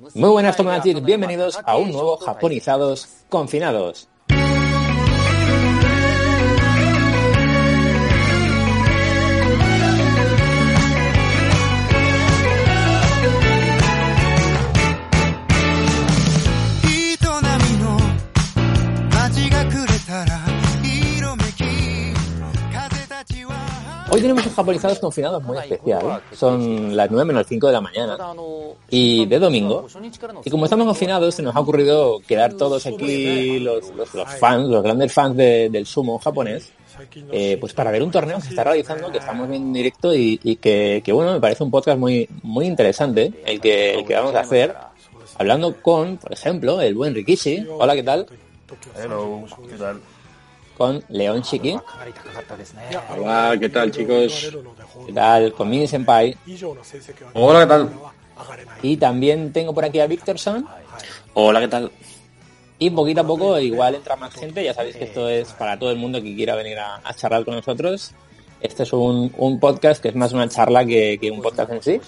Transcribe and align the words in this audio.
Muy 0.00 0.30
buenas 0.30 0.56
Tomodachis, 0.56 1.04
bienvenidos 1.04 1.58
a 1.62 1.76
un 1.76 1.92
nuevo 1.92 2.16
Japonizados 2.16 3.06
Confinados. 3.28 4.08
Hoy 24.12 24.20
tenemos 24.20 24.44
un 24.44 24.52
japonizados 24.52 24.98
confinados 24.98 25.42
muy 25.44 25.56
especial. 25.58 26.20
Son 26.32 26.96
las 26.96 27.08
9 27.10 27.24
menos 27.24 27.46
5 27.48 27.66
de 27.68 27.72
la 27.72 27.80
mañana 27.80 28.18
y 28.88 29.24
de 29.26 29.38
domingo. 29.38 29.86
Y 30.44 30.50
como 30.50 30.64
estamos 30.64 30.86
confinados, 30.86 31.34
se 31.34 31.42
nos 31.42 31.54
ha 31.54 31.60
ocurrido 31.60 32.20
quedar 32.26 32.54
todos 32.54 32.86
aquí, 32.86 33.60
los, 33.60 33.92
fans, 34.40 34.68
los 34.68 34.82
grandes 34.82 35.12
fans 35.12 35.36
del 35.36 35.86
sumo 35.86 36.18
japonés, 36.18 36.72
eh, 37.30 37.56
pues 37.60 37.72
para 37.72 37.92
ver 37.92 38.02
un 38.02 38.10
torneo 38.10 38.38
que 38.38 38.42
se 38.42 38.48
está 38.50 38.64
realizando, 38.64 39.12
que 39.12 39.18
estamos 39.18 39.48
viendo 39.48 39.68
en 39.68 39.72
directo 39.74 40.12
y, 40.12 40.38
que, 40.56 41.02
bueno, 41.12 41.32
me 41.32 41.40
parece 41.40 41.62
un 41.62 41.70
podcast 41.70 41.98
muy, 41.98 42.28
muy 42.42 42.66
interesante 42.66 43.32
el 43.46 43.60
que, 43.60 43.94
el 43.94 44.04
que 44.04 44.14
vamos 44.14 44.34
a 44.34 44.40
hacer, 44.40 44.74
hablando 45.38 45.76
con, 45.80 46.16
por 46.16 46.32
ejemplo, 46.32 46.80
el 46.80 46.94
buen 46.94 47.14
Rikishi. 47.14 47.64
Hola, 47.78 47.94
¿qué 47.94 48.02
tal? 48.02 48.26
Hello, 49.00 49.44
¿qué 49.68 49.76
tal? 49.76 50.00
Con 50.80 51.04
León 51.10 51.42
Chiqui. 51.42 51.76
Hola, 53.14 53.54
¿qué 53.60 53.68
tal 53.68 53.90
chicos? 53.90 54.50
¿Qué 55.06 55.12
tal? 55.12 55.52
Con 55.52 55.68
Mini 55.68 55.86
Senpai. 55.86 56.34
Hola, 57.34 57.60
¿qué 57.60 57.66
tal? 57.66 57.90
Y 58.80 58.96
también 58.96 59.52
tengo 59.52 59.74
por 59.74 59.84
aquí 59.84 60.00
a 60.00 60.06
Victorson. 60.06 60.66
Hola, 61.34 61.60
¿qué 61.60 61.68
tal? 61.68 61.92
Y 62.78 62.88
poquito 62.88 63.20
a 63.20 63.26
poco 63.26 63.58
igual 63.58 63.96
entra 63.96 64.16
más 64.16 64.32
gente, 64.32 64.64
ya 64.64 64.72
sabéis 64.72 64.96
que 64.96 65.04
esto 65.04 65.28
es 65.28 65.52
para 65.52 65.78
todo 65.78 65.90
el 65.90 65.98
mundo 65.98 66.22
que 66.22 66.34
quiera 66.34 66.54
venir 66.54 66.78
a, 66.78 67.02
a 67.04 67.12
charlar 67.12 67.44
con 67.44 67.56
nosotros. 67.56 68.14
Este 68.60 68.82
es 68.82 68.92
un, 68.92 69.32
un, 69.38 69.58
podcast 69.58 70.02
que 70.02 70.08
es 70.08 70.14
más 70.14 70.32
una 70.32 70.46
charla 70.48 70.84
que, 70.84 71.18
que, 71.18 71.30
un 71.30 71.40
podcast 71.40 71.72
en 71.72 71.82
sí. 71.82 72.00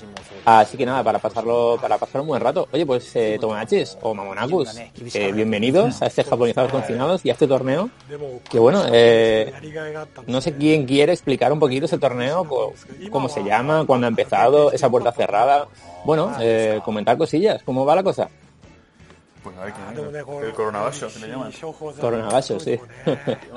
Así 0.44 0.76
que 0.76 0.84
nada, 0.84 1.02
para 1.02 1.18
pasarlo, 1.18 1.78
para 1.80 1.96
pasar 1.96 2.20
un 2.20 2.26
buen 2.26 2.42
rato. 2.42 2.68
Oye, 2.72 2.84
pues 2.84 3.14
eh, 3.16 3.38
Tomachis 3.40 3.96
o 4.02 4.14
Mamonakus, 4.14 4.76
eh, 4.76 5.32
bienvenidos 5.32 6.02
a 6.02 6.06
este 6.06 6.24
Japonizados 6.24 6.70
Confinados 6.70 7.24
y 7.24 7.30
a 7.30 7.32
este 7.32 7.46
torneo. 7.46 7.88
Que 8.50 8.58
bueno, 8.58 8.84
eh, 8.92 9.50
no 10.26 10.42
sé 10.42 10.54
quién 10.54 10.84
quiere 10.84 11.12
explicar 11.12 11.52
un 11.52 11.58
poquito 11.58 11.86
ese 11.86 11.98
torneo, 11.98 12.46
cómo 13.10 13.28
se 13.30 13.42
llama, 13.42 13.84
cuándo 13.86 14.06
ha 14.06 14.10
empezado, 14.10 14.72
esa 14.72 14.90
puerta 14.90 15.12
cerrada. 15.12 15.68
Bueno, 16.04 16.32
eh, 16.40 16.80
comentar 16.84 17.16
cosillas, 17.16 17.62
¿cómo 17.62 17.86
va 17.86 17.94
la 17.94 18.02
cosa? 18.02 18.28
Pues 19.42 19.56
a 19.56 19.64
ver 19.64 19.74
qué 19.74 20.18
El 20.46 20.52
coronavirus, 20.52 21.12
se 21.12 21.20
le 21.20 21.28
llaman. 21.28 21.52
Coronavirus, 22.00 22.62
sí. 22.62 22.80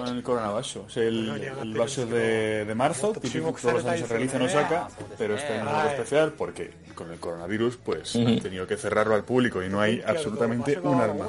el 0.07 0.23
coronavirus. 0.23 0.77
Es 0.89 0.97
el, 0.97 1.29
el 1.61 1.73
vaso 1.77 2.05
de, 2.07 2.65
de 2.65 2.75
marzo, 2.75 3.13
típico 3.13 3.53
que 3.53 3.61
todos 3.61 3.73
los 3.75 3.85
años 3.85 4.07
se 4.07 4.07
realiza 4.07 4.37
en 4.37 4.43
Osaka, 4.43 4.87
pero 5.17 5.35
este 5.35 5.53
año 5.53 5.69
es 5.69 5.75
algo 5.75 5.89
especial 5.89 6.33
porque 6.33 6.73
con 6.95 7.11
el 7.11 7.19
coronavirus 7.19 7.77
pues 7.77 8.15
han 8.15 8.39
tenido 8.39 8.65
que 8.65 8.77
cerrarlo 8.77 9.15
al 9.15 9.23
público 9.23 9.61
y 9.61 9.69
no 9.69 9.79
hay 9.79 10.01
absolutamente 10.05 10.79
un 10.79 10.99
arma. 10.99 11.27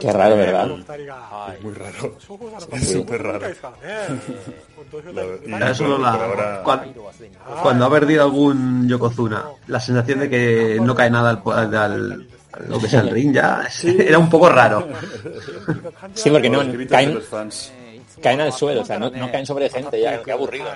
Qué 0.00 0.12
raro, 0.12 0.36
¿verdad? 0.36 0.70
Es 1.54 1.62
muy 1.62 1.72
raro. 1.72 2.16
Es 2.72 2.92
súper 2.92 3.22
raro. 3.22 3.46
La, 5.46 5.74
solo 5.74 5.98
la, 5.98 6.60
cuando, 6.62 7.10
cuando, 7.62 7.84
ha 7.84 7.90
perdido 7.90 8.22
algún 8.22 8.88
Yokozuna, 8.88 9.44
la 9.66 9.80
sensación 9.80 10.20
de 10.20 10.30
que 10.30 10.78
no 10.80 10.94
cae 10.94 11.10
nada 11.10 11.42
al, 11.44 11.74
al 11.74 12.26
lo 12.68 12.78
que 12.78 12.86
es 12.86 12.94
el 12.94 13.10
ring 13.10 13.34
ya 13.34 13.66
era 13.82 14.18
un 14.18 14.28
poco 14.28 14.48
raro. 14.48 14.86
Sí, 16.14 16.30
porque 16.30 16.50
no 16.50 16.60
caen, 16.88 17.18
caen 18.22 18.40
al 18.40 18.52
suelo, 18.52 18.82
o 18.82 18.84
sea, 18.84 18.98
no, 18.98 19.10
no 19.10 19.30
caen 19.30 19.46
sobre 19.46 19.68
gente 19.68 20.00
ya, 20.00 20.22
qué 20.22 20.32
aburrido. 20.32 20.66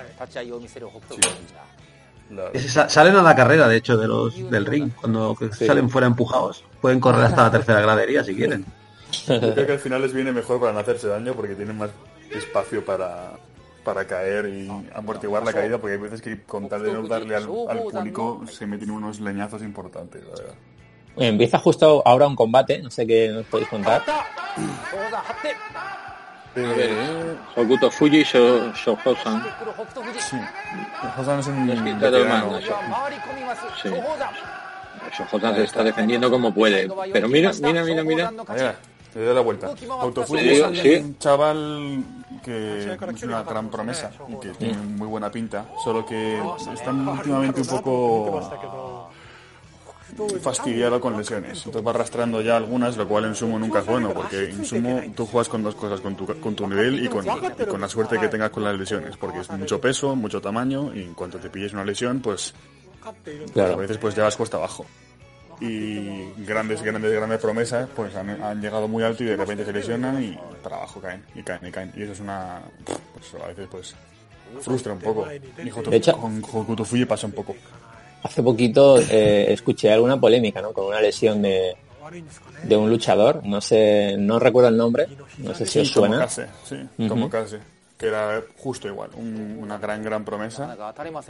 Salen 2.89 3.17
a 3.17 3.23
la 3.23 3.35
carrera, 3.35 3.69
de 3.69 3.77
hecho, 3.77 3.97
de 3.97 4.07
los 4.07 4.51
del 4.51 4.67
ring, 4.67 4.91
cuando 5.01 5.37
salen 5.53 5.89
fuera 5.89 6.07
empujados. 6.07 6.65
Pueden 6.81 7.01
correr 7.01 7.25
hasta 7.25 7.45
la 7.45 7.51
tercera 7.51 7.81
gradería 7.81 8.23
si 8.23 8.35
quieren. 8.35 8.65
Yo 9.27 9.41
creo 9.55 9.67
que 9.67 9.73
al 9.73 9.79
final 9.79 10.03
les 10.03 10.13
viene 10.13 10.33
mejor 10.33 10.61
para 10.61 10.73
no 10.73 10.81
hacerse 10.81 11.09
daño 11.09 11.33
porque 11.33 11.55
tienen 11.55 11.79
más 11.79 11.91
espacio 12.31 12.85
para, 12.85 13.33
para 13.83 14.07
caer 14.07 14.47
y 14.47 14.71
amortiguar 14.95 15.43
la 15.43 15.53
caída, 15.53 15.79
porque 15.79 15.95
hay 15.95 16.01
veces 16.01 16.21
que 16.21 16.43
con 16.43 16.69
tal 16.69 16.83
de 16.83 16.93
no 16.93 17.07
darle 17.07 17.35
al, 17.35 17.45
al 17.69 17.83
público 17.85 18.43
se 18.51 18.67
meten 18.67 18.91
unos 18.91 19.21
leñazos 19.21 19.63
importantes, 19.63 20.23
la 20.25 20.31
verdad. 20.31 20.55
Empieza 21.19 21.59
justo 21.59 22.03
ahora 22.05 22.27
un 22.27 22.37
combate, 22.37 22.83
no 22.83 22.91
sé 22.91 23.07
qué 23.07 23.29
nos 23.29 23.47
podéis 23.47 23.69
contar. 23.69 24.03
Eh, 26.57 27.37
Hokuto 27.57 27.91
Fuji 27.91 28.21
y 28.21 28.25
Shohosan. 28.25 29.45
Sí. 30.19 30.37
Shohosan 31.03 31.41
es 31.41 31.47
un 31.47 31.67
veterano. 32.01 32.59
Sí. 33.81 33.91
Shohosan 35.17 35.55
se 35.55 35.65
está 35.65 35.85
defendiendo 35.85 36.31
como 36.31 36.53
puede. 36.53 36.89
Pero 37.13 37.29
mira, 37.29 37.53
mira, 37.63 37.85
mira, 37.85 38.03
mira. 38.03 38.31
Mira, 38.31 38.77
te 39.13 39.25
doy 39.25 39.35
la 39.35 39.41
vuelta. 39.41 39.71
Hokuto 39.71 40.25
Fuji 40.25 40.51
es 40.51 41.03
un 41.03 41.19
chaval 41.19 42.05
que 42.43 42.85
es 42.85 43.23
una 43.23 43.43
gran 43.43 43.69
promesa 43.69 44.11
y 44.29 44.37
que 44.37 44.49
tiene 44.51 44.77
muy 44.79 45.07
buena 45.07 45.31
pinta, 45.31 45.67
solo 45.83 46.05
que 46.07 46.41
están 46.73 47.07
últimamente 47.07 47.61
un 47.61 47.67
poco 47.67 49.11
fastidiado 50.41 51.01
con 51.01 51.17
lesiones. 51.17 51.59
Entonces 51.59 51.87
va 51.87 51.91
arrastrando 51.91 52.41
ya 52.41 52.57
algunas, 52.57 52.97
lo 52.97 53.07
cual 53.07 53.27
en 53.27 53.35
sumo 53.35 53.59
nunca 53.59 53.81
es 53.81 53.87
bueno, 53.87 54.13
porque 54.13 54.51
en 54.51 54.65
sumo 54.65 55.01
tú 55.15 55.27
juegas 55.27 55.49
con 55.49 55.63
dos 55.63 55.75
cosas, 55.75 56.01
con 56.01 56.17
tu, 56.17 56.27
con 56.41 56.55
tu 56.55 56.67
nivel 56.67 57.05
y 57.05 57.09
con, 57.09 57.27
y 57.27 57.65
con 57.67 57.81
la 57.81 57.89
suerte 57.89 58.19
que 58.19 58.29
tengas 58.29 58.51
con 58.51 58.65
las 58.65 58.79
lesiones, 58.79 59.17
porque 59.17 59.41
es 59.41 59.51
mucho 59.51 59.81
peso, 59.81 60.17
mucho 60.17 60.41
tamaño, 60.41 60.95
y 60.95 61.03
en 61.03 61.15
cuanto 61.15 61.39
te 61.39 61.51
pilles 61.51 61.73
una 61.73 61.85
lesión, 61.85 62.21
pues, 62.21 62.55
claro. 63.53 63.75
a 63.75 63.77
veces 63.77 63.99
pues 63.99 64.15
ya 64.15 64.25
vas 64.25 64.37
cuesta 64.37 64.57
abajo. 64.57 64.87
Y 65.61 66.31
grandes, 66.45 66.83
grandes, 66.83 67.13
grandes 67.13 67.41
promesas, 67.41 67.89
pues 67.95 68.15
han, 68.15 68.31
han, 68.43 68.61
llegado 68.61 68.87
muy 68.87 69.03
alto 69.03 69.25
y 69.25 69.27
de 69.27 69.37
repente 69.37 69.65
se 69.65 69.73
lesionan 69.73 70.23
y 70.23 70.39
para 70.63 70.77
abajo 70.77 71.01
caen, 71.01 71.25
y 71.35 71.43
caen, 71.43 71.67
y 71.67 71.71
caen. 71.73 71.93
Y 71.97 72.03
eso 72.03 72.13
es 72.13 72.21
una, 72.21 72.61
pues 72.85 73.43
a 73.43 73.49
veces 73.49 73.67
pues 73.69 73.95
frustra 74.61 74.93
un 74.93 75.01
poco. 75.01 75.27
Y 75.33 75.91
de 75.91 75.97
hecho, 75.97 76.17
con 76.17 76.41
Hokuto 76.41 76.85
Fuji 76.85 77.07
pasa 77.07 77.27
un 77.27 77.33
poco 77.33 77.57
hace 78.23 78.43
poquito 78.43 78.99
eh, 78.99 79.53
escuché 79.53 79.91
alguna 79.93 80.19
polémica, 80.19 80.61
¿no? 80.61 80.73
Con 80.73 80.87
una 80.87 81.01
lesión 81.01 81.43
de, 81.43 81.77
de 82.63 82.77
un 82.77 82.91
luchador, 82.91 83.45
no 83.45 83.61
sé, 83.61 84.17
no 84.19 84.39
recuerdo 84.39 84.69
el 84.69 84.77
nombre, 84.77 85.07
no 85.39 85.55
sé 85.55 85.67
si 85.67 85.81
os 85.81 85.89
suena. 85.89 86.29
Sí, 86.29 86.43
uh 86.75 87.05
-huh. 87.05 87.61
que 87.99 88.07
era 88.07 88.43
justo 88.59 88.87
igual, 88.87 89.11
un, 89.15 89.59
una 89.61 89.77
gran, 89.79 90.03
gran 90.03 90.25
promesa 90.25 90.77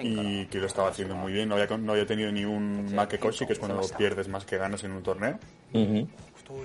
y 0.02 0.46
que 0.46 0.58
lo 0.58 0.66
estaba 0.66 0.88
haciendo 0.88 1.14
muy 1.14 1.32
bien, 1.32 1.48
no 1.48 1.54
había, 1.56 1.76
no 1.78 1.92
había 1.92 2.06
tenido 2.06 2.30
ni 2.30 2.44
un 2.44 2.94
Makekoshi, 2.94 3.46
que 3.46 3.54
es 3.54 3.58
cuando 3.58 3.80
pierdes 3.96 4.28
más 4.28 4.44
que 4.44 4.58
ganas 4.58 4.84
en 4.84 4.92
un 4.92 5.02
torneo. 5.02 5.38
Uh 5.72 5.78
-huh 5.78 6.06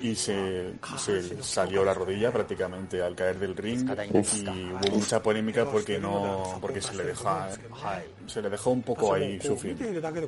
y 0.02 0.16
se, 0.16 0.74
se, 0.98 1.44
salió 1.44 1.84
la 1.84 1.94
rodilla 1.94 2.32
prácticamente 2.32 3.02
al 3.02 3.16
caer 3.16 3.38
del 3.38 3.56
ring 3.56 3.90
Uf. 4.12 4.38
y 4.38 4.48
hubo 4.48 4.98
mucha 4.98 5.22
polémica 5.22 5.66
porque 5.66 6.00
no 6.00 6.58
porque 6.62 6.82
se 6.82 6.96
le 6.96 7.04
deja 7.04 7.50
se 8.28 8.42
le 8.42 8.50
dejó 8.50 8.72
un 8.72 8.82
poco 8.82 9.14
ahí 9.14 9.40
sufriendo 9.42 9.86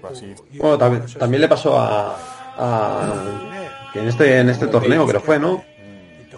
así. 0.10 0.34
Bueno, 0.58 0.78
también, 0.78 1.06
también 1.18 1.42
le 1.42 1.48
pasó 1.48 1.80
a, 1.80 2.18
a, 2.58 3.14
que 3.94 4.00
en 4.00 4.08
este 4.08 4.40
en 4.40 4.50
este 4.50 4.68
torneo 4.68 5.08
creo 5.08 5.22
fue 5.22 5.40
no 5.40 5.64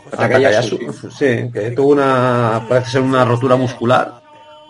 Takayasu, 0.09 0.78
sí, 1.11 1.49
que 1.51 1.72
tuvo 1.75 1.91
una 1.91 2.66
parece 2.69 2.91
ser 2.91 3.01
una 3.01 3.25
rotura 3.25 3.55
muscular 3.55 4.22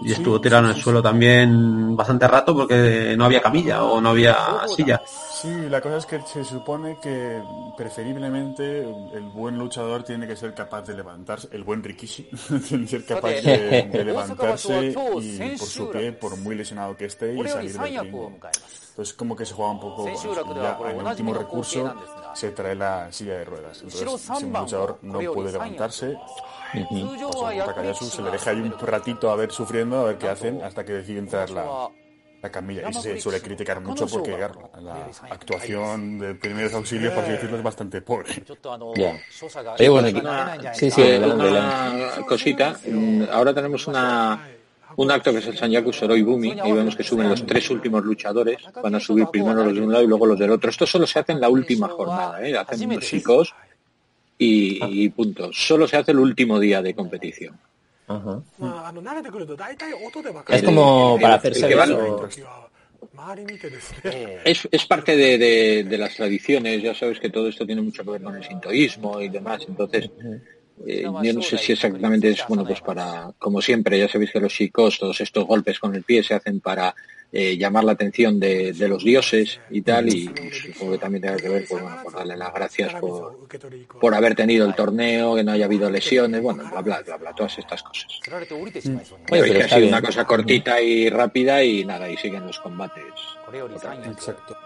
y 0.04 0.12
estuvo 0.12 0.40
tirado 0.40 0.66
en 0.66 0.76
el 0.76 0.82
suelo 0.82 1.02
también 1.02 1.96
bastante 1.96 2.28
rato 2.28 2.56
porque 2.56 3.16
no 3.18 3.26
había 3.26 3.42
camilla 3.42 3.84
o 3.84 4.00
no 4.00 4.10
había 4.10 4.38
silla. 4.76 5.02
Sí, 5.42 5.70
la 5.70 5.82
cosa 5.82 5.98
es 5.98 6.06
que 6.08 6.20
se 6.22 6.44
supone 6.44 6.98
que 7.00 7.44
preferiblemente 7.78 8.82
el 8.82 9.30
buen 9.32 9.56
luchador 9.56 10.04
tiene 10.04 10.26
que 10.26 10.36
ser 10.36 10.56
capaz 10.56 10.82
de 10.82 10.96
levantarse, 10.96 11.48
el 11.52 11.64
buen 11.64 11.84
Rikishi 11.84 12.24
tiene 12.68 12.86
que 12.86 12.90
ser 12.90 13.06
capaz 13.06 13.30
de, 13.30 13.88
de 13.92 14.04
levantarse 14.04 14.88
y 15.22 15.56
por 15.58 15.68
su 15.68 15.92
pie, 15.92 16.12
por 16.14 16.38
muy 16.38 16.56
lesionado 16.56 16.98
que 16.98 17.06
esté, 17.06 17.36
y 17.36 17.48
salir 17.48 17.72
del 17.72 18.00
ring. 18.02 18.16
Entonces 18.90 19.14
como 19.14 19.36
que 19.36 19.46
se 19.46 19.54
juega 19.54 19.74
un 19.74 19.80
poco, 19.80 20.08
ya 20.08 20.80
en 20.90 21.00
el 21.00 21.06
último 21.06 21.36
recurso 21.36 21.94
se 22.34 22.50
trae 22.50 22.74
la 22.74 23.12
silla 23.12 23.38
de 23.38 23.46
ruedas. 23.46 23.84
Entonces 23.84 24.22
si 24.22 24.44
un 24.44 24.54
luchador 24.54 24.98
no 25.04 25.20
puede 25.34 25.52
levantarse, 25.52 26.18
-huh. 26.74 27.66
Takayasu 27.66 28.06
se 28.06 28.24
le 28.24 28.32
deja 28.32 28.50
ahí 28.50 28.60
un 28.60 28.74
ratito 28.80 29.30
a 29.30 29.36
ver 29.36 29.52
sufriendo, 29.52 30.00
a 30.00 30.04
ver 30.06 30.18
qué 30.18 30.30
hacen, 30.30 30.64
hasta 30.64 30.84
que 30.84 30.94
deciden 30.94 31.28
traer 31.28 31.52
la, 31.52 31.92
la 32.42 32.52
camilla. 32.52 32.90
Y 32.90 32.94
se 32.94 33.20
suele 33.20 33.42
criticar 33.42 33.82
mucho 33.82 34.08
porque 34.08 34.36
claro, 34.36 34.70
la 34.82 35.10
actuación 35.30 36.20
de 36.20 36.36
primeros 36.36 36.74
auxilios, 36.74 37.14
por 37.14 37.24
así 37.24 37.34
decirlo, 37.34 37.58
es 37.58 37.64
bastante 37.64 38.02
pobre. 38.02 38.44
Yeah. 38.96 39.20
Oye, 39.80 39.90
bueno, 39.90 40.08
aquí, 40.08 40.20
una, 40.20 40.74
sí, 40.74 40.92
sí, 40.92 41.02
una, 41.02 41.36
una 41.36 42.26
cosita. 42.28 42.80
Ahora 43.32 43.54
tenemos 43.54 43.88
una 43.88 44.48
un 44.98 45.12
acto 45.12 45.32
que 45.32 45.40
es 45.40 45.48
el 45.48 45.58
Sanyaku 45.58 45.94
Soroi 45.94 46.24
Bumi, 46.24 46.56
y 46.66 46.72
vemos 46.72 46.96
que 46.96 47.04
suben 47.04 47.30
los 47.30 47.46
tres 47.46 47.70
últimos 47.70 48.04
luchadores, 48.04 48.58
van 48.82 48.96
a 48.96 49.00
subir 49.00 49.28
primero 49.28 49.64
los 49.64 49.74
de 49.74 49.82
un 49.82 49.92
lado 49.92 50.04
y 50.04 50.08
luego 50.08 50.26
los 50.26 50.40
del 50.40 50.52
otro. 50.52 50.70
Esto 50.70 50.88
solo 50.88 51.06
se 51.06 51.20
hace 51.20 51.34
en 51.34 51.42
la 51.42 51.50
última 51.50 51.88
jornada, 51.88 52.46
¿eh? 52.46 52.58
hacen 52.58 52.90
unos 52.90 53.06
chicos 53.06 53.54
y, 54.38 55.10
punto. 55.10 55.52
Solo 55.54 55.88
se 55.88 55.98
hace 55.98 56.12
el 56.12 56.20
último 56.20 56.60
día 56.60 56.82
de 56.82 56.96
competición. 56.96 57.60
Es 60.58 60.64
como 60.64 61.18
para 61.20 61.36
hacerse 61.36 61.68
es, 64.46 64.68
es 64.72 64.86
parte 64.86 65.16
de, 65.16 65.84
de, 65.84 65.98
las 65.98 66.16
tradiciones, 66.16 66.82
ya 66.82 66.96
sabes 66.96 67.20
que 67.20 67.30
todo 67.30 67.48
esto 67.48 67.66
tiene 67.66 67.82
mucho 67.82 68.04
que 68.04 68.12
ver 68.12 68.22
con 68.22 68.36
el 68.36 68.44
sintoísmo 68.44 69.22
y 69.22 69.30
demás, 69.30 69.66
entonces 69.68 70.10
eh, 70.86 71.04
yo 71.24 71.34
no 71.34 71.42
sé 71.42 71.58
si 71.58 71.74
exactamente 71.74 72.30
es, 72.30 72.46
bueno, 72.48 72.66
pues 72.66 72.82
para, 72.82 73.32
como 73.40 73.62
siempre, 73.62 74.00
ya 74.00 74.08
sabéis 74.08 74.32
que 74.32 74.40
los 74.40 74.54
chicos, 74.54 75.00
todos 75.00 75.20
estos 75.22 75.46
golpes 75.46 75.80
con 75.80 75.96
el 75.96 76.04
pie 76.04 76.24
se 76.24 76.36
hacen 76.36 76.60
para 76.60 76.96
eh, 77.32 77.58
llamar 77.58 77.84
la 77.84 77.92
atención 77.92 78.40
de, 78.40 78.74
los 78.88 79.04
dioses 79.04 79.60
y 79.70 79.82
tal, 79.82 80.08
y 80.08 80.32
supongo 80.52 80.94
que 80.94 80.98
también 80.98 81.22
tiene 81.22 81.38
que 81.38 81.50
ver 81.50 81.66
pues, 81.68 81.82
bueno, 81.82 81.98
por 82.04 82.14
darle 82.14 82.38
las 82.38 82.54
gracias 82.54 82.94
por, 82.96 83.48
por 84.00 84.16
haber 84.16 84.34
tenido 84.34 84.66
el 84.66 84.74
torneo, 84.74 85.36
que 85.36 85.44
no 85.44 85.52
haya 85.52 85.66
habido 85.66 85.90
lesiones, 85.90 86.42
bueno, 86.42 86.64
bla, 86.72 86.82
bla, 86.82 87.02
bla, 87.02 87.18
bla 87.18 87.34
todas 87.34 87.58
estas 87.58 87.84
cosas. 87.84 88.08
Mm. 88.30 88.98
ha 89.62 89.68
sido 89.68 89.88
una 89.88 90.02
cosa 90.02 90.26
cortita 90.26 90.82
y 90.82 91.10
rápida 91.10 91.64
y 91.64 91.84
nada, 91.84 92.10
y 92.10 92.16
siguen 92.18 92.46
los 92.46 92.60
combates. 92.60 93.04
Exacto. 94.06 94.58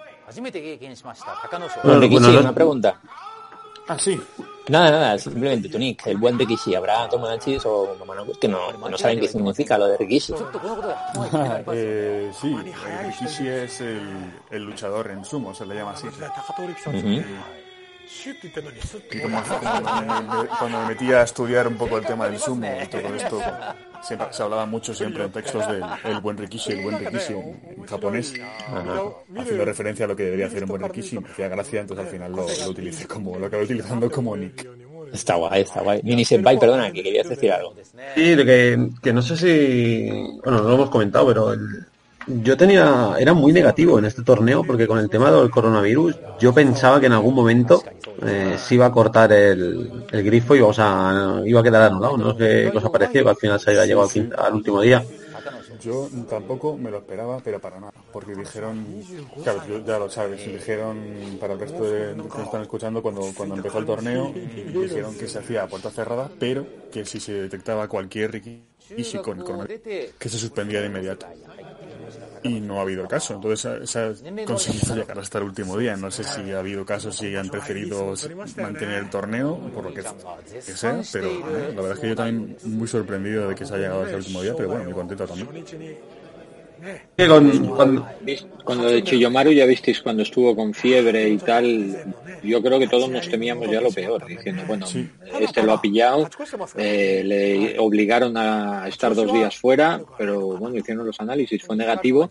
Bueno, 1.83 2.39
una 2.39 2.53
pregunta. 2.53 3.01
Ah, 3.87 3.97
sí. 3.97 4.19
Nada, 4.71 4.89
nada, 4.89 5.17
simplemente 5.17 5.67
Tunic, 5.67 6.07
el 6.07 6.15
buen 6.17 6.39
Rikishi. 6.39 6.73
Habrá 6.73 7.09
Tomodachis 7.09 7.65
o 7.65 7.93
Mamanokos 7.99 8.37
que 8.37 8.47
no, 8.47 8.71
no 8.71 8.97
saben 8.97 9.19
qué 9.19 9.27
significa 9.27 9.77
lo 9.77 9.87
de 9.87 9.97
Rikishi. 9.97 10.33
eh, 11.73 12.31
sí, 12.33 12.55
el 12.55 13.05
Rikishi 13.07 13.47
es 13.49 13.81
el, 13.81 14.31
el, 14.49 14.63
luchador 14.63 15.11
en 15.11 15.25
sumo, 15.25 15.53
se 15.53 15.65
le 15.65 15.75
llama 15.75 15.91
así. 15.91 16.07
Y 19.11 19.19
como, 19.19 19.41
cuando 20.59 20.81
me 20.81 20.87
metí 20.89 21.11
a 21.11 21.23
estudiar 21.23 21.67
un 21.67 21.75
poco 21.75 21.97
el 21.97 22.05
tema 22.05 22.27
del 22.27 22.39
sumo 22.39 22.71
y 22.83 22.87
todo 22.87 23.15
esto, 23.15 23.41
siempre, 24.03 24.27
se 24.31 24.43
hablaba 24.43 24.65
mucho 24.65 24.93
siempre 24.93 25.23
en 25.23 25.31
textos 25.31 25.67
del 25.67 25.83
el 26.03 26.19
buen 26.19 26.37
Rikishi, 26.37 26.73
el 26.73 26.83
buen 26.83 26.99
Rikishi 26.99 27.33
en, 27.33 27.83
japonés, 27.87 28.33
haciendo 29.37 29.65
referencia 29.65 30.05
a 30.05 30.07
lo 30.07 30.15
que 30.15 30.23
debería 30.23 30.47
hacer 30.47 30.63
un 30.63 30.69
buen 30.69 30.83
Rikishi, 30.83 31.19
me 31.19 31.29
hacía 31.29 31.47
gracia, 31.47 31.81
entonces 31.81 32.05
al 32.05 32.11
final 32.11 32.31
lo, 32.31 32.47
lo 32.47 32.69
utilicé 32.69 33.07
como, 33.07 33.39
lo 33.39 33.47
acabé 33.47 33.63
utilizando 33.63 34.11
como 34.11 34.35
nick. 34.37 34.67
Está 35.11 35.35
guay, 35.35 35.63
está 35.63 35.81
guay. 35.81 36.01
Mini 36.03 36.23
Senpai, 36.23 36.57
perdona, 36.57 36.91
que 36.91 37.03
querías 37.03 37.27
decir 37.27 37.51
algo. 37.51 37.75
Sí, 38.15 38.35
de 38.35 38.45
que, 38.45 38.89
que 39.01 39.13
no 39.13 39.21
sé 39.21 39.35
si, 39.35 40.09
bueno, 40.43 40.61
no 40.61 40.69
lo 40.69 40.75
hemos 40.75 40.89
comentado, 40.89 41.27
pero 41.27 41.53
el, 41.53 41.85
yo 42.27 42.57
tenía, 42.57 43.15
era 43.19 43.33
muy 43.33 43.51
negativo 43.51 43.99
en 43.99 44.05
este 44.05 44.23
torneo 44.23 44.63
porque 44.63 44.87
con 44.87 44.99
el 44.99 45.09
tema 45.09 45.31
del 45.31 45.49
coronavirus 45.49 46.15
yo 46.39 46.53
pensaba 46.53 46.99
que 46.99 47.07
en 47.07 47.13
algún 47.13 47.33
momento 47.33 47.83
eh, 48.25 48.55
se 48.57 48.75
iba 48.75 48.85
a 48.85 48.91
cortar 48.91 49.31
el, 49.31 50.05
el 50.11 50.23
grifo 50.23 50.55
y 50.55 50.61
vamos 50.61 50.77
a, 50.79 51.41
iba 51.45 51.59
a 51.59 51.63
quedar 51.63 51.83
anulado. 51.83 52.17
No 52.17 52.37
sé 52.37 52.69
qué 52.71 52.77
os 52.77 52.85
ha 52.85 52.91
parecido 52.91 53.23
que 53.25 53.29
al 53.31 53.35
final 53.37 53.59
se 53.59 53.71
haya 53.71 53.85
llegado 53.85 54.09
al, 54.37 54.53
último 54.53 54.81
día. 54.81 55.03
Yo 55.81 56.07
tampoco 56.29 56.77
me 56.77 56.91
lo 56.91 56.99
esperaba, 56.99 57.39
pero 57.43 57.59
para 57.59 57.79
nada, 57.79 57.93
porque 58.13 58.35
dijeron, 58.35 58.85
claro, 59.43 59.63
ya 59.83 59.97
lo 59.97 60.11
sabes, 60.11 60.45
dijeron 60.45 61.37
para 61.39 61.53
el 61.53 61.59
resto 61.59 61.83
de 61.83 62.13
que 62.15 62.41
están 62.43 62.61
escuchando 62.61 63.01
cuando, 63.01 63.23
cuando 63.35 63.55
empezó 63.55 63.79
el 63.79 63.87
torneo, 63.87 64.31
dijeron 64.31 65.15
que 65.15 65.27
se 65.27 65.39
hacía 65.39 65.63
a 65.63 65.67
puerta 65.67 65.89
cerrada, 65.89 66.29
pero 66.39 66.67
que 66.91 67.03
si 67.03 67.19
se 67.19 67.33
detectaba 67.33 67.87
cualquier 67.87 68.31
rikishi 68.31 69.17
con 69.23 69.39
coronavirus, 69.39 69.81
que 70.19 70.29
se 70.29 70.37
suspendía 70.37 70.81
de 70.81 70.85
inmediato 70.85 71.25
y 72.43 72.59
no 72.59 72.79
ha 72.79 72.81
habido 72.81 73.07
caso. 73.07 73.35
Entonces 73.35 73.89
se 73.89 73.99
ha 73.99 74.13
conseguido 74.45 74.95
llegar 74.95 75.19
hasta 75.19 75.37
el 75.37 75.45
último 75.45 75.77
día. 75.77 75.95
No 75.97 76.11
sé 76.11 76.23
si 76.23 76.51
ha 76.51 76.59
habido 76.59 76.85
casos, 76.85 77.15
si 77.15 77.35
han 77.35 77.49
preferido 77.49 78.13
mantener 78.57 78.99
el 78.99 79.09
torneo, 79.09 79.57
por 79.73 79.85
lo 79.85 79.93
que, 79.93 80.03
sea, 80.61 81.01
pero 81.11 81.29
eh, 81.29 81.73
la 81.75 81.81
verdad 81.81 81.93
es 81.93 81.99
que 81.99 82.09
yo 82.09 82.15
también 82.15 82.57
muy 82.63 82.87
sorprendido 82.87 83.49
de 83.49 83.55
que 83.55 83.65
se 83.65 83.73
haya 83.73 83.83
llegado 83.83 84.01
hasta 84.01 84.13
el 84.15 84.19
último 84.19 84.41
día, 84.41 84.53
pero 84.55 84.69
bueno, 84.69 84.83
muy 84.85 84.93
contento 84.93 85.27
también. 85.27 85.49
Cuando, 87.15 88.07
cuando 88.63 88.85
de 88.85 89.03
Chiyomaru 89.03 89.51
ya 89.51 89.65
visteis 89.65 90.01
cuando 90.01 90.23
estuvo 90.23 90.55
con 90.55 90.73
fiebre 90.73 91.29
y 91.29 91.37
tal, 91.37 91.95
yo 92.43 92.61
creo 92.61 92.79
que 92.79 92.87
todos 92.87 93.09
nos 93.09 93.29
temíamos 93.29 93.69
ya 93.69 93.81
lo 93.81 93.91
peor, 93.91 94.25
diciendo, 94.25 94.63
bueno, 94.67 94.87
este 95.39 95.63
lo 95.63 95.73
ha 95.73 95.81
pillado, 95.81 96.29
eh, 96.77 97.21
le 97.23 97.79
obligaron 97.79 98.35
a 98.37 98.87
estar 98.87 99.13
dos 99.13 99.31
días 99.31 99.55
fuera, 99.57 100.01
pero 100.17 100.57
bueno, 100.57 100.77
hicieron 100.77 101.05
los 101.05 101.19
análisis, 101.19 101.61
fue 101.63 101.75
negativo 101.75 102.29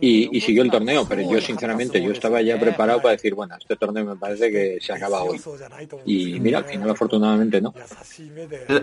y, 0.00 0.40
siguió 0.40 0.62
el 0.62 0.70
torneo, 0.70 1.06
pero 1.08 1.22
yo 1.22 1.40
sinceramente 1.40 2.02
yo 2.02 2.10
estaba 2.10 2.42
ya 2.42 2.58
preparado 2.58 3.00
para 3.00 3.12
decir, 3.12 3.34
bueno, 3.34 3.56
este 3.58 3.76
torneo 3.76 4.04
me 4.04 4.16
parece 4.16 4.50
que 4.50 4.78
se 4.80 4.92
acaba 4.92 5.22
hoy. 5.22 5.40
Y 6.04 6.40
mira, 6.40 6.58
al 6.58 6.64
final 6.64 6.90
afortunadamente 6.90 7.60
no. 7.60 7.72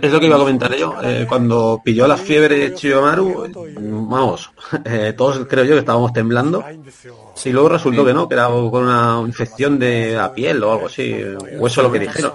Es 0.01 0.11
lo 0.11 0.19
que 0.19 0.25
iba 0.25 0.35
a 0.35 0.39
comentar 0.39 0.75
yo, 0.75 0.95
eh, 1.03 1.25
cuando 1.27 1.81
pilló 1.83 2.07
la 2.07 2.17
fiebre 2.17 2.57
de 2.57 2.73
Chiyomaru, 2.75 3.49
vamos, 3.77 4.49
eh, 4.91 5.13
todos 5.13 5.45
creo 5.47 5.63
yo 5.63 5.73
que 5.73 5.79
estábamos 5.79 6.13
temblando. 6.13 6.63
Si 7.35 7.51
luego 7.51 7.69
resultó 7.69 8.05
que 8.05 8.13
no, 8.13 8.27
que 8.27 8.35
era 8.35 8.47
con 8.47 8.83
una 8.83 9.21
infección 9.25 9.79
de 9.79 10.13
la 10.13 10.33
piel 10.33 10.63
o 10.63 10.73
algo 10.73 10.87
así, 10.87 11.13
o 11.59 11.67
eso 11.67 11.81
lo 11.81 11.91
que 11.91 11.99
dijeron. 11.99 12.33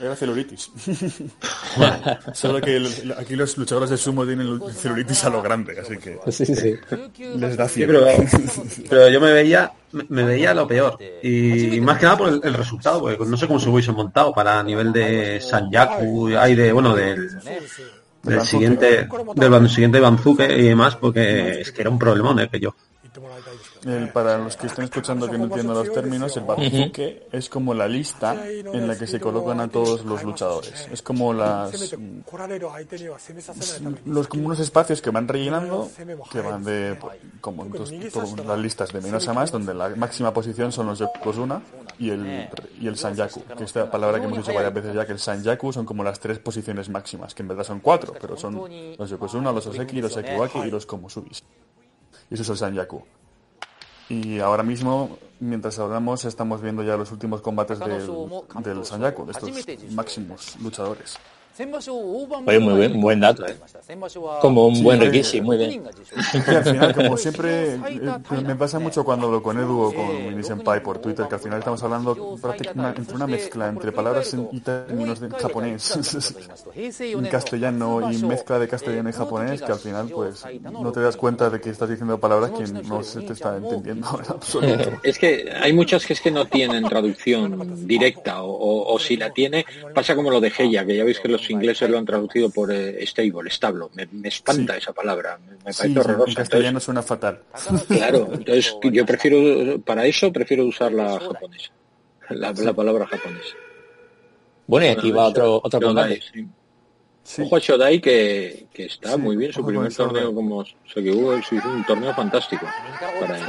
Era 0.00 0.14
celulitis. 0.14 0.70
Solo 2.32 2.60
que 2.60 2.80
aquí 3.18 3.34
los 3.34 3.58
luchadores 3.58 3.90
de 3.90 3.96
sumo 3.96 4.24
tienen 4.24 4.60
celulitis 4.72 5.24
a 5.24 5.30
lo 5.30 5.42
grande, 5.42 5.76
así 5.80 5.96
que 5.96 6.20
sí, 6.30 6.46
sí. 6.46 6.76
les 7.34 7.56
da 7.56 7.68
fiebre. 7.68 7.98
pero, 8.88 9.08
yo 9.08 9.20
me 9.20 9.32
veía 9.32 9.72
me 9.90 10.22
veía 10.22 10.54
lo 10.54 10.68
peor. 10.68 10.98
Y 11.22 11.80
más 11.80 11.98
que 11.98 12.04
nada 12.04 12.16
por 12.16 12.28
el, 12.28 12.54
resultado, 12.54 13.00
porque 13.00 13.24
no 13.24 13.36
sé 13.36 13.48
cómo 13.48 13.58
se 13.58 13.68
hubiese 13.70 13.90
montado 13.90 14.32
para 14.32 14.62
nivel 14.62 14.92
de 14.92 15.40
Sanyaku, 15.40 16.28
hay 16.36 16.54
de, 16.54 16.72
bueno, 16.72 16.94
del 16.94 17.28
del 18.28 18.42
siguiente 18.42 19.08
del 19.34 19.68
siguiente 19.68 20.00
Banzuke 20.00 20.44
y 20.56 20.62
demás 20.62 20.96
porque 20.96 21.60
es 21.60 21.72
que 21.72 21.80
era 21.80 21.90
un 21.90 21.98
problemón 21.98 22.38
¿eh? 22.40 22.48
Que 23.88 24.00
yo 24.00 24.12
para 24.12 24.38
los 24.38 24.56
que 24.56 24.66
estén 24.66 24.84
escuchando 24.84 25.28
que 25.28 25.38
no 25.38 25.44
entiendo 25.44 25.74
los 25.74 25.92
términos, 25.92 26.36
el 26.36 26.44
Banzuke 26.44 27.28
es 27.32 27.48
como 27.48 27.74
la 27.74 27.88
lista 27.88 28.36
en 28.48 28.86
la 28.86 28.96
que 28.96 29.06
se 29.06 29.20
colocan 29.20 29.60
a 29.60 29.68
todos 29.68 30.04
los 30.04 30.22
luchadores. 30.22 30.88
Es 30.92 31.02
como 31.02 31.32
las 31.32 31.94
los 34.04 34.28
como 34.28 34.46
unos 34.46 34.60
espacios 34.60 35.00
que 35.02 35.10
van 35.10 35.26
rellenando, 35.26 35.90
que 36.30 36.40
van 36.40 36.64
de 36.64 36.98
como 37.40 37.66
las 38.46 38.58
listas 38.58 38.92
de 38.92 39.00
menos 39.00 39.26
a 39.28 39.32
más, 39.32 39.50
donde 39.50 39.74
la 39.74 39.90
máxima 39.90 40.32
posición 40.32 40.72
son 40.72 40.86
los 40.86 40.98
Yokozuna 40.98 41.62
y 41.98 42.10
el 42.10 42.48
y 42.80 42.86
el 42.86 42.96
Sanyaku, 42.96 43.42
que 43.56 43.64
esta 43.64 43.90
palabra 43.90 44.18
que 44.18 44.26
hemos 44.26 44.38
dicho 44.38 44.52
varias 44.52 44.74
veces 44.74 44.94
ya 44.94 45.06
que 45.06 45.12
el 45.12 45.18
Sanyaku 45.18 45.72
son 45.72 45.84
como 45.84 46.04
las 46.04 46.20
tres 46.20 46.38
posiciones 46.38 46.88
máximas, 46.88 47.34
que 47.34 47.42
en 47.42 47.48
verdad 47.48 47.64
son 47.64 47.80
cuatro, 47.80 48.14
pero 48.20 48.36
son 48.36 48.68
los 48.98 49.10
Yokozuna, 49.10 49.52
los 49.52 49.66
Oseki, 49.66 50.00
los 50.00 50.16
Ekiwaki 50.16 50.58
y 50.60 50.70
los 50.70 50.86
Komosubis. 50.86 51.42
Y 52.30 52.34
eso 52.34 52.42
es 52.42 52.48
el 52.50 52.56
Sanyaku. 52.56 53.02
Y 54.08 54.40
ahora 54.40 54.62
mismo, 54.62 55.18
mientras 55.40 55.78
hablamos, 55.78 56.24
estamos 56.24 56.62
viendo 56.62 56.82
ya 56.82 56.96
los 56.96 57.12
últimos 57.12 57.40
combates 57.40 57.78
del, 57.78 58.06
del 58.64 58.84
Sanyaku, 58.84 59.26
de 59.26 59.32
estos 59.32 59.50
máximos 59.92 60.56
luchadores. 60.60 61.18
Oye, 61.58 62.58
muy 62.60 62.74
buen, 62.74 63.00
buen 63.00 63.20
dato, 63.20 63.44
¿eh? 63.46 63.56
Como 64.40 64.68
un 64.68 64.82
buen 64.82 65.00
Rikishi, 65.00 65.40
muy 65.40 65.56
bien. 65.56 65.82
al 66.46 66.64
final, 66.64 66.94
como 66.94 67.16
siempre, 67.16 67.74
eh, 67.74 67.80
me 68.46 68.54
pasa 68.54 68.78
mucho 68.78 69.04
cuando 69.04 69.26
hablo 69.26 69.42
con 69.42 69.58
Edu 69.58 69.80
o 69.80 69.94
con 69.94 70.28
Mini 70.28 70.44
Senpai 70.44 70.82
por 70.82 70.98
Twitter, 70.98 71.26
que 71.26 71.34
al 71.34 71.40
final 71.40 71.58
estamos 71.58 71.82
hablando 71.82 72.36
prácticamente 72.40 73.00
entre 73.00 73.16
una 73.16 73.26
mezcla 73.26 73.68
entre 73.68 73.90
palabras 73.90 74.36
y 74.52 74.60
términos 74.60 75.18
de 75.18 75.30
japonés, 75.30 76.34
en 76.76 77.26
castellano 77.26 78.12
y 78.12 78.18
mezcla 78.18 78.58
de 78.58 78.68
castellano 78.68 79.08
y 79.08 79.12
japonés, 79.12 79.60
que 79.60 79.72
al 79.72 79.78
final, 79.80 80.08
pues, 80.08 80.44
no 80.62 80.92
te 80.92 81.00
das 81.00 81.16
cuenta 81.16 81.50
de 81.50 81.60
que 81.60 81.70
estás 81.70 81.88
diciendo 81.88 82.20
palabras 82.20 82.52
que 82.52 82.64
no 82.64 83.02
se 83.02 83.22
te 83.22 83.32
está 83.32 83.56
entendiendo 83.56 84.20
en 84.22 84.32
absoluto. 84.32 84.92
Es 85.02 85.18
que 85.18 85.50
hay 85.60 85.72
muchas 85.72 86.06
que 86.06 86.12
es 86.12 86.20
que 86.20 86.30
no 86.30 86.46
tienen 86.46 86.84
traducción 86.84 87.86
directa, 87.86 88.42
o, 88.42 88.94
o 88.94 88.98
si 88.98 89.16
la 89.16 89.30
tiene, 89.32 89.66
pasa 89.92 90.14
como 90.14 90.30
lo 90.30 90.40
de 90.40 90.52
Heya, 90.56 90.86
que 90.86 90.96
ya 90.96 91.04
veis 91.04 91.18
que 91.18 91.28
los 91.28 91.47
ingleses 91.50 91.88
lo 91.88 91.98
han 91.98 92.04
traducido 92.04 92.50
por 92.50 92.72
eh, 92.72 93.04
stable, 93.06 93.48
establo. 93.48 93.90
Me, 93.94 94.28
espanta 94.28 94.76
esa 94.76 94.92
palabra, 94.92 95.38
me, 95.38 95.56
parece 95.56 95.98
horrorosa. 95.98 96.30
En 96.30 96.34
castellano 96.34 96.80
suena 96.80 97.02
fatal. 97.02 97.42
Claro, 97.88 98.28
entonces 98.32 98.76
yo 98.92 99.04
prefiero, 99.06 99.80
para 99.80 100.06
eso 100.06 100.32
prefiero 100.32 100.64
usar 100.64 100.92
la 100.92 101.18
japonesa, 101.18 101.70
la, 102.30 102.72
palabra 102.72 103.06
japonesa. 103.06 103.56
Bueno, 104.66 104.86
y 104.86 104.90
aquí 104.90 105.10
va 105.10 105.26
otro, 105.26 105.60
otro 105.62 105.80
combate. 105.80 106.20
Ojo 107.40 107.56
a 107.56 107.58
Shodai 107.58 108.00
que, 108.00 108.68
que 108.72 108.86
está 108.86 109.16
muy 109.18 109.36
bien, 109.36 109.52
su 109.52 109.64
primer 109.64 109.94
torneo 109.94 110.34
como 110.34 110.60
hubo, 110.60 111.30
un 111.30 111.84
torneo 111.86 112.14
fantástico 112.14 112.66
para 113.20 113.38
él. 113.38 113.44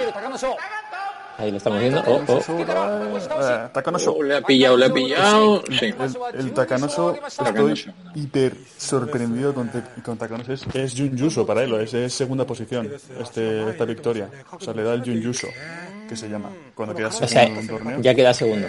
Ahí 1.40 1.52
lo 1.52 1.58
estamos 1.58 1.80
viendo. 1.80 2.04
Oh, 2.06 2.22
oh. 2.28 2.40
Eh, 2.50 3.70
Takanoso. 3.72 4.14
Oh, 4.18 4.22
le 4.24 4.36
ha 4.36 4.42
pillado, 4.42 4.76
le 4.78 4.86
ha 4.88 4.94
pillado. 4.94 5.64
Sí. 5.80 5.86
El, 5.86 6.40
el 6.40 6.52
Takanoso, 6.54 7.16
estoy 7.26 7.86
hiper 8.16 8.54
sorprendido 8.78 9.54
con, 9.54 9.70
te- 9.70 10.02
con 10.04 10.18
Takanoso. 10.18 10.52
Es, 10.52 10.66
es 10.76 10.94
Junjuso 11.00 11.46
para 11.48 11.64
él, 11.64 11.74
es, 11.76 11.94
es 11.94 12.14
segunda 12.14 12.46
posición 12.46 12.92
este, 13.22 13.70
esta 13.70 13.86
victoria. 13.86 14.30
O 14.52 14.60
sea, 14.60 14.74
le 14.74 14.84
da 14.84 14.94
el 14.96 15.02
Junjuso, 15.04 15.48
que 16.10 16.16
se 16.18 16.28
llama, 16.28 16.50
cuando 16.76 16.94
queda 16.94 17.08
O 17.08 17.12
segundo 17.12 17.30
sea, 17.32 17.44
en 17.44 17.58
un 17.58 17.68
torneo. 17.68 18.02
ya 18.02 18.14
queda 18.14 18.34
segundo. 18.34 18.68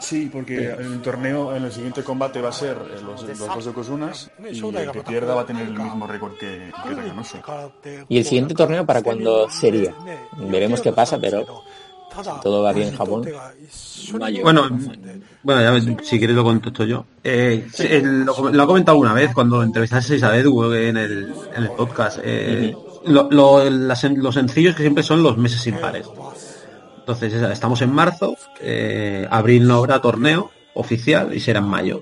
Sí, 0.00 0.28
porque 0.32 0.70
en 0.70 0.92
el 0.94 1.02
torneo, 1.02 1.54
en 1.54 1.64
el 1.64 1.72
siguiente 1.72 2.02
combate 2.02 2.40
va 2.40 2.48
a 2.48 2.52
ser 2.52 2.76
eh, 2.76 3.00
los, 3.04 3.22
los 3.22 3.38
dos 3.38 3.64
Yokozunas 3.64 4.30
y 4.50 4.58
el 4.58 4.90
que 4.92 5.02
pierda 5.02 5.34
va 5.34 5.42
a 5.42 5.46
tener 5.46 5.66
el 5.68 5.74
mismo 5.74 6.06
récord 6.06 6.32
que, 6.38 6.70
que 6.88 6.94
Takanoso. 6.94 7.36
¿Y 8.08 8.18
el 8.18 8.24
siguiente 8.24 8.54
torneo 8.54 8.84
para 8.86 9.02
cuándo 9.02 9.48
sería? 9.50 9.94
Veremos 10.38 10.80
qué 10.80 10.92
pasa, 10.92 11.18
pero 11.20 11.44
si 12.10 12.40
todo 12.42 12.62
va 12.62 12.72
bien 12.72 12.88
en 12.88 12.96
Japón. 12.96 13.28
Bueno, 14.42 14.62
bueno, 15.42 15.62
ya 15.62 15.70
ves, 15.70 15.84
si 16.02 16.18
quieres 16.18 16.34
lo 16.34 16.42
contesto 16.44 16.84
yo. 16.84 17.04
Eh, 17.22 17.68
el- 17.78 18.24
lo, 18.24 18.50
lo 18.50 18.64
he 18.64 18.66
comentado 18.66 18.98
una 18.98 19.12
vez 19.12 19.32
cuando 19.34 19.62
entrevistasteis 19.62 20.22
a 20.22 20.36
Edu 20.36 20.72
en 20.72 20.96
el, 20.96 21.32
en 21.54 21.62
el 21.62 21.70
podcast. 21.70 22.18
Eh, 22.24 22.74
lo, 23.04 23.28
lo, 23.30 23.68
las- 23.70 24.04
los 24.04 24.34
sencillos 24.34 24.74
que 24.74 24.82
siempre 24.82 25.02
son 25.04 25.22
los 25.22 25.36
meses 25.36 25.64
impares. 25.66 26.06
Entonces, 27.00 27.32
estamos 27.34 27.82
en 27.82 27.92
marzo, 27.92 28.36
eh, 28.60 29.26
abril 29.30 29.66
no 29.66 29.76
habrá 29.76 30.00
torneo 30.00 30.50
oficial 30.74 31.34
y 31.34 31.40
será 31.40 31.58
en 31.58 31.66
mayo. 31.66 32.00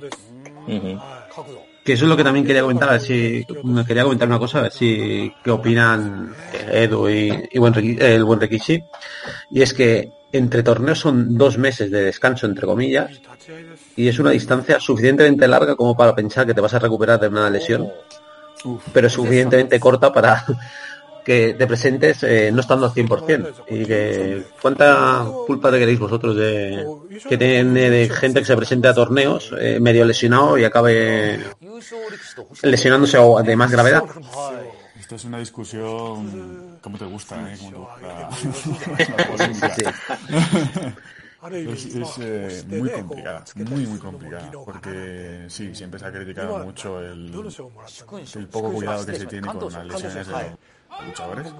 Que 1.84 1.94
eso 1.94 2.04
es 2.04 2.08
lo 2.08 2.16
que 2.16 2.24
también 2.24 2.44
quería 2.44 2.60
comentar, 2.62 2.90
a 2.90 2.92
ver 2.92 3.00
si 3.00 3.46
me 3.64 3.84
quería 3.86 4.02
comentar 4.02 4.28
una 4.28 4.38
cosa, 4.38 4.58
a 4.58 4.62
ver 4.62 4.72
si 4.72 5.32
qué 5.42 5.50
opinan 5.50 6.34
Edu 6.70 7.08
y, 7.08 7.48
y 7.50 7.58
buen 7.58 7.72
el 7.74 8.24
buen 8.24 8.40
Rikishi. 8.40 8.82
Y 9.50 9.62
es 9.62 9.72
que 9.72 10.10
entre 10.32 10.62
torneos 10.62 10.98
son 10.98 11.38
dos 11.38 11.56
meses 11.56 11.90
de 11.90 12.02
descanso, 12.02 12.46
entre 12.46 12.66
comillas, 12.66 13.22
y 13.96 14.08
es 14.08 14.18
una 14.18 14.30
distancia 14.30 14.78
suficientemente 14.78 15.48
larga 15.48 15.76
como 15.76 15.96
para 15.96 16.14
pensar 16.14 16.46
que 16.46 16.52
te 16.52 16.60
vas 16.60 16.74
a 16.74 16.78
recuperar 16.78 17.18
de 17.18 17.28
una 17.28 17.48
lesión, 17.48 17.90
pero 18.92 19.08
suficientemente 19.08 19.80
corta 19.80 20.12
para 20.12 20.44
que 21.24 21.54
te 21.54 21.66
presentes 21.66 22.22
eh, 22.22 22.50
no 22.52 22.60
estando 22.60 22.86
al 22.86 22.92
100%. 22.92 23.64
Y 23.70 23.84
que, 23.84 24.44
¿cuánta 24.60 25.24
culpa 25.46 25.70
te 25.70 25.78
queréis 25.78 25.98
vosotros 25.98 26.36
de 26.36 26.86
que 27.28 27.36
tiene 27.36 27.90
de 27.90 28.08
gente 28.08 28.40
que 28.40 28.46
se 28.46 28.56
presente 28.56 28.88
a 28.88 28.94
torneos 28.94 29.54
eh, 29.58 29.78
medio 29.80 30.04
lesionado 30.04 30.58
y 30.58 30.64
acabe 30.64 31.40
lesionándose 32.62 33.18
o 33.18 33.42
de 33.42 33.56
más 33.56 33.70
gravedad? 33.70 34.04
Esto 34.98 35.16
es 35.16 35.24
una 35.24 35.38
discusión, 35.38 36.78
¿cómo 36.82 36.98
te 36.98 37.04
gusta? 37.06 37.50
Eh? 37.50 37.56
¿Cómo 37.58 37.88
te 37.96 38.56
gusta? 38.56 38.88
La 39.16 39.26
polémica. 39.26 39.74
Es, 41.40 41.86
es, 41.86 42.18
eh, 42.20 42.64
muy 42.66 42.90
complicada, 42.90 43.44
muy 43.54 43.86
muy 43.86 43.98
complicada, 44.00 44.50
porque 44.64 45.44
sí, 45.48 45.72
siempre 45.72 46.00
se 46.00 46.06
ha 46.06 46.12
criticado 46.12 46.58
mucho 46.58 47.00
el, 47.00 47.32
el 48.34 48.48
poco 48.48 48.72
cuidado 48.72 49.06
que 49.06 49.14
se 49.14 49.26
tiene 49.26 49.46
con 49.46 49.72
las 49.72 49.86
lesiones 49.86 50.26
de 50.26 50.34
luchadores 51.06 51.52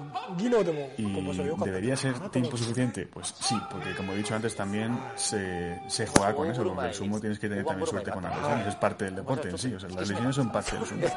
y 0.97 1.63
debería 1.63 1.95
ser 1.95 2.29
tiempo 2.29 2.57
suficiente, 2.57 3.07
pues 3.07 3.33
sí, 3.39 3.55
porque 3.71 3.95
como 3.95 4.13
he 4.13 4.17
dicho 4.17 4.35
antes 4.35 4.55
también 4.55 4.99
se, 5.15 5.79
se 5.87 6.07
juega 6.07 6.33
con 6.35 6.49
eso, 6.49 6.63
con 6.63 6.85
el 6.85 6.93
sumo 6.93 7.19
tienes 7.19 7.39
que 7.39 7.49
tener 7.49 7.65
también 7.65 7.87
suerte 7.87 8.11
con 8.11 8.23
las 8.23 8.35
lesiones, 8.35 8.67
es 8.67 8.75
parte 8.75 9.05
del 9.05 9.15
deporte 9.15 9.49
en 9.49 9.57
sí, 9.57 9.73
o 9.73 9.79
sea, 9.79 9.89
las 9.89 10.07
lesiones 10.07 10.35
son 10.35 10.51
parte 10.51 10.75
del 10.75 10.85
sumo. 10.85 11.07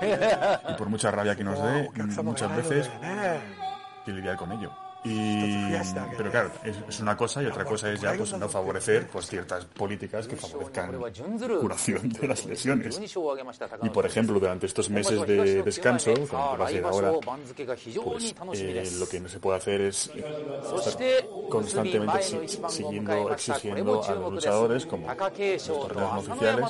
Y 0.69 0.75
por 0.75 0.88
mucha 0.88 1.11
rabia 1.11 1.35
que 1.37 1.45
nos 1.45 1.62
dé, 1.62 1.90
muchas 2.23 2.57
veces 2.57 2.90
que 4.04 4.12
lidiar 4.12 4.37
con 4.37 4.52
ello. 4.52 4.73
Y, 5.04 5.73
pero 6.16 6.30
claro, 6.30 6.50
es, 6.62 6.76
es 6.88 7.00
una 7.00 7.16
cosa 7.16 7.42
y 7.42 7.47
otra 7.47 7.64
cosa 7.64 7.90
es 7.92 8.00
ya 8.00 8.11
pues 8.18 8.30
no 8.38 8.49
favorecer 8.49 9.06
pues 9.09 9.26
ciertas 9.26 9.64
políticas 9.64 10.28
que 10.28 10.37
favorezcan 10.52 10.90
curación 11.61 12.09
de 12.09 12.28
las 12.28 12.47
lesiones. 12.47 12.94
Y 13.82 13.90
por 13.90 14.06
ejemplo, 14.06 14.38
durante 14.38 14.66
estos 14.66 14.88
meses 14.90 15.18
de 15.26 15.62
descanso, 15.64 16.12
como 16.28 16.42
va 16.59 16.64
a 16.66 16.68
ser 16.68 16.85
ahora, 16.85 17.11
pues 18.04 18.35
eh, 18.61 18.75
lo 19.00 19.09
que 19.09 19.21
no 19.21 19.28
se 19.28 19.40
puede 19.40 19.56
hacer 19.59 19.80
es 19.80 20.09
estar 20.78 20.92
constantemente 21.49 22.06
si- 22.23 22.37
siguiendo, 22.71 23.12
exigiendo 23.35 23.92
a 24.04 24.14
los 24.14 24.32
luchadores, 24.47 24.87
como 24.87 25.09
los 25.68 25.78
torneos 25.88 26.12
no 26.12 26.21
oficiales, 26.32 26.61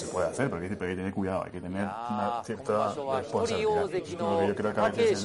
se 0.00 0.06
puede 0.06 0.26
hacer, 0.28 0.50
pero 0.50 0.62
hay 0.62 0.68
que, 0.68 0.76
pero 0.76 0.90
hay 0.90 0.94
que 0.94 1.00
tener 1.00 1.14
cuidado, 1.14 1.44
hay 1.44 1.50
que 1.50 1.60
tener 1.60 1.82
una 1.82 2.42
cierta 2.44 2.72
responsabilidad. 3.18 3.84
Es 4.14 4.20
lo 4.20 4.38
que 4.38 4.46
yo 4.48 4.54
creo 4.54 4.72
que 4.74 4.80
a 4.80 4.82
veces 5.02 5.24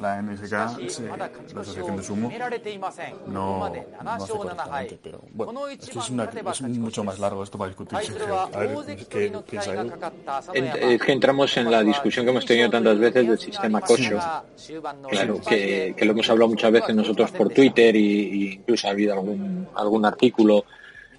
la 0.00 0.20
NSK, 0.22 0.88
se- 0.90 1.06
la 1.06 1.30
Asociación 1.60 1.96
de 1.96 2.02
Sumo, 2.02 2.30
no, 3.28 3.68
no 4.02 4.10
hace 4.10 4.32
correctamente. 4.32 4.98
Pero 5.02 5.20
bueno, 5.32 5.68
es 5.68 5.78
que 5.88 5.98
es, 5.98 6.10
una, 6.10 6.24
es 6.24 6.60
mucho 6.62 7.04
más 7.04 7.18
largo 7.18 7.42
esto 7.44 7.56
para 7.58 7.68
discutirse. 7.68 8.12
creo. 8.12 8.40
A 8.40 8.46
ver, 8.58 8.76
¿qué 9.08 9.32
piensa 9.48 9.72
él? 9.72 9.92
En- 10.54 10.64
Es 10.92 11.00
que 11.02 11.12
entramos 11.12 11.56
en 11.56 11.70
la 11.70 11.82
discusión 11.82 12.24
que 12.26 12.30
hemos 12.32 12.44
tenido 12.44 12.70
tantas 12.70 12.98
veces 12.98 13.28
del 13.28 13.38
sistema 13.38 13.80
Kosho. 13.80 14.18
Claro, 15.10 15.40
que, 15.48 15.94
que 15.96 16.04
lo 16.04 16.12
hemos 16.12 16.28
hablado 16.30 16.48
muchas 16.48 16.72
veces 16.72 16.94
nosotros 16.94 17.30
por 17.30 17.48
Twitter 17.50 17.94
y, 17.94 18.00
y 18.00 18.52
incluso 18.54 18.88
ha 18.88 18.90
habido 18.90 19.14
algún, 19.14 19.68
algún 19.74 20.04
artículo 20.04 20.64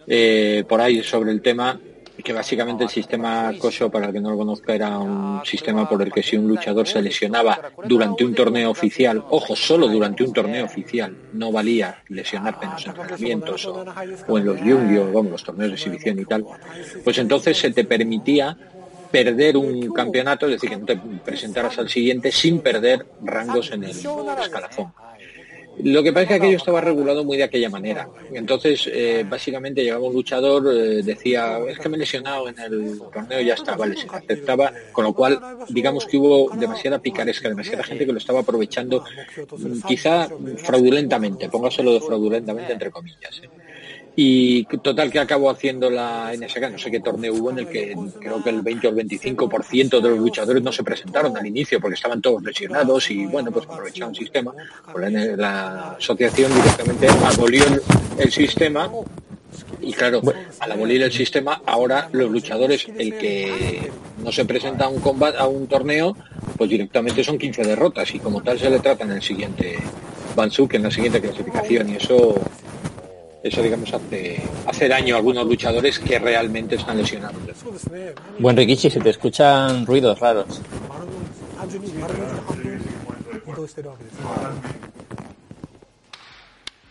eh, 0.07 0.63
por 0.67 0.81
ahí 0.81 1.01
sobre 1.01 1.31
el 1.31 1.41
tema 1.41 1.79
que 2.25 2.33
básicamente 2.33 2.83
el 2.83 2.89
sistema 2.89 3.53
Kosho, 3.59 3.89
para 3.89 4.07
el 4.07 4.13
que 4.13 4.19
no 4.19 4.31
lo 4.31 4.37
conozca, 4.37 4.73
era 4.73 4.97
un 4.97 5.45
sistema 5.45 5.87
por 5.87 6.01
el 6.01 6.11
que 6.11 6.23
si 6.23 6.35
un 6.35 6.47
luchador 6.47 6.87
se 6.87 6.99
lesionaba 7.01 7.71
durante 7.85 8.25
un 8.25 8.33
torneo 8.33 8.71
oficial, 8.71 9.23
ojo, 9.29 9.55
solo 9.55 9.87
durante 9.87 10.23
un 10.23 10.33
torneo 10.33 10.65
oficial, 10.65 11.15
no 11.33 11.51
valía 11.51 12.03
lesionarte 12.09 12.65
en 12.65 12.71
los 12.71 12.87
entrenamientos 12.87 13.65
o, 13.67 13.85
o 14.27 14.37
en 14.39 14.45
los 14.45 14.59
yungyo, 14.59 15.11
vamos, 15.13 15.31
los 15.33 15.43
torneos 15.43 15.69
de 15.69 15.75
exhibición 15.75 16.19
y 16.19 16.25
tal, 16.25 16.43
pues 17.03 17.17
entonces 17.19 17.57
se 17.57 17.71
te 17.71 17.83
permitía 17.83 18.57
perder 19.11 19.55
un 19.55 19.93
campeonato, 19.93 20.47
es 20.47 20.53
decir, 20.53 20.71
que 20.71 20.77
no 20.77 20.85
te 20.85 20.97
presentaras 21.23 21.77
al 21.77 21.87
siguiente 21.87 22.31
sin 22.31 22.59
perder 22.59 23.05
rangos 23.21 23.71
en 23.71 23.83
el 23.83 23.91
escalafón. 23.91 24.91
Lo 25.83 26.01
que 26.03 26.13
pasa 26.13 26.23
es 26.23 26.27
que 26.27 26.33
aquello 26.35 26.57
estaba 26.57 26.81
regulado 26.81 27.23
muy 27.23 27.37
de 27.37 27.43
aquella 27.43 27.69
manera. 27.69 28.07
Entonces, 28.33 28.89
eh, 28.91 29.25
básicamente 29.27 29.83
llegaba 29.83 30.07
un 30.07 30.13
luchador, 30.13 30.73
eh, 30.73 31.03
decía, 31.03 31.59
es 31.67 31.79
que 31.79 31.89
me 31.89 31.97
he 31.97 31.99
lesionado 31.99 32.47
en 32.47 32.59
el 32.59 32.99
torneo, 33.13 33.41
ya 33.41 33.55
está, 33.55 33.75
vale, 33.75 33.97
se 33.97 34.07
aceptaba, 34.09 34.71
con 34.91 35.03
lo 35.03 35.13
cual, 35.13 35.39
digamos 35.69 36.05
que 36.05 36.17
hubo 36.17 36.49
demasiada 36.55 36.99
picaresca, 36.99 37.49
demasiada 37.49 37.83
gente 37.83 38.05
que 38.05 38.11
lo 38.11 38.17
estaba 38.17 38.39
aprovechando, 38.39 39.03
mm, 39.57 39.81
quizá 39.87 40.29
fraudulentamente, 40.57 41.49
póngaselo 41.49 41.93
de 41.93 42.01
fraudulentamente 42.01 42.71
entre 42.73 42.91
comillas. 42.91 43.41
¿eh? 43.43 43.49
Y 44.15 44.63
total 44.63 45.11
que 45.11 45.19
acabó 45.19 45.49
haciendo 45.49 45.89
la 45.89 46.31
NSK, 46.33 46.71
no 46.71 46.77
sé 46.77 46.89
qué 46.89 47.01
torneo 47.01 47.33
hubo 47.33 47.51
en 47.51 47.59
el 47.59 47.67
que 47.67 47.95
creo 48.19 48.41
que 48.41 48.49
el 48.49 48.61
20 48.61 48.87
o 48.87 48.89
el 48.91 48.95
25% 48.95 50.01
de 50.01 50.09
los 50.09 50.19
luchadores 50.19 50.63
no 50.63 50.71
se 50.71 50.83
presentaron 50.83 51.35
al 51.35 51.45
inicio 51.45 51.81
porque 51.81 51.95
estaban 51.95 52.21
todos 52.21 52.41
lesionados 52.41 53.11
y 53.11 53.25
bueno, 53.25 53.51
pues 53.51 53.65
aprovecharon 53.65 54.11
el 54.11 54.19
sistema. 54.19 54.53
Pues 54.91 55.11
la, 55.11 55.25
la 55.35 55.91
asociación 55.91 56.53
directamente 56.55 57.07
abolió 57.09 57.65
el, 57.65 57.81
el 58.17 58.31
sistema 58.31 58.89
y 59.81 59.93
claro, 59.93 60.21
al 60.59 60.71
abolir 60.71 61.03
el 61.03 61.11
sistema, 61.11 61.61
ahora 61.65 62.09
los 62.11 62.29
luchadores, 62.31 62.87
el 62.97 63.17
que 63.17 63.91
no 64.23 64.31
se 64.31 64.45
presenta 64.45 64.85
a 64.85 64.89
un 64.89 64.99
combate, 64.99 65.37
a 65.37 65.47
un 65.47 65.67
torneo, 65.67 66.15
pues 66.57 66.69
directamente 66.69 67.23
son 67.23 67.37
15 67.37 67.63
derrotas 67.63 68.13
y 68.15 68.19
como 68.19 68.41
tal 68.41 68.59
se 68.59 68.69
le 68.69 68.79
trata 68.79 69.03
en 69.03 69.11
el 69.11 69.21
siguiente 69.21 69.77
Bansuk, 70.35 70.73
en 70.73 70.83
la 70.83 70.91
siguiente 70.91 71.21
clasificación 71.21 71.89
y 71.89 71.95
eso 71.97 72.35
eso 73.45 73.61
digamos 73.61 73.93
hace, 73.93 74.41
hace 74.65 74.87
daño 74.87 75.13
a 75.13 75.17
algunos 75.19 75.45
luchadores 75.45 75.99
que 75.99 76.17
realmente 76.17 76.75
están 76.75 76.97
lesionados. 76.97 77.37
Buen 78.39 78.57
Rikichi, 78.57 78.89
se 78.89 78.99
te 78.99 79.11
escuchan 79.11 79.85
ruidos 79.85 80.19
raros. 80.19 80.61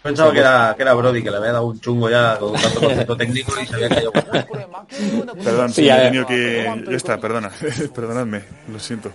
Pensaba 0.00 0.32
que 0.32 0.38
era, 0.38 0.74
que 0.76 0.82
era 0.82 0.94
Brody, 0.94 1.22
que 1.24 1.30
le 1.32 1.38
había 1.38 1.52
dado 1.52 1.66
un 1.66 1.80
chungo 1.80 2.08
ya 2.08 2.38
con 2.38 2.50
un 2.50 2.60
tanto 2.60 2.80
concepto 2.80 3.16
técnico 3.16 3.52
y 3.60 3.66
se 3.66 3.74
había 3.74 3.88
caído. 3.88 4.12
Perdón, 4.12 5.72
Sí, 5.72 5.88
he 5.88 5.96
tenido 5.96 6.26
que... 6.26 6.84
Ya 6.88 6.96
está, 6.96 7.18
perdona, 7.18 7.50
perdonadme, 7.94 8.42
lo 8.68 8.78
siento. 8.78 9.10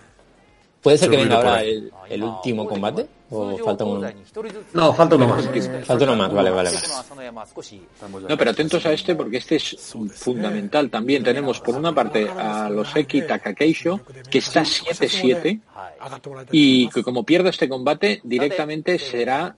¿Puede 0.82 0.98
ser 0.98 1.10
que 1.10 1.18
venga 1.18 1.38
ahora 1.38 1.64
el 1.64 2.24
último 2.24 2.68
combate? 2.68 3.08
¿O 3.32 3.58
falta 3.58 3.84
uno? 3.84 4.10
No, 4.74 4.94
falta 4.94 5.16
uno 5.16 5.28
más. 5.28 5.46
Falta 5.86 6.04
uno 6.06 6.16
más, 6.16 6.34
vale, 6.34 6.50
vale. 6.50 6.72
vale. 6.72 8.28
No, 8.28 8.38
pero 8.38 8.52
atentos 8.52 8.86
a 8.86 8.94
este 8.94 9.16
porque 9.16 9.38
este 9.38 9.58
es 9.58 9.94
fundamental 10.14 10.90
también. 10.90 11.24
Tenemos 11.24 11.60
por 11.62 11.76
una 11.76 11.94
parte 11.94 12.28
a 12.30 12.70
los 12.70 12.96
Eki 12.96 13.24
Takakeisho, 13.24 14.02
que 14.30 14.40
está 14.40 14.62
7-7 14.62 15.60
y 16.52 16.90
que 16.90 17.04
como 17.04 17.24
pierda 17.24 17.50
este 17.50 17.70
combate 17.70 18.22
directamente 18.24 18.98
será 18.98 19.56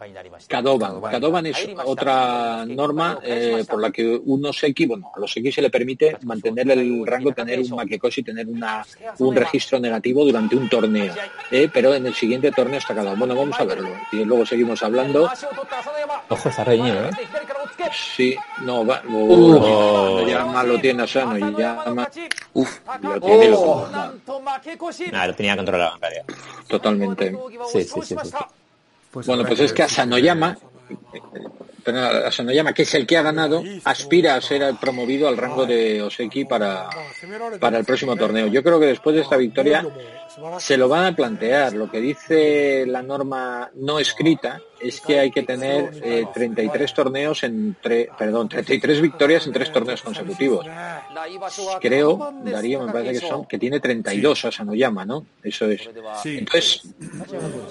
Kadoban. 0.48 1.02
Kadoban 1.02 1.46
es 1.46 1.70
otra 1.86 2.66
norma 2.66 3.20
eh, 3.24 3.64
por 3.70 3.82
la 3.82 3.92
que 3.92 4.20
unos 4.26 4.62
Eki, 4.64 4.86
bueno, 4.86 5.12
a 5.16 5.20
los 5.20 5.36
Eki 5.36 5.52
se 5.52 5.62
le 5.62 5.70
permite 5.70 6.18
mantener 6.24 6.70
el 6.72 7.06
rango, 7.06 7.32
tener 7.32 7.60
un 7.60 7.70
Makekoshi, 7.70 8.24
tener 8.24 8.48
una, 8.48 8.86
un 9.20 9.36
registro 9.36 9.80
negativo 9.80 10.26
durante 10.26 10.56
un 10.56 10.68
torneo, 10.68 11.14
eh, 11.50 11.70
pero 11.72 11.94
en 11.94 12.06
el 12.06 12.14
siguiente 12.14 12.52
torneo 12.52 12.80
está 12.80 12.94
Kadoban. 12.94 13.18
Bueno, 13.18 13.36
vamos 13.36 13.60
a 13.60 13.61
a 13.62 13.66
verlo. 13.66 13.90
Y 14.12 14.24
luego 14.26 14.46
seguimos 14.46 14.82
hablando. 14.84 15.30
Ojo, 16.30 16.50
está 16.50 16.64
reñido, 16.64 17.06
¿eh? 17.06 17.12
Sí, 18.16 18.36
no, 18.60 18.86
va, 18.86 19.02
uh, 19.08 20.26
llama 20.26 20.64
lo 20.64 20.80
tiene 20.80 21.04
Asano 21.04 21.38
y 21.38 21.56
llama. 21.56 22.08
Uf, 22.54 22.80
lo 23.02 23.20
tiene 23.20 23.50
lo, 23.50 23.90
nah, 25.12 25.28
lo 25.28 25.36
tenía 25.36 25.56
controlado 25.56 25.96
en 25.96 26.02
realidad. 26.02 26.26
Totalmente. 26.68 27.36
Sí, 27.72 27.84
sí, 27.84 28.02
sí. 28.04 28.16
sí, 28.24 28.36
Pues 29.12 29.28
bueno, 29.28 29.44
pues 29.46 29.60
es 29.60 29.74
que 29.74 29.84
Llama 31.86 32.54
llama 32.54 32.74
que 32.74 32.84
es 32.84 32.94
el 32.96 33.08
que 33.08 33.18
ha 33.18 33.22
ganado, 33.22 33.64
aspira 33.84 34.36
a 34.36 34.42
ser 34.42 34.74
promovido 34.80 35.28
al 35.28 35.38
rango 35.38 35.66
de 35.66 36.02
Oseki 36.02 36.46
para, 36.46 36.90
para 37.60 37.80
el 37.80 37.86
próximo 37.86 38.16
torneo. 38.16 38.48
Yo 38.48 38.64
creo 38.64 38.80
que 38.80 38.88
después 38.88 39.16
de 39.16 39.22
esta 39.22 39.38
victoria 39.38 39.86
se 40.60 40.78
lo 40.78 40.88
van 40.88 41.06
a 41.06 41.16
plantear. 41.16 41.74
Lo 41.74 41.90
que 41.90 42.00
dice 42.00 42.86
la 42.88 43.02
norma 43.02 43.72
no 43.76 44.00
escrita 44.00 44.62
es 44.82 45.02
que 45.02 45.20
hay 45.20 45.32
que 45.32 45.44
tener 45.44 45.92
33 46.34 46.90
eh, 46.90 46.94
torneos 46.96 47.44
en 47.44 47.76
tre, 47.82 48.10
perdón, 48.18 48.50
33 48.50 49.02
victorias 49.02 49.48
en 49.48 49.54
tres 49.54 49.72
torneos 49.72 50.02
consecutivos. 50.02 50.66
Creo, 51.80 52.34
Darío, 52.44 52.86
me 52.86 52.92
parece 52.92 53.20
que 53.20 53.28
son 53.28 53.46
que 53.46 53.58
tiene 53.58 53.80
32 53.80 54.46
a 54.46 54.52
Sanoyama, 54.52 55.06
¿no? 55.06 55.26
Eso 55.44 55.66
es. 55.70 55.90
Entonces, 56.26 56.84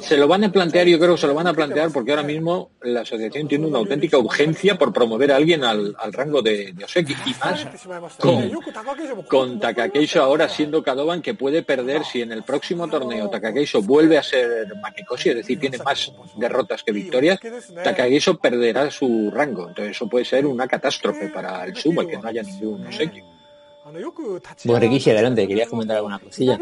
se 0.01 0.17
lo 0.17 0.29
van 0.29 0.45
a 0.45 0.53
plantear, 0.53 0.87
yo 0.87 0.99
creo 0.99 1.15
que 1.15 1.21
se 1.21 1.27
lo 1.27 1.35
van 1.35 1.47
a 1.47 1.55
plantear 1.55 1.91
porque 1.91 2.13
ahora 2.13 2.23
mismo 2.23 2.71
la 2.83 3.01
asociación 3.03 3.49
tiene 3.49 3.67
una 3.67 3.79
auténtica 3.79 4.19
urgencia 4.19 4.77
por 4.77 4.93
promover 4.93 5.33
a 5.33 5.37
alguien 5.37 5.65
al, 5.65 5.95
rango 6.13 6.43
de, 6.43 6.75
Oseki 6.85 7.15
y 7.27 7.35
más 7.41 7.67
con, 8.19 8.51
con 9.29 9.61
Takakeiso 9.61 10.23
ahora 10.23 10.49
siendo 10.49 10.83
Kadoban 10.83 11.23
que 11.23 11.35
puede 11.35 11.63
perder 11.63 12.05
si 12.05 12.23
en 12.23 12.33
el 12.33 12.43
próximo 12.43 12.89
torneo 12.89 13.29
Takakeiso 13.29 13.83
vuelve 13.83 14.19
a 14.19 14.23
ser 14.23 14.75
Makekoshi, 14.81 15.31
es 15.31 15.37
decir, 15.37 15.59
tiene 15.59 15.79
más 15.79 16.13
derrotas 16.37 16.83
que 16.83 16.93
victorias, 17.03 17.41
Takagi 17.85 18.19
perderá 18.41 18.91
su 18.91 19.31
rango. 19.33 19.69
Entonces 19.69 19.97
eso 19.97 20.09
puede 20.09 20.25
ser 20.25 20.47
una 20.47 20.67
catástrofe 20.67 21.29
para 21.29 21.65
el 21.65 21.77
sumo, 21.77 22.07
que 22.07 22.17
no 22.17 22.29
haya 22.29 22.43
ningún 22.43 22.87
obsequio. 22.87 23.25
Bueno, 24.65 24.81
Rikishi, 24.81 25.11
adelante, 25.11 25.49
quería 25.49 25.67
comentar 25.67 25.97
alguna 25.97 26.19
cosilla. 26.19 26.59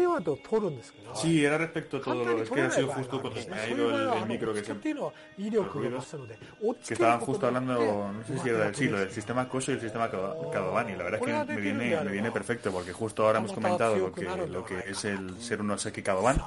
Sí, 1.13 1.43
era 1.43 1.57
respecto 1.57 1.97
a 1.97 2.01
todo 2.01 2.23
lo 2.23 2.41
es 2.41 2.49
que 2.49 2.61
ha 2.61 2.71
sido 2.71 2.87
justo 2.87 3.21
cuando 3.21 3.41
se 3.41 3.49
me 3.49 3.57
ha 3.57 3.69
ido 3.69 4.13
el, 4.13 4.25
micro 4.25 4.53
que 4.53 4.63
se 4.63 4.73
que 4.75 6.93
estaban 6.93 7.19
justo 7.19 7.47
hablando, 7.47 8.13
no 8.13 8.23
sé 8.25 8.39
si 8.39 8.49
era 8.49 8.65
del, 8.65 8.75
sí, 8.75 8.87
del 8.87 9.11
sistema 9.11 9.47
Koso 9.47 9.71
y 9.71 9.75
el 9.75 9.81
sistema 9.81 10.09
Kadovani. 10.09 10.95
La 10.95 11.03
verdad 11.03 11.19
es 11.21 11.45
que 11.45 11.53
me 11.53 11.61
viene, 11.61 11.99
me 12.03 12.11
viene 12.11 12.31
perfecto 12.31 12.71
porque 12.71 12.93
justo 12.93 13.25
ahora 13.25 13.39
hemos 13.39 13.53
comentado 13.53 13.97
lo 13.97 14.11
que, 14.11 14.23
lo 14.23 14.63
que 14.63 14.79
es 14.87 15.05
el 15.05 15.39
ser 15.39 15.61
un 15.61 15.71
Oseki 15.71 16.01
Kadoban, 16.01 16.41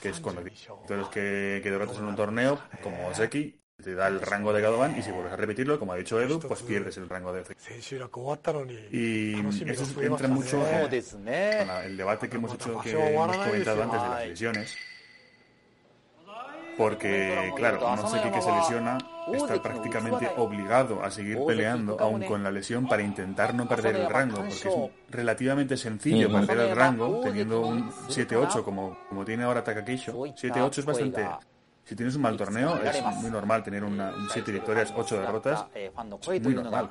que 0.00 0.08
es 0.08 0.20
cuando 0.20 0.42
todos 0.86 1.00
los 1.00 1.08
que, 1.08 1.60
que 1.62 1.70
derrotas 1.70 1.98
en 1.98 2.04
un 2.04 2.16
torneo, 2.16 2.58
como 2.82 3.08
Oseki, 3.08 3.60
te 3.82 3.94
da 3.94 4.06
el 4.08 4.20
rango 4.20 4.52
de 4.52 4.62
Gadoban 4.62 4.96
y 4.96 5.02
si 5.02 5.10
vuelves 5.10 5.32
a 5.32 5.36
repetirlo, 5.36 5.78
como 5.78 5.92
ha 5.92 5.96
dicho 5.96 6.20
Edu, 6.20 6.40
pues 6.40 6.62
pierdes 6.62 6.96
el 6.96 7.08
rango 7.08 7.32
de. 7.32 7.44
Y 8.92 9.34
eso 9.68 10.00
entra 10.00 10.28
mucho 10.28 10.64
en 10.66 11.68
el 11.84 11.96
debate 11.96 12.28
que 12.28 12.36
hemos 12.36 12.54
hecho, 12.54 12.80
que 12.80 12.92
hemos 12.92 13.36
comentado 13.36 13.82
antes 13.82 14.02
de 14.02 14.08
las 14.08 14.26
lesiones. 14.28 14.76
Porque, 16.76 17.52
claro, 17.56 17.80
no 17.96 18.08
sé 18.08 18.20
qué 18.22 18.30
que 18.30 18.42
se 18.42 18.52
lesiona 18.52 18.98
está 19.32 19.62
prácticamente 19.62 20.30
obligado 20.36 21.02
a 21.02 21.10
seguir 21.10 21.38
peleando 21.46 21.96
aún 22.00 22.22
con 22.24 22.42
la 22.42 22.50
lesión 22.50 22.86
para 22.86 23.02
intentar 23.02 23.54
no 23.54 23.68
perder 23.68 23.96
el 23.96 24.08
rango, 24.08 24.36
porque 24.36 24.50
es 24.50 24.90
relativamente 25.10 25.76
sencillo 25.76 26.30
perder 26.30 26.70
el 26.70 26.76
rango 26.76 27.20
teniendo 27.20 27.60
un 27.60 27.90
7-8 27.90 28.62
como, 28.64 28.98
como 29.08 29.24
tiene 29.24 29.44
ahora 29.44 29.62
Takakisho. 29.64 30.12
7-8 30.12 30.78
es 30.78 30.84
bastante 30.84 31.28
si 31.84 31.94
tienes 31.94 32.16
un 32.16 32.22
mal 32.22 32.36
torneo, 32.36 32.82
es 32.82 33.02
muy 33.16 33.30
normal 33.30 33.62
tener 33.62 33.84
una, 33.84 34.14
siete 34.32 34.52
victorias, 34.52 34.92
ocho 34.96 35.20
derrotas. 35.20 35.66
Es 35.74 35.92
muy 36.42 36.54
normal. 36.54 36.88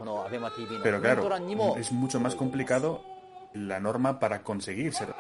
Pero 0.83 1.01
claro, 1.01 1.75
es 1.77 1.91
mucho 1.91 2.19
más 2.19 2.35
complicado 2.35 3.03
la 3.53 3.79
norma 3.79 4.19
para 4.19 4.43
conseguir 4.43 4.93
ser 4.93 5.13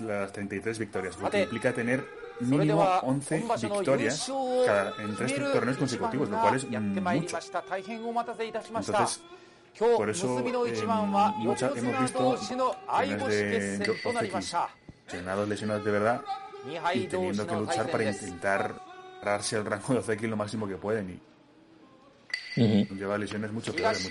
las 0.00 0.32
33 0.32 0.78
victorias, 0.78 1.16
porque 1.16 1.42
implica 1.42 1.72
tener 1.72 2.04
mínimo 2.40 2.82
11 3.02 3.44
victorias 3.62 4.28
en 4.98 5.16
tres 5.16 5.34
torneos 5.36 5.76
consecutivos, 5.76 6.28
lo 6.28 6.40
cual 6.40 6.56
es 6.56 6.64
mucho. 6.64 7.36
Entonces, 8.66 9.20
por 9.78 10.08
eso 10.10 10.38
eh, 10.38 10.74
hemos 11.76 12.00
visto 12.00 12.36
de 13.30 14.30
lesionados, 15.06 15.48
lesionados 15.48 15.84
de 15.84 15.90
verdad 15.90 16.22
y 16.94 17.06
teniendo 17.06 17.46
que 17.46 17.54
luchar 17.56 17.90
para 17.90 18.04
intentar 18.10 18.80
agarrarse 19.20 19.56
al 19.56 19.64
rango 19.64 19.94
de 19.94 19.98
Ozeki 20.00 20.26
lo 20.26 20.36
máximo 20.36 20.66
que 20.66 20.76
pueden 20.76 21.10
y 21.10 21.20
Lleva 22.56 23.18
lesiones 23.18 23.52
mucho 23.52 23.72
peores. 23.72 24.10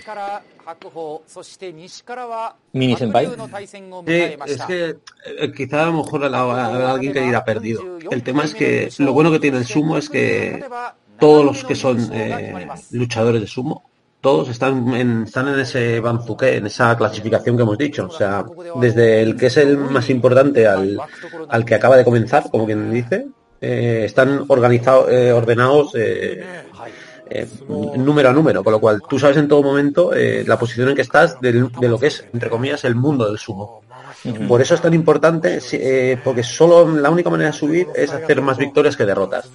Mini 2.72 2.96
Senpai. 2.96 3.26
Sí, 3.26 4.36
es 4.46 4.62
que 4.66 4.96
eh, 5.26 5.52
quizá 5.56 5.84
a 5.84 5.86
lo 5.86 6.04
mejor 6.04 6.24
a, 6.24 6.92
alguien 6.92 7.12
que 7.12 7.24
irá 7.24 7.44
perdido. 7.44 7.98
El 8.10 8.22
tema 8.22 8.44
es 8.44 8.54
que 8.54 8.90
lo 8.98 9.12
bueno 9.12 9.30
que 9.30 9.40
tiene 9.40 9.58
el 9.58 9.64
sumo 9.64 9.96
es 9.96 10.10
que 10.10 10.64
todos 11.18 11.44
los 11.44 11.64
que 11.64 11.74
son 11.74 12.10
eh, 12.12 12.66
luchadores 12.90 13.40
de 13.40 13.46
sumo, 13.46 13.84
todos 14.20 14.48
están 14.48 14.94
en, 14.94 15.24
están 15.24 15.48
en 15.48 15.60
ese 15.60 16.00
banzuque, 16.00 16.56
en 16.56 16.66
esa 16.66 16.96
clasificación 16.96 17.56
que 17.56 17.62
hemos 17.62 17.78
dicho. 17.78 18.06
O 18.06 18.10
sea, 18.10 18.44
desde 18.80 19.22
el 19.22 19.36
que 19.36 19.46
es 19.46 19.56
el 19.56 19.76
más 19.78 20.10
importante 20.10 20.66
al, 20.66 20.98
al 21.48 21.64
que 21.64 21.74
acaba 21.74 21.96
de 21.96 22.04
comenzar, 22.04 22.50
como 22.50 22.66
quien 22.66 22.90
dice, 22.90 23.26
eh, 23.60 24.04
están 24.04 24.44
organizados, 24.48 25.10
eh, 25.10 25.32
ordenados 25.32 25.92
eh, 25.94 26.44
número 27.96 28.28
a 28.28 28.32
número, 28.32 28.62
con 28.62 28.72
lo 28.72 28.80
cual 28.80 29.02
tú 29.08 29.18
sabes 29.18 29.36
en 29.36 29.48
todo 29.48 29.62
momento 29.62 30.12
la 30.14 30.58
posición 30.58 30.88
en 30.88 30.96
que 30.96 31.02
estás 31.02 31.40
de, 31.40 31.52
lo 31.52 31.98
que 31.98 32.06
es, 32.06 32.24
entre 32.32 32.50
comillas, 32.50 32.84
el 32.84 32.94
mundo 32.94 33.26
del 33.26 33.38
sumo. 33.38 33.82
Por 34.48 34.62
eso 34.62 34.74
es 34.74 34.80
tan 34.80 34.94
importante, 34.94 35.60
porque 36.22 36.42
solo 36.42 36.88
la 36.96 37.10
única 37.10 37.30
manera 37.30 37.50
de 37.50 37.56
subir 37.56 37.86
es 37.94 38.12
hacer 38.12 38.40
más 38.40 38.58
victorias 38.58 38.96
que 38.96 39.04
derrotas 39.04 39.48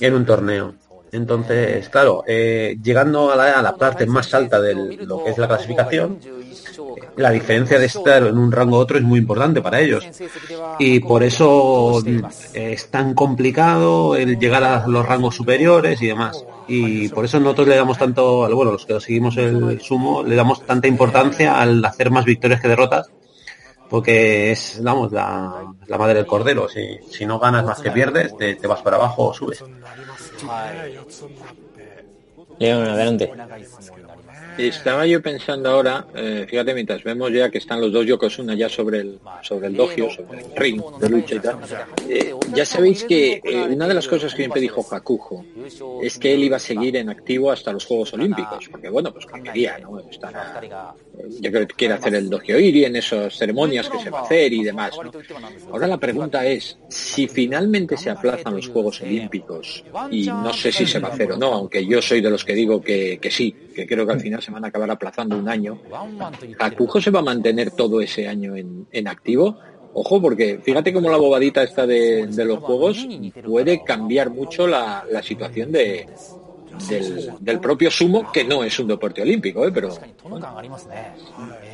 en 0.00 0.14
un 0.14 0.24
torneo. 0.24 0.74
Entonces, 1.12 1.88
claro, 1.88 2.24
llegando 2.26 3.32
a 3.32 3.36
la, 3.36 3.58
a 3.58 3.62
la, 3.62 3.76
parte 3.76 4.06
más 4.06 4.32
alta 4.34 4.60
de 4.60 4.74
lo 4.74 5.22
que 5.22 5.30
es 5.30 5.38
la 5.38 5.48
clasificación, 5.48 6.18
la 7.16 7.30
diferencia 7.30 7.78
de 7.78 7.86
estar 7.86 8.22
en 8.26 8.38
un 8.38 8.50
rango 8.52 8.76
u 8.76 8.80
otro 8.80 8.98
es 8.98 9.04
muy 9.04 9.18
importante 9.18 9.60
para 9.60 9.80
ellos. 9.80 10.06
Y 10.78 11.00
por 11.00 11.22
eso 11.22 12.02
es 12.52 12.90
tan 12.90 13.14
complicado 13.14 14.16
el 14.16 14.38
llegar 14.38 14.64
a 14.64 14.86
los 14.86 15.06
rangos 15.06 15.34
superiores 15.34 16.00
y 16.02 16.06
demás. 16.06 16.44
Y 16.66 17.08
por 17.08 17.24
eso 17.24 17.38
nosotros 17.40 17.68
le 17.68 17.76
damos 17.76 17.98
tanto, 17.98 18.48
bueno, 18.54 18.72
los 18.72 18.86
que 18.86 18.98
seguimos 19.00 19.36
el 19.36 19.80
sumo, 19.80 20.22
le 20.22 20.34
damos 20.34 20.64
tanta 20.64 20.88
importancia 20.88 21.60
al 21.60 21.84
hacer 21.84 22.10
más 22.10 22.24
victorias 22.24 22.60
que 22.60 22.68
derrotas, 22.68 23.10
porque 23.90 24.52
es, 24.52 24.80
vamos, 24.82 25.12
la, 25.12 25.62
madre 25.98 26.14
del 26.14 26.26
cordero. 26.26 26.68
Si, 26.68 26.98
si 27.10 27.26
no 27.26 27.38
ganas 27.38 27.64
más 27.64 27.80
que 27.80 27.90
pierdes, 27.90 28.36
te, 28.36 28.54
te 28.56 28.66
vas 28.66 28.80
para 28.80 28.96
abajo 28.96 29.28
o 29.28 29.34
subes. 29.34 29.62
León, 32.58 32.86
adelante. 32.86 33.30
Estaba 34.56 35.04
yo 35.04 35.20
pensando 35.20 35.68
ahora, 35.68 36.06
eh, 36.14 36.46
fíjate, 36.48 36.74
mientras 36.74 37.02
vemos 37.02 37.32
ya 37.32 37.50
que 37.50 37.58
están 37.58 37.80
los 37.80 37.92
dos 37.92 38.06
Yokozuna 38.06 38.54
ya 38.54 38.68
sobre 38.68 39.00
el 39.00 39.18
sobre 39.42 39.66
el 39.66 39.76
dogio, 39.76 40.08
sobre 40.10 40.42
el 40.42 40.56
ring 40.56 40.80
de 41.00 41.08
lucha 41.08 41.34
y 41.34 41.40
tal, 41.40 41.58
eh, 42.08 42.34
ya 42.54 42.64
sabéis 42.64 43.02
que 43.02 43.40
eh, 43.42 43.66
una 43.68 43.88
de 43.88 43.94
las 43.94 44.06
cosas 44.06 44.32
que 44.32 44.42
siempre 44.42 44.60
dijo 44.60 44.86
Hakujo 44.88 45.44
es 46.00 46.18
que 46.18 46.34
él 46.34 46.44
iba 46.44 46.56
a 46.56 46.60
seguir 46.60 46.96
en 46.96 47.08
activo 47.08 47.50
hasta 47.50 47.72
los 47.72 47.84
Juegos 47.84 48.14
Olímpicos, 48.14 48.68
porque 48.70 48.88
bueno, 48.88 49.12
pues 49.12 49.26
quería, 49.42 49.78
¿no? 49.78 50.00
yo 51.40 51.50
creo 51.50 51.66
que 51.66 51.74
quiere 51.74 51.94
hacer 51.94 52.14
el 52.14 52.30
dogio 52.30 52.58
iri 52.58 52.84
en 52.84 52.96
esas 52.96 53.36
ceremonias 53.36 53.88
que 53.88 53.98
se 53.98 54.10
va 54.10 54.20
a 54.20 54.22
hacer 54.22 54.52
y 54.52 54.62
demás, 54.62 54.92
¿no? 55.02 55.10
Ahora 55.72 55.86
la 55.88 55.98
pregunta 55.98 56.46
es, 56.46 56.78
si 56.88 57.26
finalmente 57.26 57.96
se 57.96 58.10
aplazan 58.10 58.54
los 58.54 58.68
Juegos 58.68 59.00
Olímpicos, 59.00 59.84
y 60.10 60.26
no 60.26 60.52
sé 60.52 60.70
si 60.70 60.86
se 60.86 61.00
va 61.00 61.08
a 61.08 61.12
hacer 61.12 61.32
o 61.32 61.36
no, 61.36 61.52
aunque 61.52 61.84
yo 61.84 62.00
soy 62.00 62.20
de 62.20 62.30
los 62.30 62.43
que 62.44 62.54
digo 62.54 62.80
que, 62.80 63.18
que 63.18 63.30
sí, 63.30 63.54
que 63.74 63.86
creo 63.86 64.06
que 64.06 64.12
al 64.12 64.20
final 64.20 64.42
se 64.42 64.50
van 64.50 64.64
a 64.64 64.68
acabar 64.68 64.90
aplazando 64.90 65.36
un 65.36 65.48
año. 65.48 65.80
¿Acujo 66.58 67.00
se 67.00 67.10
va 67.10 67.20
a 67.20 67.22
mantener 67.22 67.70
todo 67.72 68.00
ese 68.00 68.28
año 68.28 68.56
en, 68.56 68.86
en 68.90 69.08
activo? 69.08 69.58
Ojo, 69.94 70.20
porque 70.20 70.58
fíjate 70.62 70.92
cómo 70.92 71.08
la 71.10 71.16
bobadita 71.16 71.62
esta 71.62 71.86
de, 71.86 72.28
los 72.44 72.58
juegos 72.58 73.06
puede 73.44 73.84
cambiar 73.84 74.30
mucho 74.30 74.66
la, 74.66 75.04
la 75.08 75.22
situación 75.22 75.70
de, 75.70 76.06
del, 77.40 77.60
propio 77.60 77.90
sumo, 77.90 78.30
que 78.32 78.44
no 78.44 78.64
es 78.64 78.78
un 78.78 78.88
deporte 78.88 79.22
olímpico, 79.22 79.66
¿eh? 79.66 79.70
pero 79.72 79.90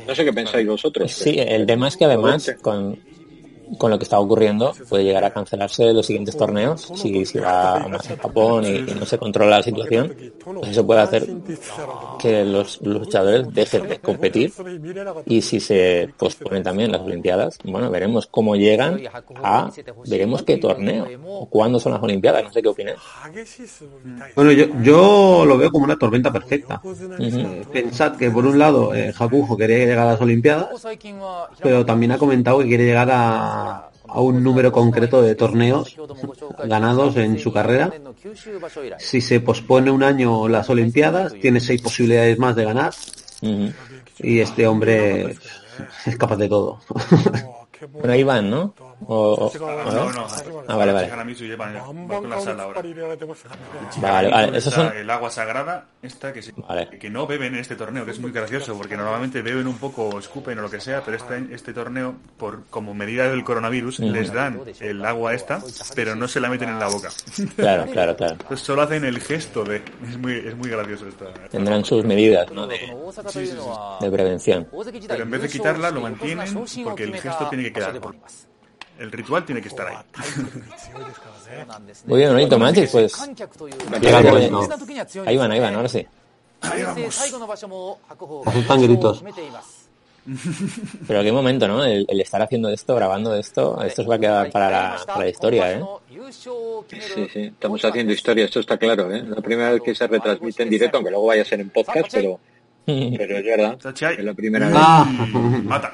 no 0.07 0.15
sé 0.15 0.23
qué 0.23 0.33
pensáis 0.33 0.67
vosotros. 0.67 1.11
Sí, 1.11 1.35
el 1.37 1.65
tema 1.65 1.87
es 1.87 1.97
que 1.97 2.05
además 2.05 2.55
con, 2.61 2.99
con 3.77 3.91
lo 3.91 3.97
que 3.97 4.03
está 4.03 4.19
ocurriendo 4.19 4.73
puede 4.89 5.03
llegar 5.03 5.23
a 5.23 5.31
cancelarse 5.31 5.93
los 5.93 6.05
siguientes 6.05 6.35
torneos 6.37 6.91
si, 6.95 7.25
si 7.25 7.39
va 7.39 7.79
más 7.87 8.09
en 8.09 8.17
Japón 8.17 8.65
y, 8.65 8.81
no 8.91 9.05
se 9.05 9.17
controla 9.17 9.57
la 9.57 9.63
situación. 9.63 10.15
Pues 10.43 10.71
eso 10.71 10.85
puede 10.85 11.01
hacer 11.01 11.27
que 12.19 12.43
los, 12.45 12.81
luchadores 12.81 13.53
dejen 13.53 13.87
de 13.87 13.99
competir 13.99 14.51
y 15.25 15.41
si 15.41 15.59
se 15.59 16.09
posponen 16.17 16.63
también 16.63 16.91
las 16.91 17.01
Olimpiadas 17.01 17.57
bueno 17.63 17.89
veremos 17.89 18.27
cómo 18.27 18.55
llegan 18.55 19.01
a 19.43 19.71
veremos 20.05 20.43
qué 20.43 20.57
torneo 20.57 21.07
o 21.25 21.47
cuándo 21.47 21.79
son 21.79 21.93
las 21.93 22.03
Olimpiadas 22.03 22.43
no 22.43 22.51
sé 22.51 22.61
qué 22.61 22.67
opinas 22.67 22.97
bueno 24.35 24.51
yo, 24.51 24.65
yo 24.81 25.45
lo 25.45 25.57
veo 25.57 25.71
como 25.71 25.85
una 25.85 25.97
tormenta 25.97 26.31
perfecta. 26.31 26.81
Pensad 27.71 28.15
que 28.17 28.29
por 28.29 28.45
un 28.45 28.59
lado 28.59 28.93
eh, 28.93 29.13
Hakujo 29.17 29.57
quería 29.57 29.77
llegar 29.77 29.99
a 29.99 30.11
las 30.11 30.21
Olimpiadas 30.21 30.85
pero 31.61 31.85
también 31.85 32.11
ha 32.11 32.17
comentado 32.17 32.59
que 32.59 32.67
quiere 32.67 32.85
llegar 32.85 33.09
a, 33.11 33.60
un 34.15 34.43
número 34.43 34.71
concreto 34.71 35.21
de 35.21 35.35
torneos 35.35 35.95
ganados 36.65 37.15
en 37.17 37.39
su 37.39 37.51
carrera. 37.51 37.91
Si 38.99 39.21
se 39.21 39.39
pospone 39.39 39.91
un 39.91 40.03
año 40.03 40.47
las 40.47 40.69
Olimpiadas, 40.69 41.33
tiene 41.33 41.59
seis 41.59 41.81
posibilidades 41.81 42.37
más 42.37 42.55
de 42.55 42.65
ganar. 42.65 42.93
Y 44.19 44.39
este 44.39 44.67
hombre 44.67 45.37
es 46.05 46.17
capaz 46.17 46.37
de 46.37 46.49
todo. 46.49 46.79
Bueno, 47.93 48.13
ahí 48.13 48.23
van, 48.23 48.49
¿no? 48.49 48.73
O, 49.07 49.51
no, 49.59 50.11
no, 50.11 50.27
Ah, 50.67 50.75
vale, 50.75 50.91
vale. 50.93 51.07
Vale, 53.97 54.29
vale. 54.29 54.57
Esos 54.57 54.73
son... 54.73 54.95
El 54.95 55.09
agua 55.09 55.29
sagrada, 55.29 55.85
esta 56.01 56.31
que, 56.33 56.41
que 56.99 57.09
no 57.09 57.25
beben 57.27 57.55
en 57.55 57.61
este 57.61 57.75
torneo, 57.75 58.05
que 58.05 58.11
es 58.11 58.19
muy 58.19 58.31
gracioso, 58.31 58.75
porque 58.77 58.95
normalmente 58.95 59.41
beben 59.41 59.67
un 59.67 59.77
poco 59.77 60.19
escupen 60.19 60.59
o 60.59 60.61
lo 60.63 60.69
que 60.69 60.79
sea, 60.79 61.01
pero 61.03 61.17
este, 61.17 61.47
este 61.51 61.73
torneo, 61.73 62.15
por 62.37 62.65
como 62.69 62.93
medida 62.93 63.27
del 63.29 63.43
coronavirus, 63.43 63.99
les 63.99 64.31
dan 64.31 64.61
el 64.79 65.03
agua 65.05 65.33
esta, 65.33 65.61
pero 65.95 66.15
no 66.15 66.27
se 66.27 66.39
la 66.39 66.49
meten 66.49 66.69
en 66.69 66.79
la 66.79 66.87
boca. 66.87 67.09
Claro, 67.55 67.85
claro, 67.91 68.15
claro. 68.15 68.33
Entonces 68.41 68.65
solo 68.65 68.81
hacen 68.83 69.03
el 69.05 69.19
gesto 69.19 69.63
de... 69.63 69.81
Es 70.07 70.17
muy, 70.17 70.33
es 70.35 70.55
muy 70.55 70.69
gracioso 70.69 71.07
esta... 71.07 71.25
Tendrán 71.49 71.83
sus 71.83 72.03
medidas, 72.05 72.51
¿no? 72.51 72.67
De, 72.67 72.77
de 73.99 74.11
prevención. 74.11 74.67
Pero 75.07 75.23
en 75.23 75.31
vez 75.31 75.41
de 75.41 75.49
quitarla, 75.49 75.89
lo 75.91 76.01
mantienen 76.01 76.47
porque 76.83 77.03
el 77.03 77.15
gesto 77.19 77.47
tiene 77.49 77.63
que 77.65 77.73
quedar 77.73 77.99
el 79.01 79.11
ritual 79.11 79.43
tiene 79.43 79.61
que 79.61 79.67
estar 79.67 79.87
ahí. 79.87 79.97
Muy 82.05 82.19
bien, 82.19 82.31
bonito, 82.31 82.59
Magic, 82.59 82.91
pues. 82.91 83.19
Ahí 85.25 85.37
van, 85.37 85.51
ahí 85.51 85.59
van, 85.59 85.75
ahora 85.75 85.89
sí. 85.89 86.05
Ahí 86.61 86.83
vamos. 86.83 87.19
Asustan 88.45 88.81
gritos. 88.83 89.23
Pero 91.07 91.23
qué 91.23 91.31
momento, 91.31 91.67
¿no? 91.67 91.83
El, 91.83 92.05
estar 92.21 92.43
haciendo 92.43 92.69
esto, 92.69 92.95
grabando 92.95 93.35
esto, 93.35 93.81
esto 93.83 94.03
se 94.03 94.07
va 94.07 94.15
a 94.15 94.19
quedar 94.19 94.51
para 94.51 94.69
la, 94.69 94.99
para 95.03 95.21
la 95.21 95.29
historia, 95.29 95.71
¿eh? 95.73 95.83
Sí, 96.87 97.27
sí, 97.33 97.41
estamos 97.45 97.83
haciendo 97.83 98.13
historia, 98.13 98.45
esto 98.45 98.59
está 98.59 98.77
claro, 98.77 99.11
¿eh? 99.11 99.23
La 99.23 99.41
primera 99.41 99.71
vez 99.71 99.81
que 99.81 99.95
se 99.95 100.05
retransmite 100.05 100.61
en 100.61 100.69
directo, 100.69 100.97
aunque 100.97 101.09
luego 101.09 101.25
vaya 101.25 101.41
a 101.41 101.45
ser 101.45 101.59
en 101.59 101.71
podcast, 101.71 102.13
pero, 102.13 102.39
pero 102.85 103.37
es 103.37 103.45
verdad, 103.45 103.79
es 103.83 104.23
la 104.23 104.33
primera 104.35 104.67
vez. 104.67 104.77
Ah. 104.77 105.05
Mata. 105.63 105.91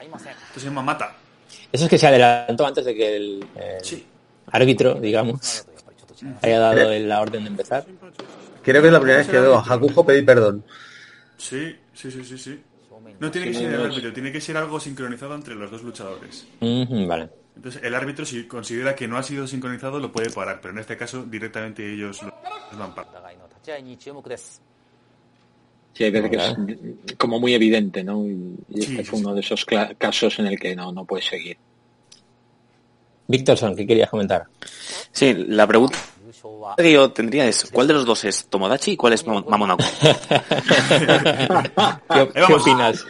Esto 0.00 0.60
se 0.60 0.66
llama 0.66 0.80
mata. 0.80 1.14
Eso 1.72 1.84
es 1.84 1.90
que 1.90 1.98
se 1.98 2.06
adelantó 2.06 2.66
antes 2.66 2.84
de 2.84 2.94
que 2.94 3.16
el, 3.16 3.46
árbitro, 4.46 4.94
digamos, 4.94 5.66
haya 6.42 6.58
dado 6.58 6.90
la 6.98 7.20
orden 7.20 7.44
de 7.44 7.50
empezar. 7.50 7.84
Creo 8.62 8.82
que 8.82 8.88
es 8.88 8.92
la 8.92 9.00
primera 9.00 9.18
vez 9.18 9.28
que 9.28 9.38
veo 9.38 9.56
a 9.56 9.62
Hakujo 9.62 10.04
pedir 10.04 10.24
perdón. 10.24 10.64
Sí, 11.36 11.76
sí, 11.94 12.10
sí, 12.10 12.24
sí, 12.24 12.38
sí. 12.38 12.62
No 13.20 13.30
tiene 13.30 13.48
que 13.48 13.54
ser 13.54 13.72
el 13.74 13.80
árbitro, 13.80 14.12
tiene 14.12 14.32
que 14.32 14.40
ser 14.40 14.56
algo 14.56 14.78
sincronizado 14.78 15.34
entre 15.34 15.54
los 15.54 15.70
dos 15.70 15.82
luchadores. 15.82 16.46
vale. 16.60 17.30
Entonces, 17.56 17.82
el 17.82 17.94
árbitro, 17.94 18.24
si 18.24 18.46
considera 18.46 18.94
que 18.94 19.08
no 19.08 19.18
ha 19.18 19.22
sido 19.22 19.46
sincronizado, 19.48 19.98
lo 19.98 20.12
puede 20.12 20.30
parar, 20.30 20.60
pero 20.60 20.72
en 20.72 20.78
este 20.78 20.96
caso, 20.96 21.24
directamente 21.24 21.92
ellos 21.92 22.22
lo 22.22 22.32
van 22.78 22.92
a 22.92 22.94
Sí, 25.98 26.04
hay 26.04 26.12
veces 26.12 26.30
que 26.30 26.36
es 26.36 27.16
como 27.16 27.40
muy 27.40 27.54
evidente, 27.54 28.04
¿no? 28.04 28.24
Y, 28.24 28.56
este 28.72 29.02
fue 29.02 29.18
uno 29.18 29.34
de 29.34 29.40
esos 29.40 29.66
casos 29.98 30.38
en 30.38 30.46
el 30.46 30.56
que 30.56 30.76
no, 30.76 30.92
no 30.92 31.04
puedes 31.04 31.26
seguir. 31.26 31.58
Víctorson, 33.26 33.74
¿qué 33.74 33.84
querías 33.84 34.08
comentar? 34.08 34.44
Sí, 35.10 35.34
la 35.48 35.66
pregunta 35.66 35.98
que 36.76 36.92
yo 36.92 37.10
tendría 37.10 37.48
es, 37.48 37.68
¿cuál 37.72 37.88
de 37.88 37.94
los 37.94 38.06
dos 38.06 38.24
es 38.24 38.46
Tomodachi 38.46 38.92
y 38.92 38.96
cuál 38.96 39.14
es 39.14 39.26
Mamonaku? 39.26 39.82
¿Qué, 42.32 42.52
opinas? 42.54 43.04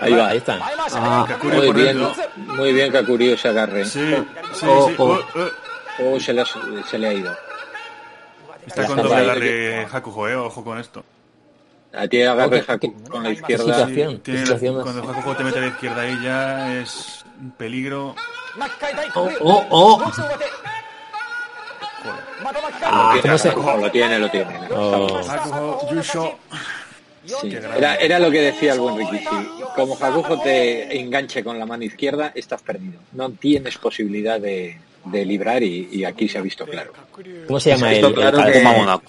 Ahí 0.00 0.14
va, 0.14 0.30
ahí 0.30 0.38
están. 0.38 0.58
Ah, 0.60 1.38
muy 1.40 1.72
bien, 1.72 1.98
muy 2.36 2.72
bien 2.72 2.90
Kakuri 2.90 3.36
se 3.36 3.46
agarre. 3.46 3.84
Sí, 3.84 4.00
sí, 4.54 4.66
oh, 4.68 4.88
sí. 4.88 4.94
Oh. 4.98 5.20
Oh, 6.02 6.18
se, 6.18 6.32
le 6.32 6.40
ha, 6.40 6.46
se 6.90 6.98
le 6.98 7.06
ha 7.06 7.12
ido. 7.12 7.32
Está 8.66 8.88
con 8.88 8.96
doble 8.96 9.14
agarre 9.14 9.86
Hakujo, 9.92 10.28
eh, 10.28 10.34
ojo 10.34 10.64
con 10.64 10.80
esto. 10.80 11.04
A 11.96 12.08
ti 12.08 12.22
agarre 12.22 12.64
con 13.08 13.22
la 13.22 13.30
izquierda. 13.30 13.88
cuando 14.82 15.02
Hakujo 15.02 15.36
te 15.36 15.44
mete 15.44 15.58
a 15.58 15.62
la 15.62 15.68
izquierda 15.68 16.02
ahí 16.02 16.18
ya 16.22 16.80
es 16.80 17.24
un 17.40 17.50
peligro. 17.52 18.14
Oh, 19.14 19.30
oh, 19.40 19.66
oh. 19.70 20.12
Lo 23.80 23.90
tiene, 23.90 24.18
lo 24.18 24.30
tiene, 24.30 24.58
oh. 24.70 25.20
Era, 27.76 27.94
era, 27.96 28.18
lo 28.18 28.30
que 28.30 28.40
decía 28.40 28.74
el 28.74 28.80
buen 28.80 28.98
Rikishi. 28.98 29.48
Como 29.74 29.96
Hakujo 29.98 30.40
te 30.42 30.98
enganche 30.98 31.42
con 31.42 31.58
la 31.58 31.64
mano 31.64 31.84
izquierda, 31.84 32.32
estás 32.34 32.62
perdido. 32.62 33.00
No 33.12 33.30
tienes 33.30 33.78
posibilidad 33.78 34.38
de, 34.38 34.78
de 35.04 35.24
librar 35.24 35.62
y, 35.62 35.88
y, 35.90 36.04
aquí 36.04 36.28
se 36.28 36.38
ha 36.38 36.42
visto 36.42 36.66
claro. 36.66 36.92
¿Cómo 37.46 37.60
se 37.60 37.70
llama 37.70 37.92
el, 37.92 38.12
claro 38.12 38.40
el, 38.40 38.54
el, 38.54 39.00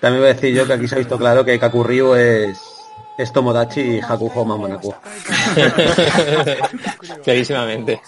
también 0.00 0.22
voy 0.22 0.30
a 0.30 0.34
decir 0.34 0.54
yo 0.54 0.66
que 0.66 0.72
aquí 0.74 0.88
se 0.88 0.94
ha 0.94 0.98
visto 0.98 1.18
claro 1.18 1.44
que 1.44 1.58
Kakuryu 1.58 2.14
es, 2.14 2.58
es 3.18 3.32
Tomodachi 3.32 3.80
y 3.80 4.00
Hakuho 4.00 4.44
Mamonaku. 4.44 4.94
Clarísimamente. 7.24 8.00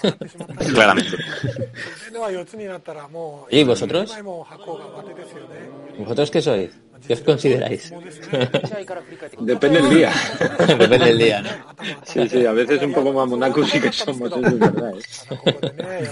Claramente. 0.72 1.16
¿Y 3.50 3.64
vosotros? 3.64 4.14
¿Vosotros 5.98 6.30
qué 6.30 6.42
sois? 6.42 6.70
¿Qué 7.06 7.14
os 7.14 7.20
consideráis? 7.20 7.92
Depende 9.40 9.82
del 9.82 9.90
día. 9.90 10.12
Depende 10.66 10.98
del 10.98 11.18
día, 11.18 11.42
¿no? 11.42 11.50
Sí, 12.04 12.28
sí, 12.28 12.46
a 12.46 12.52
veces 12.52 12.82
un 12.82 12.92
poco 12.92 13.12
mamonaku 13.12 13.64
sí 13.64 13.80
que 13.80 13.92
somos, 13.92 14.30
eso 14.30 14.40
es 14.46 14.58
verdad. 14.58 14.92
¿eh? 14.94 16.08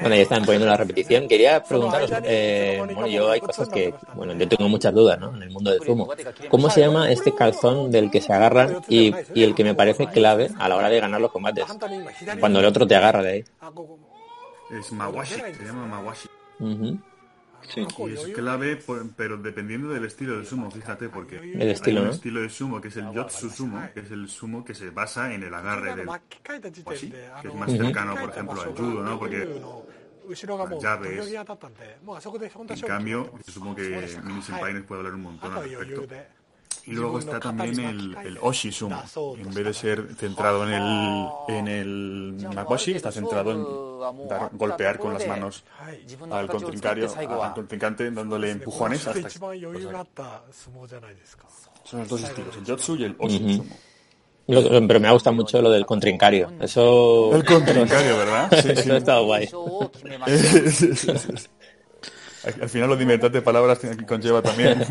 Bueno, 0.00 0.14
ya 0.16 0.22
están 0.22 0.44
poniendo 0.44 0.66
la 0.66 0.76
repetición. 0.76 1.28
Quería 1.28 1.62
preguntaros, 1.62 2.10
eh, 2.24 2.82
bueno, 2.84 3.06
yo 3.06 3.30
hay 3.30 3.40
cosas 3.40 3.68
que, 3.68 3.94
bueno, 4.14 4.34
yo 4.34 4.48
tengo 4.48 4.68
muchas 4.68 4.94
dudas, 4.94 5.18
¿no? 5.18 5.34
En 5.34 5.42
el 5.42 5.50
mundo 5.50 5.70
del 5.70 5.82
zumo. 5.82 6.08
¿Cómo 6.48 6.70
se 6.70 6.80
llama 6.80 7.10
este 7.10 7.34
calzón 7.34 7.90
del 7.90 8.10
que 8.10 8.20
se 8.20 8.32
agarran 8.32 8.82
y, 8.88 9.14
y 9.34 9.42
el 9.42 9.54
que 9.54 9.64
me 9.64 9.74
parece 9.74 10.06
clave 10.06 10.50
a 10.58 10.68
la 10.68 10.76
hora 10.76 10.88
de 10.88 11.00
ganar 11.00 11.20
los 11.20 11.32
combates? 11.32 11.64
Cuando 12.40 12.60
el 12.60 12.66
otro 12.66 12.86
te 12.86 12.94
agarra 12.96 13.22
de 13.22 13.30
ahí. 13.30 13.44
Es 14.70 14.92
Mawashi, 14.92 15.34
se 15.34 15.64
llama 15.64 15.86
Mawashi. 15.86 16.28
Sí. 17.68 17.86
Y 17.98 18.12
es 18.12 18.26
clave, 18.34 18.78
pero 19.16 19.36
dependiendo 19.38 19.88
del 19.88 20.04
estilo 20.04 20.38
de 20.38 20.44
sumo, 20.44 20.70
fíjate, 20.70 21.08
porque 21.08 21.36
el 21.38 21.62
estilo, 21.62 22.00
hay 22.00 22.02
un 22.02 22.08
¿no? 22.08 22.14
estilo 22.14 22.40
de 22.40 22.50
sumo 22.50 22.80
que 22.80 22.88
es 22.88 22.96
el 22.96 23.10
Yotsu 23.12 23.50
sumo, 23.50 23.88
que 23.92 24.00
es 24.00 24.10
el 24.10 24.28
sumo 24.28 24.64
que 24.64 24.74
se 24.74 24.90
basa 24.90 25.32
en 25.32 25.42
el 25.42 25.54
agarre 25.54 25.94
del 25.94 26.06
washi, 26.06 27.10
que 27.10 27.48
es 27.48 27.54
más 27.54 27.70
cercano, 27.70 28.14
por 28.14 28.30
ejemplo, 28.30 28.60
al 28.60 28.74
judo, 28.74 29.02
¿no? 29.02 29.18
Porque 29.18 29.60
llaves. 30.80 31.34
En 32.70 32.80
cambio, 32.86 33.32
supongo 33.46 33.76
que 33.76 34.18
Mini 34.24 34.42
Senpai 34.42 34.82
puede 34.82 35.00
hablar 35.00 35.14
un 35.14 35.22
montón 35.22 35.52
al 35.52 35.64
respecto. 35.64 36.06
Y 36.86 36.92
luego 36.92 37.18
está 37.18 37.40
también 37.40 37.78
el, 37.80 38.16
el 38.24 38.38
Oshi 38.40 38.70
Sumo. 38.70 39.02
En 39.38 39.54
vez 39.54 39.64
de 39.64 39.74
ser 39.74 40.08
centrado 40.16 40.66
en 40.66 40.74
el, 40.74 41.26
en 41.48 41.68
el 41.68 42.48
Makoshi, 42.54 42.92
está 42.92 43.10
centrado 43.10 43.52
en 43.52 44.28
dar, 44.28 44.50
golpear 44.52 44.98
con 44.98 45.14
las 45.14 45.26
manos 45.26 45.64
al 46.30 46.46
contrincario, 46.48 47.10
al 47.16 47.54
contrincante, 47.54 48.10
dándole 48.10 48.50
empujones 48.50 49.06
hasta 49.06 49.28
que... 49.28 49.38
Son 51.84 52.00
los 52.00 52.08
dos 52.08 52.22
estilos, 52.22 52.56
el 52.56 52.66
Jotsu 52.66 52.96
y 52.96 53.04
el 53.04 53.16
Oshi 53.18 53.56
Sumo. 53.56 53.76
Pero 54.46 55.00
me 55.00 55.08
ha 55.08 55.12
gustado 55.12 55.34
mucho 55.34 55.62
lo 55.62 55.70
del 55.70 55.86
contrincario. 55.86 56.52
Eso. 56.60 57.34
El 57.34 57.44
contrincario, 57.44 58.18
¿verdad? 58.18 58.50
Sí, 58.62 58.68
Eso 58.72 58.92
ha 58.92 58.96
estado 58.98 59.24
guay. 59.24 59.48
Al 62.60 62.68
final 62.68 62.88
lo 62.90 62.96
de 62.96 63.02
inventar 63.02 63.30
de 63.30 63.42
palabras 63.42 63.80
conlleva 64.06 64.42
también. 64.42 64.84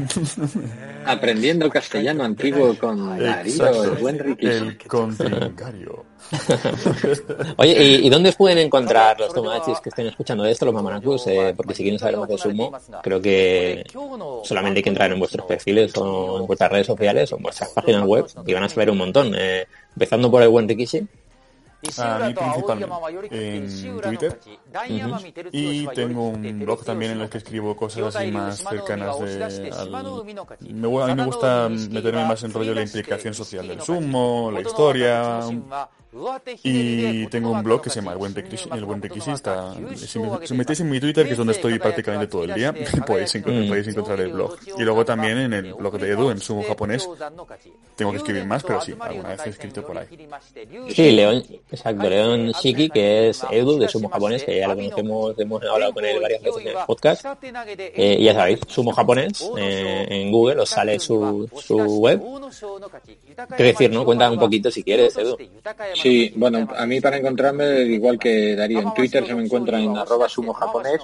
Aprendiendo 1.05 1.69
castellano 1.69 2.23
antiguo 2.23 2.75
con 2.77 3.19
Darío, 3.19 3.83
el 3.83 3.91
buen 3.91 4.19
Ricky. 4.19 4.47
El 4.47 4.77
contrincario. 4.87 6.05
Oye, 7.57 7.99
¿y, 8.01 8.09
dónde 8.09 8.31
pueden 8.31 8.57
encontrar 8.57 9.19
los 9.19 9.33
tomachis 9.33 9.79
que 9.79 9.89
estén 9.89 10.07
escuchando 10.07 10.45
esto, 10.45 10.65
los 10.65 10.73
mamanakus? 10.73 11.27
Eh, 11.27 11.53
porque 11.55 11.75
si 11.75 11.83
quieren 11.83 11.99
saber 11.99 12.17
más 12.17 12.29
de 12.29 12.37
sumo, 12.37 12.71
creo 13.03 13.21
que 13.21 13.83
solamente 14.43 14.79
hay 14.79 14.83
que 14.83 14.89
entrar 14.89 15.11
en 15.11 15.19
vuestros 15.19 15.45
perfiles 15.45 15.95
o 15.97 16.39
en 16.39 16.47
vuestras 16.47 16.71
redes 16.71 16.87
sociales 16.87 17.31
o 17.33 17.37
en 17.37 17.43
vuestras 17.43 17.69
páginas 17.69 18.03
web 18.03 18.25
y 18.45 18.53
van 18.53 18.63
a 18.63 18.69
saber 18.69 18.89
un 18.89 18.97
montón. 18.97 19.33
Eh, 19.37 19.67
empezando 19.93 20.31
por 20.31 20.41
el 20.41 20.49
buen 20.49 20.67
Rikishi. 20.67 21.07
A 21.97 22.19
mí 22.19 22.33
principalmente 22.33 23.27
en 23.31 24.01
Twitter. 24.01 24.39
y 25.51 25.87
tengo 25.87 26.29
un 26.29 26.59
blog 26.59 26.83
también 26.83 27.11
en 27.11 27.21
el 27.21 27.29
que 27.29 27.39
escribo 27.39 27.75
cosas 27.75 28.15
así 28.15 28.31
más 28.31 28.57
cercanas 28.57 29.19
de 29.19 29.43
al... 29.43 29.89
me, 29.89 31.01
a 31.01 31.07
mí 31.07 31.15
me 31.15 31.25
gusta 31.25 31.69
meterme 31.69 32.25
más 32.25 32.43
en 32.43 32.53
rollo 32.53 32.69
de 32.69 32.75
la 32.75 32.83
implicación 32.83 33.33
social 33.33 33.67
del 33.67 33.81
sumo, 33.81 34.51
la 34.51 34.61
historia 34.61 35.41
y 36.63 37.27
tengo 37.27 37.51
un 37.51 37.63
blog 37.63 37.81
que 37.81 37.89
se 37.89 37.97
llama 37.99 38.11
El 38.13 38.17
Buen, 38.17 38.33
el 38.35 38.85
Buen 38.85 39.01
Tequisista. 39.01 39.73
Si 39.95 40.19
me 40.19 40.57
metéis 40.57 40.79
en 40.81 40.89
mi 40.89 40.99
Twitter, 40.99 41.25
que 41.25 41.31
es 41.31 41.37
donde 41.37 41.53
estoy 41.53 41.79
prácticamente 41.79 42.27
todo 42.27 42.43
el 42.43 42.53
día, 42.53 42.73
podéis, 43.07 43.33
encontrar, 43.35 43.67
podéis 43.67 43.87
encontrar 43.87 44.19
el 44.21 44.33
blog. 44.33 44.57
Y 44.77 44.83
luego 44.83 45.03
también 45.05 45.37
en 45.37 45.53
el 45.53 45.73
blog 45.73 45.97
de 45.97 46.11
Edu, 46.11 46.29
en 46.29 46.39
sumo 46.39 46.63
japonés, 46.63 47.07
tengo 47.95 48.11
que 48.11 48.17
escribir 48.17 48.45
más, 48.45 48.63
pero 48.63 48.81
sí, 48.81 48.93
alguna 48.99 49.29
vez 49.29 49.45
he 49.45 49.49
escrito 49.49 49.85
por 49.85 49.97
ahí. 49.97 50.07
Sí, 50.89 51.11
León, 51.11 51.43
exacto, 51.71 52.09
León 52.09 52.51
Shiki, 52.51 52.89
que 52.89 53.29
es 53.29 53.41
Edu 53.49 53.79
de 53.79 53.87
sumo 53.87 54.09
japonés, 54.09 54.43
que 54.43 54.59
ya 54.59 54.67
lo 54.67 54.75
conocemos, 54.75 55.39
hemos 55.39 55.63
hablado 55.63 55.93
con 55.93 56.05
él 56.05 56.19
varias 56.21 56.41
veces 56.41 56.61
en 56.61 56.67
el 56.67 56.85
podcast. 56.85 57.25
Eh, 57.43 58.17
y 58.19 58.23
ya 58.25 58.33
sabéis, 58.33 58.59
sumo 58.67 58.91
japonés, 58.91 59.49
eh, 59.57 60.05
en 60.09 60.31
Google 60.31 60.61
os 60.61 60.69
sale 60.69 60.99
su, 60.99 61.49
su 61.55 61.77
web. 61.77 62.21
Qué 63.57 63.63
decir, 63.63 63.91
¿no? 63.91 64.05
Cuenta 64.05 64.29
un 64.29 64.39
poquito 64.39 64.69
si 64.69 64.83
quieres, 64.83 65.17
Edu. 65.17 65.37
Sí, 66.03 66.33
bueno, 66.35 66.67
a 66.75 66.85
mí 66.85 66.99
para 66.99 67.15
encontrarme, 67.15 67.83
igual 67.83 68.19
que 68.19 68.57
Darío, 68.57 68.81
en 68.81 68.93
Twitter 68.93 69.25
se 69.25 69.33
me 69.33 69.45
encuentra 69.45 69.79
en 69.79 69.95
arroba 69.95 70.27
sumo 70.27 70.51
japonés 70.51 70.99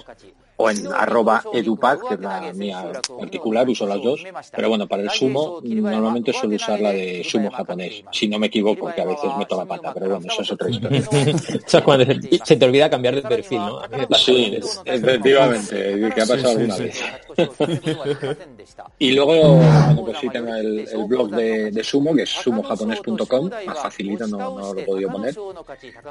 o 0.56 0.68
en 0.68 0.86
arroba 0.92 1.42
edupac, 1.54 2.06
que 2.06 2.14
es 2.16 2.20
la 2.20 2.52
mía 2.52 2.92
particular, 3.18 3.66
uso 3.66 3.86
las 3.86 4.02
dos. 4.02 4.22
Pero 4.54 4.68
bueno, 4.68 4.86
para 4.86 5.02
el 5.02 5.08
sumo 5.08 5.58
normalmente 5.64 6.34
suelo 6.34 6.56
usar 6.56 6.78
la 6.80 6.92
de 6.92 7.24
sumo 7.24 7.50
japonés, 7.50 8.04
si 8.12 8.28
no 8.28 8.38
me 8.38 8.48
equivoco, 8.48 8.92
que 8.94 9.00
a 9.00 9.06
veces 9.06 9.30
me 9.38 9.46
toma 9.46 9.64
pata, 9.64 9.94
pero 9.94 10.10
bueno, 10.10 10.26
eso 10.30 10.42
es 10.42 10.52
otra 10.52 10.68
historia. 10.68 11.02
se 12.44 12.56
te 12.56 12.64
olvida 12.66 12.90
cambiar 12.90 13.14
de 13.14 13.22
perfil, 13.22 13.58
¿no? 13.58 13.80
Sí, 14.18 14.60
efectivamente, 14.84 16.12
que 16.14 16.20
ha 16.20 16.26
pasado 16.26 16.50
alguna 16.50 16.76
vez. 16.76 17.02
y 18.98 19.12
luego, 19.12 19.56
bueno, 19.56 20.04
pues 20.04 20.18
sí 20.18 20.28
tengo 20.28 20.54
el, 20.54 20.86
blog 21.06 21.30
de, 21.30 21.84
sumo, 21.84 22.14
que 22.14 22.22
es 22.22 22.30
sumojaponés.com, 22.30 23.50
más 23.66 23.78
facilita, 23.78 24.26
no, 24.26 24.38
no 24.38 24.74
lo 24.74 24.84
podido 24.84 25.10
poner. 25.10 25.34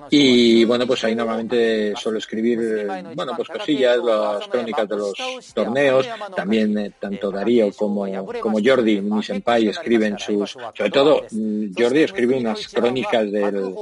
Y 0.09 0.65
bueno, 0.65 0.85
pues 0.87 1.03
ahí 1.03 1.15
normalmente 1.15 1.93
suelo 1.95 2.17
escribir, 2.17 2.87
bueno, 3.15 3.33
pues 3.35 3.47
cosillas, 3.47 3.97
las 4.03 4.47
crónicas 4.47 4.87
de 4.89 4.95
los 4.95 5.13
torneos. 5.53 6.07
También 6.35 6.77
eh, 6.77 6.91
tanto 6.99 7.31
Darío 7.31 7.71
como, 7.73 8.05
como 8.41 8.59
Jordi, 8.63 9.01
mi 9.01 9.23
senpai, 9.23 9.67
escriben 9.67 10.17
sus, 10.19 10.51
sobre 10.51 10.91
todo 10.91 11.23
mm, 11.31 11.67
Jordi 11.77 12.03
escribe 12.03 12.37
unas 12.37 12.67
crónicas 12.67 13.31
del, 13.31 13.75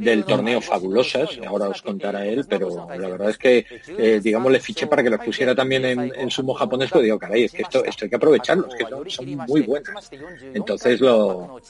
del 0.00 0.24
torneo 0.24 0.60
fabulosas, 0.60 1.38
ahora 1.46 1.68
os 1.68 1.82
contará 1.82 2.26
él, 2.26 2.46
pero 2.48 2.88
la 2.88 3.08
verdad 3.08 3.30
es 3.30 3.38
que, 3.38 3.66
eh, 3.98 4.20
digamos, 4.22 4.52
le 4.52 4.60
fiché 4.60 4.86
para 4.86 5.02
que 5.02 5.10
las 5.10 5.24
pusiera 5.24 5.54
también 5.54 5.84
en, 5.84 6.12
en 6.14 6.30
sumo 6.30 6.54
japonés, 6.54 6.87
caray, 7.18 7.44
es 7.44 7.52
que 7.52 7.62
esto, 7.62 7.84
esto 7.84 8.04
hay 8.04 8.10
que 8.10 8.16
aprovecharlo, 8.16 8.68
que 8.68 9.10
son, 9.10 9.36
muy 9.46 9.62
buenas. 9.62 10.10
Entonces 10.54 11.00
lo, 11.00 11.60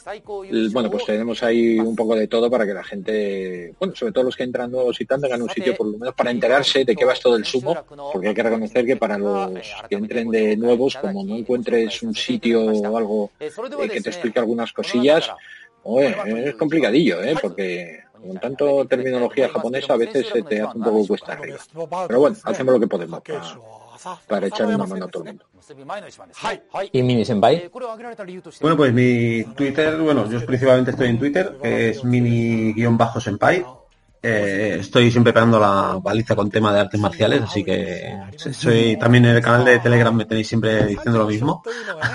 bueno, 0.73 0.91
pues 0.91 1.05
tenemos 1.05 1.43
ahí 1.43 1.79
un 1.79 1.97
poco 1.97 2.15
de 2.15 2.29
todo 2.29 2.51
para 2.51 2.67
que 2.67 2.75
la 2.75 2.85
gente, 2.85 3.75
bueno, 3.79 3.95
sobre 3.95 4.13
todo 4.13 4.25
los 4.25 4.37
que 4.37 4.45
entran 4.45 4.71
nuevos 4.71 5.01
y 5.01 5.07
tal, 5.07 5.21
tengan 5.21 5.43
un 5.43 5.51
sitio 5.51 5.77
por 5.77 5.87
lo 5.87 5.99
menos 5.99 6.15
para 6.15 6.31
enterarse 6.31 6.85
de 6.85 6.97
qué 6.97 7.05
va 7.05 7.13
esto 7.13 7.33
del 7.35 7.45
sumo, 7.45 7.77
porque 8.13 8.29
hay 8.29 8.35
que 8.35 8.43
reconocer 8.43 8.87
que 8.87 8.97
para 8.97 9.19
los 9.19 9.53
que 9.89 9.97
entren 9.97 10.31
de 10.31 10.57
nuevos, 10.57 10.97
como 10.97 11.25
no 11.25 11.37
encuentres 11.37 12.03
un 12.03 12.15
sitio 12.15 12.65
o 12.65 12.97
algo 12.97 13.31
eh, 13.41 13.51
que 13.91 14.01
te 14.01 14.11
explique 14.11 14.39
algunas 14.39 14.73
cosillas, 14.73 15.31
es 15.97 16.55
complicadillo, 16.57 17.23
¿eh? 17.23 17.35
porque 17.41 18.01
con 18.21 18.39
tanto 18.39 18.85
terminología 18.87 19.49
japonesa 19.49 19.95
a 19.95 19.97
veces 19.97 20.27
se 20.27 20.43
te 20.43 20.61
hace 20.61 20.77
un 20.77 20.85
poco 20.85 21.07
cuesta 21.07 21.33
arriba. 21.33 21.59
Pero 22.09 22.21
bueno, 22.21 22.37
hacemos 22.45 22.75
lo 22.75 22.81
que 22.81 22.87
podemos 22.87 23.23
para, 23.23 23.41
echar 24.47 24.67
una 24.67 24.79
mano 24.79 25.05
a 25.05 25.09
todo 25.09 25.25
el 25.25 25.29
mundo. 25.31 25.45
¿Y 26.93 27.03
Mini 27.03 27.25
Senpai? 27.25 27.71
Bueno, 28.61 28.77
pues 28.77 28.93
mi 28.93 29.45
Twitter, 29.57 29.97
bueno, 29.99 30.29
yo 30.31 30.45
principalmente 30.45 30.93
estoy 30.93 31.09
en 31.09 31.19
Twitter, 31.19 31.59
que 31.63 31.91
es 31.91 32.05
mini-senpai. 32.05 33.65
Eh, 34.21 34.79
estoy 34.81 35.13
siempre 35.13 35.33
pegando 35.33 35.61
la 35.61 36.01
baliza 36.03 36.35
con 36.35 36.51
tema 36.51 36.73
de 36.73 36.81
artes 36.81 37.01
marciales, 37.01 37.41
así 37.43 37.63
que 37.63 38.19
soy 38.37 38.97
también 38.97 39.25
en 39.27 39.37
el 39.37 39.43
canal 39.43 39.65
de 39.65 39.79
Telegram 39.79 40.15
me 40.15 40.25
tenéis 40.25 40.49
siempre 40.49 40.87
diciendo 40.87 41.21
lo 41.21 41.27
mismo. 41.27 41.63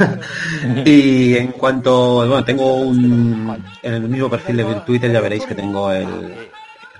y 0.86 1.38
en 1.38 1.54
cuanto, 1.54 2.15
bueno, 2.15 2.43
tengo 2.43 2.76
un, 2.76 3.63
en 3.82 3.93
el 3.93 4.10
mismo 4.10 4.30
perfil 4.30 4.58
de 4.58 4.65
Twitter 4.86 5.12
ya 5.13 5.22
veréis 5.22 5.46
que 5.46 5.56
tengo 5.56 5.91
el, 5.93 6.52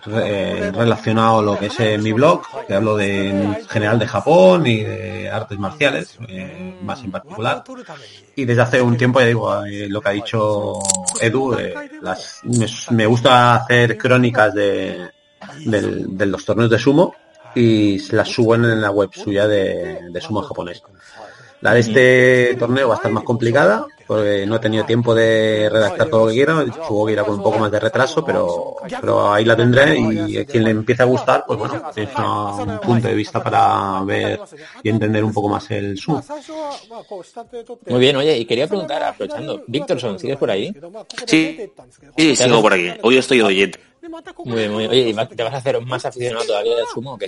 eh, 0.06 0.72
relacionado 0.74 1.40
a 1.40 1.42
lo 1.42 1.58
que 1.58 1.68
es 1.68 1.80
eh, 1.80 1.98
mi 1.98 2.12
blog, 2.12 2.42
que 2.68 2.74
hablo 2.74 2.98
de 2.98 3.30
en 3.30 3.68
general 3.68 4.00
de 4.00 4.08
Japón 4.08 4.68
y 4.68 4.84
de 4.84 5.30
artes 5.30 5.58
marciales, 5.58 6.18
eh, 6.28 6.78
más 6.82 7.04
en 7.04 7.12
particular. 7.12 7.64
Y 8.36 8.46
desde 8.46 8.62
hace 8.62 8.82
un 8.82 8.98
tiempo, 8.98 9.20
ya 9.20 9.28
digo, 9.28 9.64
lo 9.90 10.02
que 10.02 10.10
ha 10.10 10.12
dicho 10.12 10.80
Edu, 11.22 11.56
las, 12.02 12.42
me, 12.92 13.06
gusta 13.06 13.56
hacer 13.56 13.98
crónicas 13.98 14.54
de, 14.54 15.10
de, 15.66 16.26
los 16.26 16.44
torneos 16.46 16.70
de 16.70 16.80
sumo 16.80 17.16
y 17.56 18.00
las 18.12 18.28
subo 18.28 18.56
en 18.56 18.82
la 18.82 18.92
web 18.92 19.10
suya 19.14 19.48
de 19.48 20.22
sumo 20.22 20.42
japonés. 20.42 20.84
La 21.64 21.74
de 21.74 21.80
este 21.80 22.56
torneo 22.60 22.90
va 22.90 22.96
a 22.96 22.98
estar 22.98 23.12
más 23.14 23.24
complicada, 23.24 23.88
porque 24.14 24.46
no 24.46 24.58
he 24.58 24.60
tenido 24.60 24.86
tiempo 24.86 25.16
de 25.16 25.68
redactar 25.72 26.08
todo 26.08 26.22
lo 26.22 26.28
que 26.28 26.36
quiero, 26.36 26.66
supongo 26.68 27.08
que 27.08 27.14
irá 27.14 27.24
con 27.24 27.36
un 27.36 27.44
poco 27.44 27.58
más 27.58 27.72
de 27.72 27.80
retraso, 27.80 28.24
pero, 28.24 28.76
pero 29.02 29.34
ahí 29.34 29.44
la 29.44 29.56
tendré 29.56 29.98
y 30.00 30.38
a 30.38 30.46
quien 30.46 30.64
le 30.64 30.70
empiece 30.70 31.02
a 31.02 31.06
gustar, 31.06 31.44
pues 31.48 31.58
bueno, 31.58 31.82
es 31.96 32.10
un 32.16 32.80
punto 32.80 33.08
de 33.08 33.14
vista 33.16 33.44
para 33.44 34.04
ver 34.04 34.40
y 34.84 34.90
entender 34.90 35.24
un 35.24 35.34
poco 35.34 35.50
más 35.50 35.70
el 35.72 36.00
Zoom. 36.00 36.22
Muy 37.88 38.00
bien, 38.00 38.16
oye, 38.16 38.38
y 38.38 38.46
quería 38.46 38.68
preguntar, 38.68 39.02
aprovechando, 39.02 39.64
Víctorson, 39.66 40.20
¿sigues 40.20 40.38
por 40.38 40.52
ahí? 40.52 40.72
Sí, 41.26 41.72
sí, 42.16 42.36
sigo 42.36 42.62
por 42.62 42.74
aquí. 42.74 42.92
Hoy 43.02 43.18
estoy 43.18 43.42
oyente. 43.42 43.93
Muy 44.46 44.58
bien, 44.58 44.72
muy 44.72 44.88
bien. 44.88 44.92
Oye, 44.92 45.10
¿y 45.10 45.36
te 45.36 45.44
vas 45.44 45.54
a 45.54 45.58
hacer 45.58 45.82
más 45.82 46.06
aficionado 46.06 46.46
todavía 46.46 46.76
del 46.76 46.86
sumo 46.88 47.14
o 47.14 47.18
qué? 47.18 47.28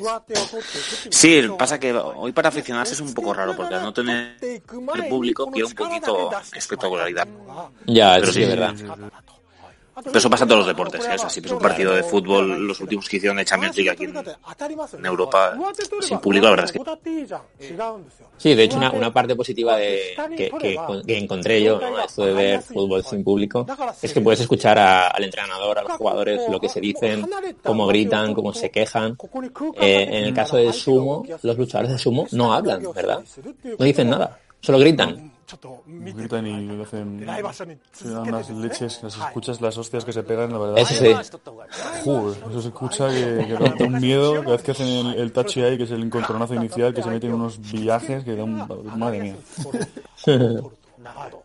Sí, 1.10 1.42
pasa 1.58 1.80
que 1.80 1.94
hoy 1.94 2.32
para 2.32 2.50
aficionarse 2.50 2.94
es 2.94 3.00
un 3.02 3.14
poco 3.14 3.34
raro 3.34 3.56
porque 3.56 3.76
al 3.76 3.84
no 3.84 3.94
tener 3.94 4.38
el 4.42 5.08
público 5.10 5.50
quiere 5.52 5.68
un 5.68 5.74
poquito 5.74 6.32
espectacularidad. 6.54 7.28
Ya, 7.86 8.18
eso 8.18 8.32
sí, 8.32 8.44
es 8.44 8.50
verdad. 8.50 8.76
Pero 10.04 10.18
eso 10.18 10.30
pasa 10.30 10.44
en 10.44 10.50
todos 10.50 10.60
los 10.60 10.68
deportes, 10.68 11.06
¿eh? 11.06 11.12
así. 11.12 11.40
Es 11.44 11.52
un 11.52 11.60
partido 11.60 11.94
de 11.94 12.04
fútbol, 12.04 12.68
los 12.68 12.80
últimos 12.82 13.08
que 13.08 13.18
hicieron 13.18 13.38
de 13.38 13.46
Champions 13.46 13.78
League 13.78 13.90
aquí 13.90 14.04
en, 14.04 15.06
Europa, 15.06 15.58
sin 16.02 16.20
público, 16.20 16.46
la 16.46 16.52
verdad 16.52 16.66
es 16.66 16.72
que... 16.74 16.82
Sí, 18.38 18.54
de 18.54 18.64
hecho, 18.64 18.78
una, 18.78 19.14
parte 19.14 19.36
positiva 19.36 19.78
de 19.78 20.16
que, 20.36 21.18
encontré 21.18 21.64
yo, 21.64 21.80
¿no? 21.80 22.02
esto 22.02 22.26
de 22.26 22.34
ver 22.34 22.62
fútbol 22.62 23.04
sin 23.04 23.24
público, 23.24 23.66
es 24.02 24.14
que 24.14 24.22
puedes 24.22 24.42
escuchar 24.42 24.78
al 24.78 25.24
entrenador, 25.24 25.80
a 25.80 25.84
los 25.84 25.94
jugadores, 25.94 26.42
lo 26.50 26.60
que 26.60 26.68
se 26.68 26.82
dicen, 26.82 27.26
cómo 27.64 27.88
gritan, 27.88 28.34
cómo 28.34 28.54
se 28.54 28.70
quejan. 28.70 29.18
Eh, 29.80 30.08
en 30.10 30.26
el 30.26 30.34
caso 30.34 30.58
del 30.58 30.74
sumo, 30.74 31.26
los 31.42 31.58
luchadores 31.58 31.92
de 31.92 31.98
sumo 31.98 32.28
no 32.32 32.54
hablan, 32.54 32.84
¿verdad? 32.94 33.24
No 33.80 33.86
dicen 33.86 34.10
nada, 34.10 34.40
solo 34.60 34.80
gritan 34.80 35.35
gritan 35.88 36.48
y 36.48 36.82
hacen 36.82 37.82
se 37.92 38.10
dan 38.10 38.32
las 38.32 38.50
leches, 38.50 39.04
las 39.04 39.18
escuchas, 39.18 39.62
las 39.62 39.78
hostias 39.78 40.06
que 40.06 40.14
se 40.14 40.24
pegan, 40.24 40.52
la 40.52 40.58
verdad. 40.58 40.78
Eso 40.78 40.94
sí. 40.94 41.08
eso 41.08 42.62
se 42.62 42.68
escucha 42.68 43.10
que, 43.10 43.46
que 43.48 43.54
da 43.54 43.86
un 43.86 44.00
miedo 44.00 44.42
cada 44.42 44.52
vez 44.52 44.62
que 44.64 44.72
hacen 44.72 44.88
el, 44.88 45.16
el 45.16 45.32
touchy 45.32 45.62
ahí, 45.62 45.78
que 45.78 45.84
es 45.84 45.92
el 45.92 46.04
encontronazo 46.04 46.56
inicial, 46.56 46.94
que 46.94 47.04
se 47.04 47.10
meten 47.10 47.34
unos 47.34 47.60
viajes 47.60 48.24
que 48.24 48.36
da 48.36 48.44
un... 48.44 48.68
Madre 48.98 49.22
mía. 49.22 49.36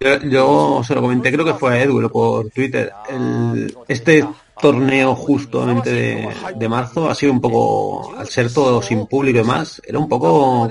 Yo, 0.00 0.16
yo, 0.20 0.82
se 0.84 0.94
lo 0.94 1.02
comenté, 1.02 1.30
creo 1.30 1.44
que 1.44 1.54
fue 1.54 1.74
a 1.74 1.82
Edu 1.82 2.08
por 2.08 2.48
Twitter. 2.50 2.92
El, 3.08 3.76
este 3.88 4.26
torneo 4.61 5.14
justamente 5.14 5.90
de, 5.90 6.29
de, 6.57 6.68
marzo 6.68 7.11
ha 7.11 7.14
sido 7.14 7.33
un 7.33 7.40
poco, 7.40 8.14
al 8.16 8.29
ser 8.29 8.53
todo 8.53 8.83
sin 8.83 9.07
público 9.07 9.38
y 9.38 9.40
demás, 9.40 9.81
era 9.85 9.99
un 9.99 10.09
poco 10.09 10.70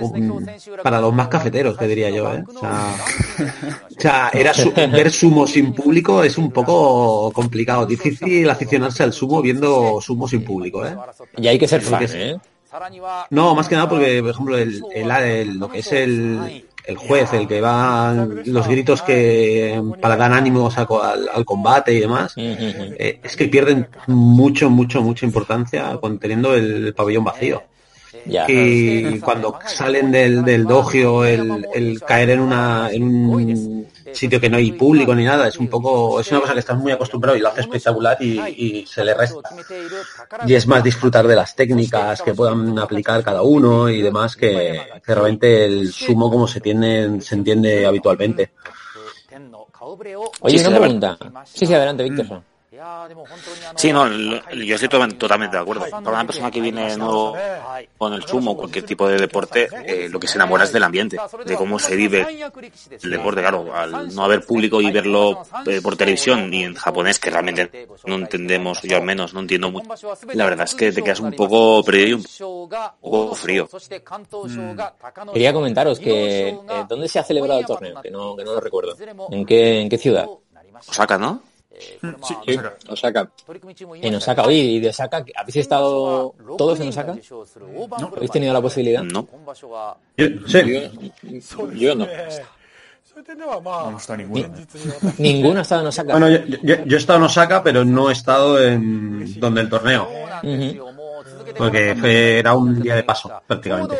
para 0.84 1.02
los 1.02 1.14
más 1.14 1.28
cafeteros, 1.28 1.78
te 1.78 1.88
diría 1.88 2.10
yo. 2.10 2.32
¿eh? 2.34 2.44
O, 4.00 4.02
sea, 4.02 4.32
era 4.34 4.54
ver 4.88 5.12
sumo 5.12 5.46
sin 5.46 5.74
público 5.74 6.24
es 6.24 6.38
un 6.38 6.52
poco 6.52 7.32
complicado, 7.34 7.86
difícil 7.86 8.50
aficionarse 8.50 9.04
al 9.04 9.12
sumo 9.12 9.42
viendo 9.42 10.00
sumo 10.00 10.26
sin 10.26 10.44
público. 10.44 10.86
¿eh? 10.86 10.96
Y 11.36 11.48
hay 11.48 11.60
que 11.60 11.68
ser 11.68 11.82
fan, 11.82 12.06
¿eh? 12.14 12.38
No, 13.32 13.56
más 13.56 13.68
que 13.68 13.76
nada 13.76 13.90
porque, 13.90 14.22
por 14.22 14.32
ejemplo, 14.32 14.58
el, 14.58 14.82
el, 14.94 15.58
lo 15.58 15.70
que 15.70 15.80
es 15.80 15.92
el, 15.92 16.66
el 16.90 16.98
juez, 16.98 17.32
el 17.34 17.48
que 17.48 17.62
va 17.62 18.28
los 18.46 18.68
gritos 18.68 19.04
que 19.04 19.80
para 20.02 20.18
dar 20.18 20.34
ánimos 20.34 20.76
al, 20.76 21.46
combate 21.46 21.94
y 21.94 22.00
demás, 22.00 22.34
eh, 22.36 23.20
es 23.24 23.36
que 23.36 23.46
pierden 23.46 23.88
mucho, 24.08 24.72
mucho, 24.72 25.02
mucha 25.04 25.26
importancia 25.26 25.96
conteniendo 26.02 26.56
el 26.56 26.94
pabellón 26.96 27.24
vacío. 27.24 27.62
y 28.48 29.20
cuando 29.20 29.60
salen 29.68 30.12
del, 30.12 30.44
del 30.44 30.66
dogio, 30.66 31.26
el, 31.26 31.68
el 31.76 32.02
caer 32.02 32.32
en 32.32 32.40
una 32.40 32.90
en 32.92 33.04
un, 33.04 33.88
sitio 34.14 34.40
que 34.40 34.50
no 34.50 34.58
hay 34.58 34.72
público 34.72 35.14
ni 35.16 35.24
nada. 35.24 35.48
Es 35.48 35.58
un 35.58 35.68
poco, 35.68 36.20
es 36.20 36.30
una 36.32 36.42
cosa 36.42 36.54
que 36.54 36.60
estás 36.60 36.78
muy 36.78 36.92
acostumbrado 36.92 37.38
y 37.38 37.42
lo 37.42 37.50
hace 37.50 37.62
espectacular 37.62 38.18
y, 38.22 38.86
se 38.86 39.04
le 39.04 39.14
resta. 39.14 39.50
Y 40.46 40.54
es 40.54 40.68
más 40.68 40.84
disfrutar 40.84 41.28
de 41.28 41.36
las 41.36 41.56
técnicas 41.56 42.22
que 42.22 42.34
puedan 42.34 42.78
aplicar 42.80 43.24
cada 43.24 43.42
uno 43.42 43.90
y 43.90 44.02
demás 44.02 44.36
que, 44.36 44.82
realmente 45.06 45.66
el 45.66 45.92
sumo 45.92 46.30
como 46.30 46.48
se 46.48 46.62
tiene, 46.62 47.22
se 47.22 47.36
entiende 47.36 47.86
habitualmente. 47.86 48.52
Oye, 50.42 50.68
una 50.68 50.80
pregunta. 50.80 51.18
Sí, 51.46 51.66
sí, 51.66 51.74
adelante, 51.74 52.04
Víctor. 52.04 52.44
Sí, 53.76 53.92
no, 53.92 54.08
yo 54.10 54.76
estoy 54.76 54.90
totalmente 54.90 55.58
de 55.58 55.62
acuerdo. 55.62 55.86
Para 55.90 56.10
una 56.10 56.26
persona 56.26 56.52
que 56.52 56.62
viene 56.62 56.96
nuevo 56.98 57.36
con 57.98 58.14
el 58.14 58.24
sumo, 58.24 58.56
cualquier 58.56 58.86
tipo 58.86 59.08
de 59.08 59.18
deporte, 59.18 59.68
eh, 59.86 60.10
lo 60.10 60.20
que 60.20 60.28
se 60.28 60.38
enamora 60.38 60.64
es 60.64 60.72
del 60.72 60.84
ambiente, 60.84 61.18
de 61.46 61.56
cómo 61.56 61.80
se 61.80 61.96
vive 61.96 62.26
el 63.02 63.10
deporte. 63.10 63.42
Claro, 63.42 63.74
al 63.74 64.14
no 64.14 64.24
haber 64.24 64.46
público 64.46 64.82
y 64.82 64.92
verlo 64.92 65.44
eh, 65.66 65.82
por 65.82 65.96
televisión 65.96 66.54
y 66.54 66.64
en 66.64 66.76
japonés, 66.76 67.20
que 67.20 67.30
realmente 67.30 67.88
no 68.06 68.16
entendemos, 68.16 68.82
yo 68.82 68.98
al 68.98 69.04
menos 69.04 69.34
no 69.34 69.42
entiendo 69.42 69.72
mucho, 69.72 69.90
la 70.34 70.46
verdad 70.46 70.66
es 70.66 70.76
que 70.76 70.92
te 70.92 71.02
quedas 71.02 71.20
un 71.20 71.32
poco 71.32 71.84
perdido 71.84 72.08
y 72.08 72.14
un 72.14 72.24
poco 73.02 73.36
frío. 73.36 73.70
Mm. 73.72 75.32
Quería 75.34 75.54
comentaros 75.54 76.00
que 76.00 76.50
eh, 76.50 76.86
¿dónde 76.88 77.08
se 77.08 77.20
ha 77.20 77.24
celebrado 77.24 77.60
el 77.60 77.66
torneo? 77.66 78.02
Que 78.02 78.12
no, 78.12 78.36
que 78.36 78.44
no 78.44 78.54
lo 78.54 78.60
recuerdo. 78.60 78.96
¿En 79.32 79.46
qué, 79.46 79.82
en 79.82 79.90
qué 79.90 79.98
ciudad? 79.98 80.28
Osaka, 80.88 81.18
¿no? 81.18 81.42
Sí, 81.80 82.36
Osaka. 82.88 83.32
En 84.02 84.16
Osaka, 84.16 84.44
oye, 84.44 84.58
¿y 84.58 84.80
de 84.80 84.90
Osaka? 84.90 85.26
¿Habéis 85.36 85.56
estado 85.56 86.36
todos 86.58 86.80
en 86.80 86.90
Osaka? 86.90 87.16
¿No? 88.00 88.12
¿Habéis 88.16 88.32
tenido 88.32 88.54
la 88.54 88.62
posibilidad? 88.62 89.04
No. 89.04 89.28
Sí. 90.18 90.92
Yo, 91.76 91.96
no. 91.96 92.08
No 93.92 93.98
está 93.98 94.16
ninguno. 94.16 94.50
Ninguno 95.18 95.60
ha 95.60 95.62
estado 95.62 95.82
en 95.82 95.88
Osaka. 95.88 96.18
Bueno, 96.18 96.30
yo, 96.30 96.76
he 96.76 96.96
estado 96.96 97.20
en 97.20 97.26
Osaka, 97.26 97.64
pero 97.64 97.84
no 97.84 98.10
he 98.10 98.14
estado 98.14 98.62
en 98.64 99.40
donde 99.40 99.62
el 99.62 99.70
torneo. 99.70 100.08
Porque 101.58 102.40
era 102.40 102.56
un 102.56 102.82
día 102.82 102.96
de 102.96 103.04
paso, 103.04 103.42
prácticamente. 103.48 103.98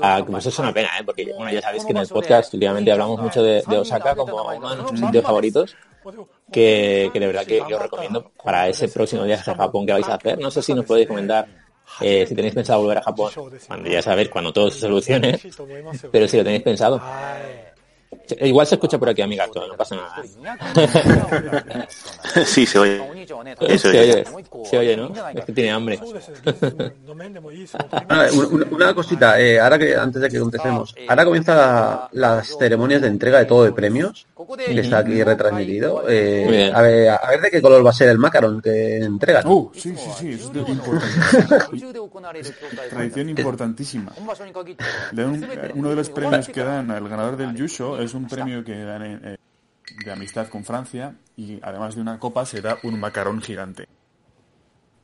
Ah, 0.00 0.22
pues 0.26 0.38
eso 0.38 0.48
es 0.48 0.58
una 0.58 0.72
pena, 0.72 0.88
¿eh? 0.98 1.04
porque 1.04 1.24
bueno, 1.36 1.50
ya 1.52 1.60
sabéis 1.60 1.84
que 1.84 1.90
en 1.92 1.98
el 1.98 2.08
podcast 2.08 2.54
últimamente 2.54 2.92
hablamos 2.92 3.20
mucho 3.20 3.42
de, 3.42 3.62
de 3.66 3.78
Osaka 3.78 4.14
como 4.14 4.42
uno 4.42 4.70
de 4.70 4.76
nuestros 4.76 5.00
sitios 5.00 5.24
favoritos 5.24 5.76
que, 6.52 7.10
que 7.12 7.20
de 7.20 7.26
verdad 7.26 7.44
que 7.44 7.62
yo 7.68 7.76
os 7.76 7.82
recomiendo 7.82 8.30
para 8.44 8.68
ese 8.68 8.88
próximo 8.88 9.24
viaje 9.24 9.50
a 9.50 9.54
Japón 9.54 9.84
que 9.84 9.92
vais 9.92 10.08
a 10.08 10.14
hacer. 10.14 10.38
No 10.38 10.50
sé 10.50 10.62
si 10.62 10.72
nos 10.72 10.84
podéis 10.84 11.08
comentar 11.08 11.46
eh, 12.00 12.26
si 12.26 12.34
tenéis 12.34 12.54
pensado 12.54 12.80
volver 12.80 12.98
a 12.98 13.02
Japón, 13.02 13.32
cuando 13.66 13.88
ya 13.88 14.02
sabéis, 14.02 14.28
cuando 14.28 14.52
todo 14.52 14.70
se 14.70 14.80
solucione, 14.80 15.38
pero 16.10 16.28
si 16.28 16.36
lo 16.36 16.44
tenéis 16.44 16.62
pensado. 16.62 17.00
Igual 18.40 18.66
se 18.66 18.74
escucha 18.74 18.98
por 18.98 19.08
aquí 19.08 19.22
a 19.22 19.26
mi 19.26 19.36
gato, 19.36 19.66
no 19.66 19.76
pasa 19.76 19.96
nada. 19.96 20.22
sí, 22.44 22.66
se 22.66 22.78
oye. 22.78 23.00
se, 23.78 23.88
oye. 23.88 24.24
se 24.64 24.78
oye, 24.78 24.96
¿no? 24.96 25.12
Es 25.34 25.44
que 25.44 25.52
tiene 25.52 25.70
hambre. 25.70 26.00
Una, 28.70 28.94
cosita, 28.94 29.40
eh, 29.40 29.60
ahora 29.60 29.78
que 29.78 29.94
antes 29.96 30.20
de 30.22 30.28
que 30.28 30.40
contestemos, 30.40 30.94
ahora 31.08 31.24
comienza 31.24 32.08
las 32.12 32.56
ceremonias 32.58 33.02
de 33.02 33.08
entrega 33.08 33.38
de 33.38 33.44
todo 33.44 33.64
de 33.64 33.72
premios, 33.72 34.26
está 34.80 34.98
aquí 34.98 35.22
retransmitido. 35.22 36.04
Eh, 36.08 36.70
a, 36.72 36.82
ver, 36.82 37.08
a, 37.08 37.30
ver, 37.30 37.40
de 37.40 37.50
qué 37.50 37.62
color 37.62 37.84
va 37.84 37.90
a 37.90 37.94
ser 37.94 38.10
el 38.10 38.18
macaron 38.18 38.60
que 38.60 38.98
entregan. 38.98 39.46
Uh, 39.46 39.70
sí, 39.74 39.94
sí, 39.96 40.10
sí, 40.18 40.32
es 40.32 40.50
Tradición 42.90 43.30
importantísima. 43.30 44.12
uno 45.74 45.88
de 45.88 45.96
los 45.96 46.10
premios 46.10 46.48
que 46.48 46.62
dan 46.62 46.90
al 46.90 47.08
ganador 47.08 47.36
del 47.36 47.54
Yusho 47.54 47.98
es 48.00 48.12
un 48.14 48.28
premio 48.28 48.62
que 48.62 48.76
dan 48.76 49.20
eh, 49.24 49.38
de 50.04 50.12
amistad 50.12 50.48
con 50.48 50.64
Francia 50.64 51.14
y 51.36 51.58
además 51.62 51.94
de 51.94 52.02
una 52.02 52.18
copa 52.18 52.44
se 52.44 52.60
da 52.60 52.78
un 52.82 53.00
macarón 53.00 53.40
gigante. 53.40 53.88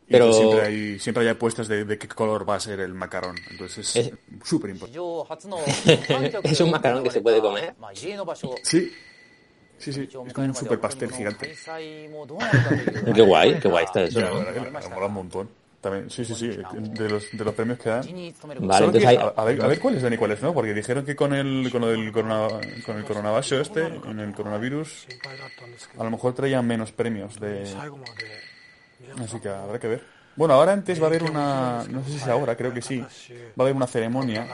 Pero 0.08 0.30
siempre 0.30 0.60
hay, 0.60 0.98
siempre 0.98 1.24
hay 1.24 1.30
apuestas 1.30 1.68
de, 1.68 1.98
qué 1.98 2.08
color 2.08 2.46
va 2.46 2.56
a 2.56 2.60
ser 2.60 2.80
el 2.80 2.92
macarón. 2.92 3.36
Entonces 3.50 3.96
es 3.96 4.12
súper 4.44 4.68
importante. 4.70 4.92
¿Es 6.44 6.60
un 6.60 6.70
macarón 6.70 7.02
que 7.02 7.10
se 7.10 7.22
puede 7.22 7.40
comer? 7.40 7.74
Sí. 8.62 8.92
Sí, 9.82 9.92
sí, 9.92 10.08
es 10.08 10.32
como 10.32 10.46
un 10.46 10.54
super 10.54 10.78
pastel 10.78 11.12
gigante. 11.12 11.56
qué 13.14 13.22
guay, 13.22 13.58
qué 13.58 13.68
guay 13.68 13.84
está 13.84 14.02
eso. 14.02 14.20
me 14.20 14.88
mola 14.94 15.06
un 15.06 15.12
montón. 15.12 15.48
También, 15.80 16.08
sí, 16.08 16.24
sí, 16.24 16.36
sí, 16.36 16.46
de 16.46 17.08
los, 17.08 17.32
de 17.32 17.44
los 17.44 17.54
premios 17.54 17.80
que 17.80 17.88
dan. 17.88 18.02
Vale, 18.60 18.86
entonces 18.86 19.04
hay... 19.04 19.16
a, 19.16 19.44
ver, 19.44 19.60
a 19.60 19.66
ver 19.66 19.80
cuáles 19.80 20.00
dan 20.00 20.12
y 20.12 20.16
cuáles 20.16 20.40
no, 20.40 20.54
porque 20.54 20.72
dijeron 20.72 21.04
que 21.04 21.16
con 21.16 21.34
el, 21.34 21.68
con 21.72 21.82
el, 21.82 22.12
corona, 22.12 22.46
con 22.86 22.98
el 22.98 23.04
coronavirus 23.04 23.52
este, 23.52 23.86
en 23.86 24.20
el 24.20 24.32
coronavirus, 24.32 25.08
a 25.98 26.04
lo 26.04 26.10
mejor 26.12 26.34
traían 26.34 26.64
menos 26.64 26.92
premios 26.92 27.40
de... 27.40 27.64
Así 29.18 29.40
que 29.40 29.48
habrá 29.48 29.80
que 29.80 29.88
ver. 29.88 30.04
Bueno, 30.34 30.54
ahora 30.54 30.72
antes 30.72 30.98
va 30.98 31.04
a 31.04 31.06
haber 31.08 31.24
una, 31.24 31.84
no 31.90 32.02
sé 32.04 32.10
si 32.10 32.16
es 32.16 32.26
ahora, 32.26 32.56
creo 32.56 32.72
que 32.72 32.80
sí, 32.80 32.98
va 32.98 33.06
a 33.58 33.62
haber 33.62 33.74
una 33.74 33.86
ceremonia. 33.86 34.48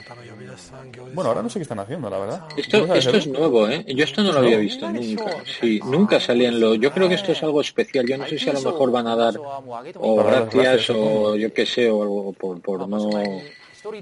Bueno, 1.14 1.30
ahora 1.30 1.42
no 1.42 1.48
sé 1.48 1.60
qué 1.60 1.62
están 1.62 1.78
haciendo, 1.78 2.10
la 2.10 2.18
verdad. 2.18 2.48
Esto, 2.56 2.94
esto 2.94 3.16
es 3.16 3.26
nuevo, 3.28 3.68
¿eh? 3.68 3.84
Yo 3.86 4.04
esto 4.04 4.22
no 4.22 4.32
lo 4.32 4.40
había 4.40 4.58
visto 4.58 4.90
nunca. 4.90 5.36
Sí, 5.60 5.80
nunca 5.84 6.20
salían 6.20 6.58
lo. 6.58 6.74
Yo 6.74 6.92
creo 6.92 7.08
que 7.08 7.14
esto 7.14 7.32
es 7.32 7.42
algo 7.42 7.60
especial. 7.60 8.06
Yo 8.06 8.18
no 8.18 8.26
sé 8.26 8.38
si 8.38 8.50
a 8.50 8.54
lo 8.54 8.60
mejor 8.60 8.90
van 8.90 9.06
a 9.06 9.16
dar 9.16 9.34
o 9.38 10.16
gracias 10.16 10.90
o 10.90 11.36
yo 11.36 11.52
qué 11.52 11.64
sé 11.64 11.88
o 11.90 12.02
algo 12.02 12.32
por, 12.32 12.60
por 12.60 12.88
no 12.88 13.08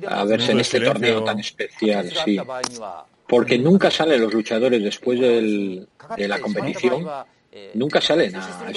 a 0.08 0.24
verse 0.24 0.52
en 0.52 0.60
este 0.60 0.80
torneo 0.80 1.22
tan 1.22 1.38
especial, 1.38 2.10
sí. 2.24 2.38
Porque 3.28 3.58
nunca 3.58 3.90
salen 3.90 4.22
los 4.22 4.32
luchadores 4.32 4.82
después 4.82 5.20
del, 5.20 5.88
de 6.16 6.28
la 6.28 6.38
competición 6.38 7.06
nunca 7.74 8.00
salen, 8.00 8.32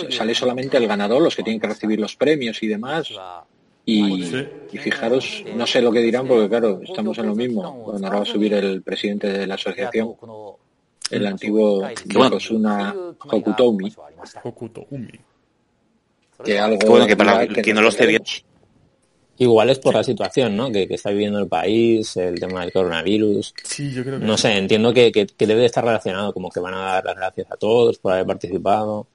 sale 0.09 0.35
solamente 0.35 0.77
el 0.77 0.87
ganador, 0.87 1.21
los 1.21 1.35
que 1.35 1.43
tienen 1.43 1.59
que 1.59 1.67
recibir 1.67 1.99
los 1.99 2.15
premios 2.15 2.61
y 2.63 2.67
demás. 2.67 3.09
Y, 3.85 4.23
fijaros, 4.77 5.43
no 5.55 5.65
sé 5.65 5.81
lo 5.81 5.91
que 5.91 5.99
dirán 5.99 6.27
porque 6.27 6.47
claro, 6.47 6.79
estamos 6.83 7.17
en 7.17 7.27
lo 7.27 7.35
mismo. 7.35 7.71
Bueno, 7.73 8.05
ahora 8.07 8.19
va 8.19 8.23
a 8.23 8.25
subir 8.25 8.53
el 8.53 8.81
presidente 8.83 9.27
de 9.31 9.47
la 9.47 9.55
asociación, 9.55 10.13
el 11.09 11.25
antiguo 11.25 11.87
Yokozuna 12.05 12.95
Hokutomi. 13.19 13.91
Que 16.43 16.59
algo 16.59 17.05
que 17.05 17.17
para 17.17 17.47
que 17.47 17.73
no 17.73 17.81
lo 17.81 17.89
esté 17.89 18.05
bien 18.05 18.23
Igual 19.39 19.69
es 19.69 19.79
por 19.79 19.95
la 19.95 20.03
situación, 20.03 20.57
¿no? 20.57 20.69
Que, 20.69 20.85
está 20.89 21.11
viviendo 21.11 21.39
el 21.39 21.47
país, 21.47 22.17
el 22.17 22.37
tema 22.41 22.59
del 22.59 22.73
coronavirus. 22.73 23.53
Sí, 23.63 23.89
yo 23.93 24.03
creo 24.03 24.19
que 24.19 24.25
No 24.25 24.37
sé, 24.37 24.57
entiendo 24.57 24.93
que, 24.93 25.13
que, 25.13 25.47
debe 25.47 25.61
de 25.61 25.65
estar 25.65 25.83
relacionado, 25.83 26.33
como 26.33 26.49
que 26.51 26.59
van 26.59 26.73
a 26.73 26.81
dar 26.81 27.05
las 27.05 27.15
gracias 27.15 27.47
a 27.49 27.55
todos 27.55 27.99
por 27.99 28.11
haber 28.11 28.25
participado. 28.25 29.07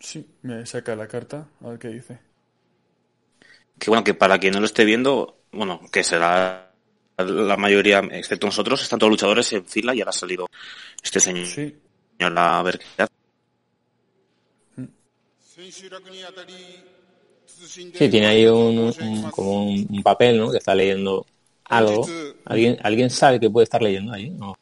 Sí, 0.00 0.26
me 0.40 0.64
saca 0.64 0.96
la 0.96 1.06
carta, 1.06 1.46
a 1.62 1.68
ver 1.68 1.78
qué 1.78 1.88
dice. 1.88 2.18
Que 3.78 3.90
bueno, 3.90 4.02
que 4.02 4.14
para 4.14 4.38
quien 4.38 4.54
no 4.54 4.60
lo 4.60 4.66
esté 4.66 4.86
viendo, 4.86 5.36
bueno, 5.52 5.82
que 5.92 6.02
será 6.02 6.72
la 7.18 7.56
mayoría, 7.58 7.98
excepto 8.12 8.46
nosotros, 8.46 8.82
están 8.82 8.98
todos 8.98 9.10
luchadores 9.10 9.52
en 9.52 9.66
fila 9.66 9.94
y 9.94 10.00
ahora 10.00 10.10
ha 10.10 10.14
salido 10.14 10.48
este 11.02 11.20
señor 11.20 11.46
sí. 11.46 11.76
a 12.18 12.62
ver 12.62 12.78
qué 12.78 13.02
hace. 13.02 13.12
Sí, 17.66 18.08
tiene 18.08 18.26
ahí 18.26 18.46
un, 18.46 18.92
como 19.30 19.66
un, 19.66 20.02
papel, 20.02 20.38
¿no? 20.38 20.50
Que 20.50 20.58
está 20.58 20.74
leyendo 20.74 21.26
algo. 21.64 22.06
¿Alguien, 22.44 22.78
¿Alguien 22.82 23.10
sabe 23.10 23.40
que 23.40 23.50
puede 23.50 23.64
estar 23.64 23.82
leyendo 23.82 24.12
ahí? 24.12 24.30
No. 24.30 24.56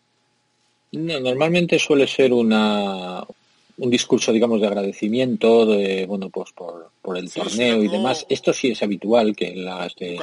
normalmente 0.93 1.79
suele 1.79 2.07
ser 2.07 2.33
una, 2.33 3.25
un 3.79 3.91
discurso, 3.91 4.33
digamos, 4.33 4.61
de 4.61 4.67
agradecimiento, 4.67 5.67
de, 5.67 6.07
bueno, 6.07 6.31
pues 6.31 6.53
por, 6.53 6.91
por 7.03 7.19
el 7.19 7.31
torneo 7.31 7.83
y 7.83 7.89
demás. 7.89 8.25
Esto 8.29 8.53
sí 8.53 8.71
es 8.71 8.83
habitual 8.83 9.35
que 9.35 9.55
la, 9.55 9.87
este, 9.87 10.17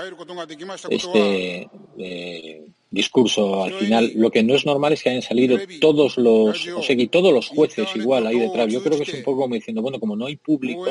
este 0.89 1.69
eh, 1.97 2.65
discurso 2.91 3.63
al 3.63 3.73
final. 3.73 4.11
Lo 4.15 4.29
que 4.29 4.43
no 4.43 4.53
es 4.53 4.65
normal 4.65 4.93
es 4.93 5.01
que 5.01 5.09
hayan 5.09 5.21
salido 5.21 5.57
todos 5.79 6.17
los, 6.17 6.67
o 6.67 6.83
sea, 6.83 6.95
que 6.95 7.07
todos 7.07 7.33
los 7.33 7.47
jueces 7.47 7.87
igual 7.95 8.27
ahí 8.27 8.37
detrás. 8.37 8.71
Yo 8.71 8.83
creo 8.83 8.97
que 8.97 9.03
es 9.03 9.13
un 9.13 9.23
poco 9.23 9.41
como 9.41 9.55
diciendo, 9.55 9.81
bueno, 9.81 9.99
como 9.99 10.15
no 10.15 10.25
hay 10.25 10.35
público, 10.35 10.85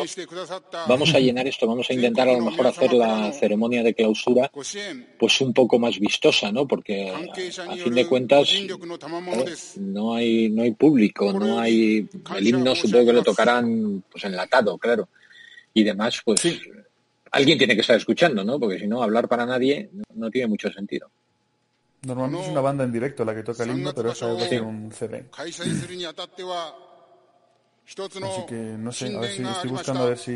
vamos 0.88 1.14
a 1.14 1.20
llenar 1.20 1.46
esto, 1.46 1.66
vamos 1.66 1.88
a 1.90 1.92
intentar 1.92 2.28
a 2.28 2.32
lo 2.32 2.44
mejor 2.44 2.66
hacer 2.66 2.94
la 2.94 3.30
ceremonia 3.32 3.82
de 3.82 3.94
clausura 3.94 4.50
pues 5.18 5.40
un 5.42 5.52
poco 5.52 5.78
más 5.78 6.00
vistosa, 6.00 6.50
¿no? 6.50 6.66
Porque 6.66 7.10
a, 7.10 7.76
fin 7.76 7.94
de 7.94 8.06
cuentas 8.06 8.50
no 9.76 10.14
hay 10.14 10.48
no 10.48 10.62
hay 10.62 10.72
público, 10.72 11.32
no 11.32 11.60
hay 11.60 12.08
el 12.36 12.46
himno 12.46 12.74
supongo 12.74 13.06
que 13.06 13.12
lo 13.12 13.22
tocarán 13.22 14.02
pues 14.10 14.24
enlatado, 14.24 14.78
claro. 14.78 15.08
Y 15.72 15.84
demás, 15.84 16.20
pues 16.24 16.40
alguien 17.30 17.58
tiene 17.58 17.74
que 17.74 17.82
estar 17.82 17.96
escuchando, 17.96 18.42
¿no? 18.42 18.58
Porque 18.58 18.78
si 18.78 18.86
no, 18.86 19.02
hablar 19.02 19.28
para 19.28 19.44
nadie 19.46 19.90
no 20.14 20.30
tiene 20.30 20.48
mucho 20.48 20.72
sentido. 20.72 21.10
Normalmente 22.02 22.46
es 22.46 22.52
una 22.52 22.60
banda 22.60 22.84
en 22.84 22.92
directo 22.92 23.24
la 23.24 23.34
que 23.34 23.42
toca 23.42 23.64
el 23.64 23.70
himno, 23.70 23.92
pero 23.94 24.12
esa 24.12 24.32
es 24.32 24.60
un 24.60 24.90
CD. 24.90 25.26
Así 27.98 28.46
que 28.46 28.54
no 28.54 28.92
sé, 28.92 29.14
a 29.16 29.20
ver 29.20 29.30
si 29.30 29.42
estoy 29.42 29.70
buscando 29.70 30.02
a 30.02 30.06
ver 30.06 30.18
si 30.18 30.32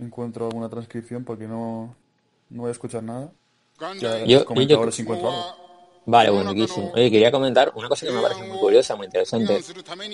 encuentro 0.00 0.46
alguna 0.46 0.68
transcripción 0.68 1.24
porque 1.24 1.46
no, 1.46 1.96
no 2.50 2.62
voy 2.62 2.68
a 2.68 2.72
escuchar 2.72 3.02
nada. 3.02 3.32
Ya 4.00 4.24
yo, 4.24 4.44
yo, 4.54 4.78
ahora 4.78 4.92
si 4.92 5.02
encuentro 5.02 5.28
algo. 5.28 5.68
Vale, 6.06 6.30
buenísimo. 6.30 6.90
Oye, 6.94 7.10
quería 7.10 7.30
comentar 7.30 7.70
una 7.74 7.86
cosa 7.86 8.06
que 8.06 8.12
me 8.12 8.22
parece 8.22 8.42
muy 8.44 8.58
curiosa, 8.58 8.96
muy 8.96 9.06
interesante. 9.06 9.60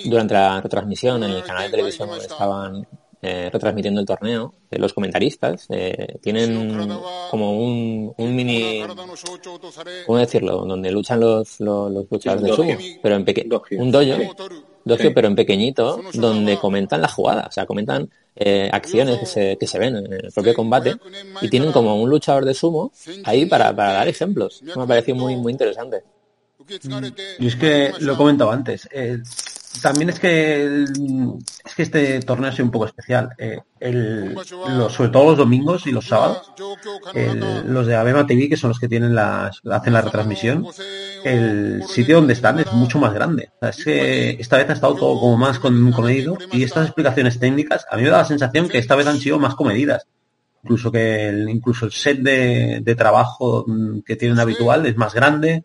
Durante 0.05 0.33
la 0.33 0.59
retransmisión 0.59 1.23
en 1.23 1.31
el 1.31 1.43
canal 1.43 1.63
de 1.63 1.69
televisión 1.69 2.09
donde 2.09 2.25
estaban 2.25 2.85
eh, 3.25 3.49
retransmitiendo 3.51 3.99
el 3.99 4.05
torneo, 4.05 4.53
eh, 4.69 4.77
los 4.77 4.93
comentaristas 4.93 5.65
eh, 5.69 6.19
tienen 6.21 6.77
como 7.31 7.59
un, 7.59 8.13
un 8.15 8.35
mini, 8.35 8.83
¿cómo 10.05 10.19
decirlo? 10.19 10.65
Donde 10.65 10.91
luchan 10.91 11.19
los, 11.19 11.59
los, 11.59 12.05
luchadores 12.11 12.43
de 12.43 12.55
sumo, 12.55 12.77
pero 13.01 13.15
en 13.15 13.25
pequeño, 13.25 13.63
un 13.71 13.91
dojo, 13.91 14.35
dojo, 14.83 15.03
pero 15.15 15.27
en 15.27 15.35
pequeñito, 15.35 16.01
donde 16.13 16.57
comentan 16.57 17.01
la 17.01 17.07
jugada, 17.07 17.47
o 17.49 17.51
sea, 17.51 17.65
comentan 17.65 18.09
acciones 18.71 19.19
que 19.19 19.25
se, 19.25 19.57
que 19.57 19.65
se 19.65 19.79
ven 19.79 19.95
en 19.95 20.13
el 20.13 20.31
propio 20.31 20.53
combate 20.53 20.95
y 21.41 21.49
tienen 21.49 21.71
como 21.71 21.99
un 21.99 22.09
luchador 22.09 22.45
de 22.45 22.53
sumo 22.53 22.91
ahí 23.23 23.47
para, 23.47 23.75
para 23.75 23.93
dar 23.93 24.07
ejemplos. 24.07 24.61
me 24.61 24.83
ha 24.83 24.85
parecido 24.85 25.17
muy, 25.17 25.35
muy 25.35 25.51
interesante. 25.51 26.03
Y 27.39 27.47
es 27.47 27.55
que 27.55 27.91
lo 27.99 28.13
he 28.13 28.17
comentado 28.17 28.51
antes. 28.51 28.87
También 29.81 30.09
es 30.09 30.19
que 30.19 30.83
es 30.83 31.75
que 31.75 31.83
este 31.83 32.19
torneo 32.21 32.49
ha 32.49 32.51
sido 32.51 32.65
un 32.65 32.71
poco 32.71 32.85
especial. 32.85 33.29
Eh, 33.37 33.59
sobre 34.89 35.09
todo 35.09 35.25
los 35.25 35.37
domingos 35.37 35.85
y 35.85 35.91
los 35.91 36.07
sábados, 36.07 36.51
los 37.65 37.85
de 37.87 37.95
Abema 37.95 38.25
TV, 38.25 38.49
que 38.49 38.57
son 38.57 38.69
los 38.69 38.79
que 38.79 38.87
tienen 38.87 39.13
las, 39.15 39.61
hacen 39.69 39.93
la 39.93 40.01
retransmisión, 40.01 40.65
el 41.23 41.83
sitio 41.87 42.17
donde 42.17 42.33
están 42.33 42.59
es 42.59 42.71
mucho 42.73 42.99
más 42.99 43.13
grande. 43.13 43.51
es 43.61 43.83
que 43.83 44.31
esta 44.31 44.57
vez 44.57 44.69
ha 44.69 44.73
estado 44.73 44.95
todo 44.95 45.19
como 45.19 45.37
más 45.37 45.59
comedido 45.59 46.37
y 46.51 46.63
estas 46.63 46.85
explicaciones 46.85 47.39
técnicas 47.39 47.85
a 47.89 47.97
mí 47.97 48.03
me 48.03 48.09
da 48.09 48.19
la 48.19 48.25
sensación 48.25 48.69
que 48.69 48.77
esta 48.77 48.95
vez 48.95 49.07
han 49.07 49.19
sido 49.19 49.39
más 49.39 49.55
comedidas 49.55 50.07
incluso 50.65 50.91
que 50.91 51.29
el, 51.29 51.47
incluso 51.47 51.85
el 51.85 51.91
set 51.91 52.19
de, 52.19 52.95
trabajo 52.97 53.63
mm, 53.67 53.99
que 53.99 54.15
tienen 54.15 54.39
habitual 54.39 54.85
es 54.87 54.97
más 54.97 55.13
grande, 55.13 55.63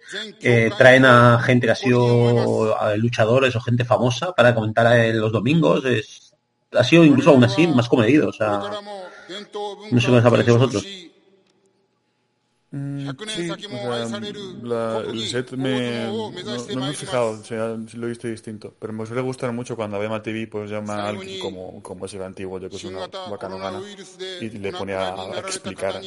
traen 0.76 1.06
a 1.06 1.40
gente 1.40 1.66
que 1.66 1.72
ha 1.72 1.76
sido 1.76 2.76
luchadores 2.96 3.56
o 3.56 3.60
gente 3.60 3.84
famosa 3.84 4.32
para 4.32 4.54
comentar 4.54 4.94
en 4.98 5.18
los 5.18 5.32
domingos, 5.32 5.84
es, 5.86 6.34
ha 6.72 6.84
sido 6.84 7.04
incluso 7.04 7.30
aún 7.30 7.44
así 7.44 7.66
más 7.66 7.88
comedido, 7.88 8.28
o 8.28 8.32
sea, 8.32 8.60
no 9.90 10.00
sé 10.00 10.06
qué 10.06 10.16
os 10.16 10.24
ha 10.24 10.30
parecido 10.30 10.56
a 10.56 10.58
vosotros. 10.58 10.84
Mm, 12.72 13.10
sí, 13.26 13.50
el 13.50 15.28
set 15.28 15.50
me, 15.54 16.06
no, 16.06 16.30
me 16.30 16.90
he 16.90 16.92
fijado, 16.92 17.30
o 17.30 17.42
sea, 17.42 17.76
lo 17.94 18.06
he 18.06 18.10
visto 18.10 18.28
distinto, 18.28 18.72
pero 18.78 18.92
me 18.92 19.04
suele 19.06 19.22
gustar 19.22 19.52
mucho 19.52 19.74
cuando 19.74 19.96
Abema 19.96 20.22
TV 20.22 20.46
pues 20.46 20.70
llama 20.70 21.02
a 21.02 21.08
alguien 21.08 21.40
como, 21.40 21.82
como 21.82 22.06
es 22.06 22.14
el 22.14 22.22
antiguo, 22.22 22.60
yo 22.60 22.70
que 22.70 22.76
es 22.76 22.84
una 22.84 23.08
bacano 23.08 23.58
gana, 23.58 23.82
y 24.40 24.50
le 24.50 24.70
pone 24.70 24.94
a, 24.94 25.16
explicar, 25.38 26.00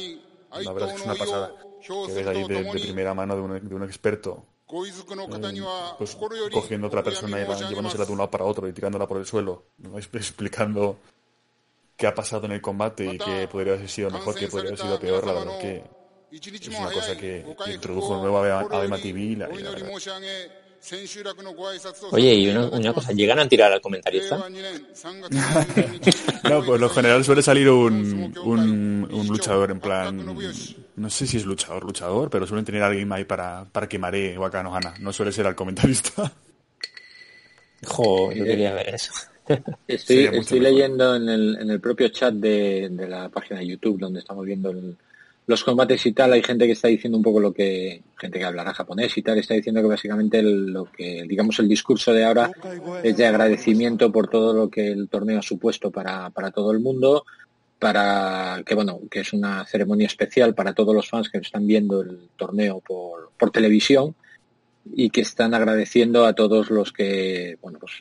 la 0.58 0.72
verdad 0.72 0.88
es 0.88 0.94
que 0.94 1.00
es 1.00 1.04
una 1.04 1.14
pasada, 1.16 1.54
que 1.86 2.12
ves 2.14 2.26
ahí 2.26 2.48
de, 2.48 2.64
primera 2.80 3.12
mano 3.12 3.36
de 3.36 3.42
un, 3.42 3.68
de 3.68 3.74
un 3.74 3.82
experto, 3.82 4.46
eh, 4.66 5.62
pues 5.98 6.16
cogiendo 6.50 6.86
a 6.86 6.88
otra 6.88 7.02
persona 7.02 7.42
y 7.42 7.68
llevándosela 7.68 8.06
de 8.06 8.12
un 8.12 8.18
lado 8.18 8.30
para 8.30 8.46
otro 8.46 8.66
y 8.66 8.72
tirándola 8.72 9.06
por 9.06 9.18
el 9.18 9.26
suelo, 9.26 9.64
explicando 10.14 10.96
qué 11.94 12.06
ha 12.06 12.14
pasado 12.14 12.46
en 12.46 12.52
el 12.52 12.62
combate 12.62 13.04
y 13.04 13.18
qué 13.18 13.46
podría 13.52 13.74
haber 13.74 13.90
sido 13.90 14.10
mejor, 14.10 14.34
qué 14.34 14.48
podría 14.48 14.70
haber 14.70 14.80
sido 14.80 14.98
peor, 14.98 15.26
la 15.26 15.34
verdad 15.34 15.58
que 15.60 16.03
es 16.34 16.68
una 16.68 16.90
cosa 16.90 17.16
que 17.16 17.44
introdujo 17.72 18.16
nueva 18.16 18.60
Abema 18.60 18.98
TV 18.98 19.38
Oye, 22.10 22.34
y 22.34 22.48
una, 22.50 22.92
cosa, 22.92 23.12
¿llegan 23.12 23.38
a 23.38 23.48
tirar 23.48 23.72
al 23.72 23.80
comentarista? 23.80 24.36
no, 26.50 26.62
pues 26.62 26.78
lo 26.78 26.90
general 26.90 27.24
suele 27.24 27.40
salir 27.40 27.70
un, 27.70 28.34
un, 28.44 29.26
luchador 29.26 29.70
en 29.70 29.80
plan, 29.80 30.36
no 30.96 31.08
sé 31.08 31.26
si 31.26 31.38
es 31.38 31.46
luchador, 31.46 31.84
luchador, 31.84 32.28
pero 32.28 32.46
suelen 32.46 32.66
tener 32.66 32.82
a 32.82 32.88
alguien 32.88 33.10
ahí 33.12 33.24
para, 33.24 33.64
para 33.72 33.88
que 33.88 33.98
maree 33.98 34.36
o 34.36 34.44
acá 34.44 34.62
no 34.62 34.78
no 35.00 35.12
suele 35.12 35.32
ser 35.32 35.46
al 35.46 35.54
comentarista. 35.54 36.32
Jo, 37.86 38.32
yo 38.32 38.44
quería 38.44 38.72
ver 38.72 38.94
eso. 38.94 39.12
Estoy, 39.86 40.24
estoy 40.32 40.58
leyendo 40.58 41.16
en 41.16 41.28
el, 41.28 41.58
en 41.60 41.70
el 41.70 41.80
propio 41.80 42.08
chat 42.08 42.32
de, 42.32 42.88
de 42.90 43.06
la 43.06 43.28
página 43.28 43.60
de 43.60 43.66
YouTube 43.66 44.00
donde 44.00 44.20
estamos 44.20 44.46
viendo 44.46 44.70
el, 44.70 44.96
los 45.46 45.62
combates 45.62 46.06
y 46.06 46.12
tal, 46.12 46.32
hay 46.32 46.42
gente 46.42 46.66
que 46.66 46.72
está 46.72 46.88
diciendo 46.88 47.18
un 47.18 47.24
poco 47.24 47.38
lo 47.38 47.52
que, 47.52 48.02
gente 48.18 48.38
que 48.38 48.44
hablará 48.44 48.72
japonés 48.72 49.16
y 49.18 49.22
tal, 49.22 49.38
está 49.38 49.54
diciendo 49.54 49.82
que 49.82 49.88
básicamente 49.88 50.42
lo 50.42 50.86
que, 50.86 51.24
digamos, 51.28 51.58
el 51.58 51.68
discurso 51.68 52.12
de 52.12 52.24
ahora 52.24 52.50
es 53.02 53.16
de 53.16 53.26
agradecimiento 53.26 54.10
por 54.10 54.28
todo 54.28 54.54
lo 54.54 54.70
que 54.70 54.88
el 54.88 55.08
torneo 55.08 55.40
ha 55.40 55.42
supuesto 55.42 55.90
para, 55.90 56.30
para 56.30 56.50
todo 56.50 56.72
el 56.72 56.80
mundo, 56.80 57.26
para 57.78 58.62
que 58.64 58.74
bueno, 58.74 59.00
que 59.10 59.20
es 59.20 59.34
una 59.34 59.66
ceremonia 59.66 60.06
especial 60.06 60.54
para 60.54 60.72
todos 60.72 60.94
los 60.94 61.08
fans 61.08 61.28
que 61.28 61.38
están 61.38 61.66
viendo 61.66 62.00
el 62.00 62.30
torneo 62.36 62.80
por, 62.80 63.30
por 63.38 63.50
televisión 63.50 64.14
y 64.94 65.10
que 65.10 65.20
están 65.20 65.52
agradeciendo 65.52 66.24
a 66.24 66.34
todos 66.34 66.70
los 66.70 66.90
que, 66.90 67.58
bueno, 67.60 67.78
pues 67.78 67.92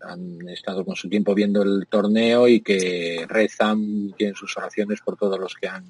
han 0.00 0.48
estado 0.48 0.84
con 0.84 0.96
su 0.96 1.10
tiempo 1.10 1.34
viendo 1.34 1.62
el 1.62 1.86
torneo 1.88 2.48
y 2.48 2.60
que 2.60 3.26
rezan 3.28 4.14
tienen 4.16 4.36
sus 4.36 4.56
oraciones 4.56 5.00
por 5.00 5.16
todos 5.16 5.38
los 5.38 5.54
que 5.54 5.68
han 5.68 5.84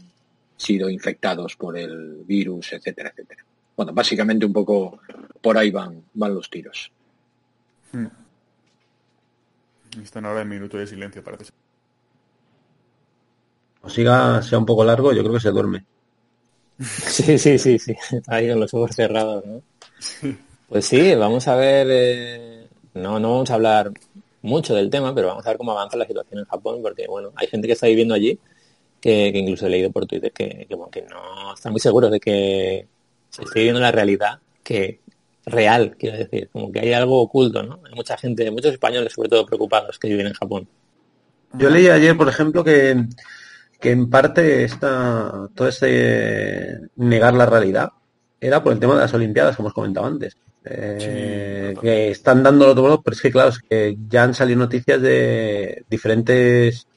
sido 0.57 0.89
infectados 0.89 1.57
por 1.57 1.77
el 1.77 2.23
virus, 2.25 2.73
etcétera, 2.73 3.11
etcétera. 3.11 3.45
Bueno, 3.77 3.93
básicamente 3.93 4.47
un 4.47 4.53
poco 4.53 5.01
por 5.41 5.59
ahí 5.59 5.71
van, 5.71 6.03
van 6.15 6.35
los 6.35 6.49
tiros. 6.49 6.91
Hmm. 7.93 8.07
Están 10.03 10.25
ahora 10.27 10.43
en 10.43 10.49
minuto 10.49 10.77
de 10.77 10.87
silencio, 10.87 11.23
parece. 11.23 11.53
O 13.83 13.89
siga, 13.89 14.43
sea 14.43 14.59
un 14.59 14.67
poco 14.67 14.85
largo, 14.85 15.13
yo 15.13 15.23
creo 15.23 15.35
que 15.35 15.41
se 15.41 15.51
duerme. 15.51 15.85
Sí, 16.79 17.39
sí, 17.39 17.59
sí, 17.59 17.79
sí. 17.79 17.95
Ahí 18.27 18.51
con 18.51 18.61
los 18.61 18.75
ojos 18.75 18.95
cerrados, 18.95 19.43
¿no? 19.47 19.63
Pues 20.69 20.85
sí, 20.85 21.15
vamos 21.15 21.49
a 21.49 21.57
ver. 21.57 21.87
Eh, 21.91 22.69
no, 22.93 23.19
no 23.19 23.33
vamos 23.33 23.51
a 23.51 23.55
hablar 23.55 23.93
mucho 24.43 24.75
del 24.75 24.91
tema, 24.91 25.15
pero 25.15 25.29
vamos 25.29 25.47
a 25.47 25.51
ver 25.51 25.57
cómo 25.57 25.73
avanza 25.73 25.97
la 25.97 26.07
situación 26.07 26.41
en 26.41 26.45
Japón, 26.45 26.81
porque 26.83 27.07
bueno, 27.07 27.33
hay 27.37 27.47
gente 27.47 27.67
que 27.67 27.73
está 27.73 27.87
viviendo 27.87 28.15
allí 28.15 28.39
que, 29.01 29.29
incluso 29.29 29.67
he 29.67 29.71
leído 29.71 29.91
por 29.91 30.07
Twitter 30.07 30.33
que, 30.33 30.67
no 30.71 31.55
están 31.55 31.73
muy 31.73 31.81
seguros 31.81 32.11
de 32.11 32.21
que 32.21 32.87
se 33.31 33.43
esté 33.43 33.63
viendo 33.63 33.81
la 33.81 33.93
realidad 33.93 34.41
que 34.63 35.01
real, 35.45 35.97
quiero 35.97 36.19
decir, 36.19 36.49
como 36.53 36.73
que 36.73 36.81
hay 36.81 36.93
algo 36.93 37.21
oculto, 37.21 37.63
¿no? 37.63 37.81
Hay 37.87 37.95
mucha 37.95 38.17
gente, 38.17 38.51
muchos 38.51 38.73
españoles 38.73 39.13
sobre 39.13 39.29
todo 39.29 39.47
preocupados 39.47 39.99
que 39.99 40.09
viven 40.09 40.27
en 40.27 40.33
Japón. 40.33 40.69
Yo 41.53 41.71
leí 41.71 41.87
ayer, 41.89 42.17
por 42.17 42.29
ejemplo, 42.29 42.65
que, 42.65 43.05
que 43.81 43.91
en 43.93 44.11
parte 44.11 44.65
está 44.65 45.49
todo 45.55 45.69
este 45.69 46.81
negar 46.97 47.35
la 47.35 47.47
realidad 47.47 47.91
era 48.41 48.63
por 48.63 48.73
el 48.73 48.81
tema 48.81 48.95
de 48.95 49.01
las 49.01 49.15
Olimpiadas, 49.15 49.57
como 49.57 49.69
os 49.69 49.75
comentaba 49.75 50.07
antes. 50.07 50.37
Eh, 50.69 51.75
que 51.81 52.11
están 52.11 52.43
dándolo 52.43 52.75
todo, 52.75 53.01
pero 53.01 53.15
es 53.15 53.23
que 53.23 53.31
claro, 53.31 53.51
es 53.51 53.61
que 53.61 53.97
ya 54.09 54.25
han 54.25 54.35
salido 54.35 54.59
noticias 54.59 55.01
de 55.01 55.85
diferentes 55.89 56.89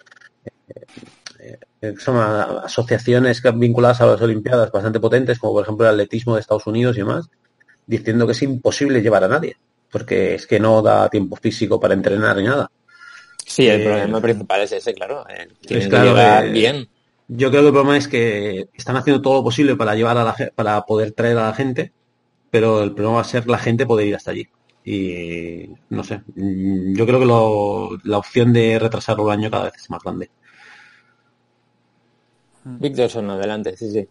son 1.97 2.17
asociaciones 2.17 3.41
vinculadas 3.55 4.01
a 4.01 4.05
las 4.05 4.21
Olimpiadas 4.21 4.71
bastante 4.71 4.99
potentes, 4.99 5.39
como 5.39 5.53
por 5.53 5.63
ejemplo 5.63 5.85
el 5.85 5.93
atletismo 5.93 6.35
de 6.35 6.41
Estados 6.41 6.67
Unidos 6.67 6.95
y 6.97 6.99
demás, 6.99 7.29
diciendo 7.87 8.25
que 8.25 8.33
es 8.33 8.41
imposible 8.41 9.01
llevar 9.01 9.23
a 9.23 9.27
nadie, 9.27 9.57
porque 9.91 10.35
es 10.35 10.45
que 10.45 10.59
no 10.59 10.81
da 10.81 11.09
tiempo 11.09 11.35
físico 11.35 11.79
para 11.79 11.93
entrenar 11.93 12.37
ni 12.37 12.43
nada. 12.43 12.69
Sí, 13.45 13.67
el 13.67 13.81
eh, 13.81 13.85
problema 13.85 14.21
principal 14.21 14.61
es 14.61 14.71
ese, 14.73 14.93
claro. 14.93 15.25
Eh, 15.27 15.47
eh, 15.69 16.49
bien. 16.51 16.87
Yo 17.27 17.49
creo 17.49 17.61
que 17.61 17.67
el 17.67 17.73
problema 17.73 17.97
es 17.97 18.07
que 18.07 18.69
están 18.73 18.95
haciendo 18.95 19.21
todo 19.21 19.35
lo 19.35 19.43
posible 19.43 19.75
para 19.75 19.95
llevar 19.95 20.17
a 20.17 20.23
la 20.23 20.35
para 20.55 20.81
poder 20.83 21.13
traer 21.13 21.37
a 21.37 21.47
la 21.47 21.53
gente, 21.53 21.91
pero 22.51 22.83
el 22.83 22.93
problema 22.93 23.15
va 23.15 23.21
a 23.21 23.25
ser 23.25 23.47
la 23.47 23.57
gente 23.57 23.87
poder 23.87 24.07
ir 24.07 24.15
hasta 24.15 24.31
allí. 24.31 24.47
Y 24.85 25.69
no 25.89 26.03
sé, 26.03 26.21
yo 26.35 27.05
creo 27.05 27.19
que 27.19 28.07
la 28.07 28.17
opción 28.17 28.53
de 28.53 28.77
retrasarlo 28.79 29.25
un 29.25 29.31
año 29.31 29.49
cada 29.49 29.65
vez 29.65 29.73
es 29.77 29.89
más 29.89 30.01
grande. 30.03 30.29
Víctor 32.77 33.09
son 33.09 33.29
adelante, 33.29 33.75
sí, 33.77 33.91
sí. 33.91 34.07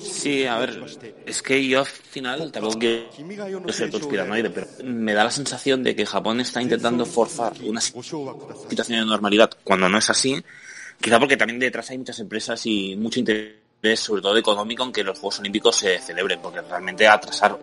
Sí, 0.00 0.44
a 0.44 0.58
ver, 0.58 0.84
es 1.24 1.40
que 1.40 1.66
yo 1.66 1.80
al 1.80 1.86
final 1.86 2.52
tampoco 2.52 2.78
quiero 2.78 3.72
ser 3.72 3.90
conspiranoide, 3.90 4.50
pero 4.50 4.66
me 4.84 5.14
da 5.14 5.24
la 5.24 5.30
sensación 5.30 5.82
de 5.82 5.96
que 5.96 6.04
Japón 6.04 6.40
está 6.40 6.60
intentando 6.60 7.06
forzar 7.06 7.54
una 7.64 7.80
situación 7.80 9.00
de 9.00 9.06
normalidad 9.06 9.50
cuando 9.64 9.88
no 9.88 9.96
es 9.96 10.10
así, 10.10 10.36
quizá 11.00 11.18
porque 11.18 11.38
también 11.38 11.58
detrás 11.58 11.88
hay 11.88 11.96
muchas 11.96 12.18
empresas 12.18 12.66
y 12.66 12.96
mucho 12.96 13.18
interés, 13.18 13.98
sobre 13.98 14.20
todo 14.20 14.36
económico, 14.36 14.84
en 14.84 14.92
que 14.92 15.02
los 15.02 15.18
Juegos 15.18 15.40
Olímpicos 15.40 15.76
se 15.76 16.00
celebren, 16.00 16.38
porque 16.42 16.60
realmente 16.60 17.08
atrasar 17.08 17.58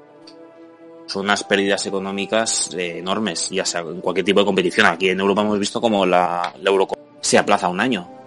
son 1.05 1.25
unas 1.25 1.43
pérdidas 1.43 1.85
económicas 1.85 2.73
eh, 2.73 2.97
enormes, 2.97 3.51
ya 3.51 3.65
sea 3.65 3.81
en 3.81 4.01
cualquier 4.01 4.25
tipo 4.25 4.39
de 4.39 4.45
competición. 4.47 4.87
Aquí 4.87 5.09
en 5.09 5.19
Europa 5.19 5.41
hemos 5.41 5.59
visto 5.59 5.79
como 5.79 6.07
la, 6.07 6.55
la 6.59 6.69
Eurocopa 6.71 6.99
se 7.21 7.37
aplaza 7.37 7.67
un 7.67 7.79
año 7.79 8.22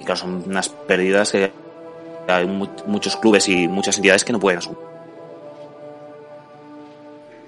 y 0.00 0.04
claro, 0.04 0.20
son 0.20 0.42
unas 0.46 0.68
pérdidas 0.68 1.30
que 1.32 1.52
hay 2.26 2.46
muchos 2.46 3.16
clubes 3.16 3.48
y 3.48 3.68
muchas 3.68 3.96
entidades 3.96 4.24
que 4.24 4.32
no 4.32 4.40
pueden 4.40 4.58
asumir. 4.58 4.78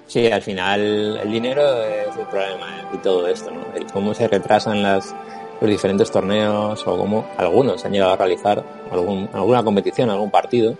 Sí, 0.07 0.27
al 0.27 0.41
final 0.41 1.17
el 1.17 1.31
dinero 1.31 1.83
es 1.83 2.15
el 2.17 2.25
problema 2.27 2.89
de 2.91 2.97
todo 2.99 3.27
esto, 3.27 3.49
¿no? 3.51 3.61
Cómo 3.91 4.13
se 4.13 4.27
retrasan 4.27 4.83
las, 4.83 5.15
los 5.59 5.69
diferentes 5.69 6.11
torneos 6.11 6.85
o 6.85 6.97
cómo 6.97 7.25
algunos 7.37 7.83
han 7.83 7.93
llegado 7.93 8.13
a 8.13 8.17
realizar 8.17 8.63
alguna 8.91 9.63
competición, 9.63 10.09
algún 10.09 10.29
partido 10.29 10.77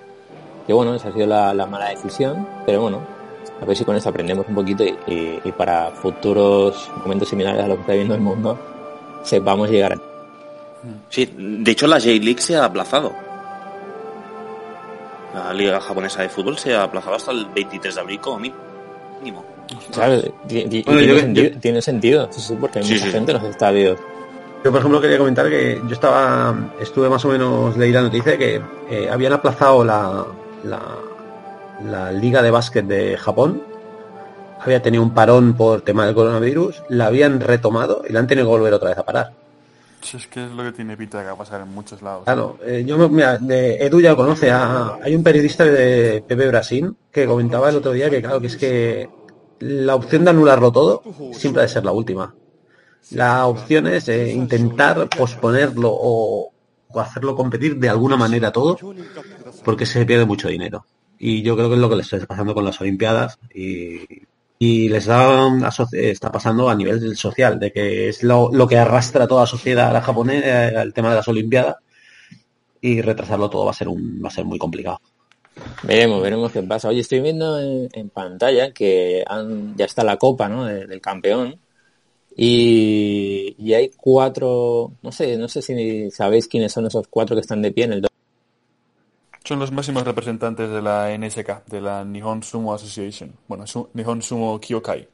que 0.66 0.74
bueno, 0.74 0.96
esa 0.96 1.10
ha 1.10 1.12
sido 1.12 1.28
la, 1.28 1.54
mala 1.66 1.90
decisión, 1.90 2.48
pero 2.66 2.82
bueno, 2.82 3.00
a 3.62 3.66
ver 3.66 3.76
si 3.76 3.84
con 3.84 3.96
eso 3.96 4.10
aprendemos 4.10 4.46
un 4.48 4.56
poquito 4.56 4.84
y, 4.84 5.52
para 5.58 5.92
futuros 5.92 6.90
momentos 6.98 7.30
similares 7.30 7.64
a 7.64 7.68
lo 7.68 7.76
que 7.76 7.82
está 7.82 7.94
viendo 7.94 8.16
el 8.16 8.22
mundo, 8.22 8.58
sepamos 9.24 9.70
llegar 9.70 9.94
a... 9.94 10.13
Sí, 11.10 11.34
de 11.38 11.72
hecho 11.72 11.88
la 11.88 12.00
J-League 12.00 12.42
se 12.42 12.56
ha 12.56 12.66
aplazado. 12.66 13.14
La 15.34 15.54
Liga 15.54 15.80
Japonesa 15.80 16.22
de 16.22 16.30
Fútbol 16.30 16.58
se 16.58 16.76
ha 16.76 16.84
aplazado 16.84 17.16
hasta 17.16 17.32
el 17.32 17.46
23 17.48 17.96
de 17.96 18.02
abril 18.02 18.20
como 18.20 18.40
mínimo. 18.40 19.46
Claro, 19.92 20.22
tiene, 20.48 21.82
sentido, 21.82 22.30
sí, 22.32 22.56
porque 22.60 22.80
mucha 22.80 23.08
gente 23.08 23.34
nos 23.34 23.44
está 23.44 23.72
viendo. 23.72 24.00
Yo, 24.64 24.72
por 24.72 24.80
ejemplo, 24.80 25.02
quería 25.02 25.18
comentar 25.18 25.50
que 25.50 25.82
yo 25.88 25.94
estaba, 25.94 26.56
estuve 26.80 27.10
más 27.10 27.24
o 27.26 27.30
menos 27.30 27.76
leí 27.76 27.92
la 27.92 28.02
noticia 28.02 28.38
que 28.38 28.62
eh, 28.90 29.10
habían 29.12 29.34
aplazado 29.34 29.84
la, 29.84 30.26
la, 30.64 32.12
Liga 32.14 32.42
de 32.42 32.52
Básquet 32.52 32.86
de 32.86 33.18
Japón. 33.18 33.62
Había 34.62 34.82
tenido 34.82 35.04
un 35.04 35.14
parón 35.14 35.56
por 35.56 35.82
tema 35.82 36.06
del 36.06 36.16
coronavirus, 36.16 36.84
la 36.88 37.08
habían 37.08 37.42
retomado 37.42 38.04
y 38.08 38.14
la 38.14 38.20
han 38.20 38.28
tenido 38.28 38.48
que 38.48 38.52
volver 38.52 38.74
otra 38.74 38.90
vez 38.90 38.98
a 38.98 39.04
parar. 39.04 39.43
Es 40.14 40.28
que 40.28 40.46
es 40.46 40.52
lo 40.52 40.64
que 40.64 40.72
tiene 40.72 40.98
pinta 40.98 41.18
de 41.18 41.24
que 41.24 41.28
va 41.30 41.34
a 41.34 41.38
pasar 41.38 41.62
en 41.62 41.70
muchos 41.70 42.02
lados. 42.02 42.24
Claro, 42.26 42.58
eh, 42.64 42.84
yo, 42.86 43.10
mira, 43.10 43.40
Edu 43.50 44.02
ya 44.02 44.16
conoce, 44.16 44.52
a, 44.52 45.00
hay 45.02 45.16
un 45.16 45.24
periodista 45.24 45.66
de 45.66 46.24
PP 46.28 46.48
Brasil 46.48 46.96
que 47.12 47.26
comentaba 47.26 47.70
el 47.70 47.78
otro 47.78 47.92
día 47.92 48.10
que, 48.10 48.22
claro, 48.22 48.40
que 48.42 48.48
es 48.48 48.58
que 48.58 49.10
la 49.60 49.96
opción 49.96 50.24
de 50.24 50.32
anularlo 50.32 50.72
todo 50.72 51.04
siempre 51.32 51.62
ha 51.62 51.66
de 51.66 51.70
ser 51.70 51.86
la 51.86 51.92
última. 51.92 52.36
La 53.12 53.46
opción 53.48 53.88
es 53.88 54.08
eh, 54.10 54.32
intentar 54.32 55.10
posponerlo 55.10 55.90
o, 55.92 56.52
hacerlo 56.96 57.36
competir 57.36 57.78
de 57.78 57.90
alguna 57.90 58.16
manera 58.16 58.52
todo, 58.52 58.78
porque 59.64 59.86
se 59.86 60.06
pierde 60.06 60.26
mucho 60.26 60.48
dinero. 60.48 60.86
Y 61.18 61.42
yo 61.42 61.56
creo 61.56 61.70
que 61.70 61.76
es 61.76 61.82
lo 61.82 61.90
que 61.90 61.96
les 61.96 62.12
está 62.12 62.28
pasando 62.28 62.54
con 62.54 62.66
las 62.66 62.80
Olimpiadas 62.82 63.40
y, 63.54 64.00
les 64.90 65.06
da, 65.06 65.50
está 65.92 66.32
pasando 66.32 66.70
a 66.70 66.76
nivel 66.76 67.16
social, 67.16 67.60
de 67.60 67.72
que 67.72 68.10
es 68.10 68.24
lo, 68.24 68.50
que 68.68 68.78
arrastra 68.78 69.26
a 69.26 69.28
toda 69.28 69.42
la 69.42 69.48
sociedad 69.48 69.94
la 69.94 70.02
japonesa, 70.02 70.68
eh, 70.68 70.82
el 70.82 70.94
tema 70.94 71.10
de 71.10 71.16
las 71.16 71.28
Olimpiadas, 71.28 71.78
y 72.82 73.02
retrasarlo 73.02 73.50
todo 73.50 73.66
va 73.66 73.72
a 73.72 73.76
ser 73.76 73.88
un, 73.88 74.22
va 74.24 74.28
a 74.28 74.32
ser 74.32 74.46
muy 74.46 74.60
complicado. 74.60 75.00
Veremos, 75.84 76.22
veremos 76.22 76.52
qué 76.52 76.64
pasa. 76.64 76.90
Oye, 76.90 77.02
estoy 77.02 77.22
viendo 77.22 77.60
en, 77.60 78.10
pantalla 78.10 78.72
que 78.72 79.24
ya 79.76 79.86
está 79.86 80.04
la 80.04 80.18
copa, 80.18 80.50
¿no? 80.50 80.66
del 80.66 81.00
campeón 81.00 81.60
y, 82.36 83.74
hay 83.74 83.92
cuatro, 83.96 84.94
no 85.02 85.12
sé, 85.12 85.38
no 85.38 85.48
sé 85.48 85.62
si 85.62 86.10
sabéis 86.12 86.48
quiénes 86.48 86.72
son 86.72 86.88
esos 86.88 87.08
cuatro 87.08 87.36
que 87.36 87.42
están 87.42 87.62
de 87.62 87.72
pie 87.72 87.86
en 87.86 87.94
el 87.94 88.02
son 89.44 89.60
los 89.60 89.72
máximos 89.72 90.04
representantes 90.04 90.70
de 90.70 90.82
la 90.82 91.16
NSK, 91.18 91.66
de 91.66 91.82
la 91.82 92.04
Nihon 92.04 92.44
Sumo 92.44 92.74
Association. 92.74 93.34
Bueno, 93.48 93.66
Nihon 93.94 94.22
Sumo 94.22 94.60
Kyokai, 94.60 95.08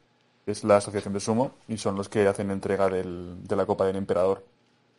es 0.45 0.63
la 0.63 0.77
asociación 0.77 1.13
de 1.13 1.19
sumo, 1.19 1.51
y 1.67 1.77
son 1.77 1.95
los 1.95 2.09
que 2.09 2.27
hacen 2.27 2.51
entrega 2.51 2.89
del, 2.89 3.43
de 3.43 3.55
la 3.55 3.65
Copa 3.65 3.85
del 3.85 3.95
Emperador. 3.95 4.45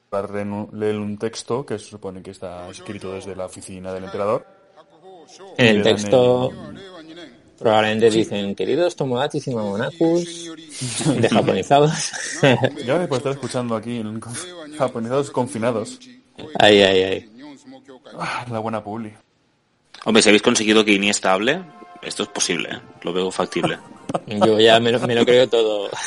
Para 0.09 0.45
leer 0.45 0.97
un 0.97 1.19
texto 1.19 1.65
que 1.65 1.79
se 1.79 1.85
supone 1.87 2.21
que 2.23 2.33
está 2.33 2.69
escrito 2.69 3.13
desde 3.13 3.37
la 3.37 3.47
oficina 3.47 3.93
del 3.93 4.05
Emperador. 4.05 4.45
En 5.57 5.67
el 5.77 5.83
texto, 5.83 6.51
Probablemente 7.61 8.09
dicen, 8.09 8.55
queridos 8.55 8.97
Tomodachis 8.97 9.47
y 9.49 9.55
Mamonakus, 9.55 10.51
de 11.07 11.29
japonizados. 11.29 12.11
ya 12.87 12.99
después 12.99 13.19
estar 13.19 13.33
escuchando 13.33 13.77
aquí, 13.77 14.03
japonizados 14.79 15.31
confinados. 15.31 16.01
Ay, 16.59 16.81
ay, 16.81 17.03
ay. 17.03 17.40
Ah, 18.19 18.45
la 18.51 18.59
buena 18.59 18.83
publi. 18.83 19.13
Hombre, 20.05 20.23
si 20.23 20.29
habéis 20.29 20.43
conseguido 20.43 20.85
que 20.85 20.93
Iniesta 20.93 21.33
hable, 21.33 21.63
esto 22.03 22.23
es 22.23 22.29
posible, 22.29 22.71
¿eh? 22.71 22.81
lo 23.03 23.13
veo 23.13 23.31
factible. 23.31 23.79
Yo 24.27 24.59
ya 24.59 24.81
me 24.81 24.93
lo, 24.93 25.01
me 25.01 25.15
lo 25.15 25.25
creo 25.25 25.49
todo. 25.49 25.91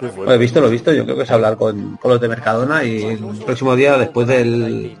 Lo 0.00 0.32
he 0.32 0.38
visto, 0.38 0.60
lo 0.60 0.68
he 0.68 0.70
visto. 0.70 0.92
Yo 0.92 1.04
creo 1.04 1.16
que 1.16 1.22
es 1.22 1.30
hablar 1.30 1.56
con, 1.56 1.98
los 2.02 2.20
de 2.20 2.28
Mercadona 2.28 2.84
y 2.84 3.02
el 3.02 3.18
próximo 3.44 3.74
día, 3.74 3.96
después 3.98 4.26
del, 4.28 4.96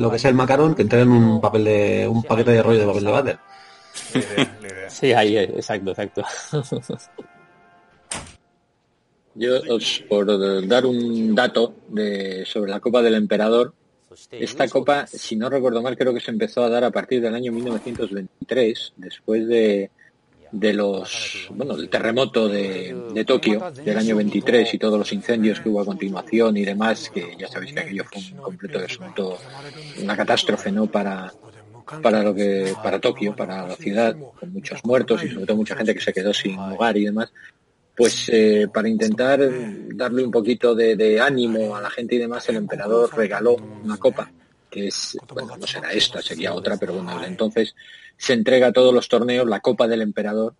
lo 0.00 0.10
que 0.10 0.16
es 0.16 0.24
el 0.24 0.34
macarón, 0.34 0.74
que 0.74 0.82
entreguen 0.82 1.10
un 1.10 1.40
papel 1.40 1.64
de 1.64 2.08
un 2.08 2.22
paquete 2.22 2.52
de 2.52 2.62
rollo 2.62 2.80
de 2.80 2.86
papel 2.86 3.04
de 3.04 3.10
váter. 3.10 3.38
Sí, 4.88 5.12
ahí, 5.12 5.36
exacto, 5.36 5.90
exacto. 5.90 6.22
Yo, 9.38 9.60
os, 9.70 10.04
por 10.08 10.26
dar 10.66 10.84
un 10.84 11.34
dato 11.34 11.74
de, 11.88 12.44
sobre 12.44 12.70
la 12.70 12.80
Copa 12.80 13.02
del 13.02 13.14
Emperador, 13.14 13.72
esta 14.32 14.66
copa, 14.68 15.06
si 15.06 15.36
no 15.36 15.48
recuerdo 15.48 15.80
mal, 15.80 15.96
creo 15.96 16.12
que 16.12 16.20
se 16.20 16.32
empezó 16.32 16.64
a 16.64 16.68
dar 16.68 16.82
a 16.82 16.90
partir 16.90 17.20
del 17.20 17.34
año 17.34 17.52
1923, 17.52 18.94
después 18.96 19.46
de, 19.46 19.90
de 20.50 20.72
los, 20.72 21.46
bueno, 21.50 21.76
el 21.76 21.88
terremoto 21.88 22.48
de, 22.48 22.96
de, 23.14 23.24
Tokio 23.24 23.70
del 23.70 23.96
año 23.96 24.16
23 24.16 24.74
y 24.74 24.78
todos 24.78 24.98
los 24.98 25.12
incendios 25.12 25.60
que 25.60 25.68
hubo 25.68 25.82
a 25.82 25.84
continuación 25.84 26.56
y 26.56 26.64
demás, 26.64 27.10
que 27.10 27.36
ya 27.38 27.46
sabéis 27.48 27.74
que 27.74 27.80
aquello 27.80 28.04
fue 28.04 28.20
un 28.20 28.38
completo 28.38 28.78
asunto, 28.80 29.38
una 30.02 30.16
catástrofe, 30.16 30.72
¿no? 30.72 30.86
Para, 30.86 31.32
para 32.02 32.22
lo 32.22 32.34
que, 32.34 32.74
para 32.82 32.98
Tokio, 32.98 33.36
para 33.36 33.68
la 33.68 33.76
ciudad, 33.76 34.16
con 34.40 34.52
muchos 34.52 34.84
muertos 34.84 35.22
y 35.22 35.28
sobre 35.28 35.46
todo 35.46 35.56
mucha 35.56 35.76
gente 35.76 35.94
que 35.94 36.00
se 36.00 36.12
quedó 36.12 36.32
sin 36.32 36.58
hogar 36.58 36.96
y 36.96 37.04
demás. 37.04 37.30
Pues 37.98 38.30
eh, 38.32 38.68
para 38.72 38.88
intentar 38.88 39.40
darle 39.88 40.24
un 40.24 40.30
poquito 40.30 40.72
de, 40.72 40.94
de 40.94 41.20
ánimo 41.20 41.74
a 41.74 41.82
la 41.82 41.90
gente 41.90 42.14
y 42.14 42.18
demás, 42.18 42.48
el 42.48 42.54
emperador 42.54 43.10
regaló 43.16 43.56
una 43.56 43.96
copa, 43.96 44.30
que 44.70 44.86
es, 44.86 45.18
bueno, 45.34 45.56
no 45.56 45.66
será 45.66 45.92
esta, 45.92 46.22
sería 46.22 46.54
otra, 46.54 46.76
pero 46.76 46.94
bueno, 46.94 47.24
entonces 47.24 47.74
se 48.16 48.34
entrega 48.34 48.68
a 48.68 48.72
todos 48.72 48.94
los 48.94 49.08
torneos 49.08 49.48
la 49.48 49.58
Copa 49.58 49.88
del 49.88 50.02
Emperador, 50.02 50.54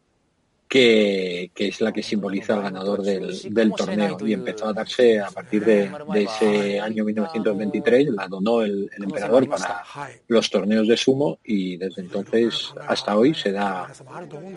que, 0.68 1.50
es 1.56 1.80
la 1.80 1.92
que 1.92 2.02
simboliza 2.02 2.54
al 2.54 2.62
ganador 2.62 3.02
del, 3.02 3.72
torneo. 3.76 4.18
y 4.26 4.32
empezó 4.32 4.66
a 4.66 4.72
darse 4.72 5.20
a 5.20 5.30
partir 5.30 5.64
de, 5.64 5.90
ese 6.16 6.80
año 6.80 7.04
1923, 7.04 8.08
la 8.08 8.26
donó 8.28 8.62
el, 8.62 8.90
emperador 8.96 9.48
para 9.48 9.84
los 10.26 10.50
torneos 10.50 10.86
de 10.86 10.96
sumo 10.96 11.38
y 11.44 11.76
desde 11.76 12.02
entonces 12.02 12.72
hasta 12.86 13.16
hoy 13.16 13.32
se 13.32 13.52
da 13.52 13.90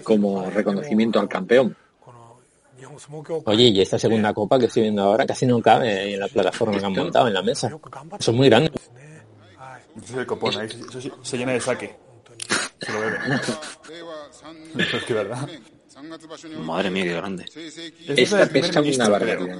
como 0.03 0.49
reconocimiento 0.49 1.19
al 1.19 1.29
campeón. 1.29 1.75
Oye, 3.45 3.63
y 3.69 3.81
esta 3.81 3.99
segunda 3.99 4.33
copa 4.33 4.59
que 4.59 4.65
estoy 4.65 4.83
viendo 4.83 5.03
ahora 5.03 5.25
casi 5.25 5.45
no 5.45 5.61
cabe 5.61 6.13
en 6.13 6.19
la 6.19 6.27
plataforma 6.27 6.79
que 6.79 6.85
han 6.85 6.93
montado 6.93 7.27
en 7.27 7.33
la 7.33 7.41
mesa. 7.41 7.71
Son 8.19 8.35
muy 8.35 8.49
grandes. 8.49 8.71
se 11.21 11.37
llena 11.37 11.53
de 11.53 11.61
saque. 11.61 11.95
Se 12.79 12.91
lo 12.91 12.99
bebe. 12.99 13.17
es 14.97 15.03
que 15.03 15.13
verdad. 15.13 15.47
Madre 16.59 16.89
mía, 16.89 17.03
qué 17.03 17.13
grande. 17.13 17.45
Esta 18.07 18.45
pesa 18.47 18.81
una 18.81 19.09
barbaridad. 19.09 19.59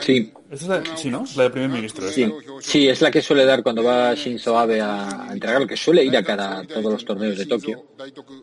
Sí. 0.00 0.32
es 0.50 0.62
la, 0.62 0.82
sí, 0.96 1.10
¿no? 1.10 1.24
La 1.36 1.44
del 1.44 1.52
primer 1.52 1.70
ministro. 1.70 2.08
Sí. 2.08 2.32
sí, 2.60 2.88
es 2.88 3.00
la 3.00 3.10
que 3.10 3.22
suele 3.22 3.44
dar 3.44 3.62
cuando 3.62 3.82
va 3.82 4.14
Shinzo 4.14 4.58
Abe 4.58 4.80
a, 4.80 5.28
entregarlo, 5.30 5.66
que 5.66 5.76
suele 5.76 6.04
ir 6.04 6.16
a 6.16 6.22
cada 6.22 6.64
todos 6.64 6.84
los 6.84 7.04
torneos 7.04 7.36
de 7.36 7.46
Tokio. 7.46 7.86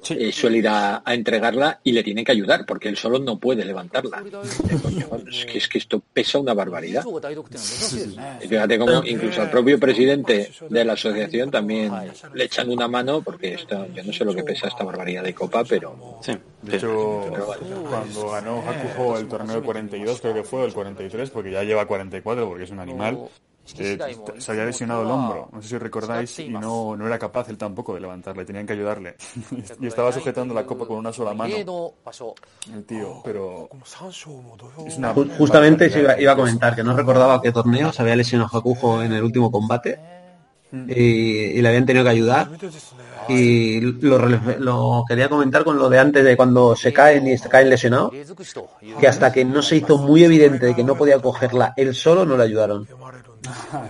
Eh, 0.10 0.32
suele 0.32 0.58
ir 0.60 0.68
a, 0.68 1.04
entregarla 1.08 1.80
y 1.84 1.92
le 1.92 2.04
tiene 2.04 2.24
que 2.24 2.32
ayudar, 2.32 2.66
porque 2.66 2.90
él 2.90 2.98
solo 2.98 3.20
no 3.20 3.40
puede 3.40 3.66
levantarla. 3.66 4.24
es, 5.28 5.46
que, 5.46 5.58
es 5.58 5.68
que 5.68 5.78
esto 5.78 6.02
pesa 6.14 6.40
una 6.40 6.54
barbaridad. 6.54 7.04
fíjate 8.42 8.80
cómo 8.80 9.04
incluso 9.06 9.42
al 9.42 9.50
propio 9.50 9.80
presidente 9.80 10.52
de 10.70 10.86
la 10.86 10.94
asociación 10.94 11.52
también 11.52 11.92
le 12.34 12.44
echan 12.44 12.70
una 12.70 12.88
mano, 12.88 13.22
porque 13.22 13.54
esto, 13.54 13.88
yo 13.94 14.04
no 14.04 14.14
sé 14.14 14.26
lo 14.26 14.34
que 14.34 14.44
pesa 14.44 14.68
esta 14.68 14.84
barbaridad 14.84 15.24
de 15.24 15.34
copa, 15.34 15.64
pero... 15.64 16.20
Sí. 16.22 16.34
De 16.64 16.78
hecho, 16.78 17.23
cuando 17.30 18.32
ganó 18.32 18.64
Hakuho 18.68 19.18
el 19.18 19.28
torneo 19.28 19.56
de 19.58 19.62
42, 19.62 20.22
creo 20.22 20.34
que 20.34 20.44
fue, 20.44 20.66
el 20.66 20.74
43, 20.74 21.30
porque 21.30 21.52
ya 21.52 21.64
lleva 21.64 21.86
44, 21.86 22.48
porque 22.48 22.64
es 22.64 22.72
un 22.72 22.80
animal, 22.80 23.30
eh, 23.78 23.98
se 24.40 24.52
había 24.52 24.66
lesionado 24.66 25.04
el 25.04 25.12
hombro, 25.12 25.50
no 25.52 25.62
sé 25.62 25.70
si 25.70 25.78
recordáis, 25.78 26.38
y 26.40 26.50
no, 26.50 26.96
no 26.98 27.08
era 27.08 27.18
capaz 27.18 27.48
él 27.50 27.58
tampoco 27.58 27.94
de 27.94 28.02
levantarle, 28.02 28.44
tenían 28.46 28.68
que 28.68 28.74
ayudarle. 28.74 29.16
y 29.80 29.88
estaba 29.88 30.12
sujetando 30.12 30.54
la 30.54 30.66
copa 30.66 30.86
con 30.86 30.98
una 30.98 31.14
sola 31.14 31.34
mano. 31.34 31.56
El 32.74 32.84
tío, 32.84 33.22
pero... 33.24 33.70
Justamente 35.38 35.92
iba, 35.98 36.20
iba, 36.20 36.34
a 36.34 36.36
comentar 36.36 36.76
que 36.76 36.84
no 36.84 36.96
recordaba 36.96 37.42
qué 37.42 37.52
torneo 37.52 37.92
se 37.94 38.02
había 38.02 38.16
lesionado 38.16 38.58
Hakuho 38.58 39.02
en 39.02 39.14
el 39.14 39.24
último 39.24 39.50
combate 39.50 39.98
mm. 39.98 40.23
Y, 40.88 40.94
y 40.94 41.62
le 41.62 41.68
habían 41.68 41.86
tenido 41.86 42.04
que 42.04 42.10
ayudar 42.10 42.50
y 43.30 43.80
lo, 43.82 45.06
quería 45.08 45.30
comentar 45.30 45.64
con 45.64 45.78
lo 45.78 45.90
de 45.90 46.00
antes 46.00 46.24
de 46.24 46.36
cuando 46.36 46.76
se 46.76 46.92
caen 46.92 47.28
y 47.28 47.38
se 47.38 47.50
caen 47.50 47.70
lesionados, 47.70 48.12
que 49.00 49.08
hasta 49.08 49.32
que 49.32 49.46
no 49.46 49.62
se 49.62 49.78
hizo 49.78 49.98
muy 49.98 50.24
evidente 50.24 50.68
de 50.68 50.76
que 50.76 50.84
no 50.84 50.96
podía 50.96 51.20
cogerla 51.20 51.74
él 51.78 51.94
solo, 51.96 52.26
no 52.26 52.38
le 52.38 52.44
ayudaron. 52.44 52.88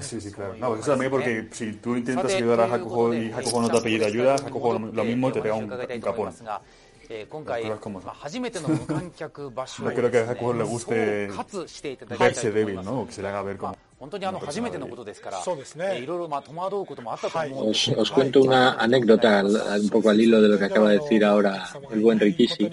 sí, 0.02 0.20
sí, 0.20 0.32
claro. 0.32 0.56
No, 0.60 0.76
eso 0.76 0.92
también 0.92 1.12
porque 1.12 1.48
si 1.52 1.74
tú 1.74 1.96
intentas 1.96 2.34
ayudar 2.34 2.62
a 2.62 2.74
Hakuho 2.76 3.14
y 3.14 3.32
Hakuho 3.32 3.62
no 3.62 3.70
te 3.70 3.82
pide 3.82 4.06
ayuda, 4.06 4.36
Hakuho 4.36 4.80
lo 4.80 5.04
mismo 5.04 5.32
te 5.32 5.42
pega 5.42 5.56
un, 5.56 5.72
un 5.72 6.02
capón. 6.02 6.34
No 9.80 9.94
creo 9.94 10.10
que 10.10 10.20
a 10.20 10.32
Hakuho 10.32 10.54
le 10.54 10.64
guste 10.64 11.30
verse 12.18 12.52
débil, 12.52 12.76
¿no? 12.76 13.02
O 13.02 13.06
que 13.06 13.12
se 13.12 13.22
le 13.22 13.28
haga 13.28 13.44
ver 13.44 13.58
como 13.58 13.76
os, 17.98 18.12
cuento 18.12 18.42
una 18.42 18.74
anécdota 18.74 19.44
un 19.44 19.90
poco 19.90 20.10
al 20.10 20.20
hilo 20.20 20.42
de 20.42 20.50
lo 20.50 20.58
que 20.58 20.66
acaba 20.66 20.90
de 20.90 21.00
decir 21.00 21.24
ahora 21.24 21.70
el 21.92 22.02
buen 22.02 22.20
Rikishi. 22.20 22.70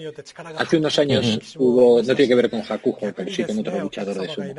Hace 0.57 0.77
unos 0.77 0.99
años 0.99 1.55
hubo, 1.57 2.01
no 2.03 2.15
tiene 2.15 2.27
que 2.27 2.35
ver 2.35 2.49
con 2.49 2.61
Hakujo, 2.67 3.07
pero 3.15 3.31
sí 3.31 3.43
con 3.43 3.59
otro 3.59 3.79
luchador 3.79 4.19
de 4.19 4.27
sumo. 4.27 4.53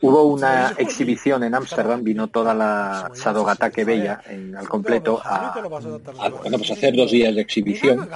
Hubo 0.00 0.22
una 0.24 0.74
exhibición 0.78 1.44
en 1.44 1.54
Ámsterdam, 1.54 2.02
vino 2.02 2.28
toda 2.28 2.54
la 2.54 3.10
Sadogatake 3.14 3.84
Bella 3.84 4.22
en, 4.26 4.56
al 4.56 4.68
completo 4.68 5.20
a, 5.22 5.60
bueno, 6.42 6.58
pues 6.58 6.70
hacer 6.70 6.96
dos 6.96 7.10
días 7.10 7.34
de 7.34 7.42
exhibición, 7.42 8.08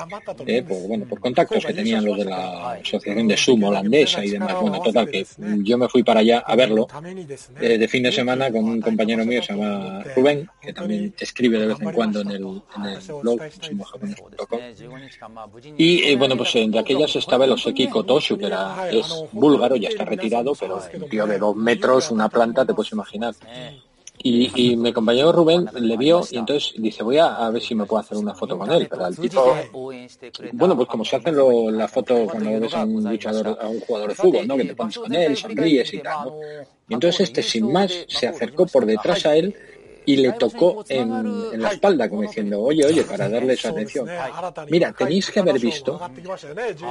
eh, 0.47 0.63
por, 0.63 0.89
bueno, 0.89 1.05
por 1.07 1.21
contactos 1.21 1.65
que 1.65 1.75
tenían 1.75 2.05
los 2.05 2.17
de 2.17 2.25
la 2.25 2.73
Asociación 2.73 3.29
de 3.29 3.37
Sumo 3.37 3.69
Holandesa 3.69 4.25
y 4.25 4.31
demás. 4.31 4.57
Bueno, 4.61 4.81
total, 4.81 5.11
que 5.11 5.27
yo 5.59 5.77
me 5.77 5.89
fui 5.89 6.03
para 6.03 6.21
allá 6.21 6.39
a 6.47 6.57
verlo 6.57 6.87
eh, 7.61 7.79
de 7.79 7.89
fin 7.91 8.05
de 8.05 8.12
semana 8.12 8.51
con 8.51 8.64
un 8.64 8.80
compañero 8.80 9.26
mío, 9.26 9.43
se 9.43 9.53
llama 9.53 10.03
Rubén, 10.14 10.49
que 10.61 10.72
también 10.72 11.12
escribe 11.18 11.59
de 11.59 11.66
vez 11.66 11.80
en 11.80 11.93
cuando 11.93 12.20
en 12.20 12.30
el, 12.30 12.45
en 12.76 12.84
el 12.84 12.99
blog. 13.20 13.41
Y 15.76 16.05
eh, 16.05 16.16
bueno, 16.16 16.36
pues 16.36 16.53
de 16.55 16.78
aquellas 16.78 17.16
estaba 17.16 17.45
el 17.45 17.53
Oseki 17.53 17.88
Kotoshu, 17.88 18.38
que 18.38 18.47
era, 18.47 18.88
es 18.91 19.24
búlgaro, 19.32 19.76
ya 19.76 19.88
está 19.88 20.05
retirado, 20.05 20.55
pero 20.55 20.80
un 20.95 21.09
tío 21.09 21.26
de 21.26 21.38
dos 21.38 21.57
metros, 21.57 22.11
una 22.11 22.28
planta, 22.28 22.64
te 22.64 22.72
puedes 22.72 22.93
imaginar. 22.93 23.34
Y, 24.23 24.77
mi 24.77 24.93
compañero 24.93 25.33
Rubén 25.33 25.66
le 25.75 25.97
vio 25.97 26.21
y 26.31 26.37
entonces 26.37 26.75
dice, 26.77 27.03
voy 27.03 27.16
a, 27.16 27.49
ver 27.51 27.62
si 27.62 27.75
me 27.75 27.87
puedo 27.87 28.01
hacer 28.01 28.18
una 28.18 28.35
foto 28.35 28.59
con 28.59 28.71
él. 28.71 28.87
Pero 28.91 29.07
el 29.07 29.16
tipo, 29.16 29.57
bueno, 30.53 30.77
pues 30.77 30.89
como 30.89 31.05
se 31.05 31.16
hacen 31.16 31.37
la 31.77 31.89
foto 31.89 32.27
cuando 32.27 32.61
ves 32.61 32.75
a 32.75 32.85
un 32.85 33.03
luchador, 33.03 33.59
a 33.61 33.68
un 33.68 33.81
jugador 33.81 34.11
de 34.11 34.14
fútbol, 34.14 34.47
¿no? 34.47 34.57
Que 34.57 34.64
te 34.64 34.75
pones 34.75 34.99
con 34.99 35.14
él, 35.14 35.37
sonríes 35.37 35.95
y 35.95 35.99
tal, 35.99 36.27
¿no? 36.27 36.41
Y 36.89 36.95
entonces 36.95 37.21
este 37.21 37.43
sin 37.43 37.73
más 37.73 37.93
se 38.09 38.27
acercó 38.27 38.66
por 38.66 38.85
detrás 38.85 39.25
a 39.25 39.37
él 39.37 39.55
y 40.11 40.17
le 40.17 40.33
tocó 40.33 40.85
en, 40.89 41.63
la 41.63 41.71
espalda, 41.71 42.09
como 42.09 42.23
diciendo, 42.23 42.61
oye, 42.61 42.85
oye, 42.85 43.05
para 43.05 43.29
darle 43.29 43.57
su 43.57 43.69
atención. 43.69 44.09
Mira, 44.69 44.93
tenéis 44.93 45.31
que 45.31 45.39
haber 45.39 45.59
visto 45.61 46.01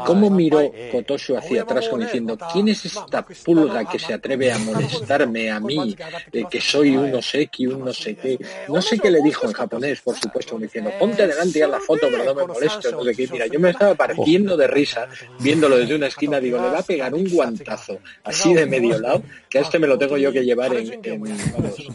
cómo 0.06 0.30
miró 0.30 0.72
Kotosu 0.92 1.36
hacia 1.36 1.64
atrás, 1.64 1.90
como 1.90 2.04
diciendo, 2.04 2.38
¿quién 2.54 2.70
es 2.70 2.86
esta 2.86 3.26
pulga 3.44 3.84
que 3.84 4.00
se 4.00 4.14
atreve 4.14 4.54
a 4.54 4.58
molestarme 4.60 5.52
a 5.52 5.60
mí, 5.60 5.98
de 6.32 6.46
que 6.46 6.62
soy 6.62 6.96
un 6.96 7.12
no 7.12 7.22
sé 7.22 7.48
qué, 7.48 7.68
un 7.68 7.84
no 7.84 7.94
sé 7.94 8.16
qué? 8.16 8.40
No 8.70 8.82
sé 8.82 8.98
qué 8.98 9.12
le 9.12 9.22
dijo 9.22 9.46
en 9.46 9.52
japonés, 9.52 10.00
por 10.00 10.16
supuesto, 10.18 10.52
como 10.52 10.64
diciendo, 10.64 10.92
ponte 10.98 11.28
delante 11.28 11.60
y 11.60 11.62
haz 11.62 11.70
la 11.70 11.80
foto, 11.82 12.08
pero 12.10 12.24
no 12.24 12.36
me 12.36 12.48
molestes, 12.48 12.92
no 12.94 13.04
sé 13.04 13.16
qué. 13.16 13.28
Mira, 13.28 13.48
yo 13.48 13.60
me 13.60 13.72
estaba 13.72 13.96
partiendo 13.96 14.56
de 14.56 14.68
risa, 14.68 15.10
viéndolo 15.40 15.78
desde 15.78 15.96
una 15.96 16.08
esquina, 16.08 16.40
digo, 16.40 16.58
le 16.58 16.70
va 16.70 16.80
a 16.80 16.84
pegar 16.84 17.14
un 17.14 17.30
guantazo, 17.30 18.00
así 18.24 18.54
de 18.54 18.66
medio 18.66 18.98
lado, 18.98 19.24
que 19.50 19.58
a 19.58 19.62
este 19.62 19.78
me 19.78 19.88
lo 19.88 19.98
tengo 19.98 20.18
yo 20.18 20.32
que 20.32 20.46
llevar 20.46 20.74
en, 20.74 21.02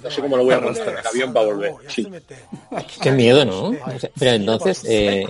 no 0.03 0.11
sé 0.11 0.21
cómo 0.21 0.37
lo 0.37 0.45
voy 0.45 0.55
a 0.55 0.61
mostrar 0.61 1.14
avión 1.15 1.33
para 1.33 1.47
volver. 1.47 1.75
Sí. 1.89 2.07
Qué 3.03 3.11
miedo, 3.13 3.45
¿no? 3.45 3.73
pero 4.19 4.33
entonces, 4.33 4.85
eh, 4.87 5.27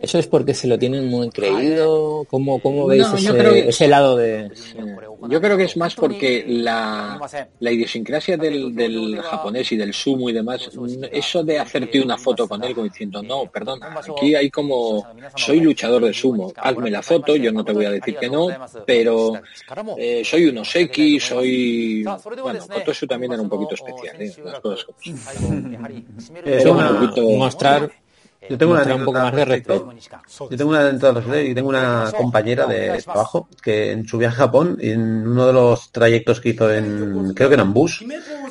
¿eso 0.00 0.18
es 0.18 0.26
porque 0.26 0.54
se 0.54 0.66
lo 0.66 0.78
tienen 0.78 1.06
muy 1.06 1.30
creído? 1.30 2.24
¿Cómo, 2.28 2.60
cómo 2.60 2.86
veis 2.86 3.06
ese, 3.14 3.88
lado 3.88 4.16
de...? 4.16 4.50
Yo 5.28 5.40
creo 5.40 5.56
que 5.56 5.64
es 5.64 5.76
más 5.76 5.94
porque 5.94 6.44
la, 6.46 7.20
la 7.60 7.70
idiosincrasia 7.70 8.36
del, 8.36 8.74
del 8.74 9.20
japonés 9.20 9.70
y 9.72 9.76
del 9.76 9.92
sumo 9.92 10.30
y 10.30 10.32
demás, 10.32 10.70
eso 11.12 11.44
de 11.44 11.58
hacerte 11.58 12.00
una 12.00 12.16
foto 12.16 12.48
con 12.48 12.62
él 12.64 12.74
como 12.74 12.88
diciendo, 12.88 13.22
no, 13.22 13.46
perdona, 13.46 13.98
aquí 13.98 14.34
hay 14.34 14.50
como, 14.50 15.06
soy 15.36 15.60
luchador 15.60 16.04
de 16.04 16.12
sumo, 16.12 16.52
hazme 16.56 16.90
la 16.90 17.02
foto, 17.02 17.36
yo 17.36 17.52
no 17.52 17.64
te 17.64 17.72
voy 17.72 17.84
a 17.84 17.90
decir 17.90 18.16
que 18.16 18.28
no, 18.28 18.48
pero 18.86 19.40
eh, 19.96 20.22
soy 20.24 20.46
un 20.46 20.58
oseki, 20.58 21.20
soy... 21.20 22.04
Bueno, 22.42 22.60
eso 22.86 23.06
también 23.06 23.32
era 23.32 23.42
un 23.42 23.48
poquito 23.48 23.74
especial, 23.74 24.20
¿eh? 24.20 24.32
las 24.44 24.60
cosas 24.60 24.86
eh, 26.44 27.36
mostrar 27.36 27.90
yo 28.48 28.56
tengo 28.56 28.72
una 28.72 28.94
un 28.94 29.04
poco 29.04 29.18
más 29.18 29.34
de 29.34 29.44
respeto. 29.44 29.92
Yo 30.50 30.56
tengo 30.56 30.70
una 30.70 31.42
y 31.42 31.54
tengo 31.54 31.68
una 31.68 32.10
compañera 32.16 32.66
de 32.66 33.02
trabajo 33.02 33.48
que 33.62 33.92
en 33.92 34.06
su 34.06 34.18
viaje 34.18 34.36
a 34.36 34.46
Japón, 34.46 34.78
en 34.80 35.28
uno 35.28 35.46
de 35.46 35.52
los 35.52 35.92
trayectos 35.92 36.40
que 36.40 36.50
hizo 36.50 36.72
en, 36.72 37.34
creo 37.34 37.48
que 37.48 37.54
en 37.54 37.60
Ambus, 37.60 38.04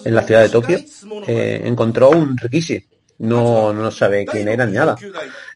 en 0.05 0.15
la 0.15 0.21
ciudad 0.23 0.41
de 0.41 0.49
Tokio, 0.49 0.79
eh, 1.27 1.61
encontró 1.65 2.11
un 2.11 2.37
Rikishi. 2.37 2.85
No, 3.19 3.73
no 3.73 3.91
sabe 3.91 4.25
quién 4.25 4.47
era 4.47 4.65
ni 4.65 4.73
nada. 4.73 4.95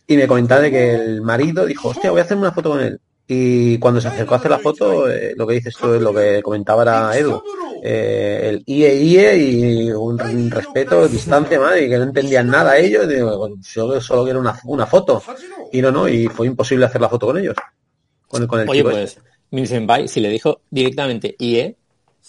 Y 0.05 0.17
me 0.17 0.27
comentaba 0.27 0.61
de 0.61 0.71
que 0.71 0.95
el 0.95 1.21
marido 1.21 1.65
dijo, 1.65 1.89
hostia, 1.89 2.11
voy 2.11 2.19
a 2.19 2.23
hacerme 2.23 2.41
una 2.41 2.51
foto 2.51 2.71
con 2.71 2.81
él. 2.81 2.99
Y 3.27 3.77
cuando 3.77 4.01
se 4.01 4.09
acercó 4.09 4.33
a 4.33 4.37
hacer 4.37 4.51
la 4.51 4.59
foto, 4.59 5.09
eh, 5.09 5.33
lo 5.37 5.47
que 5.47 5.55
dices 5.55 5.75
tú 5.75 5.93
es 5.93 6.01
lo 6.01 6.13
que 6.13 6.41
comentaba 6.41 6.83
era 6.83 7.17
Edu. 7.17 7.41
Eh, 7.81 8.49
el 8.49 8.63
IE 8.65 8.95
IE 8.95 9.37
y 9.37 9.91
un, 9.91 10.17
respeto, 10.51 11.07
distancia, 11.07 11.59
madre, 11.59 11.85
y 11.85 11.89
que 11.89 11.97
no 11.97 12.03
entendían 12.03 12.47
nada 12.47 12.77
ellos. 12.77 13.07
Digo, 13.07 13.49
yo 13.61 14.01
solo 14.01 14.23
quiero 14.25 14.39
una, 14.39 14.59
una 14.65 14.85
foto. 14.85 15.23
Y 15.71 15.81
no, 15.81 15.91
no, 15.91 16.07
y 16.07 16.27
fue 16.27 16.47
imposible 16.47 16.85
hacer 16.85 16.99
la 16.99 17.09
foto 17.09 17.27
con 17.27 17.37
ellos. 17.37 17.55
Con, 18.27 18.45
con 18.45 18.59
el 18.59 18.69
Oye, 18.69 18.83
pues, 18.83 19.17
este. 19.51 20.07
si 20.07 20.19
le 20.19 20.29
dijo 20.29 20.61
directamente 20.69 21.35
IE, 21.39 21.77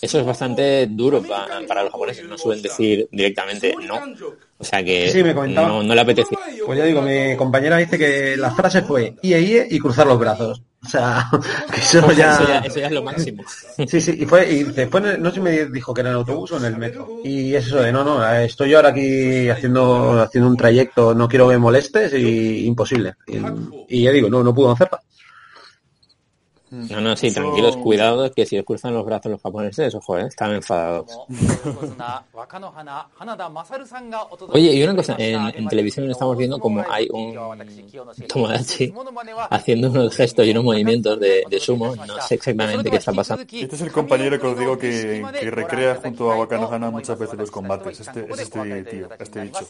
eso 0.00 0.18
es 0.18 0.26
bastante 0.26 0.86
duro 0.88 1.22
para, 1.22 1.82
los 1.82 1.92
japoneses, 1.92 2.24
no 2.24 2.36
suelen 2.36 2.62
decir 2.62 3.08
directamente 3.12 3.74
no. 3.86 4.00
O 4.64 4.66
sea 4.66 4.82
que 4.82 5.34
no, 5.48 5.82
le 5.82 6.00
apetece. 6.00 6.34
Pues 6.64 6.78
ya 6.78 6.84
digo, 6.86 7.02
mi 7.02 7.36
compañera 7.36 7.76
dice 7.76 7.98
que 7.98 8.34
la 8.36 8.50
frase 8.50 8.80
fue 8.80 9.14
IE 9.20 9.40
IE 9.40 9.66
y 9.70 9.78
cruzar 9.78 10.06
los 10.06 10.18
brazos. 10.18 10.62
O 10.82 10.88
sea, 10.88 11.28
que 11.72 11.80
eso 11.80 12.10
ya... 12.12 12.62
Eso 12.64 12.80
ya, 12.80 12.86
es 12.86 12.92
lo 12.92 13.02
máximo. 13.02 13.42
Sí, 13.86 14.00
sí, 14.00 14.16
y 14.20 14.24
fue, 14.24 14.50
y 14.50 14.62
después 14.64 15.18
no 15.18 15.28
sé 15.28 15.34
si 15.34 15.40
me 15.40 15.66
dijo 15.66 15.92
que 15.92 16.00
era 16.00 16.10
en 16.10 16.14
el 16.14 16.20
autobús 16.20 16.52
o 16.52 16.56
en 16.56 16.64
el 16.64 16.76
metro. 16.76 17.08
Y 17.24 17.54
eso 17.54 17.82
de, 17.82 17.92
no, 17.92 18.04
no, 18.04 18.24
estoy 18.36 18.70
yo 18.70 18.78
ahora 18.78 18.90
aquí 18.90 19.48
haciendo, 19.48 20.22
haciendo 20.22 20.48
un 20.48 20.56
trayecto, 20.56 21.14
no 21.14 21.28
quiero 21.28 21.48
que 21.48 21.54
me 21.54 21.58
molestes 21.58 22.14
y 22.14 22.64
imposible. 22.66 23.14
Y, 23.88 24.04
ya 24.04 24.12
digo, 24.12 24.30
no, 24.30 24.42
no 24.42 24.54
pudo 24.54 24.70
hacerla. 24.70 25.00
No, 26.74 27.00
no, 27.00 27.16
sí, 27.16 27.30
tranquilos, 27.30 27.76
cuidado, 27.76 28.32
que 28.32 28.44
si 28.44 28.58
os 28.58 28.64
cruzan 28.64 28.94
los 28.94 29.06
brazos 29.06 29.30
los 29.30 29.40
japoneses, 29.40 29.94
ojo, 29.94 30.18
¿eh? 30.18 30.26
están 30.26 30.52
enfadados. 30.52 31.16
Oye, 34.48 34.74
y 34.74 34.82
una 34.82 34.96
cosa, 34.96 35.14
en, 35.18 35.68
televisión 35.68 36.10
estamos 36.10 36.36
viendo 36.36 36.58
como 36.58 36.84
hay 36.90 37.08
un 37.12 37.32
Tomodachi 38.26 38.92
haciendo 39.50 39.90
unos 39.90 40.16
gestos 40.16 40.46
y 40.46 40.50
unos 40.50 40.64
movimientos 40.64 41.20
de, 41.20 41.60
sumo, 41.60 41.94
no 41.94 42.20
sé 42.20 42.34
exactamente 42.34 42.90
qué 42.90 42.96
está 42.96 43.12
pasando. 43.12 43.42
Este 43.42 43.76
es 43.76 43.82
el 43.82 43.92
compañero 43.92 44.40
que 44.40 44.46
os 44.46 44.58
digo 44.58 44.76
que, 44.76 45.24
que 45.38 45.50
recrea 45.50 45.94
junto 45.94 46.32
a 46.32 46.36
Wakanohana 46.36 46.90
muchas 46.90 47.18
veces 47.18 47.38
los 47.38 47.50
combates, 47.52 48.00
este, 48.00 48.26
es 48.28 48.40
este 48.40 48.84
tío, 48.84 49.08
este 49.16 49.42
bicho. 49.42 49.66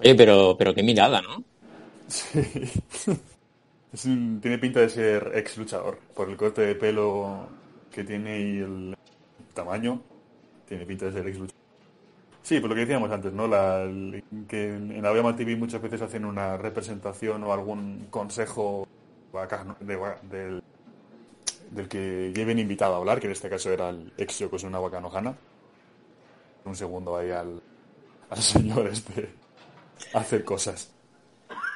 Oye, 0.00 0.14
pero, 0.14 0.56
pero 0.56 0.74
qué 0.74 0.82
mirada, 0.82 1.20
¿no? 1.20 1.44
Sí 2.88 3.12
tiene 3.92 4.58
pinta 4.58 4.80
de 4.80 4.88
ser 4.88 5.32
ex 5.34 5.56
luchador. 5.58 5.98
Por 6.14 6.28
el 6.28 6.36
corte 6.36 6.62
de 6.62 6.74
pelo 6.74 7.48
que 7.90 8.04
tiene 8.04 8.40
y 8.40 8.58
el 8.58 8.96
tamaño, 9.54 10.02
tiene 10.66 10.84
pinta 10.86 11.06
de 11.06 11.12
ser 11.12 11.26
ex 11.26 11.38
luchador. 11.38 11.66
Sí, 12.42 12.60
por 12.60 12.70
lo 12.70 12.76
que 12.76 12.82
decíamos 12.82 13.10
antes, 13.10 13.32
¿no? 13.32 13.48
La, 13.48 13.84
que 14.48 14.74
en 14.74 15.04
Aviama 15.04 15.34
TV 15.34 15.56
muchas 15.56 15.82
veces 15.82 16.00
hacen 16.00 16.24
una 16.24 16.56
representación 16.56 17.42
o 17.42 17.52
algún 17.52 18.06
consejo 18.08 18.86
del, 19.80 20.62
que 21.88 22.32
lleven 22.34 22.58
invitado 22.60 22.94
a 22.94 22.98
hablar, 22.98 23.18
que 23.20 23.26
en 23.26 23.32
este 23.32 23.48
caso 23.48 23.72
era 23.72 23.90
el 23.90 24.12
ex 24.16 24.38
Yokozuna 24.38 24.80
Wakanojana. 24.80 25.36
Un 26.64 26.76
segundo 26.76 27.16
ahí 27.16 27.30
al 27.30 27.60
señor 28.40 28.86
este 28.86 29.28
hacer 30.14 30.44
cosas. 30.44 30.95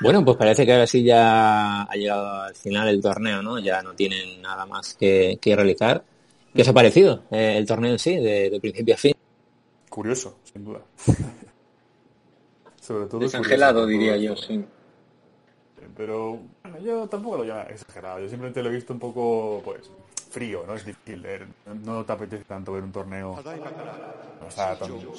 Bueno, 0.01 0.24
pues 0.24 0.36
parece 0.38 0.64
que 0.64 0.72
ahora 0.72 0.86
sí 0.86 1.03
ya 1.05 1.82
ha 1.82 1.94
llegado 1.94 2.42
al 2.42 2.55
final 2.55 2.88
el 2.88 3.03
torneo, 3.03 3.42
¿no? 3.42 3.59
Ya 3.59 3.82
no 3.82 3.92
tienen 3.94 4.40
nada 4.40 4.64
más 4.64 4.94
que, 4.94 5.38
realizar. 5.44 6.03
¿Qué 6.55 6.62
os 6.62 6.68
ha 6.68 6.72
parecido 6.72 7.24
eh, 7.30 7.57
el 7.59 7.66
torneo 7.66 7.92
en 7.92 7.98
sí, 7.98 8.16
de, 8.16 8.59
principio 8.61 8.94
a 8.94 8.96
fin? 8.96 9.14
Curioso, 9.90 10.38
sin 10.51 10.64
duda. 10.64 10.80
Sobre 12.80 13.07
todo 13.07 13.20
Desangelado, 13.20 13.86
diría 13.86 14.16
yo, 14.16 14.34
sí. 14.36 14.64
Pero 15.96 16.38
bueno, 16.62 16.78
yo 16.80 17.07
tampoco 17.07 17.36
lo 17.38 17.44
llamo 17.44 17.68
exagerado. 17.68 18.20
Yo 18.20 18.28
simplemente 18.28 18.62
lo 18.62 18.70
he 18.70 18.74
visto 18.74 18.94
un 18.94 18.98
poco, 18.98 19.61
pues, 19.62 19.90
frío, 20.30 20.64
¿no? 20.66 20.74
Es 20.74 20.86
difícil 20.86 21.20
leer. 21.20 21.46
No 21.84 22.05
te 22.07 22.12
apetece 22.12 22.44
tanto 22.44 22.72
ver 22.72 22.82
un 22.82 22.92
torneo. 22.92 23.32
O 23.32 24.51
sea, 24.51 24.78
tan 24.78 24.88
frío. 24.88 25.12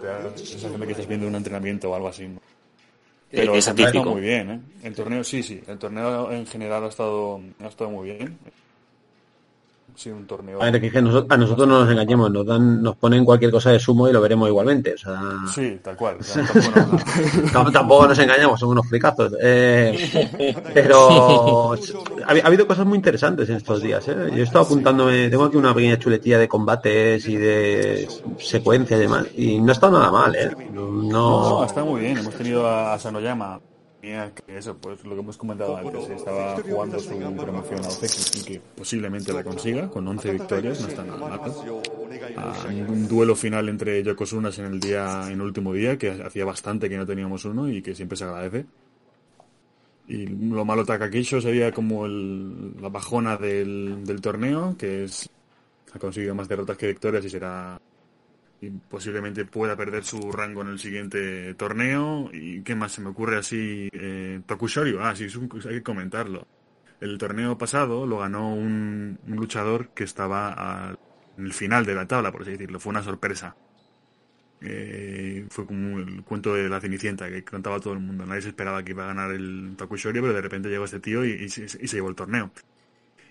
Te 0.00 0.06
da 0.06 0.18
la 0.20 0.36
sensación 0.36 0.80
de 0.80 0.86
que 0.86 0.92
estás 0.92 1.06
viendo 1.06 1.26
un 1.26 1.34
entrenamiento 1.34 1.90
o 1.90 1.94
algo 1.94 2.08
así. 2.08 2.26
Pero 3.32 3.54
es 3.54 3.66
estado 3.66 4.04
muy 4.04 4.20
bien, 4.20 4.50
¿eh? 4.50 4.60
El 4.82 4.94
torneo, 4.94 5.24
sí, 5.24 5.42
sí. 5.42 5.60
El 5.66 5.78
torneo 5.78 6.30
en 6.30 6.46
general 6.46 6.84
ha 6.84 6.88
estado, 6.88 7.40
ha 7.60 7.66
estado 7.66 7.90
muy 7.90 8.10
bien. 8.10 8.38
Sí, 9.94 10.10
un 10.10 10.26
torneo. 10.26 10.62
A, 10.62 10.70
ver, 10.70 10.80
que 10.80 10.98
a 10.98 11.02
nosotros 11.02 11.68
no 11.68 11.80
nos 11.80 11.90
engañemos, 11.90 12.30
nos 12.30 12.46
dan, 12.46 12.82
nos 12.82 12.96
ponen 12.96 13.24
cualquier 13.24 13.50
cosa 13.50 13.70
de 13.70 13.78
sumo 13.78 14.08
y 14.08 14.12
lo 14.12 14.20
veremos 14.20 14.48
igualmente. 14.48 14.94
O 14.94 14.98
sea... 14.98 15.20
Sí, 15.52 15.78
tal 15.82 15.96
cual. 15.96 16.16
tampoco, 17.72 18.08
nos 18.08 18.18
engañamos, 18.18 18.58
son 18.58 18.70
unos 18.70 18.88
fricazos. 18.88 19.34
Eh, 19.40 20.54
pero 20.74 21.72
ha, 22.26 22.46
habido 22.46 22.66
cosas 22.66 22.86
muy 22.86 22.96
interesantes 22.96 23.48
en 23.48 23.56
estos 23.56 23.82
días. 23.82 24.06
¿eh? 24.08 24.30
Yo 24.30 24.38
he 24.38 24.42
estado 24.42 24.64
apuntándome, 24.64 25.28
tengo 25.28 25.44
aquí 25.44 25.56
una 25.56 25.74
pequeña 25.74 25.98
chuletilla 25.98 26.38
de 26.38 26.48
combates 26.48 27.26
y 27.28 27.36
de 27.36 28.08
secuencias 28.38 28.98
y 28.98 29.02
demás, 29.02 29.26
y 29.36 29.60
no 29.60 29.70
ha 29.70 29.74
estado 29.74 29.98
nada 29.98 30.12
mal. 30.12 30.34
¿eh? 30.34 30.50
No, 30.72 30.90
no, 30.90 31.64
está 31.64 31.84
muy 31.84 32.00
bien. 32.02 32.18
Hemos 32.18 32.34
tenido 32.34 32.68
a 32.68 32.98
Sanoyama 32.98 33.60
que 34.02 34.58
eso, 34.58 34.76
pues 34.76 35.04
lo 35.04 35.14
que 35.14 35.20
hemos 35.20 35.36
comentado 35.36 35.76
antes, 35.76 36.10
estaba 36.10 36.56
jugando 36.56 36.98
su 36.98 37.10
promoción 37.10 37.80
a 37.84 38.38
y 38.38 38.42
que 38.42 38.60
posiblemente 38.76 39.32
la 39.32 39.44
consiga, 39.44 39.88
con 39.88 40.08
11 40.08 40.32
victorias, 40.32 40.80
no 40.80 40.88
está 40.88 41.04
nada 41.04 41.18
mal. 41.18 41.40
Ah, 42.36 42.52
un 42.88 43.06
duelo 43.06 43.36
final 43.36 43.68
entre 43.68 44.02
Yokosunas 44.02 44.58
en 44.58 44.64
el 44.64 44.80
día, 44.80 45.26
en 45.26 45.34
el 45.34 45.42
último 45.42 45.72
día, 45.72 45.96
que 45.96 46.10
hacía 46.10 46.44
bastante 46.44 46.88
que 46.88 46.96
no 46.96 47.06
teníamos 47.06 47.44
uno 47.44 47.68
y 47.68 47.80
que 47.80 47.94
siempre 47.94 48.16
se 48.16 48.24
agradece. 48.24 48.66
Y 50.08 50.26
lo 50.26 50.64
malo 50.64 50.84
Takakisho 50.84 51.40
sería 51.40 51.70
como 51.70 52.04
el, 52.04 52.82
la 52.82 52.88
bajona 52.88 53.36
del, 53.36 54.04
del 54.04 54.20
torneo, 54.20 54.74
que 54.76 55.04
es 55.04 55.30
ha 55.94 55.98
conseguido 55.98 56.34
más 56.34 56.48
derrotas 56.48 56.76
que 56.76 56.88
victorias 56.88 57.24
y 57.24 57.30
será 57.30 57.80
y 58.62 58.70
posiblemente 58.70 59.44
pueda 59.44 59.76
perder 59.76 60.04
su 60.04 60.30
rango 60.30 60.62
en 60.62 60.68
el 60.68 60.78
siguiente 60.78 61.52
torneo. 61.54 62.30
¿Y 62.32 62.62
qué 62.62 62.76
más 62.76 62.92
se 62.92 63.00
me 63.00 63.10
ocurre 63.10 63.36
así? 63.38 63.88
Eh, 63.92 64.40
ah, 65.00 65.14
sí, 65.16 65.24
hay 65.24 65.74
que 65.74 65.82
comentarlo. 65.82 66.46
El 67.00 67.18
torneo 67.18 67.58
pasado 67.58 68.06
lo 68.06 68.18
ganó 68.18 68.54
un, 68.54 69.18
luchador 69.26 69.88
que 69.88 70.04
estaba 70.04 70.96
en 71.36 71.44
el 71.44 71.52
final 71.52 71.84
de 71.84 71.96
la 71.96 72.06
tabla, 72.06 72.30
por 72.30 72.42
así 72.42 72.52
decirlo. 72.52 72.78
Fue 72.78 72.90
una 72.90 73.02
sorpresa. 73.02 73.56
Eh, 74.60 75.44
fue 75.50 75.66
como 75.66 75.98
el 75.98 76.22
cuento 76.22 76.54
de 76.54 76.68
la 76.68 76.80
Cenicienta 76.80 77.28
que 77.28 77.42
contaba 77.42 77.80
todo 77.80 77.94
el 77.94 77.98
mundo. 77.98 78.24
Nadie 78.24 78.42
se 78.42 78.48
esperaba 78.50 78.84
que 78.84 78.92
iba 78.92 79.02
a 79.02 79.08
ganar 79.08 79.32
el 79.32 79.74
Takushorio, 79.76 80.22
pero 80.22 80.34
de 80.34 80.40
repente 80.40 80.68
llegó 80.68 80.84
este 80.84 81.00
tío 81.00 81.24
y 81.24 81.48
se 81.48 81.76
llevó 81.88 82.10
el 82.10 82.14
torneo 82.14 82.52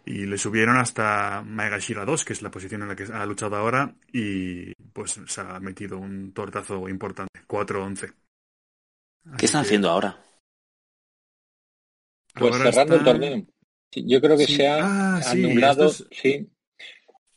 y 0.06 0.26
le 0.26 0.38
subieron 0.38 0.78
hasta 0.78 1.42
Maegashira 1.46 2.06
2, 2.06 2.26
que 2.26 2.34
es 2.34 2.42
la 2.42 2.52
posición 2.52 2.82
en 2.82 2.88
la 2.90 2.96
que 2.96 3.04
ha 3.04 3.26
luchado 3.26 3.56
ahora, 3.56 3.94
y 4.12 4.74
pues 4.94 5.20
se 5.26 5.42
ha 5.42 5.60
metido 5.60 5.98
un 5.98 6.34
tortazo 6.34 6.90
importante, 6.90 7.42
4-11. 7.48 8.14
¿Qué 9.38 9.46
están 9.46 9.62
haciendo 9.62 9.90
ahora? 9.90 10.20
Pues 12.34 12.56
cerrando 12.56 12.96
el 12.96 13.04
torneo. 13.04 13.46
Yo 13.94 14.22
creo 14.22 14.38
que 14.38 14.48
se 14.48 14.68
ha 14.68 15.18
ah, 15.18 15.22
anulado, 15.32 15.90
sí. 15.90 16.50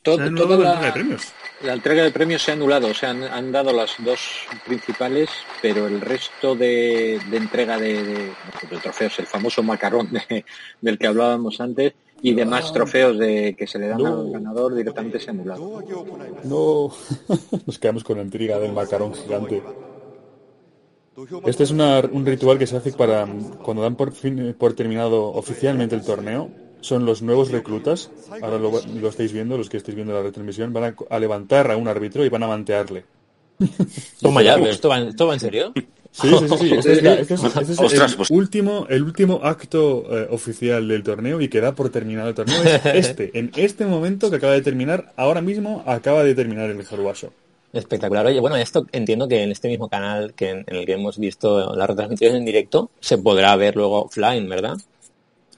Todo, 0.01 0.17
la, 0.19 0.27
entrega 0.27 0.81
de 0.81 0.91
premios. 0.91 1.33
La 1.63 1.73
entrega 1.73 2.03
de 2.03 2.11
premios 2.11 2.41
se 2.43 2.51
ha 2.51 2.53
anulado, 2.53 2.87
o 2.87 2.93
sea, 2.93 3.09
han, 3.09 3.51
dado 3.51 3.73
las 3.73 3.95
dos 3.99 4.45
principales, 4.63 5.31
pero 5.63 5.87
el 5.87 5.99
resto 5.99 6.55
de, 6.55 7.15
entrega 7.15 7.79
de, 7.79 8.03
de, 8.03 8.77
trofeos, 8.83 9.17
el 9.17 9.25
famoso 9.25 9.63
macarrón 9.63 10.09
del 10.81 10.97
que 10.99 11.07
hablábamos 11.07 11.59
antes, 11.59 11.93
y 12.25 12.33
demás 12.33 12.73
trofeos 12.73 13.19
de 13.19 13.55
que 13.55 13.67
se 13.67 13.77
le 13.77 13.87
dan 13.87 14.03
al 14.03 14.31
ganador 14.31 14.73
directamente 14.73 15.19
se 15.19 15.29
anulado. 15.29 15.83
No, 16.43 16.89
nos 17.67 17.77
quedamos 17.77 18.03
con 18.03 18.17
la 18.17 18.23
intriga 18.23 18.57
del 18.57 18.73
macarón 18.73 19.13
gigante. 19.13 19.61
Este 21.45 21.63
es 21.63 21.69
un 21.69 22.25
ritual 22.25 22.57
que 22.57 22.65
se 22.65 22.77
hace 22.77 22.93
para 22.93 23.27
cuando 23.61 23.83
dan 23.83 23.95
por, 23.95 24.11
fin, 24.11 24.55
por 24.57 24.73
terminado 24.73 25.33
oficialmente 25.33 25.93
el 25.93 26.03
torneo. 26.03 26.49
Son 26.81 27.05
los 27.05 27.21
nuevos 27.21 27.51
reclutas. 27.51 28.09
Ahora 28.41 28.57
lo, 28.57 29.07
estáis 29.07 29.31
viendo, 29.31 29.55
los 29.55 29.69
que 29.69 29.77
estáis 29.77 29.93
viendo 29.93 30.11
la 30.11 30.23
retransmisión, 30.23 30.73
van 30.73 30.95
a, 31.07 31.19
levantar 31.19 31.69
a 31.69 31.77
un 31.77 31.87
árbitro 31.87 32.25
y 32.25 32.29
van 32.29 32.41
a 32.41 32.47
mantearle. 32.47 33.05
Toma 34.21 34.41
ya, 34.41 34.55
¿esto 34.55 34.89
va, 34.89 34.99
¿esto 34.99 35.27
va 35.27 35.33
en 35.33 35.39
serio? 35.39 35.73
Sí, 36.11 36.29
sí, 36.29 36.57
sí. 36.57 36.73
Este 36.73 36.93
es, 36.93 37.03
este 37.03 37.33
este 37.33 37.95
el, 37.97 38.15
pues- 38.15 38.31
último, 38.31 38.87
el 38.89 39.03
último 39.03 39.41
acto 39.43 40.05
eh, 40.09 40.27
oficial 40.31 40.87
del 40.87 41.03
torneo 41.03 41.41
y 41.41 41.49
que 41.49 41.59
da 41.59 41.75
por 41.75 41.89
terminado 41.89 42.29
el 42.29 42.35
torneo. 42.35 42.63
Es 42.63 42.85
este. 43.09 43.37
En 43.37 43.51
este 43.55 43.85
momento 43.85 44.29
que 44.29 44.37
acaba 44.37 44.53
de 44.53 44.61
terminar, 44.61 45.11
ahora 45.17 45.41
mismo 45.41 45.83
acaba 45.85 46.23
de 46.23 46.33
terminar 46.33 46.69
el 46.69 46.85
Haruaso. 46.89 47.33
Espectacular. 47.73 48.25
Oye, 48.25 48.39
bueno, 48.39 48.55
esto 48.55 48.87
entiendo 48.93 49.27
que 49.27 49.43
en 49.43 49.51
este 49.51 49.67
mismo 49.67 49.89
canal 49.89 50.33
que 50.33 50.51
en, 50.51 50.65
el 50.67 50.85
que 50.85 50.93
hemos 50.93 51.17
visto 51.17 51.75
la 51.75 51.85
retransmisión 51.85 52.37
en 52.37 52.45
directo 52.45 52.89
se 53.01 53.17
podrá 53.17 53.53
ver 53.57 53.75
luego 53.75 54.03
offline, 54.05 54.47
¿verdad? 54.47 54.77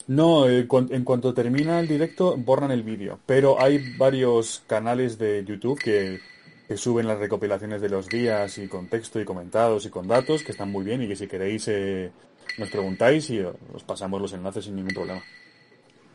No, 0.07 0.49
eh, 0.49 0.67
en 0.89 1.03
cuanto 1.03 1.35
termina 1.35 1.79
el 1.79 1.87
directo 1.87 2.35
borran 2.35 2.71
el 2.71 2.81
vídeo, 2.81 3.19
pero 3.27 3.61
hay 3.61 3.95
varios 3.97 4.63
canales 4.65 5.19
de 5.19 5.45
YouTube 5.45 5.77
que 5.77 6.19
que 6.67 6.75
suben 6.75 7.07
las 7.07 7.17
recopilaciones 7.17 7.81
de 7.81 7.89
los 7.89 8.09
días 8.09 8.57
y 8.57 8.67
con 8.67 8.87
texto 8.87 9.21
y 9.21 9.25
comentados 9.25 9.85
y 9.85 9.89
con 9.89 10.07
datos, 10.07 10.43
que 10.43 10.51
están 10.51 10.69
muy 10.69 10.83
bien 10.83 11.01
y 11.01 11.07
que 11.07 11.15
si 11.15 11.27
queréis 11.27 11.67
eh, 11.69 12.11
nos 12.57 12.69
preguntáis 12.69 13.29
y 13.29 13.39
os 13.39 13.83
pasamos 13.85 14.21
los 14.21 14.33
enlaces 14.33 14.65
sin 14.65 14.75
ningún 14.75 14.93
problema. 14.93 15.23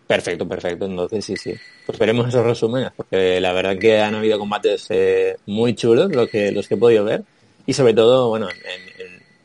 Perfecto, 0.06 0.46
perfecto. 0.46 0.84
Entonces 0.84 1.24
sí, 1.24 1.36
sí. 1.36 1.54
Pues 1.86 1.98
veremos 1.98 2.28
esos 2.28 2.44
resúmenes, 2.44 2.92
porque 2.94 3.40
la 3.40 3.52
verdad 3.54 3.78
que 3.78 4.00
han 4.00 4.14
habido 4.14 4.38
combates 4.38 4.86
eh, 4.90 5.36
muy 5.46 5.74
chulos 5.74 6.14
los 6.14 6.28
que, 6.28 6.52
los 6.52 6.68
que 6.68 6.74
he 6.74 6.78
podido 6.78 7.04
ver. 7.04 7.24
Y 7.64 7.72
sobre 7.72 7.94
todo, 7.94 8.28
bueno, 8.28 8.48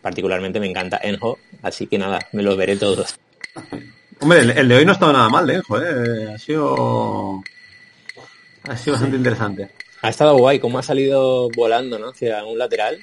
particularmente 0.01 0.60
me 0.60 0.68
encanta 0.68 0.99
Enjo, 1.01 1.38
así 1.62 1.88
que 1.88 1.97
nada, 1.97 2.20
me 2.34 2.43
los 2.43 2.58
veré 2.58 2.76
todos. 2.76 3.18
Hombre, 4.20 4.39
el, 4.39 4.68
de 4.68 4.76
hoy 4.76 4.84
no 4.84 4.91
ha 4.91 4.95
estado 4.95 5.14
nada 5.14 5.30
mal, 5.30 5.49
Enjo, 5.49 5.80
¿eh? 5.82 6.34
Ha 6.34 6.38
sido... 6.38 7.41
Ha 8.64 8.76
sido 8.76 8.95
bastante 8.95 9.16
interesante 9.16 9.70
ha 10.02 10.10
estado 10.10 10.38
guay, 10.38 10.60
como 10.60 10.80
ha 10.80 10.84
salido 10.84 11.50
volando 11.56 11.98
¿no? 12.00 12.10
hacia 12.10 12.43
un 12.45 12.58
lateral 12.58 12.98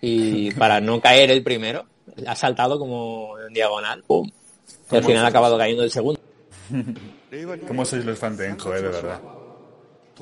y 0.00 0.50
para 0.54 0.80
no 0.80 1.00
caer 1.00 1.30
el 1.30 1.42
primero, 1.42 1.86
ha 2.26 2.34
saltado 2.34 2.78
como 2.78 3.38
en 3.38 3.52
diagonal, 3.52 4.02
¡pum! 4.06 4.30
Y 4.90 4.96
al 4.96 5.04
final 5.04 5.24
ha 5.24 5.28
acabado 5.28 5.56
cayendo 5.56 5.84
el 5.84 5.90
segundo. 5.90 6.20
¿Cómo 7.68 7.84
sois 7.84 8.04
los 8.04 8.18
fans 8.18 8.38
de 8.38 8.48
Enjo, 8.48 8.74
eh, 8.74 8.82
de 8.82 8.88
verdad? 8.88 9.20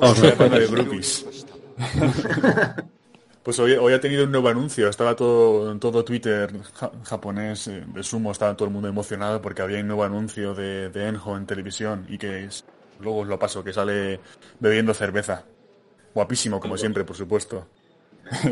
A 0.00 0.12
de 0.12 0.66
Brookies. 0.66 1.46
Pues 3.40 3.58
hoy, 3.60 3.72
hoy, 3.72 3.94
ha 3.94 4.00
tenido 4.00 4.24
un 4.24 4.30
nuevo 4.30 4.48
anuncio. 4.48 4.90
Estaba 4.90 5.16
todo, 5.16 5.74
todo 5.78 6.04
Twitter 6.04 6.52
japonés 7.02 7.68
eh, 7.68 7.82
de 7.94 8.02
sumo, 8.02 8.30
estaba 8.30 8.54
todo 8.54 8.68
el 8.68 8.74
mundo 8.74 8.88
emocionado 8.88 9.40
porque 9.40 9.62
había 9.62 9.80
un 9.80 9.86
nuevo 9.86 10.04
anuncio 10.04 10.52
de, 10.52 10.90
de 10.90 11.08
Enjo 11.08 11.34
en 11.34 11.46
televisión 11.46 12.04
y 12.10 12.18
que 12.18 12.46
luego 13.00 13.20
os 13.20 13.26
lo 13.26 13.38
paso, 13.38 13.64
que 13.64 13.72
sale 13.72 14.20
bebiendo 14.60 14.92
cerveza. 14.92 15.46
Guapísimo, 16.18 16.58
como 16.58 16.76
siempre, 16.76 17.04
por 17.04 17.14
supuesto. 17.14 17.68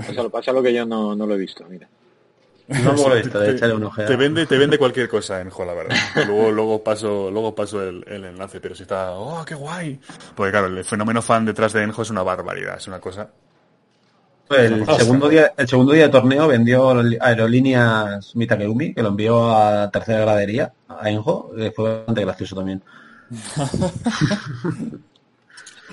Pásalo, 0.06 0.30
pásalo 0.30 0.62
que 0.62 0.72
yo 0.72 0.86
no, 0.86 1.16
no 1.16 1.26
lo 1.26 1.34
he 1.34 1.38
visto, 1.38 1.64
mira. 1.68 1.88
No 2.68 2.92
lo 2.92 3.16
he 3.16 3.22
visto, 3.22 3.40
te, 3.40 3.72
un 3.72 3.90
te, 3.92 4.14
vende, 4.14 4.46
te 4.46 4.56
vende 4.56 4.78
cualquier 4.78 5.08
cosa 5.08 5.40
en 5.40 5.48
la 5.48 5.74
verdad. 5.74 5.96
Luego, 6.28 6.52
luego 6.52 6.84
paso, 6.84 7.28
luego 7.28 7.56
paso 7.56 7.82
el, 7.82 8.04
enlace, 8.06 8.60
pero 8.60 8.76
si 8.76 8.82
está, 8.82 9.10
oh, 9.14 9.44
qué 9.44 9.56
guay. 9.56 9.98
Porque 10.36 10.52
claro, 10.52 10.68
el 10.68 10.84
fenómeno 10.84 11.20
fan 11.20 11.44
detrás 11.44 11.72
de 11.72 11.82
Enjo 11.82 12.02
es 12.02 12.10
una 12.10 12.22
barbaridad, 12.22 12.76
es 12.76 12.86
una 12.86 13.00
cosa. 13.00 13.30
El 14.48 14.86
segundo 14.86 15.28
día, 15.28 15.52
el 15.56 15.66
segundo 15.66 15.92
día 15.92 16.04
de 16.04 16.10
torneo 16.10 16.46
vendió 16.46 16.90
aerolíneas 17.20 18.36
Mitakeumi, 18.36 18.94
que 18.94 19.02
lo 19.02 19.08
envió 19.08 19.50
a 19.50 19.90
tercera 19.90 20.20
gradería, 20.20 20.72
a 20.86 21.10
Enjo, 21.10 21.50
fue 21.74 21.96
bastante 21.96 22.20
gracioso 22.20 22.54
también. 22.54 22.80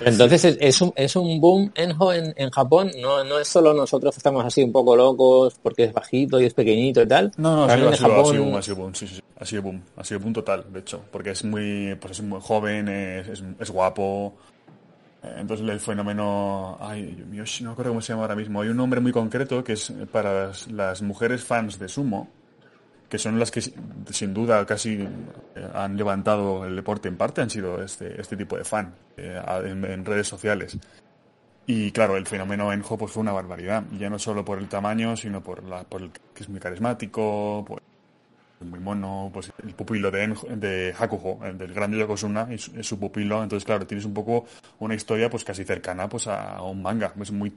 Entonces 0.00 0.56
es, 0.60 0.80
un, 0.80 0.92
es 0.96 1.16
un 1.16 1.40
boom 1.40 1.70
Enjo 1.74 2.12
en, 2.12 2.34
en 2.36 2.50
Japón, 2.50 2.90
no, 3.00 3.22
no 3.24 3.38
es 3.38 3.48
solo 3.48 3.72
nosotros 3.72 4.16
estamos 4.16 4.44
así 4.44 4.62
un 4.62 4.72
poco 4.72 4.96
locos 4.96 5.58
porque 5.62 5.84
es 5.84 5.92
bajito 5.92 6.40
y 6.40 6.46
es 6.46 6.54
pequeñito 6.54 7.02
y 7.02 7.06
tal. 7.06 7.32
No, 7.36 7.56
no, 7.56 7.64
ha 7.64 7.76
sido, 7.76 7.88
ha, 7.90 7.96
sido, 7.96 8.20
ha 8.20 8.24
sido, 8.24 8.44
boom, 8.44 8.56
ha 8.56 8.62
sido 8.62 8.76
boom, 8.76 8.94
sí, 8.94 9.06
sí, 9.06 9.20
ha 9.38 9.44
sido 9.44 9.62
boom, 9.62 9.82
ha 9.96 10.04
sido 10.04 10.20
boom 10.20 10.32
total, 10.32 10.64
de 10.72 10.80
hecho, 10.80 11.00
porque 11.10 11.30
es 11.30 11.44
muy, 11.44 11.94
pues 12.00 12.18
es 12.18 12.22
muy 12.22 12.40
joven, 12.40 12.88
es, 12.88 13.42
es, 13.58 13.70
guapo, 13.70 14.34
eh, 15.22 15.34
entonces 15.38 15.68
el 15.68 15.80
fenómeno, 15.80 16.76
ay, 16.80 17.14
Dios 17.16 17.28
mío, 17.28 17.44
no 17.62 17.70
recuerdo 17.70 17.92
cómo 17.92 18.00
se 18.00 18.12
llama 18.12 18.22
ahora 18.22 18.36
mismo, 18.36 18.62
hay 18.62 18.68
un 18.68 18.76
nombre 18.76 19.00
muy 19.00 19.12
concreto 19.12 19.62
que 19.62 19.74
es 19.74 19.92
para 20.10 20.52
las 20.70 21.02
mujeres 21.02 21.44
fans 21.44 21.78
de 21.78 21.88
sumo, 21.88 22.28
que 23.14 23.18
son 23.20 23.38
las 23.38 23.52
que 23.52 23.60
sin 23.60 24.34
duda 24.34 24.66
casi 24.66 24.94
eh, 25.54 25.68
han 25.72 25.96
levantado 25.96 26.64
el 26.64 26.74
deporte 26.74 27.06
en 27.06 27.16
parte, 27.16 27.42
han 27.42 27.48
sido 27.48 27.80
este, 27.80 28.20
este 28.20 28.36
tipo 28.36 28.56
de 28.56 28.64
fan 28.64 28.92
eh, 29.16 29.40
en, 29.66 30.04
redes 30.04 30.26
sociales. 30.26 30.76
Y 31.64 31.92
claro, 31.92 32.16
el 32.16 32.26
fenómeno 32.26 32.72
Enjo 32.72 32.98
pues 32.98 33.12
fue 33.12 33.20
una 33.20 33.30
barbaridad, 33.30 33.84
ya 33.96 34.10
no 34.10 34.18
solo 34.18 34.44
por 34.44 34.58
el 34.58 34.68
tamaño, 34.68 35.16
sino 35.16 35.44
por, 35.44 35.62
la, 35.62 35.84
por 35.84 36.02
el 36.02 36.10
que 36.10 36.42
es 36.42 36.48
muy 36.48 36.58
carismático, 36.58 37.64
muy 38.60 38.80
mono, 38.80 39.30
pues 39.32 39.52
el 39.62 39.74
pupilo 39.74 40.10
de, 40.10 40.34
de 40.56 40.94
Hakuho, 40.98 41.44
el 41.44 41.58
del 41.58 41.72
grande 41.74 41.98
Yokozuna, 41.98 42.48
es, 42.50 42.70
su 42.82 42.98
pupilo, 42.98 43.42
entonces 43.42 43.64
claro, 43.64 43.86
tienes 43.86 44.04
un 44.04 44.14
poco 44.14 44.46
una 44.78 44.94
historia 44.94 45.28
pues 45.30 45.44
casi 45.44 45.64
cercana 45.64 46.08
pues 46.08 46.26
a, 46.26 46.62
un 46.62 46.82
manga, 46.82 47.12
es 47.20 47.30
muy 47.30 47.50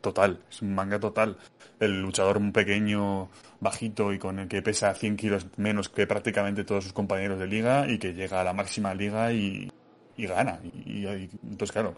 total, 0.00 0.40
es 0.50 0.62
un 0.62 0.74
manga 0.74 0.98
total. 0.98 1.36
El 1.78 2.02
luchador 2.02 2.40
pequeño, 2.52 3.28
bajito 3.60 4.12
y 4.12 4.18
con 4.18 4.38
el 4.38 4.48
que 4.48 4.62
pesa 4.62 4.94
100 4.94 5.16
kilos 5.16 5.46
menos 5.56 5.88
que 5.88 6.06
prácticamente 6.06 6.64
todos 6.64 6.84
sus 6.84 6.92
compañeros 6.92 7.38
de 7.38 7.46
liga 7.46 7.88
y 7.88 7.98
que 7.98 8.12
llega 8.12 8.40
a 8.40 8.44
la 8.44 8.52
máxima 8.52 8.94
liga 8.94 9.32
y, 9.32 9.70
y 10.16 10.26
gana. 10.26 10.60
Y, 10.62 11.06
entonces, 11.06 11.72
claro, 11.72 11.94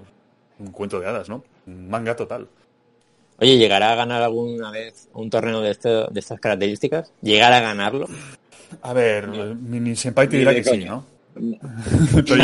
un 0.58 0.70
cuento 0.70 1.00
de 1.00 1.08
hadas, 1.08 1.28
¿no? 1.28 1.44
Un 1.66 1.88
manga 1.88 2.14
total. 2.14 2.48
Oye, 3.42 3.58
¿llegará 3.58 3.90
a 3.90 3.96
ganar 3.96 4.22
alguna 4.22 4.70
vez 4.70 5.08
un 5.14 5.28
torneo 5.28 5.60
de, 5.60 5.72
este, 5.72 5.88
de 5.88 6.20
estas 6.20 6.38
características? 6.38 7.12
¿Llegará 7.22 7.56
a 7.56 7.60
ganarlo? 7.60 8.06
A 8.82 8.92
ver, 8.92 9.26
mi, 9.26 9.96
senpai 9.96 10.28
te 10.28 10.38
dirá 10.38 10.54
que 10.54 10.62
sí, 10.62 10.84
¿no? 10.84 11.04
yo, 12.24 12.36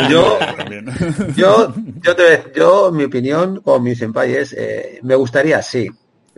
yo, 1.37 1.73
yo, 2.03 2.15
te, 2.17 2.51
yo, 2.55 2.91
mi 2.91 3.05
opinión 3.05 3.61
con 3.61 3.81
mi 3.81 3.95
senpai 3.95 4.35
es, 4.35 4.51
eh, 4.51 4.99
me 5.03 5.15
gustaría, 5.15 5.61
sí. 5.61 5.89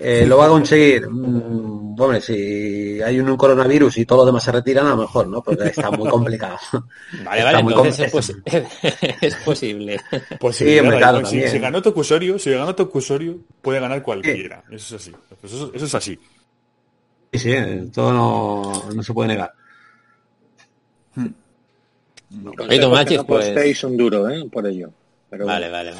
Eh, 0.03 0.25
¿Lo 0.25 0.37
va 0.37 0.45
a 0.45 0.49
conseguir? 0.49 1.07
Mm, 1.07 1.99
hombre, 1.99 2.19
si 2.21 2.99
hay 3.01 3.19
un, 3.19 3.37
coronavirus 3.37 3.99
y 3.99 4.05
todos 4.05 4.21
los 4.21 4.25
demás 4.27 4.43
se 4.43 4.51
retiran, 4.51 4.87
a 4.87 4.91
lo 4.91 4.97
mejor, 4.97 5.27
¿no? 5.27 5.43
Porque 5.43 5.67
está 5.67 5.91
muy 5.91 6.09
complicado. 6.09 6.57
Vale, 7.23 7.43
vale, 7.43 7.59
entonces 7.59 8.11
es, 9.21 9.35
posible. 9.35 9.99
Pues 10.39 10.55
sí, 10.55 10.79
claro, 10.79 11.23
si, 11.25 11.47
si, 11.47 11.59
ganó 11.59 11.81
Tokusorio, 11.81 12.39
si 12.39 12.49
ganó 12.49 12.73
Tokusorio, 12.73 13.37
puede 13.61 13.79
ganar 13.79 14.01
cualquiera. 14.01 14.63
Eso 14.71 14.95
es 14.95 15.01
así. 15.01 15.15
Eso, 15.43 15.71
es 15.73 15.95
así. 15.95 16.19
Sí, 17.33 17.39
sí, 17.39 17.55
todo 17.93 18.11
no, 18.11 18.83
no 18.95 19.03
se 19.03 19.13
puede 19.13 19.29
negar. 19.29 19.53
Hmm. 21.15 21.27
pues... 23.27 23.83
un 23.83 23.97
duro, 23.97 24.29
¿eh? 24.29 24.49
Por 24.51 24.65
ello. 24.65 24.91
Vale, 25.31 25.69
vale, 25.69 25.91
vale, 25.91 25.93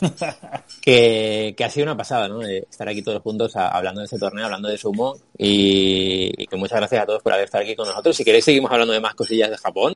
que, 0.80 1.54
que, 1.56 1.64
ha 1.64 1.70
sido 1.70 1.84
una 1.84 1.96
pasada, 1.96 2.28
¿no? 2.28 2.42
estar 2.42 2.88
aquí 2.88 3.02
todos 3.02 3.20
juntos 3.22 3.54
hablando 3.54 4.00
de 4.00 4.06
este 4.06 4.18
torneo, 4.18 4.46
hablando 4.46 4.68
de 4.68 4.78
sumo 4.78 5.16
y, 5.36 6.46
que 6.46 6.56
muchas 6.56 6.78
gracias 6.78 7.02
a 7.02 7.06
todos 7.06 7.22
por 7.22 7.32
haber 7.32 7.44
estado 7.44 7.64
aquí 7.64 7.76
con 7.76 7.86
nosotros. 7.86 8.16
Si 8.16 8.24
queréis 8.24 8.44
seguimos 8.44 8.70
hablando 8.70 8.94
de 8.94 9.00
más 9.00 9.14
cosillas 9.14 9.50
de 9.50 9.58
Japón. 9.58 9.94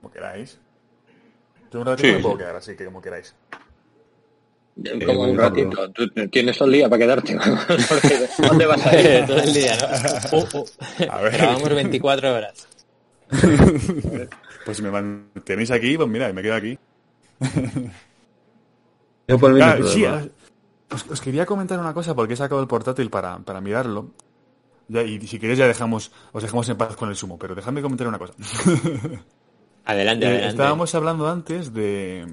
Como 0.00 0.12
queráis. 0.12 0.58
Yo 1.70 1.80
un 1.80 1.86
ratito 1.86 2.08
me 2.08 2.18
puedo 2.20 2.38
quedar, 2.38 2.56
así 2.56 2.76
que 2.76 2.84
como 2.86 3.02
queráis. 3.02 3.34
Como 5.06 5.22
un 5.22 5.36
ratito. 5.36 5.90
Tú 5.90 6.08
tienes 6.30 6.56
todo 6.56 6.68
el 6.68 6.74
día 6.74 6.88
para 6.88 7.00
quedarte. 7.00 7.36
¿Dónde 8.38 8.66
vas 8.66 8.86
a 8.86 9.00
ir? 9.00 9.26
todo 9.26 9.38
el 9.38 9.52
día, 9.52 9.76
¿no? 9.76 10.38
Uh, 10.38 10.58
uh. 10.58 10.66
A 11.10 11.20
ver. 11.20 11.32
Grabamos 11.32 11.68
24 11.68 12.34
horas. 12.34 12.68
pues 14.64 14.76
si 14.76 14.82
me 14.82 14.90
tenéis 15.44 15.70
aquí, 15.70 15.96
pues 15.96 16.08
mira, 16.08 16.32
me 16.32 16.42
quedo 16.42 16.54
aquí. 16.54 16.78
Yo 19.28 19.38
por 19.38 19.54
sí, 19.88 20.04
os, 20.90 21.20
quería 21.20 21.46
comentar 21.46 21.78
una 21.78 21.94
cosa 21.94 22.14
porque 22.14 22.34
he 22.34 22.36
sacado 22.36 22.60
el 22.60 22.68
portátil 22.68 23.08
para, 23.08 23.38
para 23.38 23.60
mirarlo. 23.60 24.10
y 24.88 25.26
si 25.26 25.38
queréis 25.38 25.58
ya 25.58 25.66
dejamos, 25.66 26.12
os 26.32 26.42
dejamos 26.42 26.68
en 26.68 26.76
paz 26.76 26.96
con 26.96 27.08
el 27.08 27.16
sumo, 27.16 27.38
pero 27.38 27.54
dejadme 27.54 27.82
comentar 27.82 28.06
una 28.06 28.18
cosa. 28.18 28.34
adelante, 29.84 30.26
eh, 30.26 30.28
adelante. 30.28 30.48
Estábamos 30.48 30.94
hablando 30.94 31.28
antes 31.28 31.72
de 31.72 32.26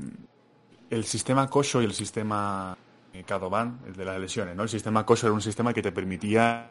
el 0.90 1.04
sistema 1.06 1.50
Kosho 1.50 1.82
y 1.82 1.86
el 1.86 1.94
sistema 1.94 2.78
Kadoban, 3.26 3.80
el 3.88 3.96
de 3.96 4.06
las 4.06 4.20
lesiones, 4.20 4.56
¿no? 4.56 4.64
El 4.64 4.70
sistema 4.70 5.06
Kosho 5.06 5.28
era 5.28 5.34
un 5.34 5.42
sistema 5.42 5.74
que 5.74 5.82
te 5.82 5.92
permitía 5.92 6.70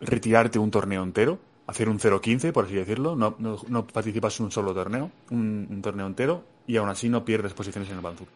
retirarte 0.00 0.58
un 0.58 0.70
torneo 0.70 1.02
entero 1.02 1.38
hacer 1.66 1.88
un 1.88 1.98
0-15, 1.98 2.52
por 2.52 2.66
así 2.66 2.74
decirlo, 2.74 3.16
no, 3.16 3.36
no, 3.38 3.86
participas 3.86 4.38
en 4.38 4.46
un 4.46 4.52
solo 4.52 4.72
torneo, 4.72 5.10
un, 5.30 5.80
torneo 5.82 6.06
entero, 6.06 6.44
y 6.66 6.76
aún 6.76 6.88
así 6.88 7.08
no 7.08 7.24
pierdes 7.24 7.54
posiciones 7.54 7.90
en 7.90 7.96
el 7.96 8.02
Banzuk. 8.02 8.28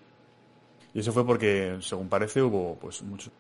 Y 0.93 1.01
eso 1.01 1.13
fue 1.13 1.25
porque, 1.25 1.79
según 1.81 2.09
parece, 2.09 2.43
hubo 2.43 2.77
pues 2.81 3.03
mucho 3.03 3.31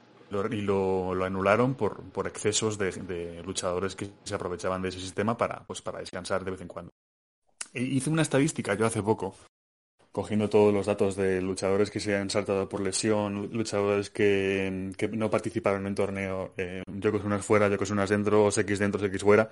y 0.50 0.60
lo, 0.60 1.14
lo 1.14 1.24
anularon 1.24 1.74
por, 1.74 2.02
por 2.10 2.26
excesos 2.26 2.78
de, 2.78 3.42
luchadores 3.44 3.96
que 3.96 4.10
se 4.22 4.34
aprovechaban 4.34 4.82
de 4.82 4.90
ese 4.90 5.00
sistema 5.00 5.36
para, 5.36 5.64
pues, 5.66 5.82
para 5.82 5.98
descansar 5.98 6.44
de 6.44 6.52
vez 6.52 6.60
en 6.60 6.68
cuando. 6.68 6.90
E 7.74 7.82
hice 7.82 8.10
una 8.10 8.22
estadística 8.22 8.74
yo 8.74 8.86
hace 8.86 9.02
poco, 9.02 9.34
cogiendo 10.12 10.48
todos 10.48 10.72
los 10.72 10.86
datos 10.86 11.16
de 11.16 11.40
luchadores 11.40 11.90
que 11.90 12.00
se 12.00 12.16
han 12.16 12.30
saltado 12.30 12.68
por 12.68 12.80
lesión, 12.80 13.50
luchadores 13.52 14.10
que, 14.10 14.92
que 14.96 15.08
no 15.08 15.30
participaron 15.30 15.86
en 15.86 15.94
torneo, 15.94 16.52
eh, 16.56 16.82
yo 16.86 17.12
que 17.12 17.18
unas 17.18 17.44
fuera, 17.44 17.68
yo 17.68 17.78
que 17.78 17.92
unas 17.92 18.10
dentro, 18.10 18.48
X 18.48 18.78
dentro, 18.78 19.04
X 19.04 19.22
fuera, 19.22 19.50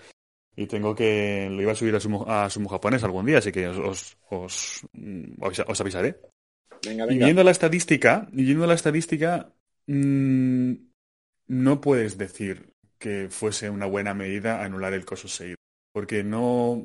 y 0.57 0.67
tengo 0.67 0.95
que 0.95 1.49
lo 1.51 1.63
iba 1.63 1.73
a 1.73 1.77
subir 1.77 1.95
a 1.95 2.01
su 2.01 2.25
a 2.27 2.51
sumo 2.51 2.69
japonés 2.69 3.03
algún 3.05 3.27
día, 3.27 3.39
así 3.39 3.53
que 3.53 3.69
os, 3.69 4.17
os, 4.31 4.87
os, 5.41 5.81
avisaré. 5.81 6.21
Venga, 6.85 7.07
venga. 7.07 7.23
Y 7.23 7.25
viendo 7.25 7.45
la 7.45 7.51
estadística, 7.51 8.29
y 8.33 8.45
viendo 8.45 8.67
la 8.67 8.75
estadística, 8.75 9.53
no 9.87 11.81
puedes 11.81 12.19
decir 12.19 12.75
que 12.99 13.29
fuese 13.31 13.71
una 13.71 13.87
buena 13.87 14.15
medida 14.15 14.63
anular 14.63 14.93
el 14.93 15.05
coso 15.05 15.29
seguido, 15.29 15.57
porque 15.93 16.25
no 16.25 16.83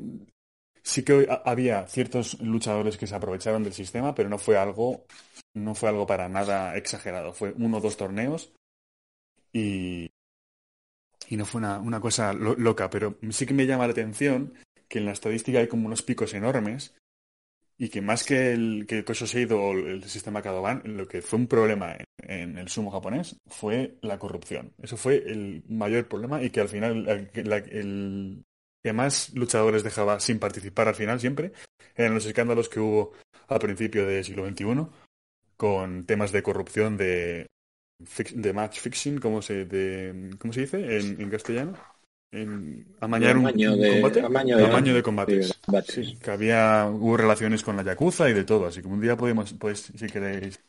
sí 0.83 1.03
que 1.03 1.27
había 1.45 1.87
ciertos 1.87 2.39
luchadores 2.41 2.97
que 2.97 3.07
se 3.07 3.15
aprovecharon 3.15 3.63
del 3.63 3.73
sistema, 3.73 4.13
pero 4.13 4.29
no 4.29 4.37
fue 4.37 4.57
algo 4.57 5.05
no 5.53 5.75
fue 5.75 5.89
algo 5.89 6.05
para 6.05 6.29
nada 6.29 6.75
exagerado, 6.75 7.33
fue 7.33 7.53
uno 7.57 7.77
o 7.77 7.81
dos 7.81 7.95
torneos 7.97 8.53
y, 9.51 10.09
y 11.29 11.37
no 11.37 11.45
fue 11.45 11.61
una, 11.61 11.99
cosa 12.01 12.33
loca, 12.33 12.89
pero 12.89 13.17
sí 13.29 13.45
que 13.45 13.53
me 13.53 13.65
llama 13.65 13.85
la 13.85 13.91
atención 13.91 14.53
que 14.87 14.99
en 14.99 15.05
la 15.05 15.11
estadística 15.11 15.59
hay 15.59 15.67
como 15.67 15.85
unos 15.87 16.01
picos 16.01 16.33
enormes 16.33 16.95
y 17.83 17.89
que 17.89 18.01
más 18.01 18.23
que 18.23 18.53
el, 18.53 18.85
que 18.87 19.03
Kosho 19.03 19.25
o 19.25 19.73
el 19.73 20.05
sistema 20.05 20.41
Kadoban, 20.41 20.83
lo 20.85 21.05
que 21.05 21.21
fue 21.21 21.37
un 21.37 21.47
problema 21.47 21.97
en, 22.17 22.57
el 22.57 22.69
sumo 22.69 22.91
japonés 22.91 23.35
fue 23.45 23.97
la 24.01 24.17
corrupción. 24.17 24.71
Eso 24.81 24.95
fue 24.95 25.17
el 25.17 25.65
mayor 25.67 26.07
problema 26.07 26.41
y 26.41 26.49
que 26.49 26.61
al 26.61 26.69
final 26.69 27.05
el, 27.09 28.45
que 28.81 28.93
más 28.93 29.33
luchadores 29.33 29.83
dejaba 29.83 30.21
sin 30.21 30.39
participar 30.39 30.87
al 30.87 30.95
final 30.95 31.19
siempre 31.19 31.51
eran 31.93 32.13
los 32.13 32.25
escándalos 32.25 32.69
que 32.69 32.79
hubo 32.79 33.11
al 33.49 33.59
principio 33.59 34.07
del 34.07 34.23
siglo 34.23 34.47
XXI 34.47 34.87
con 35.57 36.05
temas 36.05 36.31
de 36.31 36.41
corrupción 36.41 36.95
de 36.95 37.47
de 38.33 38.53
match 38.53 38.79
fixing, 38.79 39.19
¿cómo 39.19 39.41
se, 39.41 39.67
¿cómo 40.39 40.53
se 40.53 40.61
dice 40.61 40.99
en, 40.99 41.29
castellano? 41.29 41.77
En 42.33 42.83
amañar 42.99 43.37
un, 43.37 43.43
combate. 43.43 44.21
Amaño 44.21 44.57
de, 44.57 44.93
de 44.93 45.03
combates. 45.03 45.53
que 46.19 46.31
había, 46.31 46.89
hubo 46.91 47.15
relaciones 47.15 47.61
con 47.61 47.77
la 47.77 47.83
Yakuza 47.83 48.27
y 48.27 48.33
de 48.33 48.43
todo, 48.43 48.65
así 48.65 48.81
que 48.81 48.87
un 48.87 48.99
día 48.99 49.15
podemos, 49.15 49.53
pues, 49.53 49.91
si 49.95 50.07
queréis 50.07 50.59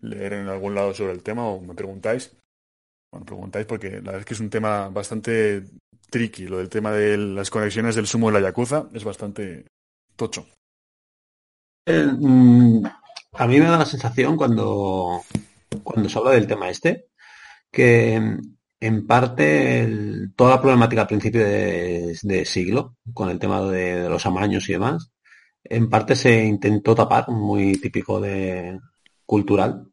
leer 0.00 0.32
en 0.32 0.48
algún 0.48 0.74
lado 0.74 0.94
sobre 0.94 1.12
el 1.12 1.22
tema 1.22 1.46
o 1.46 1.60
me 1.60 1.74
preguntáis, 1.74 2.34
bueno, 3.12 3.26
preguntáis 3.26 3.66
porque 3.66 3.90
la 3.90 4.00
verdad 4.00 4.20
es 4.20 4.24
que 4.24 4.34
es 4.34 4.40
un 4.40 4.48
tema 4.48 4.88
bastante 4.88 5.64
tricky, 6.08 6.46
lo 6.46 6.58
del 6.58 6.70
tema 6.70 6.92
de 6.92 7.18
las 7.18 7.50
conexiones 7.50 7.94
del 7.94 8.06
sumo 8.06 8.28
de 8.28 8.40
la 8.40 8.48
Yakuza 8.48 8.88
es 8.94 9.04
bastante 9.04 9.66
tocho. 10.16 10.46
Eh, 11.84 12.06
mm, 12.06 12.86
a 13.34 13.46
mí 13.46 13.60
me 13.60 13.66
da 13.66 13.78
la 13.78 13.84
sensación 13.84 14.34
cuando 14.34 15.20
cuando 15.82 16.08
se 16.08 16.18
habla 16.18 16.30
del 16.30 16.46
tema 16.46 16.70
este, 16.70 17.08
que 17.70 18.38
en 18.80 19.06
parte 19.06 20.28
toda 20.36 20.56
la 20.56 20.60
problemática 20.60 21.02
al 21.02 21.06
principio 21.08 21.44
de, 21.44 22.44
siglo, 22.44 22.96
con 23.14 23.30
el 23.30 23.38
tema 23.38 23.62
de, 23.62 24.08
los 24.08 24.26
amaños 24.26 24.68
y 24.68 24.72
demás, 24.72 25.10
en 25.64 25.88
parte 25.90 26.14
se 26.14 26.44
intentó 26.44 26.94
tapar, 26.94 27.28
muy 27.28 27.78
típico 27.80 28.20
de 28.20 28.78
cultural, 29.24 29.88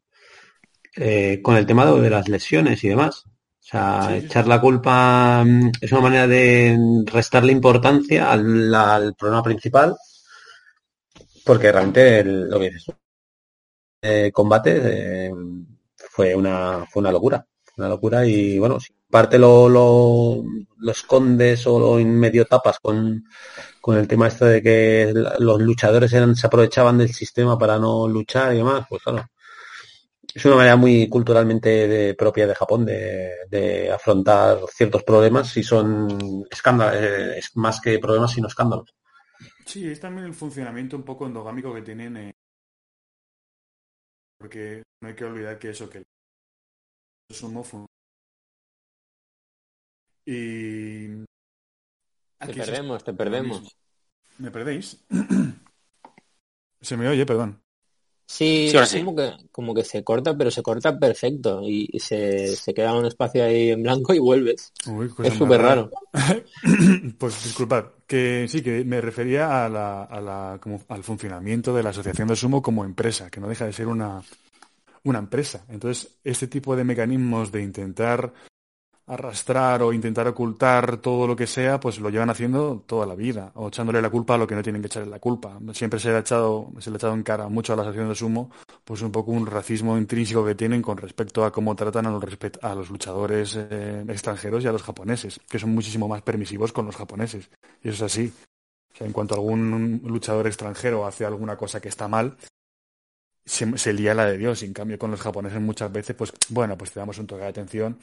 eh, 0.96 1.40
con 1.42 1.56
el 1.56 1.66
tema 1.66 1.86
de, 1.86 2.10
las 2.10 2.28
lesiones 2.28 2.82
y 2.84 2.88
demás. 2.88 3.24
O 3.26 3.66
sea, 3.66 4.16
echar 4.16 4.46
la 4.46 4.60
culpa 4.60 5.42
mm, 5.44 5.72
es 5.80 5.92
una 5.92 6.02
manera 6.02 6.26
de 6.26 6.76
restarle 7.06 7.52
importancia 7.52 8.30
al, 8.30 9.14
problema 9.18 9.42
principal, 9.42 9.96
porque 11.44 11.72
realmente 11.72 12.22
lo 12.24 12.58
que 12.60 12.70
dices, 12.70 12.94
eh, 14.02 14.30
combate 14.32 15.26
eh, 15.28 15.32
fue 15.96 16.34
una, 16.34 16.86
fue 16.90 17.00
una 17.00 17.10
locura. 17.12 17.46
Una 17.76 17.88
locura 17.88 18.24
y 18.26 18.58
bueno, 18.58 18.78
si 18.78 18.94
parte 19.10 19.38
lo, 19.38 19.68
lo, 19.68 20.44
escondes 20.90 21.66
o 21.66 21.78
lo 21.78 21.98
en 21.98 22.18
medio 22.18 22.44
tapas 22.44 22.78
con, 22.78 23.24
con 23.80 23.96
el 23.96 24.08
tema 24.08 24.28
este 24.28 24.44
de 24.46 24.62
que 24.62 25.12
los 25.38 25.60
luchadores 25.60 26.10
se 26.10 26.46
aprovechaban 26.46 26.98
del 26.98 27.12
sistema 27.12 27.58
para 27.58 27.78
no 27.78 28.08
luchar 28.08 28.54
y 28.54 28.58
demás, 28.58 28.86
pues 28.88 29.02
claro. 29.02 29.26
Es 30.34 30.44
una 30.46 30.56
manera 30.56 30.74
muy 30.74 31.08
culturalmente 31.08 32.14
propia 32.14 32.46
de 32.46 32.54
Japón 32.56 32.84
de, 32.84 33.90
afrontar 33.92 34.58
ciertos 34.68 35.04
problemas 35.04 35.56
y 35.56 35.62
son 35.62 36.44
escándalos, 36.50 37.00
eh, 37.00 37.38
es 37.38 37.56
más 37.56 37.80
que 37.80 37.98
problemas 38.00 38.32
sino 38.32 38.48
escándalos. 38.48 38.92
Sí, 39.64 39.86
es 39.88 40.00
también 40.00 40.26
el 40.26 40.34
funcionamiento 40.34 40.96
un 40.96 41.04
poco 41.04 41.26
endogámico 41.26 41.72
que 41.72 41.82
tienen 41.82 42.16
eh, 42.16 42.34
porque 44.38 44.82
no 45.00 45.08
hay 45.08 45.14
que 45.14 45.24
olvidar 45.24 45.58
que 45.58 45.70
eso, 45.70 45.88
que 45.88 46.02
sumo 47.30 47.64
Y... 50.26 51.08
te 52.38 52.54
perdemos, 52.54 53.04
te 53.04 53.12
perdemos. 53.12 53.76
¿Me 54.38 54.50
perdéis? 54.50 55.04
Se 56.80 56.96
me 56.96 57.08
oye, 57.08 57.24
perdón. 57.24 57.64
Sí, 58.26 58.72
Como, 59.04 59.14
que, 59.14 59.32
como 59.52 59.74
que 59.74 59.84
se 59.84 60.02
corta, 60.02 60.36
pero 60.36 60.50
se 60.50 60.62
corta 60.62 60.98
perfecto 60.98 61.60
y, 61.62 61.88
se, 62.00 62.56
se, 62.56 62.72
queda 62.72 62.94
un 62.94 63.04
espacio 63.04 63.44
ahí 63.44 63.70
en 63.70 63.82
blanco 63.82 64.14
y 64.14 64.18
vuelves. 64.18 64.72
es 65.22 65.34
súper 65.34 65.60
raro. 65.60 65.90
pues 67.18 67.44
disculpad, 67.44 67.84
que 68.06 68.46
sí, 68.48 68.62
que 68.62 68.82
me 68.84 69.02
refería 69.02 69.66
a 69.66 69.68
la, 69.68 70.04
a 70.04 70.20
la, 70.22 70.58
como, 70.60 70.82
al 70.88 71.04
funcionamiento 71.04 71.74
de 71.74 71.82
la 71.82 71.90
Asociación 71.90 72.28
de 72.28 72.36
Sumo 72.36 72.62
como 72.62 72.84
empresa, 72.84 73.30
que 73.30 73.40
no 73.40 73.48
deja 73.48 73.66
de 73.66 73.74
ser 73.74 73.88
una, 73.88 74.22
una 75.04 75.18
empresa. 75.18 75.64
Entonces, 75.68 76.18
este 76.24 76.48
tipo 76.48 76.74
de 76.74 76.84
mecanismos 76.84 77.52
de 77.52 77.62
intentar 77.62 78.32
arrastrar 79.06 79.82
o 79.82 79.92
intentar 79.92 80.26
ocultar 80.28 80.96
todo 80.96 81.26
lo 81.26 81.36
que 81.36 81.46
sea, 81.46 81.78
pues 81.78 81.98
lo 81.98 82.08
llevan 82.08 82.30
haciendo 82.30 82.82
toda 82.86 83.06
la 83.06 83.14
vida, 83.14 83.52
o 83.54 83.68
echándole 83.68 84.00
la 84.00 84.08
culpa 84.08 84.34
a 84.34 84.38
lo 84.38 84.46
que 84.46 84.54
no 84.54 84.62
tienen 84.62 84.80
que 84.80 84.86
echarle 84.86 85.10
la 85.10 85.18
culpa. 85.18 85.58
Siempre 85.72 86.00
se 86.00 86.08
le 86.08 86.16
ha 86.16 86.20
echado, 86.20 86.72
se 86.78 86.90
le 86.90 86.96
ha 86.96 86.98
echado 86.98 87.12
en 87.12 87.22
cara 87.22 87.48
mucho 87.48 87.72
a 87.72 87.76
la 87.76 87.82
asociación 87.82 88.08
de 88.08 88.14
sumo, 88.14 88.50
pues 88.82 89.02
un 89.02 89.12
poco 89.12 89.30
un 89.32 89.46
racismo 89.46 89.98
intrínseco 89.98 90.44
que 90.44 90.54
tienen 90.54 90.80
con 90.80 90.96
respecto 90.96 91.44
a 91.44 91.52
cómo 91.52 91.76
tratan 91.76 92.06
a 92.06 92.10
los, 92.10 92.24
a 92.62 92.74
los 92.74 92.90
luchadores 92.90 93.56
eh, 93.56 94.04
extranjeros 94.08 94.64
y 94.64 94.68
a 94.68 94.72
los 94.72 94.82
japoneses, 94.82 95.38
que 95.48 95.58
son 95.58 95.74
muchísimo 95.74 96.08
más 96.08 96.22
permisivos 96.22 96.72
con 96.72 96.86
los 96.86 96.96
japoneses. 96.96 97.50
Y 97.82 97.90
eso 97.90 98.06
es 98.06 98.12
así. 98.12 98.32
O 98.94 98.96
sea, 98.96 99.06
en 99.06 99.12
cuanto 99.12 99.34
algún 99.34 100.00
luchador 100.04 100.46
extranjero 100.46 101.04
hace 101.04 101.26
alguna 101.26 101.56
cosa 101.56 101.80
que 101.80 101.88
está 101.88 102.08
mal, 102.08 102.36
se, 103.44 103.76
se 103.78 103.92
lía 103.92 104.14
la 104.14 104.26
de 104.26 104.38
Dios. 104.38 104.62
En 104.62 104.72
cambio, 104.72 104.98
con 104.98 105.10
los 105.10 105.20
japoneses 105.20 105.60
muchas 105.60 105.92
veces, 105.92 106.16
pues 106.16 106.32
bueno, 106.48 106.76
pues 106.76 106.92
te 106.92 107.00
damos 107.00 107.18
un 107.18 107.26
toque 107.26 107.42
de 107.42 107.48
atención 107.48 107.98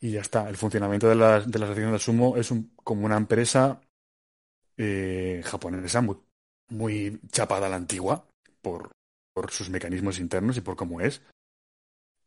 y 0.00 0.12
ya 0.12 0.20
está. 0.20 0.48
El 0.48 0.56
funcionamiento 0.56 1.08
de 1.08 1.14
la, 1.14 1.40
de 1.40 1.58
la 1.58 1.66
asociación 1.66 1.92
de 1.92 1.98
sumo 1.98 2.36
es 2.36 2.50
un, 2.50 2.72
como 2.76 3.06
una 3.06 3.16
empresa 3.16 3.80
eh, 4.76 5.42
japonesa 5.44 6.00
muy, 6.00 6.16
muy, 6.70 7.20
chapada 7.30 7.66
a 7.66 7.70
la 7.70 7.76
antigua 7.76 8.26
por, 8.62 8.92
por, 9.32 9.50
sus 9.50 9.70
mecanismos 9.70 10.18
internos 10.18 10.56
y 10.56 10.60
por 10.60 10.76
cómo 10.76 11.00
es. 11.00 11.22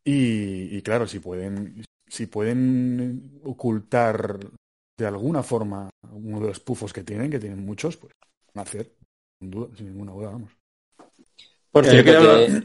Y, 0.03 0.76
y, 0.76 0.82
claro, 0.82 1.07
si 1.07 1.20
pueden, 1.20 1.86
si 2.07 2.26
pueden 2.26 3.39
ocultar 3.43 4.39
de 4.97 5.07
alguna 5.07 5.43
forma 5.43 5.89
uno 6.12 6.39
de 6.39 6.47
los 6.47 6.59
pufos 6.59 6.91
que 6.91 7.03
tienen, 7.03 7.32
que 7.32 7.39
tienen 7.39 7.66
muchos, 7.66 7.97
pues 7.97 8.14
van 8.53 8.66
a 8.66 8.70
hacer, 8.70 8.95
sin, 9.39 9.51
duda, 9.51 9.76
sin 9.76 9.88
ninguna 9.88 10.12
duda, 10.12 10.30
vamos. 10.32 10.61
Por 11.72 11.86
cierto, 11.86 12.11
que, 12.11 12.63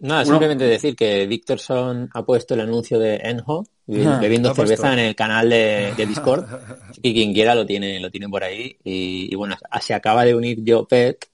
Nada, 0.00 0.24
simplemente 0.24 0.64
decir 0.64 0.96
que 0.96 1.26
Victorson 1.26 2.08
ha 2.14 2.24
puesto 2.24 2.54
el 2.54 2.60
anuncio 2.60 2.98
de 2.98 3.16
Enho 3.16 3.66
bebiendo 3.86 4.54
cerveza 4.54 4.94
en 4.94 4.98
el 4.98 5.14
canal 5.14 5.50
de, 5.50 5.92
Discord 5.94 6.46
y 7.02 7.12
quien 7.12 7.34
quiera 7.34 7.54
lo 7.54 7.66
tiene 7.66 8.00
lo 8.00 8.10
tiene 8.10 8.26
por 8.28 8.42
ahí 8.42 8.78
y, 8.82 9.34
bueno 9.34 9.56
se 9.82 9.92
acaba 9.92 10.24
de 10.24 10.34
unir 10.34 10.62
Jopet 10.66 11.26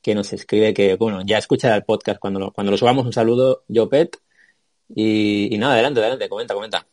que 0.00 0.14
nos 0.14 0.32
escribe 0.32 0.72
que 0.72 0.94
bueno 0.94 1.22
ya 1.24 1.38
escucha 1.38 1.74
el 1.74 1.82
podcast 1.82 2.20
cuando 2.20 2.38
lo, 2.38 2.52
cuando 2.52 2.70
lo 2.70 2.78
subamos 2.78 3.06
un 3.06 3.12
saludo 3.12 3.64
Jopet 3.68 4.18
y, 4.94 5.52
y 5.52 5.58
nada 5.58 5.72
adelante 5.74 5.98
adelante 5.98 6.28
comenta 6.28 6.54
comenta. 6.54 6.86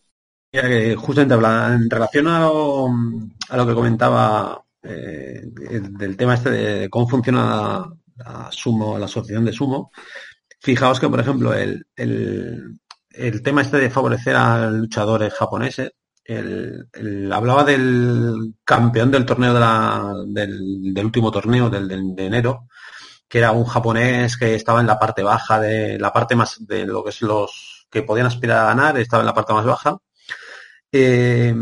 Justamente 0.97 1.35
en 1.35 1.89
relación 1.91 2.27
a 2.27 2.39
lo, 2.39 3.67
que 3.67 3.73
comentaba 3.75 4.63
eh, 4.81 5.41
del 5.43 6.17
tema 6.17 6.33
este 6.33 6.49
de 6.49 6.89
cómo 6.89 7.07
funciona 7.07 7.93
la 8.19 8.49
sumo 8.51 8.97
la 8.97 9.05
asociación 9.05 9.45
de 9.45 9.53
sumo. 9.53 9.91
Fijaos 10.61 10.99
que, 10.99 11.09
por 11.09 11.19
ejemplo, 11.19 11.53
el, 11.53 11.85
el, 11.95 13.41
tema 13.43 13.61
este 13.61 13.77
de 13.77 13.89
favorecer 13.89 14.35
a 14.35 14.69
luchadores 14.69 15.33
japoneses, 15.33 15.91
el, 16.25 17.31
hablaba 17.31 17.63
del 17.63 18.55
campeón 18.63 19.09
del 19.09 19.25
torneo 19.25 19.53
de 19.53 19.59
la, 19.59 20.13
del, 20.27 20.93
del, 20.93 21.05
último 21.05 21.31
torneo 21.31 21.69
del, 21.69 21.87
de 21.87 22.25
enero, 22.25 22.67
que 23.27 23.39
era 23.39 23.51
un 23.51 23.65
japonés 23.65 24.37
que 24.37 24.55
estaba 24.55 24.81
en 24.81 24.87
la 24.87 24.99
parte 24.99 25.23
baja 25.23 25.59
de 25.59 25.97
la 25.97 26.11
parte 26.11 26.35
más 26.35 26.57
de 26.67 26.85
lo 26.85 27.03
que 27.03 27.11
es 27.11 27.21
los 27.21 27.87
que 27.89 28.03
podían 28.03 28.27
aspirar 28.27 28.59
a 28.59 28.67
ganar, 28.67 28.97
estaba 28.97 29.23
en 29.23 29.27
la 29.27 29.33
parte 29.33 29.53
más 29.53 29.65
baja 29.65 29.97
eh, 30.91 31.55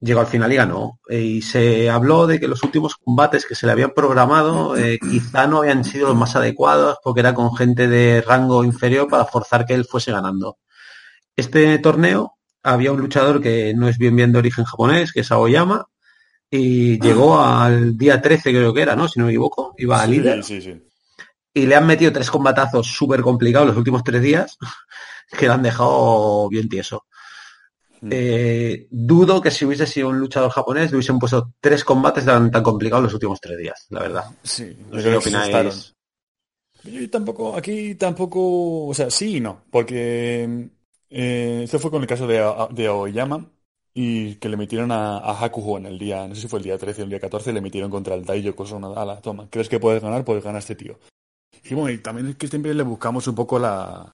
llegó 0.00 0.20
al 0.20 0.26
final 0.26 0.52
y 0.52 0.56
ganó. 0.56 1.00
y 1.08 1.42
se 1.42 1.88
habló 1.90 2.26
de 2.26 2.38
que 2.38 2.48
los 2.48 2.62
últimos 2.62 2.96
combates 2.96 3.46
que 3.46 3.54
se 3.54 3.66
le 3.66 3.72
habían 3.72 3.92
programado 3.92 4.76
eh, 4.76 4.98
quizá 4.98 5.46
no 5.46 5.58
habían 5.58 5.84
sido 5.84 6.08
los 6.08 6.16
más 6.16 6.36
adecuados 6.36 6.98
porque 7.02 7.20
era 7.20 7.34
con 7.34 7.56
gente 7.56 7.88
de 7.88 8.20
rango 8.20 8.64
inferior 8.64 9.08
para 9.08 9.24
forzar 9.24 9.64
que 9.64 9.74
él 9.74 9.84
fuese 9.84 10.12
ganando. 10.12 10.58
Este 11.36 11.78
torneo 11.78 12.34
había 12.62 12.92
un 12.92 13.00
luchador 13.00 13.40
que 13.40 13.74
no 13.74 13.88
es 13.88 13.98
bien 13.98 14.16
bien 14.16 14.32
de 14.32 14.38
origen 14.38 14.64
japonés, 14.64 15.12
que 15.12 15.20
es 15.20 15.32
Aoyama, 15.32 15.86
y 16.50 17.00
llegó 17.00 17.40
al 17.40 17.96
día 17.96 18.20
13 18.20 18.50
creo 18.50 18.72
que 18.72 18.82
era, 18.82 18.94
¿no? 18.94 19.08
Si 19.08 19.18
no 19.18 19.26
me 19.26 19.32
equivoco, 19.32 19.74
iba 19.78 20.00
a 20.00 20.06
líder. 20.06 20.42
Y 21.52 21.66
le 21.66 21.74
han 21.76 21.86
metido 21.86 22.12
tres 22.12 22.30
combatazos 22.30 22.86
súper 22.86 23.22
complicados 23.22 23.68
los 23.68 23.76
últimos 23.76 24.04
tres 24.04 24.22
días 24.22 24.56
que 25.38 25.46
le 25.46 25.52
han 25.52 25.62
dejado 25.62 26.48
bien 26.48 26.68
tieso. 26.68 27.06
Eh, 28.10 28.86
dudo 28.90 29.40
que 29.40 29.50
si 29.50 29.64
hubiese 29.64 29.86
sido 29.86 30.08
un 30.08 30.18
luchador 30.18 30.50
japonés 30.50 30.90
le 30.90 30.96
hubiesen 30.96 31.18
puesto 31.18 31.52
tres 31.60 31.84
combates 31.84 32.24
tan, 32.24 32.50
tan 32.50 32.62
complicados 32.62 33.04
los 33.04 33.14
últimos 33.14 33.40
tres 33.40 33.58
días, 33.58 33.86
la 33.90 34.00
verdad. 34.00 34.24
Sí, 34.42 34.76
Yo 36.84 37.10
tampoco, 37.10 37.56
aquí 37.56 37.94
tampoco, 37.94 38.86
o 38.86 38.94
sea, 38.94 39.10
sí 39.10 39.36
y 39.36 39.40
no, 39.40 39.62
porque 39.70 40.68
eh, 41.08 41.60
esto 41.64 41.78
fue 41.78 41.90
con 41.90 42.02
el 42.02 42.08
caso 42.08 42.26
de, 42.26 42.44
de 42.70 42.86
Aoyama 42.86 43.50
y 43.94 44.34
que 44.34 44.48
le 44.48 44.56
metieron 44.56 44.92
a, 44.92 45.18
a, 45.18 45.44
Hakuho 45.44 45.78
en 45.78 45.86
el 45.86 45.98
día, 45.98 46.26
no 46.28 46.34
sé 46.34 46.42
si 46.42 46.48
fue 46.48 46.58
el 46.58 46.64
día 46.64 46.76
13 46.76 47.02
o 47.02 47.04
el 47.04 47.10
día 47.10 47.20
14, 47.20 47.52
le 47.52 47.60
metieron 47.60 47.90
contra 47.90 48.14
el 48.14 48.24
Daiyo 48.24 48.54
a 48.96 49.04
la 49.04 49.20
toma, 49.20 49.48
¿crees 49.48 49.68
que 49.68 49.80
puedes 49.80 50.02
ganar? 50.02 50.24
Puedes 50.24 50.44
ganar 50.44 50.56
a 50.56 50.58
este 50.58 50.74
tío. 50.74 50.98
Y 51.64 51.74
bueno, 51.74 51.90
y 51.90 51.98
también 51.98 52.28
es 52.28 52.36
que 52.36 52.48
siempre 52.48 52.74
le 52.74 52.82
buscamos 52.82 53.26
un 53.28 53.34
poco 53.34 53.58
la, 53.58 54.12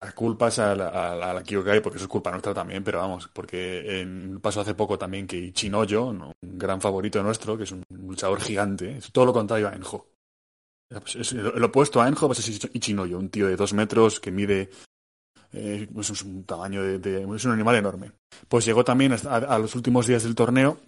las 0.00 0.14
culpas 0.14 0.58
a 0.58 0.74
la, 0.74 1.30
a, 1.30 1.42
Kyokai, 1.42 1.82
porque 1.82 1.96
eso 1.96 2.06
es 2.06 2.10
culpa 2.10 2.30
nuestra 2.30 2.54
también, 2.54 2.82
pero 2.82 2.98
vamos, 2.98 3.28
porque 3.32 4.06
pasó 4.40 4.62
hace 4.62 4.74
poco 4.74 4.98
también 4.98 5.26
que 5.26 5.52
Chinoyo, 5.52 6.06
un 6.06 6.34
gran 6.40 6.80
favorito 6.80 7.22
nuestro, 7.22 7.56
que 7.56 7.64
es 7.64 7.72
un 7.72 7.82
luchador 7.90 8.40
gigante, 8.40 8.96
es 8.96 9.12
todo 9.12 9.26
lo 9.26 9.32
contrario 9.32 9.68
a 9.68 9.74
Enjo. 9.74 10.08
Es, 10.90 11.32
el 11.32 11.62
opuesto 11.62 12.00
a 12.00 12.08
Enjo 12.08 12.26
pues 12.26 12.40
es 12.40 12.68
Ichinoyo, 12.72 13.18
un 13.18 13.28
tío 13.28 13.46
de 13.46 13.56
dos 13.56 13.74
metros 13.74 14.18
que 14.18 14.32
mide 14.32 14.70
eh, 15.52 15.88
pues 15.92 16.10
es 16.10 16.22
un 16.22 16.44
tamaño 16.44 16.82
de, 16.82 17.22
es 17.22 17.44
un 17.44 17.52
animal 17.52 17.76
enorme. 17.76 18.12
Pues 18.48 18.64
llegó 18.64 18.84
también 18.84 19.12
a, 19.12 19.58
los 19.58 19.74
últimos 19.74 20.06
días 20.06 20.22
del 20.22 20.34
torneo 20.34 20.80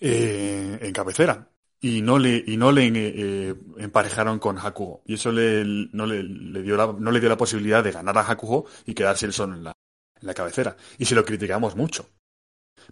eh, 0.00 0.78
en 0.80 0.92
cabecera 0.92 1.51
y 1.84 2.00
no 2.00 2.16
le 2.18 2.42
y 2.46 2.56
no 2.56 2.70
le 2.70 2.90
eh, 2.94 3.54
emparejaron 3.78 4.38
con 4.38 4.56
Hakuho 4.56 5.02
y 5.04 5.14
eso 5.14 5.32
le, 5.32 5.64
no 5.92 6.06
le, 6.06 6.22
dio 6.62 6.76
la, 6.76 6.94
no 6.96 7.10
le 7.10 7.18
dio 7.18 7.28
la 7.28 7.36
posibilidad 7.36 7.82
de 7.82 7.90
ganar 7.90 8.16
a 8.16 8.20
Hakuho 8.20 8.66
y 8.86 8.94
quedarse 8.94 9.26
el 9.26 9.32
solo 9.32 9.54
en 9.54 9.64
la, 9.64 9.72
en 10.20 10.26
la 10.26 10.32
cabecera. 10.32 10.76
Y 10.96 11.04
se 11.04 11.16
lo 11.16 11.24
criticamos 11.24 11.74
mucho. 11.74 12.06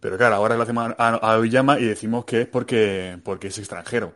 Pero 0.01 0.18
claro 0.18 0.34
ahora 0.34 0.57
le 0.57 0.64
hacemos 0.64 0.93
a, 0.99 1.38
Oyama 1.38 1.78
y 1.78 1.84
decimos 1.84 2.24
que 2.24 2.43
es 2.43 2.49
porque 2.49 3.18
porque 3.22 3.49
es 3.49 3.59
extranjero. 3.59 4.14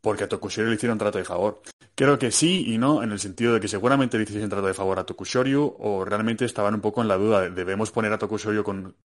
Porque 0.00 0.24
a 0.24 0.28
Tokushoryu 0.28 0.70
le 0.70 0.76
hicieron 0.76 0.96
trato 0.96 1.18
de 1.18 1.24
favor. 1.24 1.60
Creo 1.94 2.18
que 2.18 2.30
sí 2.30 2.64
y 2.72 2.78
no, 2.78 3.02
en 3.02 3.12
el 3.12 3.18
sentido 3.18 3.52
de 3.52 3.60
que 3.60 3.68
seguramente 3.68 4.16
le 4.16 4.24
hicieron 4.24 4.48
trato 4.48 4.66
de 4.66 4.74
favor 4.74 4.98
a 4.98 5.04
Tokushoryu 5.04 5.76
o 5.78 6.04
realmente 6.06 6.46
estaban 6.46 6.74
un 6.74 6.80
poco 6.80 7.02
en 7.02 7.08
la 7.08 7.18
duda 7.18 7.42
de 7.42 7.50
debemos 7.50 7.90
poner 7.90 8.12
a 8.12 8.18
Tokushoryu 8.18 8.64
con, 8.64 8.96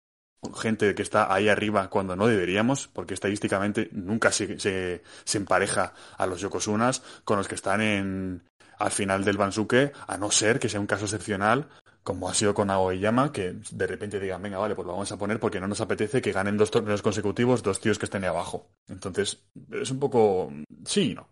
gente 0.55 0.93
que 0.95 1.01
está 1.01 1.33
ahí 1.33 1.49
arriba 1.49 1.89
cuando 1.89 2.15
no 2.15 2.27
deberíamos, 2.27 2.87
porque 2.87 3.13
estadísticamente 3.13 3.89
nunca 3.91 4.31
se, 4.31 4.59
se, 4.59 5.01
empareja 5.37 5.93
a 6.17 6.25
los 6.25 6.41
Yokosunas 6.41 7.01
con 7.23 7.37
los 7.37 7.47
que 7.47 7.55
están 7.55 7.81
en, 7.81 8.43
al 8.79 8.91
final 8.91 9.23
del 9.23 9.37
Bansuke, 9.37 9.93
a 10.07 10.17
no 10.17 10.31
ser 10.31 10.59
que 10.59 10.69
sea 10.69 10.79
un 10.79 10.87
caso 10.87 11.05
excepcional, 11.05 11.69
como 12.03 12.29
ha 12.29 12.33
sido 12.33 12.53
con 12.53 12.69
Aoyama, 12.69 13.31
que 13.31 13.55
de 13.71 13.87
repente 13.87 14.19
digan, 14.19 14.41
venga, 14.41 14.57
vale, 14.57 14.75
pues 14.75 14.85
lo 14.85 14.93
vamos 14.93 15.11
a 15.11 15.17
poner 15.17 15.39
porque 15.39 15.59
no 15.59 15.67
nos 15.67 15.81
apetece 15.81 16.21
que 16.21 16.33
ganen 16.33 16.57
dos 16.57 16.69
torneos 16.69 17.01
consecutivos 17.01 17.63
dos 17.63 17.79
tíos 17.79 17.97
que 17.97 18.05
estén 18.05 18.23
ahí 18.23 18.29
abajo. 18.29 18.67
Entonces, 18.89 19.41
es 19.71 19.89
un 19.89 19.99
poco 19.99 20.51
sí 20.85 21.13
no. 21.15 21.29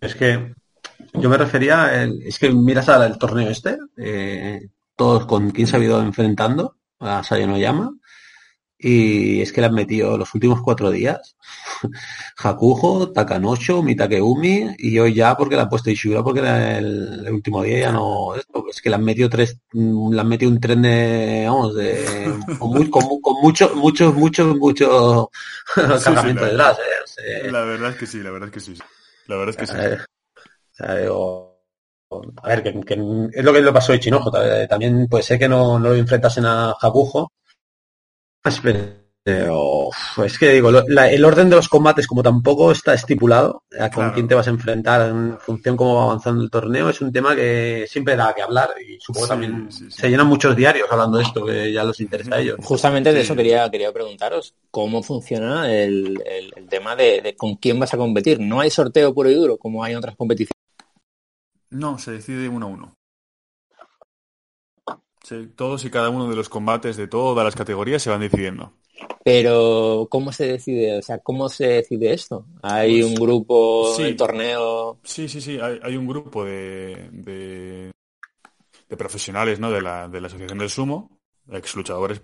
Es 0.00 0.14
que 0.14 0.54
yo 1.14 1.28
me 1.28 1.38
refería, 1.38 2.04
es 2.04 2.38
que 2.38 2.50
miras 2.50 2.88
al 2.88 3.18
torneo 3.18 3.48
este, 3.50 3.78
eh, 3.96 4.68
todos 4.96 5.26
con 5.26 5.50
quién 5.50 5.66
se 5.66 5.76
ha 5.76 5.80
ido 5.80 6.00
enfrentando, 6.00 6.76
a 7.00 7.22
Sayonoyama 7.22 7.92
y 8.80 9.40
es 9.40 9.52
que 9.52 9.60
le 9.60 9.66
han 9.66 9.74
metido 9.74 10.16
los 10.16 10.32
últimos 10.34 10.62
cuatro 10.62 10.92
días. 10.92 11.36
Hakujo, 12.38 13.10
Takanocho, 13.10 13.82
Mitakeumi 13.82 14.76
y 14.78 14.98
hoy 15.00 15.14
ya 15.14 15.36
porque 15.36 15.56
le 15.56 15.62
han 15.62 15.68
puesto 15.68 15.90
Ishura 15.90 16.22
porque 16.22 16.40
era 16.40 16.78
el, 16.78 17.28
último 17.32 17.62
día 17.62 17.80
ya 17.80 17.92
no 17.92 18.34
es 18.36 18.80
que 18.80 18.88
le 18.88 18.94
han 18.94 19.04
metido 19.04 19.28
tres 19.28 19.58
mm, 19.72 20.12
le 20.12 20.20
han 20.20 20.28
metido 20.28 20.50
un 20.50 20.60
tren 20.60 20.82
de 20.82 21.44
vamos 21.46 21.74
de 21.74 22.32
con, 22.58 22.70
muy, 22.70 22.88
con, 22.88 23.04
mucho 23.42 23.74
mucho 23.74 24.12
mucho 24.12 24.54
mucho 24.54 25.30
cargamento 25.74 26.44
detrás 26.44 26.78
¿eh? 27.24 27.50
la 27.50 27.62
verdad 27.62 27.90
es 27.90 27.96
que 27.96 28.06
sí 28.06 28.18
la 28.18 28.30
verdad 28.30 28.48
es 28.48 28.54
que 28.54 28.60
sí. 28.60 28.78
La 29.26 29.36
verdad 29.36 29.50
es 29.50 29.56
que 29.56 29.66
sí 29.66 29.74
a 32.10 32.48
ver, 32.48 32.62
que, 32.62 32.68
es 33.32 33.44
lo 33.44 33.52
que 33.52 33.60
le 33.60 33.72
pasó 33.72 33.92
a 33.92 33.96
Ichinojo. 33.96 34.30
También 34.68 35.08
puede 35.08 35.22
ser 35.22 35.38
que 35.38 35.48
no, 35.48 35.78
no 35.78 35.90
lo 35.90 35.94
enfrentasen 35.94 36.46
a 36.46 36.74
Jabujo. 36.80 37.32
Pero 39.24 39.90
es 40.24 40.38
que 40.38 40.52
digo, 40.52 40.70
el 40.70 41.24
orden 41.24 41.50
de 41.50 41.56
los 41.56 41.68
combates, 41.68 42.06
como 42.06 42.22
tampoco 42.22 42.72
está 42.72 42.94
estipulado, 42.94 43.62
a 43.78 43.90
con 43.90 44.10
quién 44.12 44.26
te 44.26 44.34
vas 44.34 44.46
a 44.46 44.50
enfrentar 44.50 45.10
en 45.10 45.38
función 45.38 45.76
cómo 45.76 45.96
va 45.96 46.04
avanzando 46.04 46.42
el 46.42 46.50
torneo, 46.50 46.88
es 46.88 47.02
un 47.02 47.12
tema 47.12 47.36
que 47.36 47.84
siempre 47.86 48.16
da 48.16 48.34
que 48.34 48.40
hablar 48.40 48.70
y 48.80 48.98
supongo 48.98 49.28
también 49.28 49.68
se 49.70 50.08
llenan 50.08 50.28
muchos 50.28 50.56
diarios 50.56 50.88
hablando 50.90 51.18
de 51.18 51.24
esto, 51.24 51.44
que 51.44 51.70
ya 51.70 51.84
los 51.84 52.00
interesa 52.00 52.36
a 52.36 52.40
ellos. 52.40 52.56
Justamente 52.62 53.12
de 53.12 53.20
eso 53.20 53.36
quería, 53.36 53.70
quería 53.70 53.92
preguntaros, 53.92 54.54
¿cómo 54.70 55.02
funciona 55.02 55.70
el, 55.70 56.18
tema 56.70 56.96
de, 56.96 57.34
con 57.36 57.56
quién 57.56 57.78
vas 57.78 57.92
a 57.92 57.98
competir? 57.98 58.40
¿No 58.40 58.60
hay 58.60 58.70
sorteo 58.70 59.12
puro 59.12 59.30
y 59.30 59.34
duro 59.34 59.58
como 59.58 59.84
hay 59.84 59.92
en 59.92 59.98
otras 59.98 60.16
competiciones? 60.16 60.57
No, 61.70 61.98
se 61.98 62.12
decide 62.12 62.48
uno 62.48 62.66
a 62.66 62.68
uno. 62.68 62.94
todos 65.56 65.84
y 65.84 65.90
cada 65.90 66.08
uno 66.08 66.28
de 66.28 66.36
los 66.36 66.48
combates 66.48 66.96
de 66.96 67.06
todas 67.06 67.44
las 67.44 67.54
categorías 67.54 68.02
se 68.02 68.10
van 68.10 68.20
decidiendo. 68.20 68.72
Pero, 69.24 70.08
¿cómo 70.10 70.32
se 70.32 70.46
decide? 70.46 70.98
O 70.98 71.02
sea, 71.02 71.18
¿cómo 71.18 71.48
se 71.48 71.66
decide 71.66 72.14
esto? 72.14 72.46
¿Hay 72.62 73.02
pues 73.02 73.12
un 73.12 73.14
grupo 73.14 73.94
sí, 73.94 74.14
torneo? 74.14 74.98
Sí, 75.02 75.28
sí, 75.28 75.40
sí. 75.40 75.58
Hay, 75.60 75.96
un 75.96 76.06
grupo 76.06 76.44
de, 76.44 77.10
de, 77.12 77.92
profesionales 78.96 79.60
¿no? 79.60 79.70
de, 79.70 79.82
la, 79.82 80.08
de 80.08 80.20
la 80.20 80.28
Asociación 80.28 80.58
del 80.58 80.70
Sumo, 80.70 81.20
ex 81.50 81.76
luchadores 81.76 82.22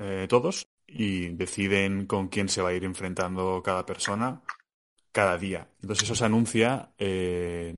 eh, 0.00 0.26
todos, 0.28 0.68
y 0.86 1.30
deciden 1.30 2.06
con 2.06 2.28
quién 2.28 2.48
se 2.48 2.62
va 2.62 2.68
a 2.68 2.74
ir 2.74 2.84
enfrentando 2.84 3.60
cada 3.64 3.84
persona 3.84 4.42
cada 5.10 5.38
día. 5.38 5.68
Entonces 5.80 6.04
eso 6.04 6.14
se 6.14 6.24
anuncia 6.24 6.92
eh, 6.98 7.74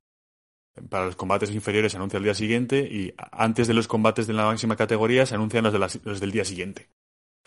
para 0.89 1.05
los 1.05 1.15
combates 1.15 1.51
inferiores 1.51 1.91
se 1.91 1.97
anuncia 1.97 2.17
el 2.17 2.23
día 2.23 2.33
siguiente 2.33 2.79
y 2.79 3.13
antes 3.31 3.67
de 3.67 3.73
los 3.73 3.87
combates 3.87 4.27
de 4.27 4.33
la 4.33 4.45
máxima 4.45 4.75
categoría 4.75 5.25
se 5.25 5.35
anuncian 5.35 5.63
los, 5.63 5.73
de 5.73 5.79
los 6.03 6.19
del 6.19 6.31
día 6.31 6.45
siguiente. 6.45 6.89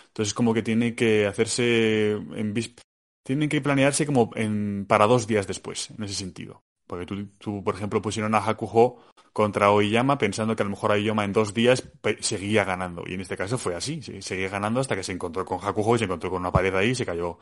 Entonces 0.08 0.34
como 0.34 0.54
que 0.54 0.62
tiene 0.62 0.94
que 0.94 1.26
hacerse 1.26 2.12
en 2.12 2.54
tienen 3.22 3.48
que 3.48 3.60
planearse 3.60 4.06
como 4.06 4.30
para 4.86 5.06
dos 5.06 5.26
días 5.26 5.46
después, 5.46 5.90
en 5.90 6.02
ese 6.04 6.14
sentido. 6.14 6.62
Porque 6.86 7.06
tú, 7.38 7.62
por 7.62 7.76
ejemplo, 7.76 8.02
pusieron 8.02 8.34
a 8.34 8.38
Hakuho 8.38 8.98
contra 9.32 9.70
Oiyama 9.70 10.18
pensando 10.18 10.56
que 10.56 10.62
a 10.62 10.64
lo 10.64 10.70
mejor 10.70 10.90
Oiyama 10.90 11.24
en 11.24 11.32
dos 11.32 11.54
días 11.54 11.88
seguía 12.18 12.64
ganando. 12.64 13.04
Y 13.06 13.14
en 13.14 13.20
este 13.20 13.36
caso 13.36 13.58
fue 13.58 13.76
así, 13.76 14.02
seguía 14.02 14.48
ganando 14.48 14.80
hasta 14.80 14.96
que 14.96 15.04
se 15.04 15.12
encontró 15.12 15.44
con 15.44 15.60
Hakuho 15.62 15.94
y 15.94 15.98
se 16.00 16.06
encontró 16.06 16.30
con 16.30 16.40
una 16.40 16.50
pared 16.50 16.74
ahí 16.74 16.90
y 16.90 16.94
se 16.96 17.06
cayó. 17.06 17.38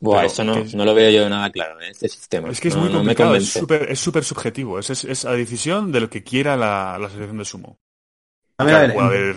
Buah, 0.00 0.24
eso 0.24 0.42
no, 0.42 0.64
no, 0.74 0.84
lo 0.86 0.94
veo 0.94 1.10
yo 1.10 1.28
nada 1.28 1.50
claro, 1.50 1.78
¿eh? 1.80 1.90
este 1.90 2.08
sistema. 2.08 2.48
Es 2.48 2.58
que 2.58 2.68
es 2.68 2.76
muy 2.76 2.90
complicado, 2.90 3.34
es 3.34 3.52
súper 3.52 3.90
es 3.90 4.00
super 4.00 4.24
subjetivo. 4.24 4.78
Es, 4.78 4.88
es, 4.88 5.04
es, 5.04 5.26
a 5.26 5.32
decisión 5.32 5.92
de 5.92 6.00
lo 6.00 6.08
que 6.08 6.24
quiera 6.24 6.56
la, 6.56 6.96
la 6.98 7.06
asociación 7.06 7.36
de 7.36 7.44
sumo. 7.44 7.78
A 8.56 8.64
ver, 8.64 8.98
a 8.98 9.08
ver, 9.08 9.36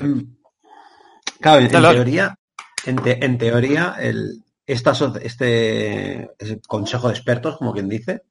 claro, 1.40 1.60
en 1.60 1.70
teoría, 1.70 2.38
en, 2.86 3.38
teoría, 3.38 3.96
el, 4.00 4.44
este 4.66 6.30
consejo 6.68 7.08
de 7.08 7.14
expertos, 7.14 7.58
como 7.58 7.74
quien 7.74 7.90
dice, 7.90 8.24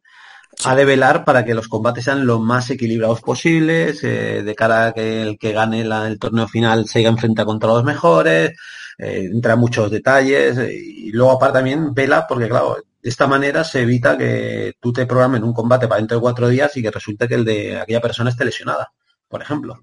ha 0.65 0.75
de 0.75 0.85
velar 0.85 1.25
para 1.25 1.45
que 1.45 1.55
los 1.55 1.69
combates 1.69 2.05
sean 2.05 2.27
lo 2.27 2.39
más 2.39 2.71
equilibrados 2.71 3.21
posibles, 3.21 4.03
eh, 4.05 4.43
de 4.43 4.55
cara 4.55 4.87
a 4.87 4.93
que 4.93 5.23
el 5.23 5.39
que 5.39 5.53
gane 5.53 5.81
el 5.81 6.19
torneo 6.19 6.47
final 6.49 6.87
se 6.87 7.03
enfrenta 7.05 7.45
contra 7.45 7.71
los 7.71 7.85
mejores, 7.85 8.53
eh, 8.99 9.29
entra 9.33 9.57
muchos 9.57 9.91
detalles, 9.91 10.59
y 10.71 11.11
luego 11.13 11.33
aparte 11.33 11.59
también 11.59 11.95
vela, 11.95 12.27
porque 12.29 12.49
claro, 12.49 12.77
de 13.03 13.11
esta 13.11 13.27
manera 13.27 13.65
se 13.65 13.81
evita 13.83 14.17
que 14.17 14.75
tú 14.81 14.93
te 14.93 15.07
programes 15.07 15.43
un 15.43 15.53
combate 15.53 15.89
para 15.89 15.99
dentro 15.99 16.19
de 16.19 16.23
cuatro 16.23 16.49
días 16.49 16.77
y 16.77 16.83
que 16.83 16.91
resulte 16.91 17.27
que 17.27 17.35
el 17.35 17.45
de 17.45 17.81
aquella 17.81 18.01
persona 18.01 18.31
esté 18.31 18.45
lesionada, 18.45 18.93
por 19.29 19.43
ejemplo. 19.43 19.83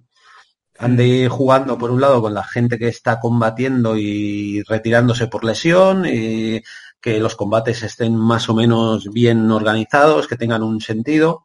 Ande 0.78 1.28
jugando 1.30 1.78
por 1.78 1.92
un 1.92 2.00
lado 2.00 2.22
con 2.22 2.34
la 2.34 2.44
gente 2.44 2.78
que 2.78 2.88
está 2.88 3.20
combatiendo 3.20 3.98
y 3.98 4.64
retirándose 4.64 5.28
por 5.28 5.44
lesión, 5.44 6.06
y 6.06 6.62
que 7.02 7.20
los 7.20 7.36
combates 7.36 7.84
estén 7.84 8.16
más 8.16 8.50
o 8.50 8.54
menos 8.54 9.10
bien 9.12 9.50
organizados, 9.52 10.28
que 10.28 10.36
tengan 10.36 10.64
un 10.64 10.82
sentido. 10.82 11.44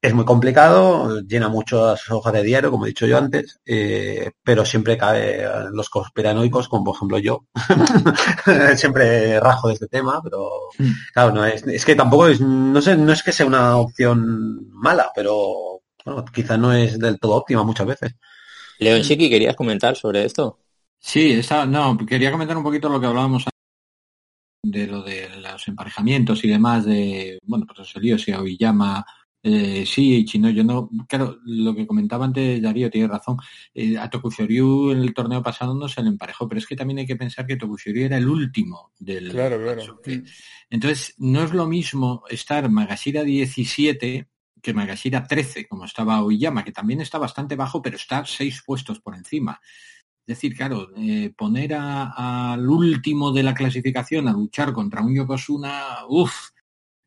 Es 0.00 0.12
muy 0.12 0.26
complicado, 0.26 1.20
llena 1.22 1.48
muchas 1.48 2.10
hojas 2.10 2.32
de 2.34 2.42
diario, 2.42 2.70
como 2.70 2.84
he 2.84 2.88
dicho 2.88 3.06
yo 3.06 3.16
antes, 3.16 3.58
eh, 3.64 4.32
pero 4.42 4.66
siempre 4.66 4.98
cae 4.98 5.46
los 5.72 5.88
conspiranoicos, 5.88 6.68
como 6.68 6.84
por 6.84 6.96
ejemplo 6.96 7.18
yo. 7.18 7.46
siempre 8.76 9.40
rajo 9.40 9.68
de 9.68 9.74
este 9.74 9.86
tema, 9.86 10.20
pero 10.22 10.50
mm. 10.78 10.90
claro, 11.14 11.32
no 11.32 11.46
es, 11.46 11.66
es 11.66 11.84
que 11.86 11.94
tampoco 11.94 12.28
es, 12.28 12.40
no 12.40 12.82
sé, 12.82 12.96
no 12.96 13.12
es 13.12 13.22
que 13.22 13.32
sea 13.32 13.46
una 13.46 13.78
opción 13.78 14.68
mala, 14.72 15.10
pero 15.14 15.80
bueno, 16.04 16.22
quizá 16.26 16.58
no 16.58 16.72
es 16.74 16.98
del 16.98 17.18
todo 17.18 17.36
óptima 17.36 17.62
muchas 17.62 17.86
veces. 17.86 18.14
León 18.80 19.00
Chiqui, 19.00 19.30
¿querías 19.30 19.56
comentar 19.56 19.96
sobre 19.96 20.24
esto? 20.26 20.58
Sí, 20.98 21.40
no, 21.68 21.96
quería 22.06 22.30
comentar 22.30 22.56
un 22.56 22.62
poquito 22.62 22.88
lo 22.88 23.00
que 23.00 23.06
hablábamos 23.06 23.44
de 24.64 24.86
lo 24.86 25.02
de 25.02 25.28
los 25.40 25.68
emparejamientos 25.68 26.44
y 26.44 26.48
demás 26.48 26.84
de, 26.84 27.38
bueno, 27.44 27.66
pues 27.66 27.88
ese 27.88 28.00
lío, 28.00 28.18
si 28.18 28.32
Aoyama, 28.32 29.04
eh, 29.42 29.84
sí, 29.86 30.24
Chino, 30.24 30.48
yo 30.48 30.64
no, 30.64 30.88
claro, 31.06 31.36
lo 31.44 31.74
que 31.74 31.86
comentaba 31.86 32.24
antes 32.24 32.62
Darío 32.62 32.90
tiene 32.90 33.08
razón, 33.08 33.36
eh, 33.74 33.98
a 33.98 34.08
Tokushoryu 34.08 34.92
en 34.92 35.00
el 35.00 35.12
torneo 35.12 35.42
pasado 35.42 35.74
no 35.74 35.86
se 35.86 36.02
le 36.02 36.08
emparejó, 36.08 36.48
pero 36.48 36.58
es 36.58 36.66
que 36.66 36.76
también 36.76 37.00
hay 37.00 37.06
que 37.06 37.16
pensar 37.16 37.46
que 37.46 37.56
Tokushoryu 37.56 38.06
era 38.06 38.16
el 38.16 38.26
último 38.26 38.92
del... 38.98 39.30
Claro, 39.30 39.62
claro. 39.62 40.00
Entonces, 40.70 41.14
no 41.18 41.44
es 41.44 41.52
lo 41.52 41.66
mismo 41.66 42.24
estar 42.30 42.70
Magashira 42.70 43.22
17 43.22 44.28
que 44.62 44.72
Magashira 44.72 45.26
13, 45.26 45.68
como 45.68 45.84
estaba 45.84 46.24
Oyama, 46.24 46.64
que 46.64 46.72
también 46.72 47.02
está 47.02 47.18
bastante 47.18 47.54
bajo, 47.54 47.82
pero 47.82 47.96
está 47.96 48.24
seis 48.24 48.62
puestos 48.64 48.98
por 48.98 49.14
encima. 49.14 49.60
Es 50.26 50.36
decir, 50.38 50.56
claro, 50.56 50.88
eh, 50.96 51.32
poner 51.36 51.74
al 51.74 52.66
último 52.66 53.30
de 53.30 53.42
la 53.42 53.52
clasificación 53.52 54.26
a 54.26 54.32
luchar 54.32 54.72
contra 54.72 55.02
un 55.02 55.14
Yokozuna, 55.14 56.06
uff, 56.08 56.32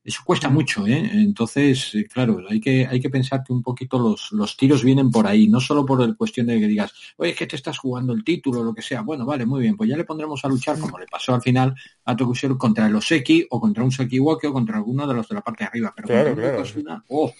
eso 0.07 0.21
cuesta 0.23 0.47
mucho, 0.47 0.87
¿eh? 0.87 1.09
Entonces, 1.13 1.93
eh, 1.95 2.05
claro, 2.05 2.41
hay 2.47 2.61
que, 2.61 2.87
hay 2.87 3.01
que 3.01 3.09
pensar 3.09 3.43
que 3.43 3.51
un 3.51 3.61
poquito 3.61 3.99
los, 3.99 4.31
los 4.31 4.55
tiros 4.55 4.81
vienen 4.81 5.11
por 5.11 5.27
ahí, 5.27 5.49
no 5.49 5.59
solo 5.59 5.85
por 5.85 6.01
el 6.01 6.15
cuestión 6.15 6.47
de 6.47 6.59
que 6.59 6.67
digas, 6.67 6.93
oye, 7.17 7.31
es 7.31 7.37
que 7.37 7.45
te 7.45 7.57
estás 7.57 7.77
jugando 7.77 8.13
el 8.13 8.23
título 8.23 8.61
o 8.61 8.63
lo 8.63 8.73
que 8.73 8.81
sea. 8.81 9.01
Bueno, 9.01 9.25
vale, 9.25 9.45
muy 9.45 9.61
bien, 9.61 9.75
pues 9.75 9.89
ya 9.89 9.97
le 9.97 10.05
pondremos 10.05 10.45
a 10.45 10.47
luchar, 10.47 10.79
como 10.79 10.97
le 10.97 11.07
pasó 11.07 11.33
al 11.33 11.41
final 11.41 11.75
a 12.05 12.15
Tokushiro, 12.15 12.57
contra 12.57 12.87
el 12.87 12.95
Oseki 12.95 13.47
o 13.49 13.59
contra 13.59 13.83
un 13.83 13.91
Sekiwoki 13.91 14.47
o 14.47 14.53
contra 14.53 14.77
alguno 14.77 15.05
de 15.05 15.13
los 15.13 15.27
de 15.27 15.35
la 15.35 15.41
parte 15.41 15.65
de 15.65 15.67
arriba. 15.67 15.93
Pero 15.93 16.07
claro, 16.07 16.35
claro. 16.35 16.57
Yokozuna, 16.57 17.03
oh, 17.09 17.33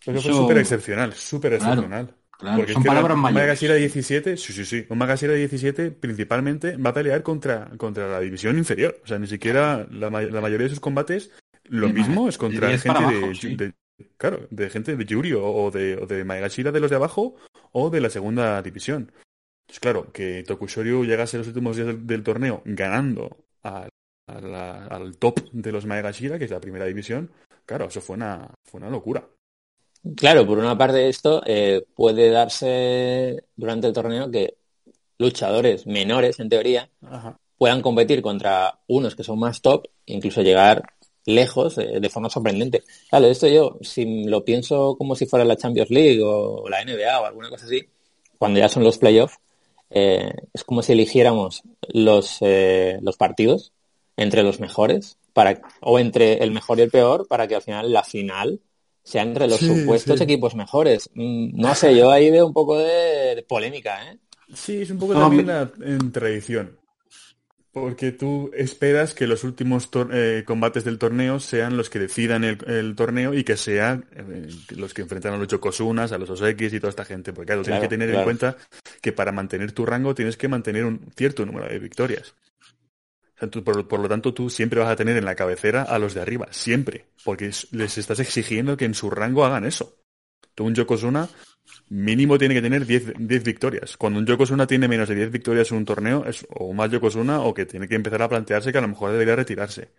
eso 0.00 0.20
fue 0.20 0.32
súper 0.32 0.58
excepcional, 0.58 1.14
súper 1.14 1.54
excepcional. 1.54 2.14
Porque 2.38 2.72
son 2.72 2.82
palabras 2.82 3.16
mayores. 3.16 3.44
Magashira 3.44 3.74
17, 3.74 4.36
sí, 4.36 4.52
sí, 4.52 4.64
sí. 4.64 4.86
Un 4.88 4.98
Magashira 4.98 5.34
17 5.34 5.90
principalmente 5.92 6.76
va 6.76 6.90
a 6.90 6.94
pelear 6.94 7.22
contra, 7.22 7.70
contra 7.76 8.08
la 8.08 8.20
división 8.20 8.58
inferior. 8.58 9.00
O 9.04 9.06
sea, 9.06 9.18
ni 9.18 9.26
siquiera 9.26 9.86
la, 9.90 10.10
mayoría 10.10 10.64
de 10.64 10.70
sus 10.70 10.80
combates, 10.80 11.30
lo 11.64 11.88
mismo 11.88 12.28
es 12.28 12.38
contra 12.38 12.76
gente 12.78 13.56
de, 13.56 13.72
Claro, 14.16 14.48
de 14.50 14.70
gente 14.70 14.96
de 14.96 15.04
Yuri 15.04 15.32
o 15.34 15.70
de, 15.70 15.96
o 15.96 16.06
de 16.06 16.24
Magashira 16.24 16.72
de 16.72 16.80
los 16.80 16.90
de 16.90 16.96
abajo 16.96 17.36
o 17.72 17.90
de 17.90 18.00
la 18.00 18.10
segunda 18.10 18.60
división. 18.62 19.12
Pues 19.66 19.80
claro, 19.80 20.12
que 20.12 20.42
Tokushoryu 20.42 21.04
llegase 21.04 21.38
los 21.38 21.46
últimos 21.46 21.76
días 21.76 22.06
del, 22.06 22.22
torneo 22.22 22.62
ganando 22.64 23.44
al, 23.62 23.88
al 24.26 25.16
top 25.16 25.40
de 25.52 25.72
los 25.72 25.86
Magashira, 25.86 26.38
que 26.38 26.44
es 26.44 26.50
la 26.50 26.60
primera 26.60 26.84
división, 26.84 27.30
claro, 27.66 27.86
eso 27.86 28.00
fue 28.00 28.16
una, 28.16 28.50
fue 28.64 28.80
una 28.80 28.90
locura. 28.90 29.26
Claro, 30.16 30.46
por 30.46 30.58
una 30.58 30.76
parte 30.76 31.08
esto 31.08 31.42
eh, 31.46 31.82
puede 31.94 32.28
darse 32.28 33.44
durante 33.56 33.86
el 33.86 33.94
torneo 33.94 34.30
que 34.30 34.58
luchadores 35.16 35.86
menores, 35.86 36.40
en 36.40 36.50
teoría, 36.50 36.90
puedan 37.56 37.80
competir 37.80 38.20
contra 38.20 38.80
unos 38.86 39.16
que 39.16 39.24
son 39.24 39.38
más 39.38 39.62
top, 39.62 39.86
incluso 40.04 40.42
llegar 40.42 40.82
lejos 41.24 41.78
eh, 41.78 42.00
de 42.00 42.10
forma 42.10 42.28
sorprendente. 42.28 42.82
Claro, 43.08 43.26
esto 43.26 43.48
yo, 43.48 43.78
si 43.80 44.24
lo 44.24 44.44
pienso 44.44 44.94
como 44.98 45.16
si 45.16 45.24
fuera 45.24 45.44
la 45.46 45.56
Champions 45.56 45.88
League 45.88 46.20
o, 46.22 46.68
la 46.68 46.84
NBA 46.84 47.20
o 47.20 47.24
alguna 47.24 47.48
cosa 47.48 47.64
así, 47.64 47.88
cuando 48.36 48.60
ya 48.60 48.68
son 48.68 48.84
los 48.84 48.98
playoffs, 48.98 49.38
eh, 49.88 50.32
es 50.52 50.64
como 50.64 50.82
si 50.82 50.92
eligiéramos 50.92 51.62
los, 51.88 52.40
los 53.00 53.16
partidos 53.16 53.72
entre 54.18 54.42
los 54.42 54.60
mejores 54.60 55.16
para, 55.32 55.62
o 55.80 55.98
entre 55.98 56.42
el 56.44 56.50
mejor 56.50 56.78
y 56.78 56.82
el 56.82 56.90
peor 56.90 57.26
para 57.26 57.48
que 57.48 57.54
al 57.54 57.62
final 57.62 57.90
la 57.90 58.02
final 58.02 58.60
sea 59.04 59.22
entre 59.22 59.46
los 59.46 59.60
supuestos 59.60 60.20
equipos 60.20 60.54
mejores. 60.54 61.10
Mm, 61.14 61.60
no 61.60 61.74
sé, 61.74 61.94
yo 61.94 62.10
ahí 62.10 62.30
veo 62.30 62.46
un 62.46 62.54
poco 62.54 62.78
de, 62.78 63.44
polémica, 63.46 64.10
¿eh? 64.10 64.18
Sí, 64.52 64.82
es 64.82 64.90
un 64.90 64.98
poco 64.98 65.14
también 65.14 65.48
en 65.82 66.10
tradición. 66.10 66.78
Porque 67.70 68.12
tú 68.12 68.52
esperas 68.54 69.14
que 69.14 69.26
los 69.26 69.42
últimos 69.42 69.90
eh, 70.12 70.44
combates 70.46 70.84
del 70.84 70.96
torneo 70.96 71.40
sean 71.40 71.76
los 71.76 71.90
que 71.90 71.98
decidan 71.98 72.44
el, 72.44 72.94
torneo 72.94 73.34
y 73.34 73.42
que 73.42 73.56
sean 73.56 74.06
eh, 74.12 74.48
los 74.76 74.94
que 74.94 75.02
enfrentan 75.02 75.34
a 75.34 75.38
los 75.38 75.48
Chocosunas, 75.48 76.12
a 76.12 76.18
los 76.18 76.30
Osekis 76.30 76.72
y 76.72 76.78
toda 76.78 76.90
esta 76.90 77.04
gente. 77.04 77.32
Porque 77.32 77.46
claro, 77.46 77.62
tienes 77.62 77.82
que 77.82 77.88
tener 77.88 78.10
en 78.10 78.22
cuenta 78.22 78.56
que 79.02 79.10
para 79.10 79.32
mantener 79.32 79.72
tu 79.72 79.84
rango 79.84 80.14
tienes 80.14 80.36
que 80.36 80.46
mantener 80.46 80.84
un 80.84 81.00
cierto 81.16 81.44
número 81.44 81.68
de 81.68 81.80
victorias 81.80 82.34
por, 83.64 84.00
lo 84.00 84.08
tanto, 84.08 84.32
tú 84.32 84.48
siempre 84.50 84.80
vas 84.80 84.90
a 84.90 84.96
tener 84.96 85.16
en 85.16 85.24
la 85.24 85.34
cabecera 85.34 85.82
a 85.82 85.98
los 85.98 86.14
de 86.14 86.20
arriba, 86.20 86.48
siempre, 86.50 87.06
porque 87.24 87.50
les 87.72 87.98
estás 87.98 88.20
exigiendo 88.20 88.76
que 88.76 88.84
en 88.84 88.94
su 88.94 89.10
rango 89.10 89.44
hagan 89.44 89.64
eso. 89.64 89.96
Tú 90.54 90.64
un 90.64 90.74
Yokozuna 90.74 91.28
mínimo 91.88 92.38
tiene 92.38 92.54
que 92.54 92.62
tener 92.62 92.86
10, 92.86 93.14
10 93.18 93.44
victorias. 93.44 93.96
Cuando 93.96 94.18
un 94.18 94.26
Yokozuna 94.26 94.66
tiene 94.66 94.88
menos 94.88 95.08
de 95.08 95.16
10 95.16 95.30
victorias 95.30 95.70
en 95.70 95.78
un 95.78 95.84
torneo, 95.84 96.24
es 96.26 96.46
o 96.50 96.72
más 96.72 96.90
Yokozuna 96.90 97.40
o 97.40 97.52
que 97.52 97.66
tiene 97.66 97.88
que 97.88 97.96
empezar 97.96 98.22
a 98.22 98.28
plantearse 98.28 98.70
que 98.70 98.78
a 98.78 98.82
lo 98.82 98.88
mejor 98.88 99.12
debería 99.12 99.36
retirarse. 99.36 99.90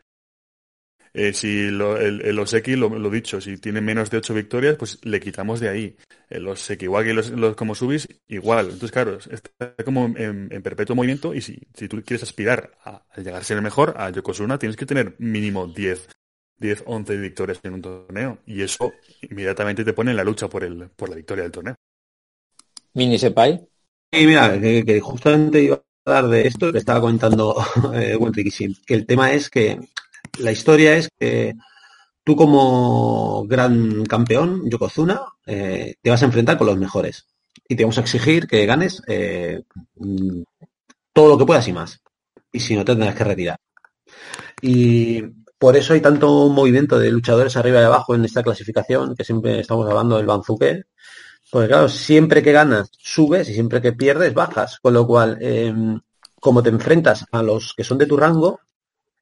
Eh, 1.17 1.31
si 1.31 1.71
lo, 1.71 1.95
el, 1.95 2.21
el 2.23 2.37
Oseki, 2.37 2.75
lo, 2.75 2.89
lo, 2.89 3.09
dicho, 3.09 3.39
si 3.39 3.57
tiene 3.57 3.79
menos 3.79 4.09
de 4.09 4.17
8 4.17 4.33
victorias, 4.33 4.75
pues 4.75 4.99
le 5.05 5.21
quitamos 5.21 5.61
de 5.61 5.69
ahí. 5.69 5.95
El 6.29 6.45
Oseki, 6.45 6.85
igual 6.85 7.05
que 7.05 7.13
los, 7.13 7.29
los 7.29 7.55
como 7.55 7.73
subis, 7.73 8.05
igual. 8.27 8.65
Entonces, 8.65 8.91
claro, 8.91 9.17
está 9.31 9.73
como 9.85 10.07
en, 10.17 10.49
en 10.51 10.61
perpetuo 10.61 10.93
movimiento 10.93 11.33
y 11.33 11.39
si, 11.39 11.57
si, 11.73 11.87
tú 11.87 12.03
quieres 12.03 12.23
aspirar 12.23 12.71
a, 12.83 13.01
a, 13.09 13.21
llegar 13.21 13.39
a 13.39 13.45
ser 13.45 13.55
el 13.55 13.63
mejor, 13.63 13.93
a 13.97 14.09
Yokozuna, 14.09 14.59
tienes 14.59 14.75
que 14.75 14.85
tener 14.85 15.15
mínimo 15.17 15.67
10, 15.67 16.09
10, 16.57 16.83
11 16.85 17.15
victorias 17.15 17.61
en 17.63 17.73
un 17.75 17.81
torneo. 17.81 18.39
Y 18.45 18.61
eso 18.61 18.91
inmediatamente 19.21 19.85
te 19.85 19.93
pone 19.93 20.11
en 20.11 20.17
la 20.17 20.25
lucha 20.25 20.49
por, 20.49 20.65
el, 20.65 20.89
por 20.89 21.07
la 21.07 21.15
victoria 21.15 21.43
del 21.43 21.51
torneo. 21.53 21.75
Mini 22.93 23.17
Sepai. 23.17 23.65
Sí, 24.11 24.25
mira, 24.25 24.59
que, 24.59 24.83
que 24.83 24.99
justamente 24.99 25.63
iba 25.63 25.75
a 25.75 26.17
hablar 26.17 26.29
de 26.29 26.47
esto 26.47 26.73
que 26.73 26.77
estaba 26.77 26.99
comentando 26.99 27.55
eh, 27.93 28.17
que 28.85 28.93
el 28.93 29.05
tema 29.05 29.31
es 29.31 29.49
que 29.49 29.79
la 30.39 30.51
historia 30.51 30.95
es 30.95 31.09
que 31.17 31.55
tú 32.23 32.35
como 32.35 33.45
gran 33.47 34.03
campeón, 34.05 34.69
Yokozuna, 34.69 35.21
eh, 35.45 35.95
te 36.01 36.09
vas 36.09 36.21
a 36.23 36.25
enfrentar 36.25 36.57
con 36.57 36.67
los 36.67 36.77
mejores. 36.77 37.27
Y 37.67 37.75
te 37.75 37.83
vamos 37.83 37.97
a 37.97 38.01
exigir 38.01 38.47
que 38.47 38.65
ganes 38.65 39.01
eh, 39.07 39.61
todo 41.13 41.29
lo 41.29 41.37
que 41.37 41.45
puedas 41.45 41.67
y 41.67 41.73
más. 41.73 42.01
Y 42.51 42.59
si 42.59 42.75
no, 42.75 42.83
te 42.83 42.93
tendrás 42.93 43.15
que 43.15 43.23
retirar. 43.23 43.57
Y 44.61 45.21
por 45.57 45.77
eso 45.77 45.93
hay 45.93 46.01
tanto 46.01 46.49
movimiento 46.49 46.99
de 46.99 47.11
luchadores 47.11 47.55
arriba 47.57 47.81
y 47.81 47.85
abajo 47.85 48.15
en 48.15 48.25
esta 48.25 48.43
clasificación, 48.43 49.15
que 49.15 49.23
siempre 49.23 49.59
estamos 49.59 49.87
hablando 49.89 50.17
del 50.17 50.25
Banzuke. 50.25 50.85
Porque 51.51 51.67
claro, 51.67 51.87
siempre 51.89 52.41
que 52.41 52.51
ganas, 52.51 52.89
subes 52.97 53.49
y 53.49 53.53
siempre 53.53 53.81
que 53.81 53.93
pierdes, 53.93 54.33
bajas. 54.33 54.79
Con 54.79 54.93
lo 54.93 55.05
cual, 55.05 55.37
eh, 55.41 55.73
como 56.39 56.63
te 56.63 56.69
enfrentas 56.69 57.25
a 57.31 57.43
los 57.43 57.73
que 57.75 57.83
son 57.83 57.97
de 57.97 58.07
tu 58.07 58.17
rango, 58.17 58.59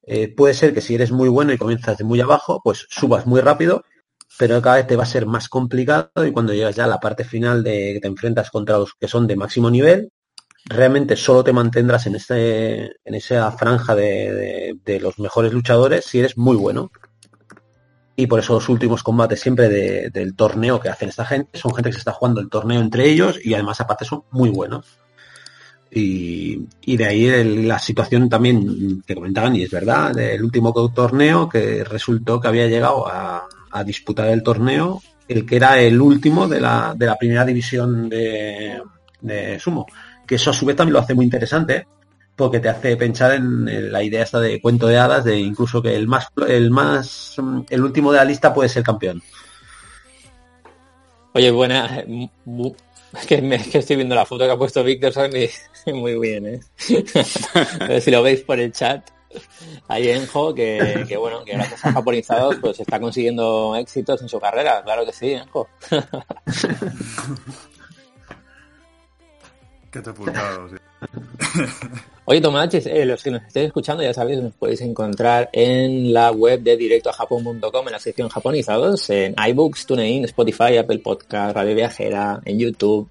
eh, 0.06 0.28
puede 0.28 0.54
ser 0.54 0.74
que 0.74 0.80
si 0.80 0.94
eres 0.94 1.10
muy 1.12 1.28
bueno 1.28 1.52
y 1.52 1.58
comienzas 1.58 1.98
de 1.98 2.04
muy 2.04 2.20
abajo, 2.20 2.60
pues 2.62 2.86
subas 2.90 3.26
muy 3.26 3.40
rápido, 3.40 3.84
pero 4.38 4.60
cada 4.60 4.76
vez 4.76 4.86
te 4.86 4.96
va 4.96 5.04
a 5.04 5.06
ser 5.06 5.26
más 5.26 5.48
complicado 5.48 6.26
y 6.26 6.32
cuando 6.32 6.52
llegas 6.52 6.76
ya 6.76 6.84
a 6.84 6.88
la 6.88 7.00
parte 7.00 7.24
final 7.24 7.62
de 7.62 7.94
que 7.94 8.00
te 8.00 8.08
enfrentas 8.08 8.50
contra 8.50 8.78
los 8.78 8.94
que 8.94 9.08
son 9.08 9.26
de 9.26 9.36
máximo 9.36 9.70
nivel, 9.70 10.10
realmente 10.64 11.16
solo 11.16 11.44
te 11.44 11.52
mantendrás 11.52 12.06
en, 12.06 12.16
en 12.16 13.14
esa 13.14 13.50
franja 13.52 13.94
de, 13.94 14.76
de, 14.84 15.00
los 15.00 15.18
mejores 15.18 15.52
luchadores 15.52 16.04
si 16.04 16.18
eres 16.18 16.36
muy 16.36 16.56
bueno. 16.56 16.90
Y 18.16 18.26
por 18.28 18.38
eso 18.38 18.54
los 18.54 18.68
últimos 18.68 19.02
combates 19.02 19.40
siempre 19.40 19.68
de, 19.68 20.10
del 20.10 20.36
torneo 20.36 20.80
que 20.80 20.88
hacen 20.88 21.08
esta 21.08 21.24
gente 21.24 21.58
son 21.58 21.74
gente 21.74 21.90
que 21.90 21.94
se 21.94 21.98
está 21.98 22.12
jugando 22.12 22.40
el 22.40 22.48
torneo 22.48 22.80
entre 22.80 23.08
ellos 23.08 23.38
y 23.42 23.54
además 23.54 23.80
aparte 23.80 24.04
son 24.04 24.24
muy 24.30 24.50
buenos. 24.50 25.00
Y, 25.96 26.96
de 26.96 27.04
ahí 27.04 27.44
la 27.64 27.78
situación 27.78 28.28
también 28.28 29.02
que 29.06 29.14
comentaban, 29.14 29.54
y 29.54 29.62
es 29.62 29.70
verdad, 29.70 30.12
del 30.12 30.42
último 30.42 30.72
torneo 30.92 31.48
que 31.48 31.84
resultó 31.84 32.40
que 32.40 32.48
había 32.48 32.66
llegado 32.66 33.06
a, 33.06 33.46
disputar 33.84 34.28
el 34.28 34.42
torneo, 34.42 35.02
el 35.26 35.44
que 35.44 35.56
era 35.56 35.80
el 35.80 36.00
último 36.00 36.46
de 36.46 36.60
la, 36.60 36.94
de 36.96 37.06
la 37.06 37.16
primera 37.16 37.44
división 37.44 38.08
de, 38.08 38.80
de, 39.20 39.58
sumo. 39.58 39.86
Que 40.24 40.36
eso 40.36 40.50
a 40.50 40.52
su 40.52 40.64
vez 40.64 40.76
también 40.76 40.92
lo 40.92 41.00
hace 41.00 41.14
muy 41.14 41.24
interesante, 41.24 41.86
porque 42.36 42.60
te 42.60 42.68
hace 42.68 42.96
pensar 42.96 43.32
en, 43.32 43.68
en, 43.68 43.90
la 43.90 44.02
idea 44.02 44.22
esta 44.22 44.38
de 44.38 44.60
cuento 44.60 44.86
de 44.86 44.98
hadas, 44.98 45.24
de 45.24 45.38
incluso 45.38 45.82
que 45.82 45.96
el 45.96 46.06
más, 46.06 46.28
el 46.46 46.70
más, 46.70 47.36
el 47.68 47.82
último 47.82 48.12
de 48.12 48.18
la 48.18 48.24
lista 48.24 48.54
puede 48.54 48.68
ser 48.68 48.84
campeón. 48.84 49.20
Oye, 51.32 51.50
buena, 51.50 52.04
que, 53.28 53.42
me, 53.42 53.58
que, 53.58 53.78
estoy 53.78 53.96
viendo 53.96 54.14
la 54.14 54.26
foto 54.26 54.44
que 54.44 54.52
ha 54.52 54.56
puesto 54.56 54.84
Victorson 54.84 55.30
y 55.86 55.92
muy 55.92 56.18
bien, 56.18 56.46
¿eh? 56.46 56.60
a 57.80 57.86
ver 57.86 58.00
si 58.00 58.10
lo 58.10 58.22
veis 58.22 58.40
por 58.42 58.58
el 58.58 58.72
chat. 58.72 59.10
Ahí 59.88 60.08
Enjo, 60.10 60.54
que, 60.54 61.04
que 61.08 61.16
bueno, 61.16 61.44
que 61.44 61.54
gracias 61.54 61.84
a 61.84 61.92
japonizados 61.92 62.54
pues 62.60 62.78
está 62.78 63.00
consiguiendo 63.00 63.74
éxitos 63.74 64.22
en 64.22 64.28
su 64.28 64.38
carrera, 64.38 64.82
claro 64.84 65.04
que 65.04 65.12
sí, 65.12 65.32
Enjo. 65.32 65.68
Qué 69.90 70.00
te 70.00 70.10
apuntado, 70.10 70.68
sí. 70.68 70.76
Oye, 72.26 72.40
Tomachis, 72.40 72.86
eh, 72.86 73.04
los 73.04 73.22
que 73.22 73.30
nos 73.30 73.42
estéis 73.42 73.66
escuchando, 73.66 74.02
ya 74.02 74.14
sabéis, 74.14 74.40
nos 74.40 74.54
podéis 74.54 74.80
encontrar 74.80 75.50
en 75.52 76.14
la 76.14 76.32
web 76.32 76.62
de 76.62 76.74
directoajapón.com 76.74 77.86
en 77.86 77.92
la 77.92 77.98
sección 77.98 78.30
japonizados, 78.30 79.10
en 79.10 79.34
iBooks, 79.48 79.84
TuneIn, 79.84 80.24
Spotify, 80.24 80.78
Apple 80.78 81.00
Podcast, 81.00 81.54
Radio 81.54 81.74
Viajera, 81.74 82.40
en 82.46 82.58
YouTube, 82.58 83.10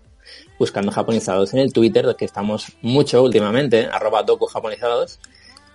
buscando 0.58 0.92
japonizados 0.92 1.54
en 1.54 1.60
el 1.60 1.72
Twitter, 1.72 2.16
que 2.18 2.26
estamos 2.26 2.66
mucho 2.82 3.22
últimamente, 3.22 3.88
arroba 3.92 4.24
docu 4.24 4.48
japonizados, 4.48 5.20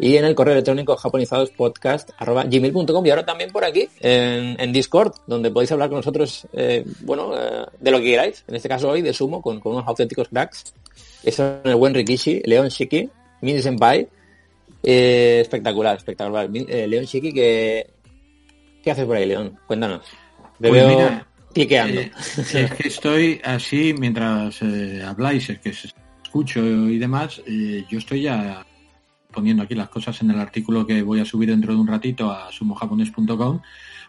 y 0.00 0.16
en 0.16 0.24
el 0.24 0.34
correo 0.34 0.54
electrónico 0.54 0.96
japonizadospodcast 0.96 2.10
arroba 2.18 2.42
gmail.com 2.42 3.06
y 3.06 3.10
ahora 3.10 3.24
también 3.24 3.50
por 3.50 3.64
aquí 3.64 3.88
en, 4.00 4.72
Discord, 4.72 5.12
donde 5.28 5.52
podéis 5.52 5.70
hablar 5.70 5.90
con 5.90 5.98
nosotros, 5.98 6.44
eh, 6.54 6.84
bueno, 7.02 7.30
eh, 7.36 7.66
de 7.78 7.90
lo 7.92 7.98
que 7.98 8.04
queráis, 8.04 8.42
en 8.48 8.56
este 8.56 8.68
caso 8.68 8.88
hoy 8.88 9.02
de 9.02 9.12
sumo, 9.12 9.40
con, 9.40 9.60
unos 9.62 9.86
auténticos 9.86 10.28
cracks. 10.28 10.74
En 11.22 11.60
el 11.64 11.76
buen 11.76 11.94
Rikishi, 11.94 12.42
Leon 12.44 12.68
Shiki, 12.68 13.10
Mini 13.40 13.60
Senpai. 13.60 14.08
Eh, 14.82 15.38
espectacular, 15.40 15.96
espectacular. 15.96 16.48
Eh, 16.52 16.86
León 16.86 17.04
Shiki, 17.04 17.32
¿qué, 17.32 17.90
¿qué 18.82 18.90
haces 18.90 19.04
por 19.04 19.16
ahí, 19.16 19.26
León? 19.26 19.58
Cuéntanos. 19.66 20.04
Te 20.60 20.68
pues 20.68 20.72
veo 20.72 20.88
mira, 20.88 21.26
cliqueando. 21.52 22.00
Eh, 22.00 22.12
es 22.36 22.72
que 22.72 22.88
estoy 22.88 23.40
así 23.44 23.94
mientras 23.98 24.60
eh, 24.62 25.02
habláis, 25.04 25.50
es 25.50 25.58
que 25.58 25.70
escucho 25.70 26.60
y 26.60 26.98
demás. 26.98 27.42
Eh, 27.46 27.84
yo 27.88 27.98
estoy 27.98 28.22
ya 28.22 28.64
poniendo 29.32 29.62
aquí 29.62 29.74
las 29.74 29.88
cosas 29.88 30.20
en 30.22 30.30
el 30.30 30.40
artículo 30.40 30.86
que 30.86 31.02
voy 31.02 31.20
a 31.20 31.24
subir 31.24 31.50
dentro 31.50 31.72
de 31.72 31.80
un 31.80 31.86
ratito 31.86 32.30
a 32.30 32.50
sumojapones.com 32.50 33.60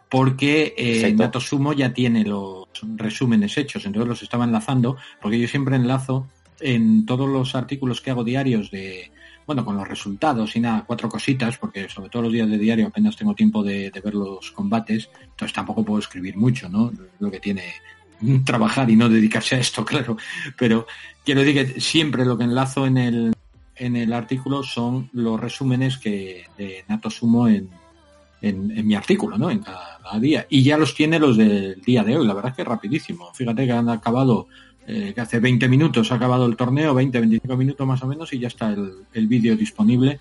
porque 0.09 0.73
eh, 0.75 1.13
Nato 1.13 1.39
Sumo 1.39 1.71
ya 1.73 1.93
tiene 1.93 2.23
los 2.23 2.67
resúmenes 2.95 3.57
hechos, 3.57 3.85
entonces 3.85 4.09
los 4.09 4.23
estaba 4.23 4.43
enlazando, 4.43 4.97
porque 5.21 5.39
yo 5.39 5.47
siempre 5.47 5.75
enlazo 5.75 6.27
en 6.59 7.05
todos 7.05 7.29
los 7.29 7.53
artículos 7.53 8.01
que 8.01 8.09
hago 8.09 8.23
diarios 8.23 8.71
de, 8.71 9.11
bueno, 9.49 9.65
con 9.65 9.77
los 9.77 9.87
resultados 9.87 10.55
y 10.55 10.59
nada, 10.59 10.83
cuatro 10.85 11.09
cositas, 11.09 11.57
porque 11.57 11.89
sobre 11.89 12.11
todo 12.11 12.21
los 12.21 12.31
días 12.31 12.47
de 12.47 12.59
diario 12.59 12.85
apenas 12.85 13.15
tengo 13.15 13.33
tiempo 13.33 13.63
de, 13.63 13.89
ver 13.89 14.13
los 14.13 14.51
combates, 14.51 15.09
entonces 15.23 15.55
tampoco 15.55 15.83
puedo 15.83 15.97
escribir 15.97 16.37
mucho, 16.37 16.69
¿no? 16.69 16.91
Lo 17.17 17.31
que 17.31 17.39
tiene 17.39 17.63
trabajar 18.45 18.87
y 18.91 18.95
no 18.95 19.09
dedicarse 19.09 19.55
a 19.55 19.59
esto, 19.59 19.83
claro. 19.91 20.17
Pero 20.55 20.85
quiero 21.25 21.41
decir 21.41 21.73
que 21.73 21.81
siempre 21.81 22.25
lo 22.25 22.37
que 22.37 22.43
enlazo 22.43 22.85
en 22.85 22.99
el, 22.99 23.33
en 23.75 23.95
el 23.95 24.13
artículo 24.13 24.61
son 24.61 25.09
los 25.13 25.39
resúmenes 25.39 25.97
que 25.97 26.45
de 26.55 26.85
Nato 26.87 27.09
Sumo 27.09 27.47
en, 27.47 27.71
en, 28.43 28.85
mi 28.85 28.93
artículo, 28.93 29.35
¿no? 29.35 29.49
En 29.49 29.63
cada, 29.63 29.97
cada, 29.97 30.19
día. 30.19 30.45
Y 30.47 30.61
ya 30.61 30.77
los 30.77 30.93
tiene 30.93 31.17
los 31.17 31.37
del 31.37 31.81
día 31.81 32.03
de 32.03 32.15
hoy, 32.15 32.27
la 32.27 32.35
verdad 32.35 32.51
es 32.51 32.57
que 32.57 32.63
rapidísimo. 32.63 33.33
Fíjate 33.33 33.65
que 33.65 33.71
han 33.71 33.89
acabado 33.89 34.47
eh, 34.89 35.13
que 35.13 35.21
hace 35.21 35.39
20 35.39 35.67
minutos 35.67 36.11
ha 36.11 36.15
acabado 36.15 36.45
el 36.45 36.55
torneo, 36.55 36.93
20, 36.93 37.19
25 37.19 37.57
minutos 37.57 37.87
más 37.87 38.01
o 38.01 38.07
menos, 38.07 38.33
y 38.33 38.39
ya 38.39 38.47
está 38.47 38.69
el, 38.69 38.91
el 39.13 39.27
vídeo 39.27 39.55
disponible 39.55 40.19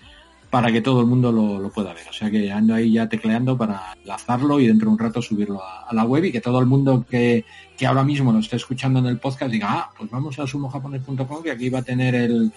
para 0.49 0.71
que 0.71 0.81
todo 0.81 1.01
el 1.01 1.07
mundo 1.07 1.31
lo, 1.31 1.59
lo, 1.59 1.69
pueda 1.69 1.93
ver. 1.93 2.07
O 2.09 2.13
sea 2.13 2.29
que 2.29 2.51
ando 2.51 2.73
ahí 2.73 2.93
ya 2.93 3.07
tecleando 3.07 3.57
para 3.57 3.93
enlazarlo 4.01 4.59
y 4.59 4.67
dentro 4.67 4.87
de 4.87 4.93
un 4.93 4.99
rato 4.99 5.21
subirlo 5.21 5.63
a, 5.63 5.87
a, 5.87 5.93
la 5.93 6.05
web 6.05 6.25
y 6.25 6.31
que 6.31 6.41
todo 6.41 6.59
el 6.59 6.65
mundo 6.65 7.05
que, 7.09 7.45
que 7.77 7.85
ahora 7.85 8.03
mismo 8.03 8.31
lo 8.31 8.39
esté 8.39 8.55
escuchando 8.55 8.99
en 8.99 9.05
el 9.07 9.19
podcast 9.19 9.51
diga, 9.51 9.67
ah, 9.71 9.91
pues 9.97 10.09
vamos 10.09 10.39
a 10.39 10.47
sumojapones.com 10.47 11.43
que 11.43 11.51
aquí 11.51 11.69
va 11.69 11.79
a 11.79 11.83
tener 11.83 12.15
el, 12.15 12.51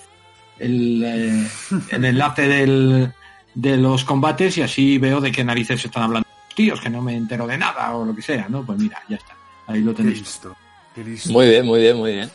el, 0.59 1.03
eh, 1.05 1.49
el 1.91 2.05
enlace 2.05 2.49
del, 2.49 3.13
de 3.55 3.77
los 3.77 4.05
combates 4.05 4.57
y 4.59 4.63
así 4.63 4.99
veo 4.99 5.21
de 5.21 5.33
qué 5.33 5.45
narices 5.45 5.85
están 5.85 6.05
hablando 6.05 6.29
tíos, 6.55 6.81
que 6.81 6.91
no 6.91 7.03
me 7.03 7.17
entero 7.17 7.47
de 7.47 7.59
nada 7.59 7.95
o 7.95 8.05
lo 8.05 8.15
que 8.15 8.23
sea, 8.23 8.49
¿no? 8.49 8.65
Pues 8.65 8.79
mira, 8.79 8.99
ya 9.09 9.17
está. 9.17 9.35
Ahí 9.67 9.81
lo 9.81 9.95
tenéis. 9.95 10.19
Listo. 10.19 10.55
Muy 11.31 11.49
bien, 11.49 11.67
muy 11.67 11.81
bien, 11.81 11.97
muy 11.97 12.13
bien. 12.13 12.31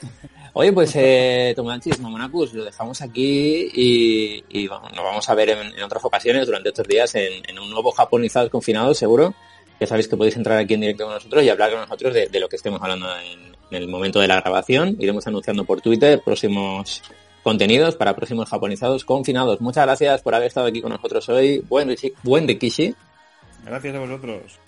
Oye, 0.54 0.74
pues 0.74 0.92
eh, 0.96 1.54
Tomanchis, 1.56 2.00
Mamonacus, 2.00 2.54
lo 2.54 2.66
dejamos 2.66 3.02
aquí 3.04 3.70
y, 3.74 4.44
y 4.50 4.68
bueno, 4.68 4.90
nos 4.90 5.04
vamos 5.04 5.30
a 5.30 5.36
ver 5.36 5.50
en, 5.50 5.60
en, 5.60 5.84
otras 5.84 6.04
ocasiones 6.04 6.48
durante 6.48 6.70
estos 6.70 6.88
días 6.88 7.14
en, 7.14 7.48
en 7.48 7.60
un 7.60 7.70
nuevo 7.70 7.92
Japonizados 7.92 8.50
Confinados, 8.50 8.98
seguro. 8.98 9.36
Ya 9.80 9.86
sabéis 9.86 10.08
que 10.08 10.18
podéis 10.18 10.36
entrar 10.36 10.58
aquí 10.58 10.74
en 10.74 10.82
directo 10.82 11.04
con 11.06 11.14
nosotros 11.14 11.44
y 11.44 11.50
hablar 11.50 11.70
con 11.70 11.82
nosotros 11.82 12.12
de, 12.12 12.28
de 12.28 12.40
lo 12.40 12.50
que 12.50 12.56
estemos 12.56 12.82
hablando 12.82 13.08
en, 13.20 13.56
en, 13.70 13.84
el 13.84 13.88
momento 13.88 14.20
de 14.20 14.28
la 14.28 14.42
grabación. 14.42 14.96
Iremos 15.00 15.28
anunciando 15.28 15.64
por 15.64 15.82
Twitter 15.82 16.20
próximos 16.26 17.04
contenidos 17.44 17.96
para 17.96 18.16
próximos 18.16 18.50
Japonizados 18.50 19.06
Confinados. 19.06 19.62
Muchas 19.62 19.86
gracias 19.86 20.24
por 20.24 20.34
haber 20.34 20.48
estado 20.48 20.66
aquí 20.66 20.82
con 20.82 20.92
nosotros 20.92 21.30
hoy. 21.30 21.64
Buen, 21.70 21.96
buen 22.24 22.48
de 22.48 22.58
Kishi. 22.58 22.96
Gracias 23.64 23.96
a 23.96 24.00
vosotros. 24.00 24.60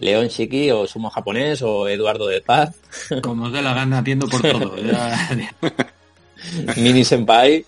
León 0.00 0.28
Shiki 0.28 0.70
o 0.70 0.86
Sumo 0.86 1.10
Japonés 1.10 1.60
o 1.62 1.86
Eduardo 1.86 2.26
de 2.26 2.40
Paz. 2.40 2.74
Como 3.22 3.44
os 3.44 3.52
dé 3.52 3.60
la 3.60 3.74
gana, 3.74 3.98
atiendo 3.98 4.26
por 4.26 4.40
todo. 4.40 4.74
Mini 6.76 7.04
Senpai. 7.04 7.64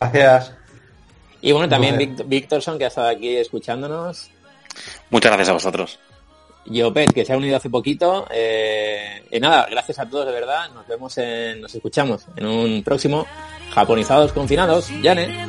Gracias. 0.00 0.54
Y 1.40 1.52
bueno, 1.52 1.68
también 1.68 2.16
Victorson, 2.26 2.78
que 2.78 2.84
ha 2.84 2.88
estado 2.88 3.08
aquí 3.08 3.36
escuchándonos. 3.36 4.30
Muchas 5.10 5.32
gracias 5.32 5.48
a 5.48 5.52
vosotros. 5.54 5.98
Geopet, 6.70 7.12
que 7.12 7.24
se 7.24 7.32
ha 7.32 7.36
unido 7.36 7.56
hace 7.56 7.70
poquito. 7.70 8.26
Eh, 8.30 9.24
y 9.30 9.40
nada, 9.40 9.66
gracias 9.68 9.98
a 9.98 10.08
todos 10.08 10.26
de 10.26 10.32
verdad. 10.32 10.70
Nos 10.72 10.86
vemos, 10.86 11.18
en, 11.18 11.60
nos 11.60 11.74
escuchamos 11.74 12.26
en 12.36 12.46
un 12.46 12.82
próximo 12.84 13.26
Japonizados 13.74 14.32
Confinados. 14.32 14.88
Yane. 15.02 15.48